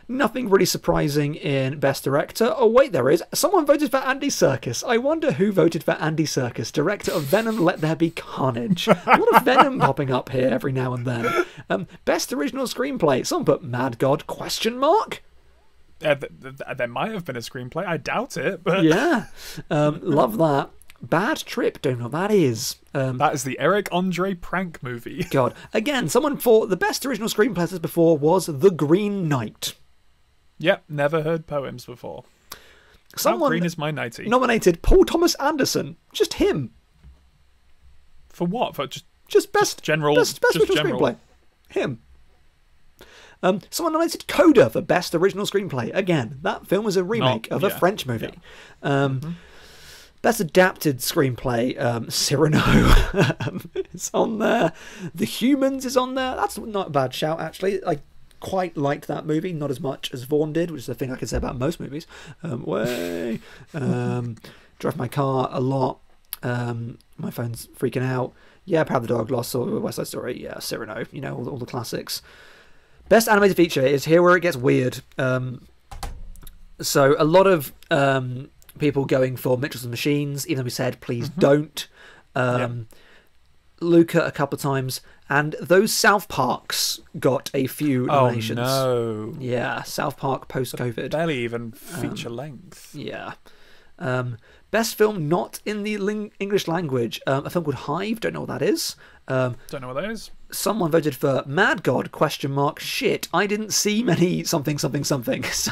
nothing 0.07 0.49
really 0.49 0.65
surprising 0.65 1.35
in 1.35 1.79
Best 1.79 2.03
Director. 2.03 2.53
Oh, 2.55 2.67
wait, 2.67 2.91
there 2.91 3.09
is. 3.09 3.23
Someone 3.33 3.65
voted 3.65 3.91
for 3.91 3.97
Andy 3.97 4.27
Serkis. 4.29 4.83
I 4.87 4.97
wonder 4.97 5.33
who 5.33 5.51
voted 5.51 5.83
for 5.83 5.91
Andy 5.93 6.25
Serkis, 6.25 6.71
director 6.71 7.11
of 7.11 7.23
Venom 7.23 7.59
Let 7.59 7.81
There 7.81 7.95
Be 7.95 8.09
Carnage. 8.09 8.87
a 8.87 8.97
lot 9.05 9.35
of 9.35 9.43
Venom 9.43 9.79
popping 9.79 10.11
up 10.11 10.29
here 10.29 10.47
every 10.49 10.71
now 10.71 10.93
and 10.93 11.05
then. 11.05 11.45
Um, 11.69 11.87
best 12.05 12.31
Original 12.33 12.65
Screenplay. 12.65 13.25
Someone 13.25 13.45
put 13.45 13.63
Mad 13.63 13.97
God 13.99 14.27
question 14.27 14.77
mark? 14.77 15.23
Uh, 16.03 16.15
th- 16.15 16.31
th- 16.41 16.57
th- 16.57 16.77
there 16.77 16.87
might 16.87 17.11
have 17.11 17.23
been 17.23 17.37
a 17.37 17.39
screenplay. 17.39 17.85
I 17.85 17.95
doubt 17.97 18.35
it, 18.35 18.63
but 18.63 18.83
Yeah. 18.83 19.27
Um, 19.69 19.99
love 20.03 20.37
that. 20.37 20.69
Bad 21.01 21.37
Trip. 21.45 21.81
Don't 21.81 21.99
know 21.99 22.05
what 22.05 22.11
that 22.13 22.31
is. 22.31 22.77
Um, 22.93 23.17
that 23.19 23.33
is 23.33 23.43
the 23.43 23.57
Eric 23.59 23.87
Andre 23.91 24.33
prank 24.33 24.81
movie. 24.83 25.25
God. 25.29 25.53
Again, 25.73 26.07
someone 26.09 26.37
thought 26.37 26.69
the 26.69 26.77
best 26.77 27.05
original 27.05 27.29
screenplay 27.29 27.71
as 27.71 27.79
before 27.79 28.17
was 28.17 28.45
The 28.47 28.71
Green 28.71 29.27
Knight. 29.27 29.75
Yep, 30.63 30.83
never 30.89 31.21
heard 31.23 31.45
poems 31.47 31.85
before. 31.85 32.23
How 33.23 33.37
green 33.47 33.63
is 33.65 33.77
my 33.77 33.91
nighty? 33.91 34.27
nominated 34.27 34.81
Paul 34.81 35.05
Thomas 35.05 35.35
Anderson. 35.35 35.97
Just 36.13 36.35
him. 36.35 36.71
For 38.29 38.47
what? 38.47 38.75
For 38.75 38.87
just 38.87 39.05
Just 39.27 39.51
best 39.53 39.83
general- 39.83 40.15
best, 40.15 40.41
best 40.41 40.53
just 40.55 40.69
original 40.69 40.83
general. 40.83 40.99
screenplay. 41.01 41.17
Him. 41.69 41.99
Um, 43.43 43.59
someone 43.69 43.93
nominated 43.93 44.27
Coda 44.27 44.69
for 44.69 44.81
best 44.81 45.13
original 45.13 45.45
screenplay. 45.45 45.93
Again, 45.93 46.39
that 46.43 46.65
film 46.65 46.85
was 46.85 46.95
a 46.97 47.03
remake 47.03 47.49
of 47.51 47.63
a 47.63 47.69
French 47.69 48.05
movie. 48.05 48.33
Um, 48.81 49.19
Mm-hmm. 49.19 49.31
Best 50.21 50.39
adapted 50.39 50.99
screenplay, 50.99 51.77
um, 51.77 52.09
Cyrano 52.09 52.57
is 53.93 54.09
on 54.13 54.39
there. 54.39 54.71
The 55.13 55.25
Humans 55.25 55.85
is 55.85 55.97
on 55.97 56.15
there. 56.15 56.37
That's 56.37 56.57
not 56.57 56.87
a 56.87 56.91
bad 56.91 57.13
shout, 57.13 57.41
actually. 57.41 57.85
I 57.85 57.99
quite 58.43 58.75
liked 58.75 59.07
that 59.07 59.25
movie, 59.25 59.53
not 59.53 59.71
as 59.71 59.79
much 59.79 60.13
as 60.13 60.23
Vaughn 60.23 60.51
did, 60.51 60.69
which 60.69 60.81
is 60.81 60.85
the 60.87 60.93
thing 60.93 61.11
I 61.11 61.15
can 61.15 61.27
say 61.29 61.37
about 61.37 61.57
most 61.57 61.79
movies. 61.79 62.05
Um, 62.43 62.63
way. 62.63 63.39
Um, 63.73 64.35
drive 64.79 64.97
my 64.97 65.07
car 65.07 65.47
a 65.49 65.61
lot. 65.61 65.99
Um, 66.43 66.99
my 67.17 67.31
phone's 67.31 67.67
freaking 67.67 68.03
out. 68.03 68.33
Yeah, 68.65 68.83
Power 68.83 68.99
the 68.99 69.07
Dog, 69.07 69.31
Lost 69.31 69.49
Soul, 69.51 69.79
West 69.79 69.95
Side 69.95 70.07
Story. 70.07 70.43
Yeah, 70.43 70.59
Cyrano. 70.59 71.05
You 71.11 71.21
know 71.21 71.35
all, 71.37 71.47
all 71.49 71.57
the 71.57 71.65
classics. 71.65 72.21
Best 73.07 73.29
animated 73.29 73.55
feature 73.57 73.81
is 73.85 74.03
here 74.05 74.21
where 74.21 74.35
it 74.35 74.41
gets 74.41 74.57
weird. 74.57 75.01
Um, 75.17 75.65
so 76.81 77.15
a 77.17 77.23
lot 77.23 77.47
of 77.47 77.71
um, 77.91 78.49
people 78.77 79.05
going 79.05 79.37
for 79.37 79.57
Mitchell's 79.57 79.83
and 79.83 79.91
Machines, 79.91 80.45
even 80.47 80.57
though 80.57 80.63
we 80.65 80.69
said 80.69 80.99
please 81.01 81.29
Mm-hmm. 81.29 81.39
don't. 81.39 81.87
Um, 82.35 82.87
Luca 83.83 84.25
a 84.25 84.31
couple 84.31 84.55
of 84.55 84.61
times, 84.61 85.01
and 85.29 85.55
those 85.61 85.93
South 85.93 86.27
Parks 86.27 86.99
got 87.19 87.49
a 87.53 87.67
few 87.67 88.05
nominations. 88.07 88.59
oh 88.61 89.33
no, 89.33 89.39
Yeah, 89.39 89.83
South 89.83 90.17
Park 90.17 90.47
post 90.47 90.75
COVID. 90.75 91.11
barely 91.11 91.39
even 91.39 91.71
feature 91.71 92.29
length. 92.29 92.93
Yeah. 92.95 93.33
Um, 93.99 94.37
best 94.71 94.95
film 94.95 95.29
not 95.29 95.59
in 95.65 95.83
the 95.83 95.97
ling- 95.97 96.31
English 96.39 96.67
language. 96.67 97.21
Um, 97.27 97.45
a 97.45 97.49
film 97.49 97.63
called 97.65 97.75
Hive. 97.75 98.19
Don't 98.19 98.33
know 98.33 98.41
what 98.41 98.49
that 98.49 98.61
is. 98.63 98.95
Um, 99.27 99.55
Don't 99.69 99.81
know 99.81 99.87
what 99.87 100.01
that 100.01 100.09
is. 100.11 100.31
someone 100.51 100.91
voted 100.91 101.15
for 101.15 101.43
Mad 101.45 101.83
God? 101.83 102.11
Question 102.11 102.51
mark. 102.51 102.79
Shit, 102.79 103.27
I 103.33 103.45
didn't 103.47 103.71
see 103.71 104.03
many 104.03 104.43
something 104.43 104.77
something 104.77 105.03
something. 105.03 105.43
So 105.53 105.71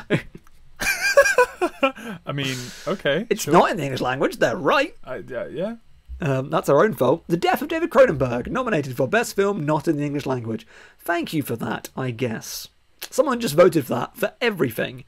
I 2.25 2.31
mean, 2.33 2.57
okay, 2.87 3.27
it's 3.29 3.43
sure. 3.43 3.53
not 3.53 3.69
in 3.71 3.77
the 3.77 3.83
English 3.83 4.01
language. 4.01 4.37
They're 4.37 4.55
right. 4.55 4.95
I, 5.03 5.17
yeah, 5.17 5.47
yeah. 5.47 5.75
Um, 6.21 6.51
that's 6.51 6.69
our 6.69 6.83
own 6.83 6.93
fault. 6.93 7.23
The 7.27 7.35
Death 7.35 7.63
of 7.63 7.67
David 7.67 7.89
Cronenberg, 7.89 8.47
nominated 8.47 8.95
for 8.95 9.07
Best 9.07 9.35
Film 9.35 9.65
Not 9.65 9.87
in 9.87 9.97
the 9.97 10.05
English 10.05 10.27
Language. 10.27 10.67
Thank 10.99 11.33
you 11.33 11.41
for 11.41 11.55
that, 11.55 11.89
I 11.97 12.11
guess. 12.11 12.67
Someone 13.09 13.39
just 13.39 13.55
voted 13.55 13.87
for 13.87 13.95
that, 13.95 14.15
for 14.15 14.33
everything. 14.39 15.03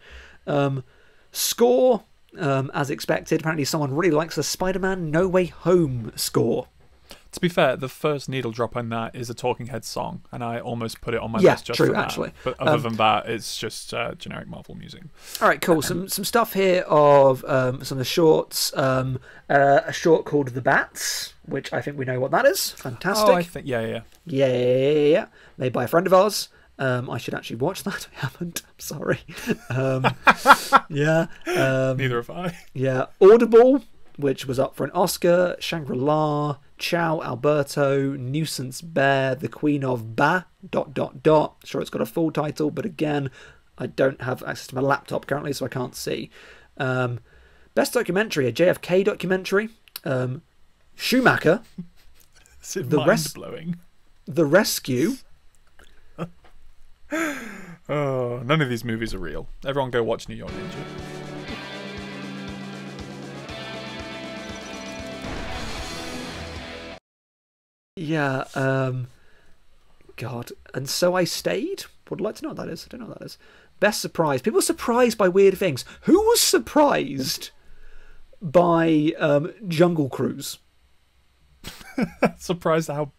Um, 0.48 0.84
score, 1.32 2.04
um, 2.40 2.72
as 2.74 2.90
expected. 2.90 3.42
Apparently, 3.42 3.66
someone 3.66 3.94
really 3.94 4.12
likes 4.12 4.36
the 4.36 4.44
Spider 4.44 4.80
Man 4.80 5.12
No 5.12 5.28
Way 5.28 5.46
Home 5.46 6.12
score. 6.16 6.68
To 7.34 7.40
be 7.40 7.50
fair, 7.50 7.76
the 7.76 7.90
first 7.90 8.30
needle 8.30 8.52
drop 8.52 8.76
on 8.78 8.90
that 8.90 9.16
is 9.16 9.30
a 9.30 9.34
Talking 9.34 9.66
Heads 9.68 9.88
song, 9.88 10.22
and 10.32 10.44
I 10.44 10.60
almost 10.60 11.02
put 11.02 11.14
it 11.16 11.20
on 11.20 11.32
my 11.32 11.40
Yeah, 11.40 11.52
list 11.54 11.66
just 11.66 11.78
true, 11.78 11.88
for 11.88 11.94
that. 11.94 12.06
actually. 12.06 12.32
But 12.44 12.60
other 12.60 12.74
Um, 12.74 12.82
than 12.84 12.96
that, 12.98 13.28
it's 13.28 13.58
just 13.58 13.92
uh, 13.94 14.14
generic 14.16 14.48
Marvel 14.48 14.76
music. 14.76 15.02
All 15.42 15.48
right, 15.48 15.60
cool. 15.60 15.82
Some 15.82 16.08
some 16.08 16.24
stuff 16.26 16.54
here 16.54 16.84
of 16.88 17.44
um, 17.46 17.84
some 17.84 17.96
of 17.98 18.00
the 18.00 18.06
shorts. 18.06 18.72
Um, 18.78 19.20
uh, 19.50 19.82
a 19.86 19.92
short 19.94 20.26
called 20.26 20.50
The 20.50 20.62
Bats, 20.62 21.34
which 21.46 21.74
I 21.74 21.82
think 21.82 21.98
we 21.98 22.06
know 22.06 22.20
what 22.20 22.32
that 22.32 22.46
is. 22.46 22.72
Fantastic. 22.72 23.28
Oh, 23.30 23.34
I 23.36 23.44
think 23.44 23.66
yeah, 23.68 23.82
yeah. 23.82 24.02
Yeah, 24.26 24.48
yeah, 24.48 24.78
yeah, 24.78 25.08
yeah. 25.08 25.26
Made 25.58 25.74
by 25.74 25.86
a 25.86 25.88
friend 25.88 26.06
of 26.08 26.14
ours. 26.14 26.50
Um, 26.80 27.10
I 27.10 27.18
should 27.18 27.34
actually 27.34 27.56
watch 27.58 27.84
that. 27.84 28.08
I 28.18 28.20
haven't. 28.22 28.62
I'm 28.64 28.80
sorry. 28.80 29.20
Um, 29.70 30.06
yeah. 30.90 31.28
Um, 31.48 31.98
Neither 31.98 32.18
have 32.18 32.30
I. 32.30 32.58
yeah. 32.74 33.06
Audible, 33.22 33.84
which 34.18 34.46
was 34.46 34.60
up 34.60 34.76
for 34.76 34.84
an 34.84 34.92
Oscar. 34.92 35.56
Shangri 35.60 35.98
La. 35.98 36.58
Ciao 36.84 37.22
Alberto. 37.22 38.12
Nuisance 38.18 38.82
Bear. 38.82 39.36
The 39.36 39.48
Queen 39.48 39.86
of 39.86 40.18
Ba. 40.18 40.48
Dot 40.70 40.94
dot 40.94 41.24
dot. 41.24 41.56
Sure, 41.64 41.80
it's 41.80 41.90
got 41.90 42.02
a 42.02 42.06
full 42.06 42.30
title, 42.30 42.72
but 42.72 42.86
again, 42.86 43.32
I 43.78 43.88
don't 43.88 44.22
have 44.22 44.44
access 44.44 44.68
to 44.68 44.76
my 44.76 44.82
laptop 44.82 45.26
currently, 45.26 45.54
so 45.54 45.66
I 45.66 45.70
can't 45.70 45.96
see. 45.96 46.30
Um, 46.78 47.20
Best 47.74 47.94
documentary, 47.94 48.48
a 48.48 48.52
JFK 48.52 49.06
documentary. 49.06 49.70
Um, 50.04 50.42
Schumacher, 50.96 51.62
Is 52.62 52.76
it 52.76 52.90
The 52.90 53.04
rest- 53.06 53.34
blowing? 53.36 53.78
The 54.26 54.46
Rescue. 54.46 55.14
Oh, 57.90 58.42
none 58.46 58.62
of 58.62 58.70
these 58.70 58.84
movies 58.86 59.14
are 59.14 59.20
real. 59.20 59.48
Everyone 59.66 59.92
go 59.92 60.02
watch 60.04 60.28
New 60.30 60.36
York 60.36 60.52
Ninja. 60.52 61.13
Yeah. 68.04 68.46
Um, 68.56 69.08
God. 70.18 70.52
And 70.74 70.90
so 70.90 71.16
I 71.16 71.24
stayed. 71.24 71.86
Would 72.10 72.22
like 72.22 72.36
to 72.36 72.44
know 72.44 72.50
what 72.50 72.58
that 72.58 72.70
is. 72.70 72.86
I 72.86 72.90
don't 72.90 73.02
know 73.02 73.08
what 73.08 73.20
that 73.20 73.26
is. 73.26 73.38
Best 73.80 74.02
surprise. 74.02 74.42
People 74.42 74.60
are 74.60 74.64
surprised 74.64 75.18
by 75.18 75.28
weird 75.28 75.58
things. 75.58 75.84
Who 76.02 76.20
was 76.20 76.40
surprised 76.40 77.52
by 78.42 79.14
um, 79.18 79.54
Jungle 79.68 80.10
Cruise? 80.10 80.60
Surprised 82.38 82.90
how 82.90 83.12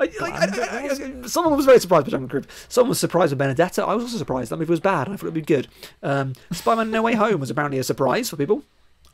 I, 0.00 0.10
I, 0.20 0.88
I, 1.22 1.26
someone 1.26 1.56
was 1.56 1.66
very 1.66 1.78
surprised 1.78 2.06
by 2.06 2.10
Jungle 2.10 2.28
Cruise. 2.28 2.46
Someone 2.68 2.88
was 2.90 2.98
surprised 2.98 3.36
by 3.36 3.44
Benedetta. 3.44 3.84
I 3.84 3.94
was 3.94 4.04
also 4.04 4.16
surprised. 4.16 4.50
That 4.50 4.56
movie 4.56 4.70
was 4.70 4.80
bad. 4.80 5.08
I 5.08 5.12
thought 5.12 5.22
it 5.22 5.24
would 5.24 5.34
be 5.34 5.42
good. 5.42 5.68
Um, 6.02 6.32
Spider-Man: 6.50 6.90
No 6.90 7.02
Way 7.02 7.14
Home 7.14 7.40
was 7.40 7.50
apparently 7.50 7.78
a 7.78 7.84
surprise 7.84 8.30
for 8.30 8.36
people. 8.36 8.64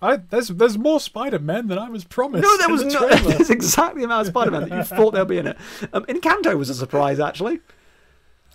I 0.03 0.17
there's 0.17 0.49
there's 0.49 0.79
more 0.79 0.99
Spider-Man 0.99 1.69
than 1.69 1.79
I 1.79 1.91
was 1.91 2.05
promised. 2.05 2.43
No, 2.43 2.57
there 2.59 2.69
was 2.69 2.85
the 2.85 2.91
not. 2.91 3.11
There's 3.37 3.51
exactly 3.51 4.01
the 4.01 4.07
amount 4.07 4.23
of 4.23 4.27
Spider-Man 4.29 4.69
that 4.69 4.77
you 4.77 4.83
thought 4.83 5.13
there'd 5.13 5.29
be 5.29 5.39
in 5.39 5.49
it. 5.49 5.59
Um, 5.93 6.05
Encanto 6.07 6.57
was 6.57 6.71
a 6.71 6.75
surprise, 6.75 7.21
actually. 7.21 7.61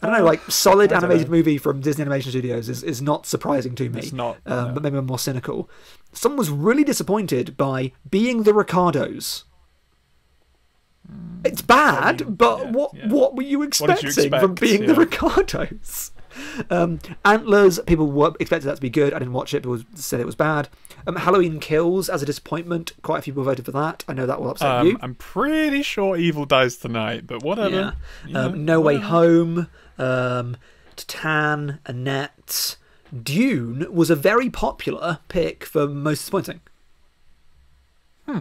I 0.02 0.08
don't 0.08 0.20
know, 0.20 0.26
like 0.26 0.42
solid 0.52 0.92
animated 0.92 1.28
know. 1.28 1.38
movie 1.38 1.58
from 1.58 1.80
Disney 1.80 2.02
Animation 2.02 2.32
Studios 2.32 2.68
is, 2.68 2.84
is 2.84 3.02
not 3.02 3.26
surprising 3.26 3.76
to 3.76 3.90
me. 3.90 4.00
It's 4.00 4.12
not, 4.12 4.38
um, 4.46 4.68
no. 4.68 4.74
but 4.74 4.84
maybe 4.84 4.98
I'm 4.98 5.06
more 5.06 5.20
cynical. 5.20 5.70
Someone 6.12 6.38
was 6.38 6.50
really 6.50 6.84
disappointed 6.84 7.56
by 7.56 7.94
Being 8.10 8.44
the 8.44 8.54
Ricardos. 8.54 9.46
It's 11.46 11.62
bad, 11.62 12.38
but 12.38 12.60
yeah, 12.60 12.72
what 12.72 12.94
yeah. 12.94 13.08
what 13.08 13.36
were 13.36 13.44
you 13.44 13.60
did 13.60 13.64
you 13.64 13.64
expecting 13.64 14.12
from 14.30 14.52
expect? 14.52 14.60
Being 14.60 14.88
the 14.88 14.96
Ricardos? 14.96 16.12
Um, 16.70 17.00
Antlers, 17.24 17.80
people 17.88 18.08
were 18.12 18.34
expected 18.40 18.68
that 18.68 18.76
to 18.76 18.82
be 18.82 18.90
good. 18.90 19.14
I 19.14 19.20
didn't 19.20 19.34
watch 19.34 19.54
it. 19.54 19.64
People 19.64 19.80
said 19.96 20.20
it 20.20 20.26
was 20.26 20.36
bad. 20.36 20.70
Um, 21.08 21.16
Halloween 21.18 21.60
Kills 21.60 22.10
as 22.10 22.24
a 22.24 22.26
disappointment. 22.26 22.94
Quite 23.02 23.20
a 23.20 23.22
few 23.22 23.34
people 23.34 23.44
voted 23.44 23.66
for 23.66 23.72
that. 23.72 24.04
I 24.08 24.14
know 24.14 24.26
that 24.26 24.42
will 24.42 24.50
upset 24.52 24.70
Um, 24.72 24.88
you. 24.88 24.98
I'm 25.02 25.16
pretty 25.16 25.82
sure 25.84 26.18
Evil 26.18 26.46
dies 26.46 26.78
tonight, 26.78 27.28
but 27.28 27.44
whatever. 27.44 27.96
Yeah. 28.28 28.40
Um, 28.40 28.66
no 28.66 28.80
Way. 28.82 28.98
Home, 28.98 29.68
um, 29.98 30.58
Titane, 30.96 31.80
Annette. 31.86 32.78
Dune 33.24 33.86
was 33.94 34.10
a 34.10 34.16
very 34.16 34.50
popular 34.50 35.20
pick 35.30 35.64
for 35.64 35.88
most 35.88 36.20
disappointing. 36.20 36.60
Hmm. 38.26 38.40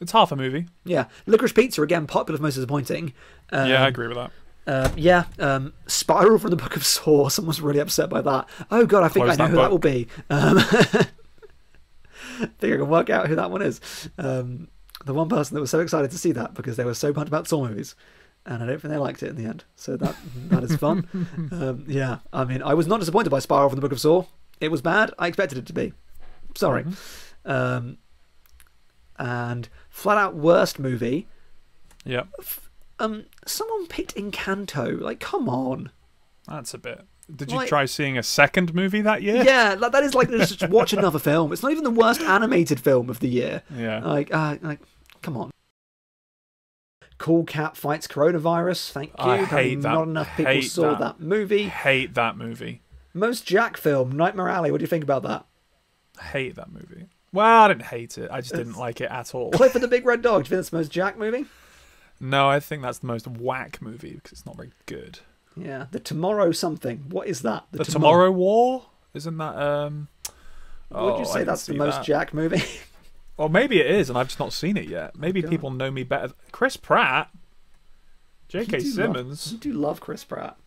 It's 0.00 0.12
half 0.12 0.32
a 0.32 0.36
movie. 0.36 0.66
Yeah. 0.84 1.04
Licorice 1.26 1.52
Pizza, 1.54 1.82
again, 1.82 2.06
popular 2.06 2.38
for 2.38 2.42
most 2.42 2.54
disappointing. 2.54 3.12
Um, 3.52 3.68
yeah, 3.68 3.84
I 3.84 3.88
agree 3.88 4.08
with 4.08 4.16
that. 4.16 4.30
Uh, 4.70 4.88
yeah, 4.96 5.24
um, 5.40 5.72
Spiral 5.88 6.38
from 6.38 6.50
the 6.50 6.56
Book 6.56 6.76
of 6.76 6.86
Saw. 6.86 7.28
Someone's 7.30 7.60
really 7.60 7.80
upset 7.80 8.08
by 8.08 8.20
that. 8.20 8.48
Oh 8.70 8.86
god, 8.86 9.02
I 9.02 9.08
think 9.08 9.26
Close 9.26 9.40
I 9.40 9.48
know 9.48 9.48
that 9.48 9.50
who 9.50 9.56
that 9.56 9.70
will 9.70 9.78
be. 9.78 10.06
Um, 10.30 10.58
I 12.40 12.46
think 12.58 12.74
I 12.74 12.76
can 12.76 12.88
work 12.88 13.10
out 13.10 13.26
who 13.26 13.34
that 13.34 13.50
one 13.50 13.62
is. 13.62 13.80
Um, 14.16 14.68
the 15.04 15.12
one 15.12 15.28
person 15.28 15.56
that 15.56 15.60
was 15.60 15.70
so 15.70 15.80
excited 15.80 16.12
to 16.12 16.18
see 16.18 16.30
that 16.32 16.54
because 16.54 16.76
they 16.76 16.84
were 16.84 16.94
so 16.94 17.12
pumped 17.12 17.26
about 17.28 17.48
Saw 17.48 17.66
movies, 17.66 17.96
and 18.46 18.62
I 18.62 18.66
don't 18.66 18.80
think 18.80 18.92
they 18.92 18.98
liked 18.98 19.24
it 19.24 19.30
in 19.30 19.36
the 19.36 19.44
end. 19.44 19.64
So 19.74 19.96
that 19.96 20.14
that 20.50 20.62
is 20.62 20.76
fun. 20.76 21.08
um, 21.50 21.84
yeah, 21.88 22.18
I 22.32 22.44
mean, 22.44 22.62
I 22.62 22.74
was 22.74 22.86
not 22.86 23.00
disappointed 23.00 23.30
by 23.30 23.40
Spiral 23.40 23.70
from 23.70 23.76
the 23.76 23.82
Book 23.82 23.92
of 23.92 24.00
Saw. 24.00 24.24
It 24.60 24.70
was 24.70 24.82
bad. 24.82 25.10
I 25.18 25.26
expected 25.26 25.58
it 25.58 25.66
to 25.66 25.72
be. 25.72 25.94
Sorry. 26.54 26.84
Um, 27.44 27.98
and 29.18 29.68
flat 29.88 30.16
out 30.18 30.36
worst 30.36 30.78
movie. 30.78 31.26
Yeah, 32.04 32.24
Um, 33.00 33.24
someone 33.50 33.86
picked 33.86 34.14
Encanto. 34.16 35.00
Like, 35.00 35.20
come 35.20 35.48
on. 35.48 35.90
that's 36.46 36.74
a 36.74 36.78
bit. 36.78 37.02
Did 37.34 37.50
you 37.52 37.58
Like- 37.58 37.68
try 37.68 37.84
seeing 37.84 38.18
a 38.18 38.22
second 38.24 38.74
movie 38.74 39.02
that 39.02 39.22
year? 39.22 39.44
Yeah, 39.44 39.76
like, 39.78 39.92
that 39.92 40.02
is 40.02 40.14
like 40.16 40.30
just 40.30 40.68
watch 40.68 40.92
another 40.92 41.18
film. 41.30 41.52
It's 41.52 41.62
not 41.62 41.70
even 41.70 41.84
the 41.84 41.90
worst 41.90 42.20
animated 42.22 42.80
film 42.80 43.08
of 43.08 43.20
the 43.20 43.28
year. 43.28 43.62
Yeah. 43.76 44.04
Like, 44.04 44.34
uh, 44.34 44.56
like, 44.62 44.80
come 45.22 45.36
on. 45.36 45.50
Cool 47.18 47.44
Cat 47.44 47.76
fights 47.76 48.06
coronavirus. 48.06 48.90
Thank 48.92 49.10
you. 49.10 49.24
I 49.24 49.44
hate 49.44 49.82
that- 49.82 49.92
Not 49.92 50.08
enough 50.08 50.36
people 50.36 50.62
saw 50.62 50.90
that. 50.92 50.98
that. 50.98 51.20
movie. 51.20 51.64
hate 51.64 52.14
that 52.14 52.36
movie. 52.36 52.82
Most 53.12 53.46
Jack 53.46 53.76
film, 53.76 54.12
Nightmare 54.12 54.48
Alley. 54.48 54.70
What 54.70 54.78
do 54.78 54.82
you 54.82 54.88
think 54.88 55.04
about 55.04 55.22
that? 55.24 55.44
I 56.18 56.22
hate 56.24 56.54
that 56.56 56.72
movie. 56.72 57.06
Well, 57.32 57.64
I 57.64 57.68
didn't 57.68 57.82
hate 57.84 58.18
it. 58.18 58.28
I 58.30 58.40
just 58.40 58.54
didn't 58.54 58.76
like 58.76 59.00
it 59.00 59.10
at 59.10 59.34
all. 59.34 59.50
Clifford 59.52 59.82
the 59.82 59.88
Big 59.88 60.04
Red 60.04 60.22
Dog. 60.22 60.44
Do 60.44 60.46
you 60.46 60.50
think 60.50 60.58
that's 60.58 60.70
the 60.70 60.76
most 60.78 60.90
Jack 60.90 61.16
movie? 61.18 61.46
No, 62.20 62.48
I 62.48 62.60
think 62.60 62.82
that's 62.82 62.98
the 62.98 63.06
most 63.06 63.26
whack 63.26 63.80
movie 63.80 64.14
because 64.14 64.32
it's 64.32 64.46
not 64.46 64.56
very 64.56 64.72
good. 64.86 65.20
Yeah. 65.56 65.86
The 65.90 66.00
Tomorrow 66.00 66.52
something. 66.52 67.04
What 67.08 67.26
is 67.26 67.42
that? 67.42 67.64
The 67.72 67.78
Tomo- 67.78 67.92
Tomorrow 67.92 68.30
War 68.30 68.86
isn't 69.14 69.36
that? 69.38 69.56
Um. 69.56 70.08
Would 70.90 70.98
oh, 70.98 71.18
you 71.20 71.24
say 71.24 71.44
that's 71.44 71.66
the 71.66 71.74
most 71.74 71.96
that. 71.96 72.06
Jack 72.06 72.34
movie? 72.34 72.62
Well, 73.36 73.48
maybe 73.48 73.80
it 73.80 73.86
is, 73.86 74.10
and 74.10 74.18
I've 74.18 74.26
just 74.26 74.38
not 74.38 74.52
seen 74.52 74.76
it 74.76 74.86
yet. 74.86 75.16
Maybe 75.16 75.40
God. 75.40 75.50
people 75.50 75.70
know 75.70 75.90
me 75.90 76.02
better. 76.02 76.34
Chris 76.52 76.76
Pratt, 76.76 77.30
J.K. 78.48 78.80
Do 78.80 78.84
love- 78.84 78.94
Simmons, 78.94 79.52
you 79.52 79.56
do 79.58 79.72
love 79.72 80.00
Chris 80.00 80.24
Pratt. 80.24 80.58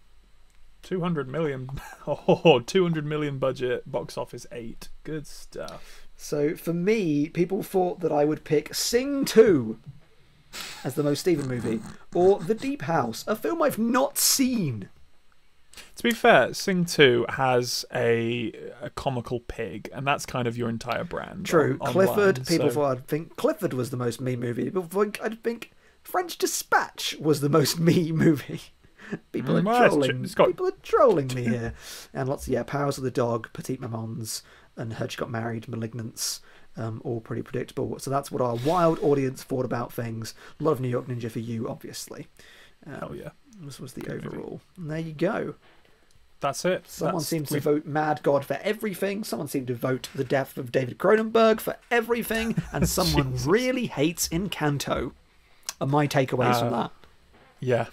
200 0.82 1.30
million. 1.30 1.70
Oh, 2.08 2.60
200 2.60 3.06
million 3.06 3.38
budget, 3.38 3.90
box 3.90 4.18
office 4.18 4.48
eight. 4.52 4.90
Good 5.04 5.28
stuff. 5.28 6.08
So 6.18 6.56
for 6.56 6.74
me, 6.74 7.30
people 7.30 7.62
thought 7.62 8.00
that 8.00 8.12
I 8.12 8.26
would 8.26 8.44
pick 8.44 8.74
Sing 8.74 9.24
2 9.24 9.80
as 10.84 10.96
the 10.96 11.04
most 11.04 11.22
Stephen 11.22 11.48
movie, 11.48 11.82
or 12.14 12.40
The 12.40 12.56
Deep 12.56 12.84
House, 12.84 13.24
a 13.28 13.36
film 13.36 13.62
I've 13.62 13.80
not 13.80 14.18
seen. 14.18 14.90
To 15.96 16.04
be 16.04 16.12
fair, 16.12 16.54
Sing 16.54 16.86
2 16.86 17.26
has 17.30 17.84
a, 17.94 18.52
a 18.82 18.90
comical 18.92 19.40
pig, 19.40 19.90
and 19.94 20.06
that's 20.06 20.26
kind 20.26 20.48
of 20.48 20.56
your 20.58 20.70
entire 20.70 21.04
brand. 21.04 21.46
True, 21.48 21.78
on- 21.82 21.92
Clifford. 21.92 22.38
online, 22.40 22.46
people 22.46 22.70
so- 22.70 22.74
thought 22.76 22.92
I'd 22.98 23.08
think 23.08 23.36
Clifford 23.38 23.74
was 23.74 23.90
the 23.90 23.98
most 23.98 24.22
me 24.22 24.36
movie. 24.36 24.66
People 24.66 24.84
think 24.84 25.20
I'd 25.24 25.44
think 25.44 25.72
French 26.04 26.38
Dispatch 26.38 27.16
was 27.20 27.42
the 27.42 27.50
most 27.50 27.80
me 27.80 28.12
movie. 28.14 28.62
People 29.32 29.58
are 29.58 29.62
Mm, 29.62 29.88
trolling. 29.90 30.22
got- 30.36 30.48
People 30.48 30.68
are 30.68 30.72
trolling 30.84 31.28
me 31.34 31.44
here. 31.48 31.74
And 32.14 32.30
lots, 32.30 32.48
of 32.48 32.54
yeah, 32.54 32.64
Powers 32.64 32.98
of 33.00 33.04
the 33.04 33.12
Dog, 33.12 33.50
Petite 33.54 33.82
Mamans, 33.82 34.44
and 34.78 34.94
Hedge 34.94 35.18
Got 35.18 35.30
Married, 35.32 35.68
Malignance, 35.68 36.40
um, 36.78 37.02
all 37.04 37.20
pretty 37.22 37.42
predictable. 37.42 37.98
So 38.00 38.10
that's 38.10 38.32
what 38.32 38.42
our 38.42 38.56
wild 38.66 39.00
audience 39.02 39.44
thought 39.44 39.66
about 39.66 39.92
things. 39.94 40.34
A 40.60 40.64
lot 40.64 40.72
of 40.72 40.80
New 40.82 40.88
York 40.90 41.08
Ninja 41.08 41.30
for 41.32 41.40
you, 41.40 41.70
obviously. 41.70 42.28
Um, 42.86 42.94
Hell 42.96 43.16
yeah. 43.16 43.30
This 43.62 43.80
was 43.80 43.94
the 43.94 44.02
Good 44.02 44.26
overall. 44.26 44.62
And 44.78 44.90
there 44.90 45.00
you 45.00 45.14
go. 45.14 45.56
That's 46.40 46.66
it. 46.66 46.88
Someone 46.88 47.16
That's- 47.16 47.28
seems 47.28 47.48
to 47.50 47.54
we've- 47.56 47.64
vote 47.64 47.86
Mad 47.86 48.22
God 48.24 48.44
for 48.44 48.56
everything. 48.64 49.24
Someone 49.24 49.48
seemed 49.48 49.68
to 49.68 49.76
vote 49.76 50.10
the 50.14 50.26
death 50.26 50.58
of 50.58 50.72
David 50.72 50.98
Cronenberg 50.98 51.62
for 51.62 51.78
everything. 51.90 52.56
And 52.74 52.90
someone 53.00 53.36
really 53.46 53.86
hates 53.86 54.28
Encanto. 54.30 55.14
Are 55.80 55.88
my 55.88 56.08
takeaways 56.08 56.60
from 56.60 56.74
Uh, 56.74 56.84
that. 56.84 56.92
Yeah. 57.64 57.86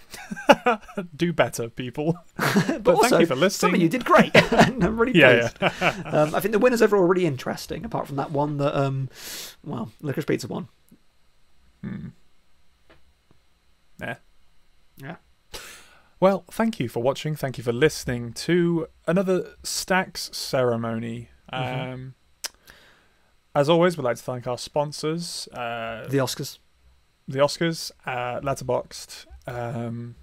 Do 1.15 1.31
better, 1.33 1.69
people. 1.69 2.17
But, 2.37 2.83
but 2.83 2.95
also, 2.95 3.09
thank 3.09 3.19
you 3.21 3.25
for 3.27 3.33
some 3.35 3.39
listening. 3.39 3.75
of 3.75 3.81
you 3.81 3.89
did 3.89 4.05
great. 4.05 4.35
and 4.35 4.83
I'm 4.83 4.99
really 4.99 5.17
Yeah, 5.17 5.49
pleased. 5.49 5.83
um, 6.05 6.33
I 6.35 6.39
think 6.39 6.51
the 6.51 6.59
winners 6.59 6.81
overall 6.81 7.03
are 7.03 7.07
really 7.07 7.25
interesting, 7.25 7.85
apart 7.85 8.07
from 8.07 8.15
that 8.17 8.31
one 8.31 8.57
that, 8.57 8.75
um, 8.75 9.09
well, 9.63 9.91
Licorice 10.01 10.25
Pizza 10.25 10.47
won. 10.47 10.67
Hmm. 11.83 12.07
Yeah. 13.99 14.15
Yeah. 14.97 15.15
Well, 16.19 16.43
thank 16.51 16.79
you 16.79 16.87
for 16.89 17.01
watching. 17.01 17.35
Thank 17.35 17.57
you 17.57 17.63
for 17.63 17.73
listening 17.73 18.33
to 18.33 18.87
another 19.07 19.55
Stacks 19.63 20.29
ceremony. 20.33 21.29
Mhm. 21.53 21.93
Um, 21.93 22.13
as 23.55 23.69
always, 23.69 23.97
we'd 23.97 24.03
like 24.03 24.17
to 24.17 24.23
thank 24.23 24.47
our 24.47 24.57
sponsors, 24.57 25.47
uh, 25.53 26.07
The 26.09 26.17
Oscars. 26.17 26.59
the 27.27 27.39
Oscars, 27.39 27.91
uh, 28.05 28.39
Letterboxd, 28.41 29.25
um, 29.47 30.15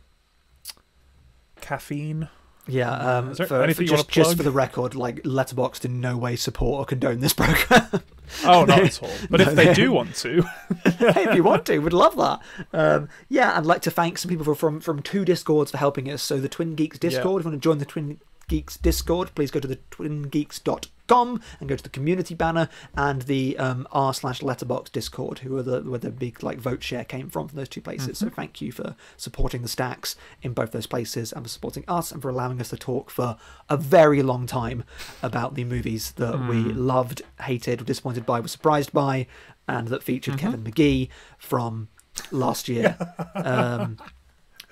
Caffeine. 1.60 2.28
Yeah, 2.70 2.92
um, 2.92 3.32
there 3.32 3.46
for, 3.46 3.62
anything 3.62 3.86
for 3.86 3.96
just, 3.96 4.10
just 4.10 4.36
for 4.36 4.42
the 4.42 4.50
record, 4.50 4.94
like 4.94 5.22
Letterboxd 5.22 5.86
in 5.86 6.02
no 6.02 6.18
way 6.18 6.36
support 6.36 6.80
or 6.80 6.84
condone 6.84 7.20
this 7.20 7.32
program. 7.34 8.02
Oh, 8.44 8.66
not 8.66 8.80
at 8.80 9.02
all. 9.02 9.10
But 9.30 9.40
No, 9.40 9.48
if 9.48 9.54
they 9.56 9.64
they- 9.66 9.74
do 9.74 9.90
want 9.90 10.14
to, 10.16 10.42
hey, 10.84 11.24
if 11.24 11.34
you 11.34 11.42
want 11.42 11.64
to, 11.66 11.78
we'd 11.78 11.94
love 11.94 12.14
that. 12.16 12.40
Um, 12.74 13.08
yeah, 13.30 13.56
I'd 13.56 13.64
like 13.64 13.80
to 13.82 13.90
thank 13.90 14.18
some 14.18 14.28
people 14.28 14.54
from 14.54 14.80
from 14.80 15.00
two 15.00 15.24
discords 15.24 15.70
for 15.70 15.78
helping 15.78 16.10
us. 16.10 16.22
So 16.22 16.38
the 16.38 16.48
Twin 16.48 16.74
Geeks 16.74 16.98
Discord, 16.98 17.40
if 17.40 17.46
you 17.46 17.50
want 17.52 17.62
to 17.62 17.66
join 17.66 17.78
the 17.78 17.86
Twin 17.86 18.20
Geeks 18.48 18.76
Discord, 18.76 19.30
please 19.34 19.50
go 19.50 19.60
to 19.60 19.68
the 19.68 19.78
twingeeks.com 19.90 21.40
and 21.60 21.68
go 21.68 21.76
to 21.76 21.82
the 21.82 21.88
community 21.88 22.34
banner 22.34 22.68
and 22.94 23.22
the 23.22 23.56
um, 23.58 23.86
r 23.92 24.12
slash 24.12 24.42
letterbox 24.42 24.90
Discord, 24.90 25.40
who 25.40 25.56
are 25.56 25.62
the 25.62 25.80
where 25.82 25.98
the 25.98 26.10
big 26.10 26.42
like 26.42 26.58
vote 26.58 26.82
share 26.82 27.04
came 27.04 27.30
from 27.30 27.48
from 27.48 27.56
those 27.56 27.68
two 27.68 27.80
places. 27.80 28.18
So 28.18 28.28
thank 28.28 28.60
you 28.60 28.72
for 28.72 28.96
supporting 29.16 29.62
the 29.62 29.68
stacks 29.68 30.16
in 30.42 30.52
both 30.52 30.72
those 30.72 30.86
places 30.86 31.32
and 31.32 31.44
for 31.44 31.48
supporting 31.48 31.84
us 31.86 32.10
and 32.10 32.20
for 32.20 32.28
allowing 32.28 32.60
us 32.60 32.70
to 32.70 32.76
talk 32.76 33.10
for 33.10 33.36
a 33.68 33.76
very 33.76 34.22
long 34.22 34.46
time 34.46 34.84
about 35.22 35.54
the 35.54 35.64
movies 35.64 36.12
that 36.12 36.48
we 36.48 36.56
loved, 36.56 37.22
hated, 37.42 37.80
were 37.80 37.86
disappointed 37.86 38.26
by, 38.26 38.40
were 38.40 38.48
surprised 38.48 38.92
by, 38.92 39.26
and 39.66 39.88
that 39.88 40.02
featured 40.02 40.38
Kevin 40.38 40.64
McGee 40.64 41.08
from 41.38 41.88
last 42.30 42.68
year. 42.68 42.96
Um, 43.34 43.98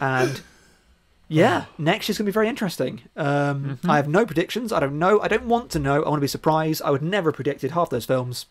and 0.01 0.43
yeah, 1.29 1.65
next 1.79 2.09
year's 2.09 2.19
gonna 2.19 2.27
be 2.27 2.33
very 2.33 2.49
interesting. 2.49 3.03
Um, 3.17 3.79
I 3.85 3.97
have 3.97 4.09
no 4.09 4.25
predictions. 4.27 4.73
I 4.73 4.81
don't 4.81 4.99
know. 4.99 5.21
I 5.21 5.29
don't 5.29 5.47
want 5.47 5.71
to 5.73 5.79
know. 5.79 6.03
I 6.03 6.09
want 6.09 6.19
to 6.19 6.25
be 6.25 6.27
surprised. 6.29 6.83
I 6.83 6.91
would 6.91 7.03
never 7.03 7.31
have 7.31 7.37
predicted 7.37 7.73
half 7.73 7.91
those 7.91 8.05
films. 8.05 8.47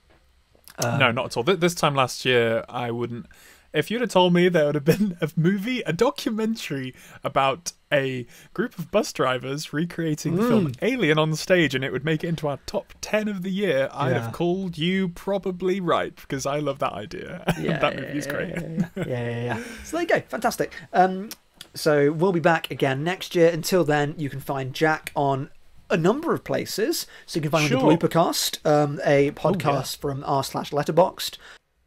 Um, 0.83 0.99
no, 0.99 1.11
not 1.11 1.25
at 1.27 1.37
all. 1.37 1.43
Th- 1.43 1.59
This 1.59 1.73
time 1.75 1.95
last 1.95 2.25
year, 2.25 2.65
I 2.67 2.91
wouldn't. 2.91 3.27
If 3.73 3.91
you'd 3.91 3.99
have 4.01 4.09
told 4.09 4.33
me 4.33 4.47
there 4.47 4.65
would 4.67 4.75
have 4.75 4.85
been 4.85 5.17
a 5.21 5.29
movie, 5.35 5.81
a 5.81 5.91
documentary 5.91 6.95
about 7.25 7.73
a 7.91 8.25
group 8.53 8.79
of 8.79 8.89
bus 8.89 9.11
drivers 9.11 9.73
recreating 9.73 10.35
the 10.37 10.43
film 10.47 10.67
Mm. 10.67 10.75
Alien 10.81 11.19
on 11.19 11.29
the 11.29 11.35
stage 11.37 11.75
and 11.75 11.83
it 11.83 11.91
would 11.91 12.05
make 12.05 12.23
it 12.23 12.27
into 12.27 12.47
our 12.47 12.57
top 12.67 12.93
10 13.01 13.27
of 13.27 13.41
the 13.43 13.49
year, 13.51 13.89
I'd 13.93 14.11
Yeah. 14.11 14.21
have 14.21 14.31
called 14.33 14.77
you 14.77 15.09
probably 15.09 15.81
right 15.81 16.15
because 16.15 16.45
I 16.45 16.59
love 16.59 16.79
that 16.79 16.93
idea. 16.93 17.43
Yeah, 17.59 17.77
that 17.79 17.97
movie's 17.97 18.27
great. 18.27 18.55
Yeah, 18.55 18.87
yeah, 18.95 19.03
yeah, 19.05 19.43
yeah. 19.43 19.63
So 19.83 19.97
there 19.97 20.01
you 20.03 20.07
go. 20.07 20.21
Fantastic. 20.29 20.73
Um, 20.93 21.29
so 21.75 22.11
we'll 22.11 22.31
be 22.31 22.39
back 22.39 22.71
again 22.71 23.03
next 23.03 23.35
year. 23.35 23.49
Until 23.49 23.83
then, 23.83 24.15
you 24.17 24.29
can 24.29 24.39
find 24.39 24.73
Jack 24.73 25.11
on 25.15 25.49
a 25.89 25.97
number 25.97 26.33
of 26.33 26.43
places. 26.43 27.05
So 27.25 27.37
you 27.37 27.41
can 27.41 27.51
find 27.51 27.69
him 27.69 27.77
on 27.77 27.81
Sure. 27.83 27.91
Oh, 27.91 27.95
the 27.95 28.07
Bloopercast, 28.07 28.65
um, 28.65 28.99
a 29.05 29.31
podcast 29.31 29.97
from 29.97 30.23
r 30.25 30.43
slash 30.43 30.71
letterboxd. 30.71 31.37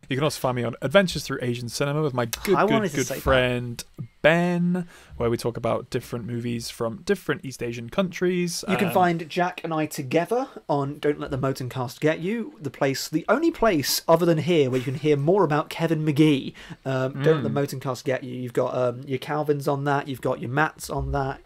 You 0.09 0.17
can 0.17 0.25
also 0.25 0.41
find 0.41 0.57
me 0.57 0.65
on 0.65 0.75
Adventures 0.81 1.25
Through 1.25 1.39
Asian 1.43 1.69
Cinema 1.69 2.03
with 2.03 2.15
my 2.15 2.25
good, 2.27 2.57
I 2.57 2.67
good, 2.67 2.81
good 2.93 3.07
say 3.07 3.15
that. 3.17 3.21
friend 3.21 3.85
Ben, 4.23 4.89
where 5.17 5.29
we 5.31 5.37
talk 5.37 5.57
about 5.57 5.91
different 5.91 6.25
movies 6.27 6.71
from 6.71 7.03
different 7.05 7.45
East 7.45 7.63
Asian 7.63 7.91
countries. 7.91 8.65
You 8.69 8.77
can 8.77 8.89
Um, 8.89 8.95
find 8.95 9.29
Jack 9.29 9.63
and 9.63 9.73
I 9.73 9.87
together 9.87 10.49
on 10.69 10.99
Don't 10.99 11.21
Let 11.21 11.31
the 11.31 11.39
Motoncast 11.39 12.01
Get 12.01 12.21
You, 12.21 12.55
the 12.61 12.71
place, 12.71 13.09
the 13.09 13.25
only 13.29 13.51
place 13.51 14.03
other 14.09 14.25
than 14.27 14.39
here 14.39 14.71
where 14.71 14.79
you 14.79 14.85
can 14.85 14.95
hear 14.95 15.17
more 15.17 15.45
about 15.45 15.69
Kevin 15.69 16.05
McGee. 16.05 16.55
Um, 16.85 17.23
Don't 17.23 17.43
Let 17.43 17.55
the 17.55 17.61
Motoncast 17.61 18.05
Get 18.05 18.25
You. 18.25 18.35
You've 18.35 18.53
got 18.55 18.75
um, 18.75 19.03
your 19.07 19.19
Calvins 19.19 19.69
on 19.69 19.85
that, 19.85 20.09
you've 20.09 20.23
got 20.23 20.41
your 20.41 20.51
Matts 20.51 20.89
on 20.91 21.13
that. 21.13 21.41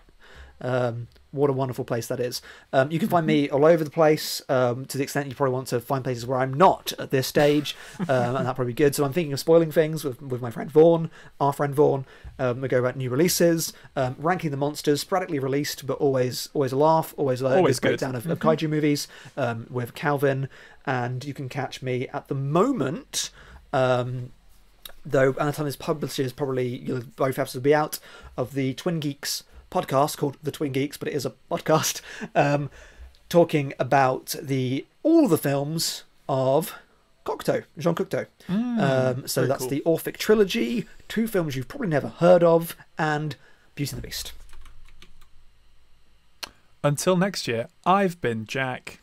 Um, 0.62 1.08
what 1.32 1.48
a 1.48 1.52
wonderful 1.52 1.84
place 1.84 2.06
that 2.06 2.20
is. 2.20 2.42
Um, 2.72 2.90
you 2.90 2.98
can 2.98 3.08
find 3.08 3.26
me 3.26 3.48
all 3.48 3.64
over 3.64 3.82
the 3.82 3.90
place 3.90 4.42
um, 4.48 4.84
to 4.84 4.98
the 4.98 5.02
extent 5.02 5.28
you 5.28 5.34
probably 5.34 5.54
want 5.54 5.66
to 5.68 5.80
find 5.80 6.04
places 6.04 6.26
where 6.26 6.38
I'm 6.38 6.52
not 6.54 6.92
at 6.98 7.10
this 7.10 7.26
stage, 7.26 7.74
um, 8.00 8.06
and 8.08 8.36
that'll 8.36 8.54
probably 8.54 8.74
be 8.74 8.76
good. 8.76 8.94
So 8.94 9.04
I'm 9.04 9.12
thinking 9.12 9.32
of 9.32 9.40
spoiling 9.40 9.72
things 9.72 10.04
with, 10.04 10.20
with 10.20 10.42
my 10.42 10.50
friend 10.50 10.70
Vaughan, 10.70 11.10
our 11.40 11.52
friend 11.52 11.74
Vaughan. 11.74 12.04
Um, 12.38 12.60
we 12.60 12.68
go 12.68 12.78
about 12.78 12.96
new 12.96 13.10
releases, 13.10 13.72
um, 13.96 14.14
ranking 14.18 14.50
the 14.50 14.56
monsters, 14.56 15.00
sporadically 15.00 15.38
released, 15.38 15.86
but 15.86 15.94
always 15.98 16.50
always 16.52 16.72
a 16.72 16.76
laugh, 16.76 17.14
always 17.16 17.40
a 17.40 17.56
Always 17.56 17.80
good 17.80 17.88
breakdown 17.88 18.14
of, 18.14 18.26
of 18.26 18.38
kaiju 18.38 18.68
movies 18.68 19.08
um, 19.36 19.66
with 19.70 19.94
Calvin. 19.94 20.48
And 20.86 21.24
you 21.24 21.32
can 21.32 21.48
catch 21.48 21.82
me 21.82 22.08
at 22.08 22.28
the 22.28 22.34
moment. 22.34 23.30
Um, 23.72 24.32
though 25.04 25.32
by 25.32 25.46
the 25.46 25.52
time 25.52 25.66
this 25.66 25.76
publishes, 25.76 26.32
probably 26.32 26.78
both 27.16 27.38
episodes 27.38 27.54
will 27.54 27.62
be 27.62 27.74
out 27.74 27.98
of 28.36 28.54
the 28.54 28.74
Twin 28.74 29.00
Geeks 29.00 29.44
podcast 29.72 30.16
called 30.18 30.36
The 30.42 30.50
Twin 30.50 30.72
Geeks, 30.72 30.96
but 30.96 31.08
it 31.08 31.14
is 31.14 31.24
a 31.26 31.32
podcast 31.50 32.00
um, 32.34 32.70
talking 33.28 33.72
about 33.78 34.34
the 34.40 34.84
all 35.02 35.26
the 35.28 35.38
films 35.38 36.04
of 36.28 36.74
Cocteau, 37.24 37.64
Jean 37.78 37.94
Cocteau. 37.94 38.26
um, 38.48 39.26
so 39.26 39.46
that's 39.46 39.60
cool. 39.60 39.68
the 39.70 39.80
Orphic 39.84 40.16
trilogy, 40.18 40.86
two 41.08 41.26
films 41.26 41.56
you've 41.56 41.68
probably 41.68 41.88
never 41.88 42.08
heard 42.08 42.42
of, 42.44 42.76
and 42.98 43.36
Beauty 43.74 43.92
and 43.96 44.02
the 44.02 44.06
Beast. 44.06 44.32
Until 46.84 47.16
next 47.16 47.46
year, 47.46 47.68
I've 47.86 48.20
been 48.20 48.44
Jack, 48.44 49.00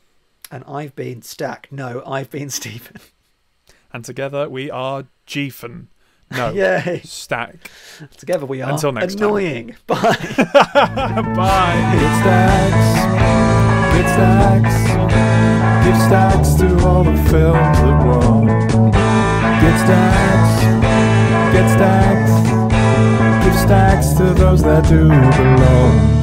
And 0.52 0.64
I've 0.68 0.96
been 0.96 1.22
Stack. 1.22 1.70
No, 1.72 2.04
I've 2.06 2.30
been 2.30 2.50
Stephen. 2.60 2.98
and 3.94 4.04
together 4.04 4.50
we 4.50 4.70
are 4.70 5.06
Jeefen. 5.26 5.88
No, 6.32 6.52
Yay! 6.54 7.02
Stack. 7.04 7.56
Together 8.18 8.46
we 8.46 8.62
are 8.62 8.72
Until 8.72 8.92
next 8.92 9.16
time. 9.16 9.24
annoying. 9.28 9.76
Bye. 9.88 9.98
Bye. 9.98 11.96
Get 11.96 12.14
stacks, 12.22 12.90
get 13.96 14.08
stacks, 14.14 15.86
give 15.86 15.98
stacks 16.08 16.54
to 16.56 16.88
all 16.88 17.04
the 17.04 17.16
films 17.30 17.78
that 17.80 18.06
won. 18.06 18.46
Get 19.62 19.78
stacks, 19.80 20.64
get 21.54 21.68
stacks, 21.76 23.44
give 23.46 23.56
stacks 23.60 24.14
to 24.18 24.34
those 24.34 24.62
that 24.64 24.88
do 24.88 25.08
belong. 25.10 26.19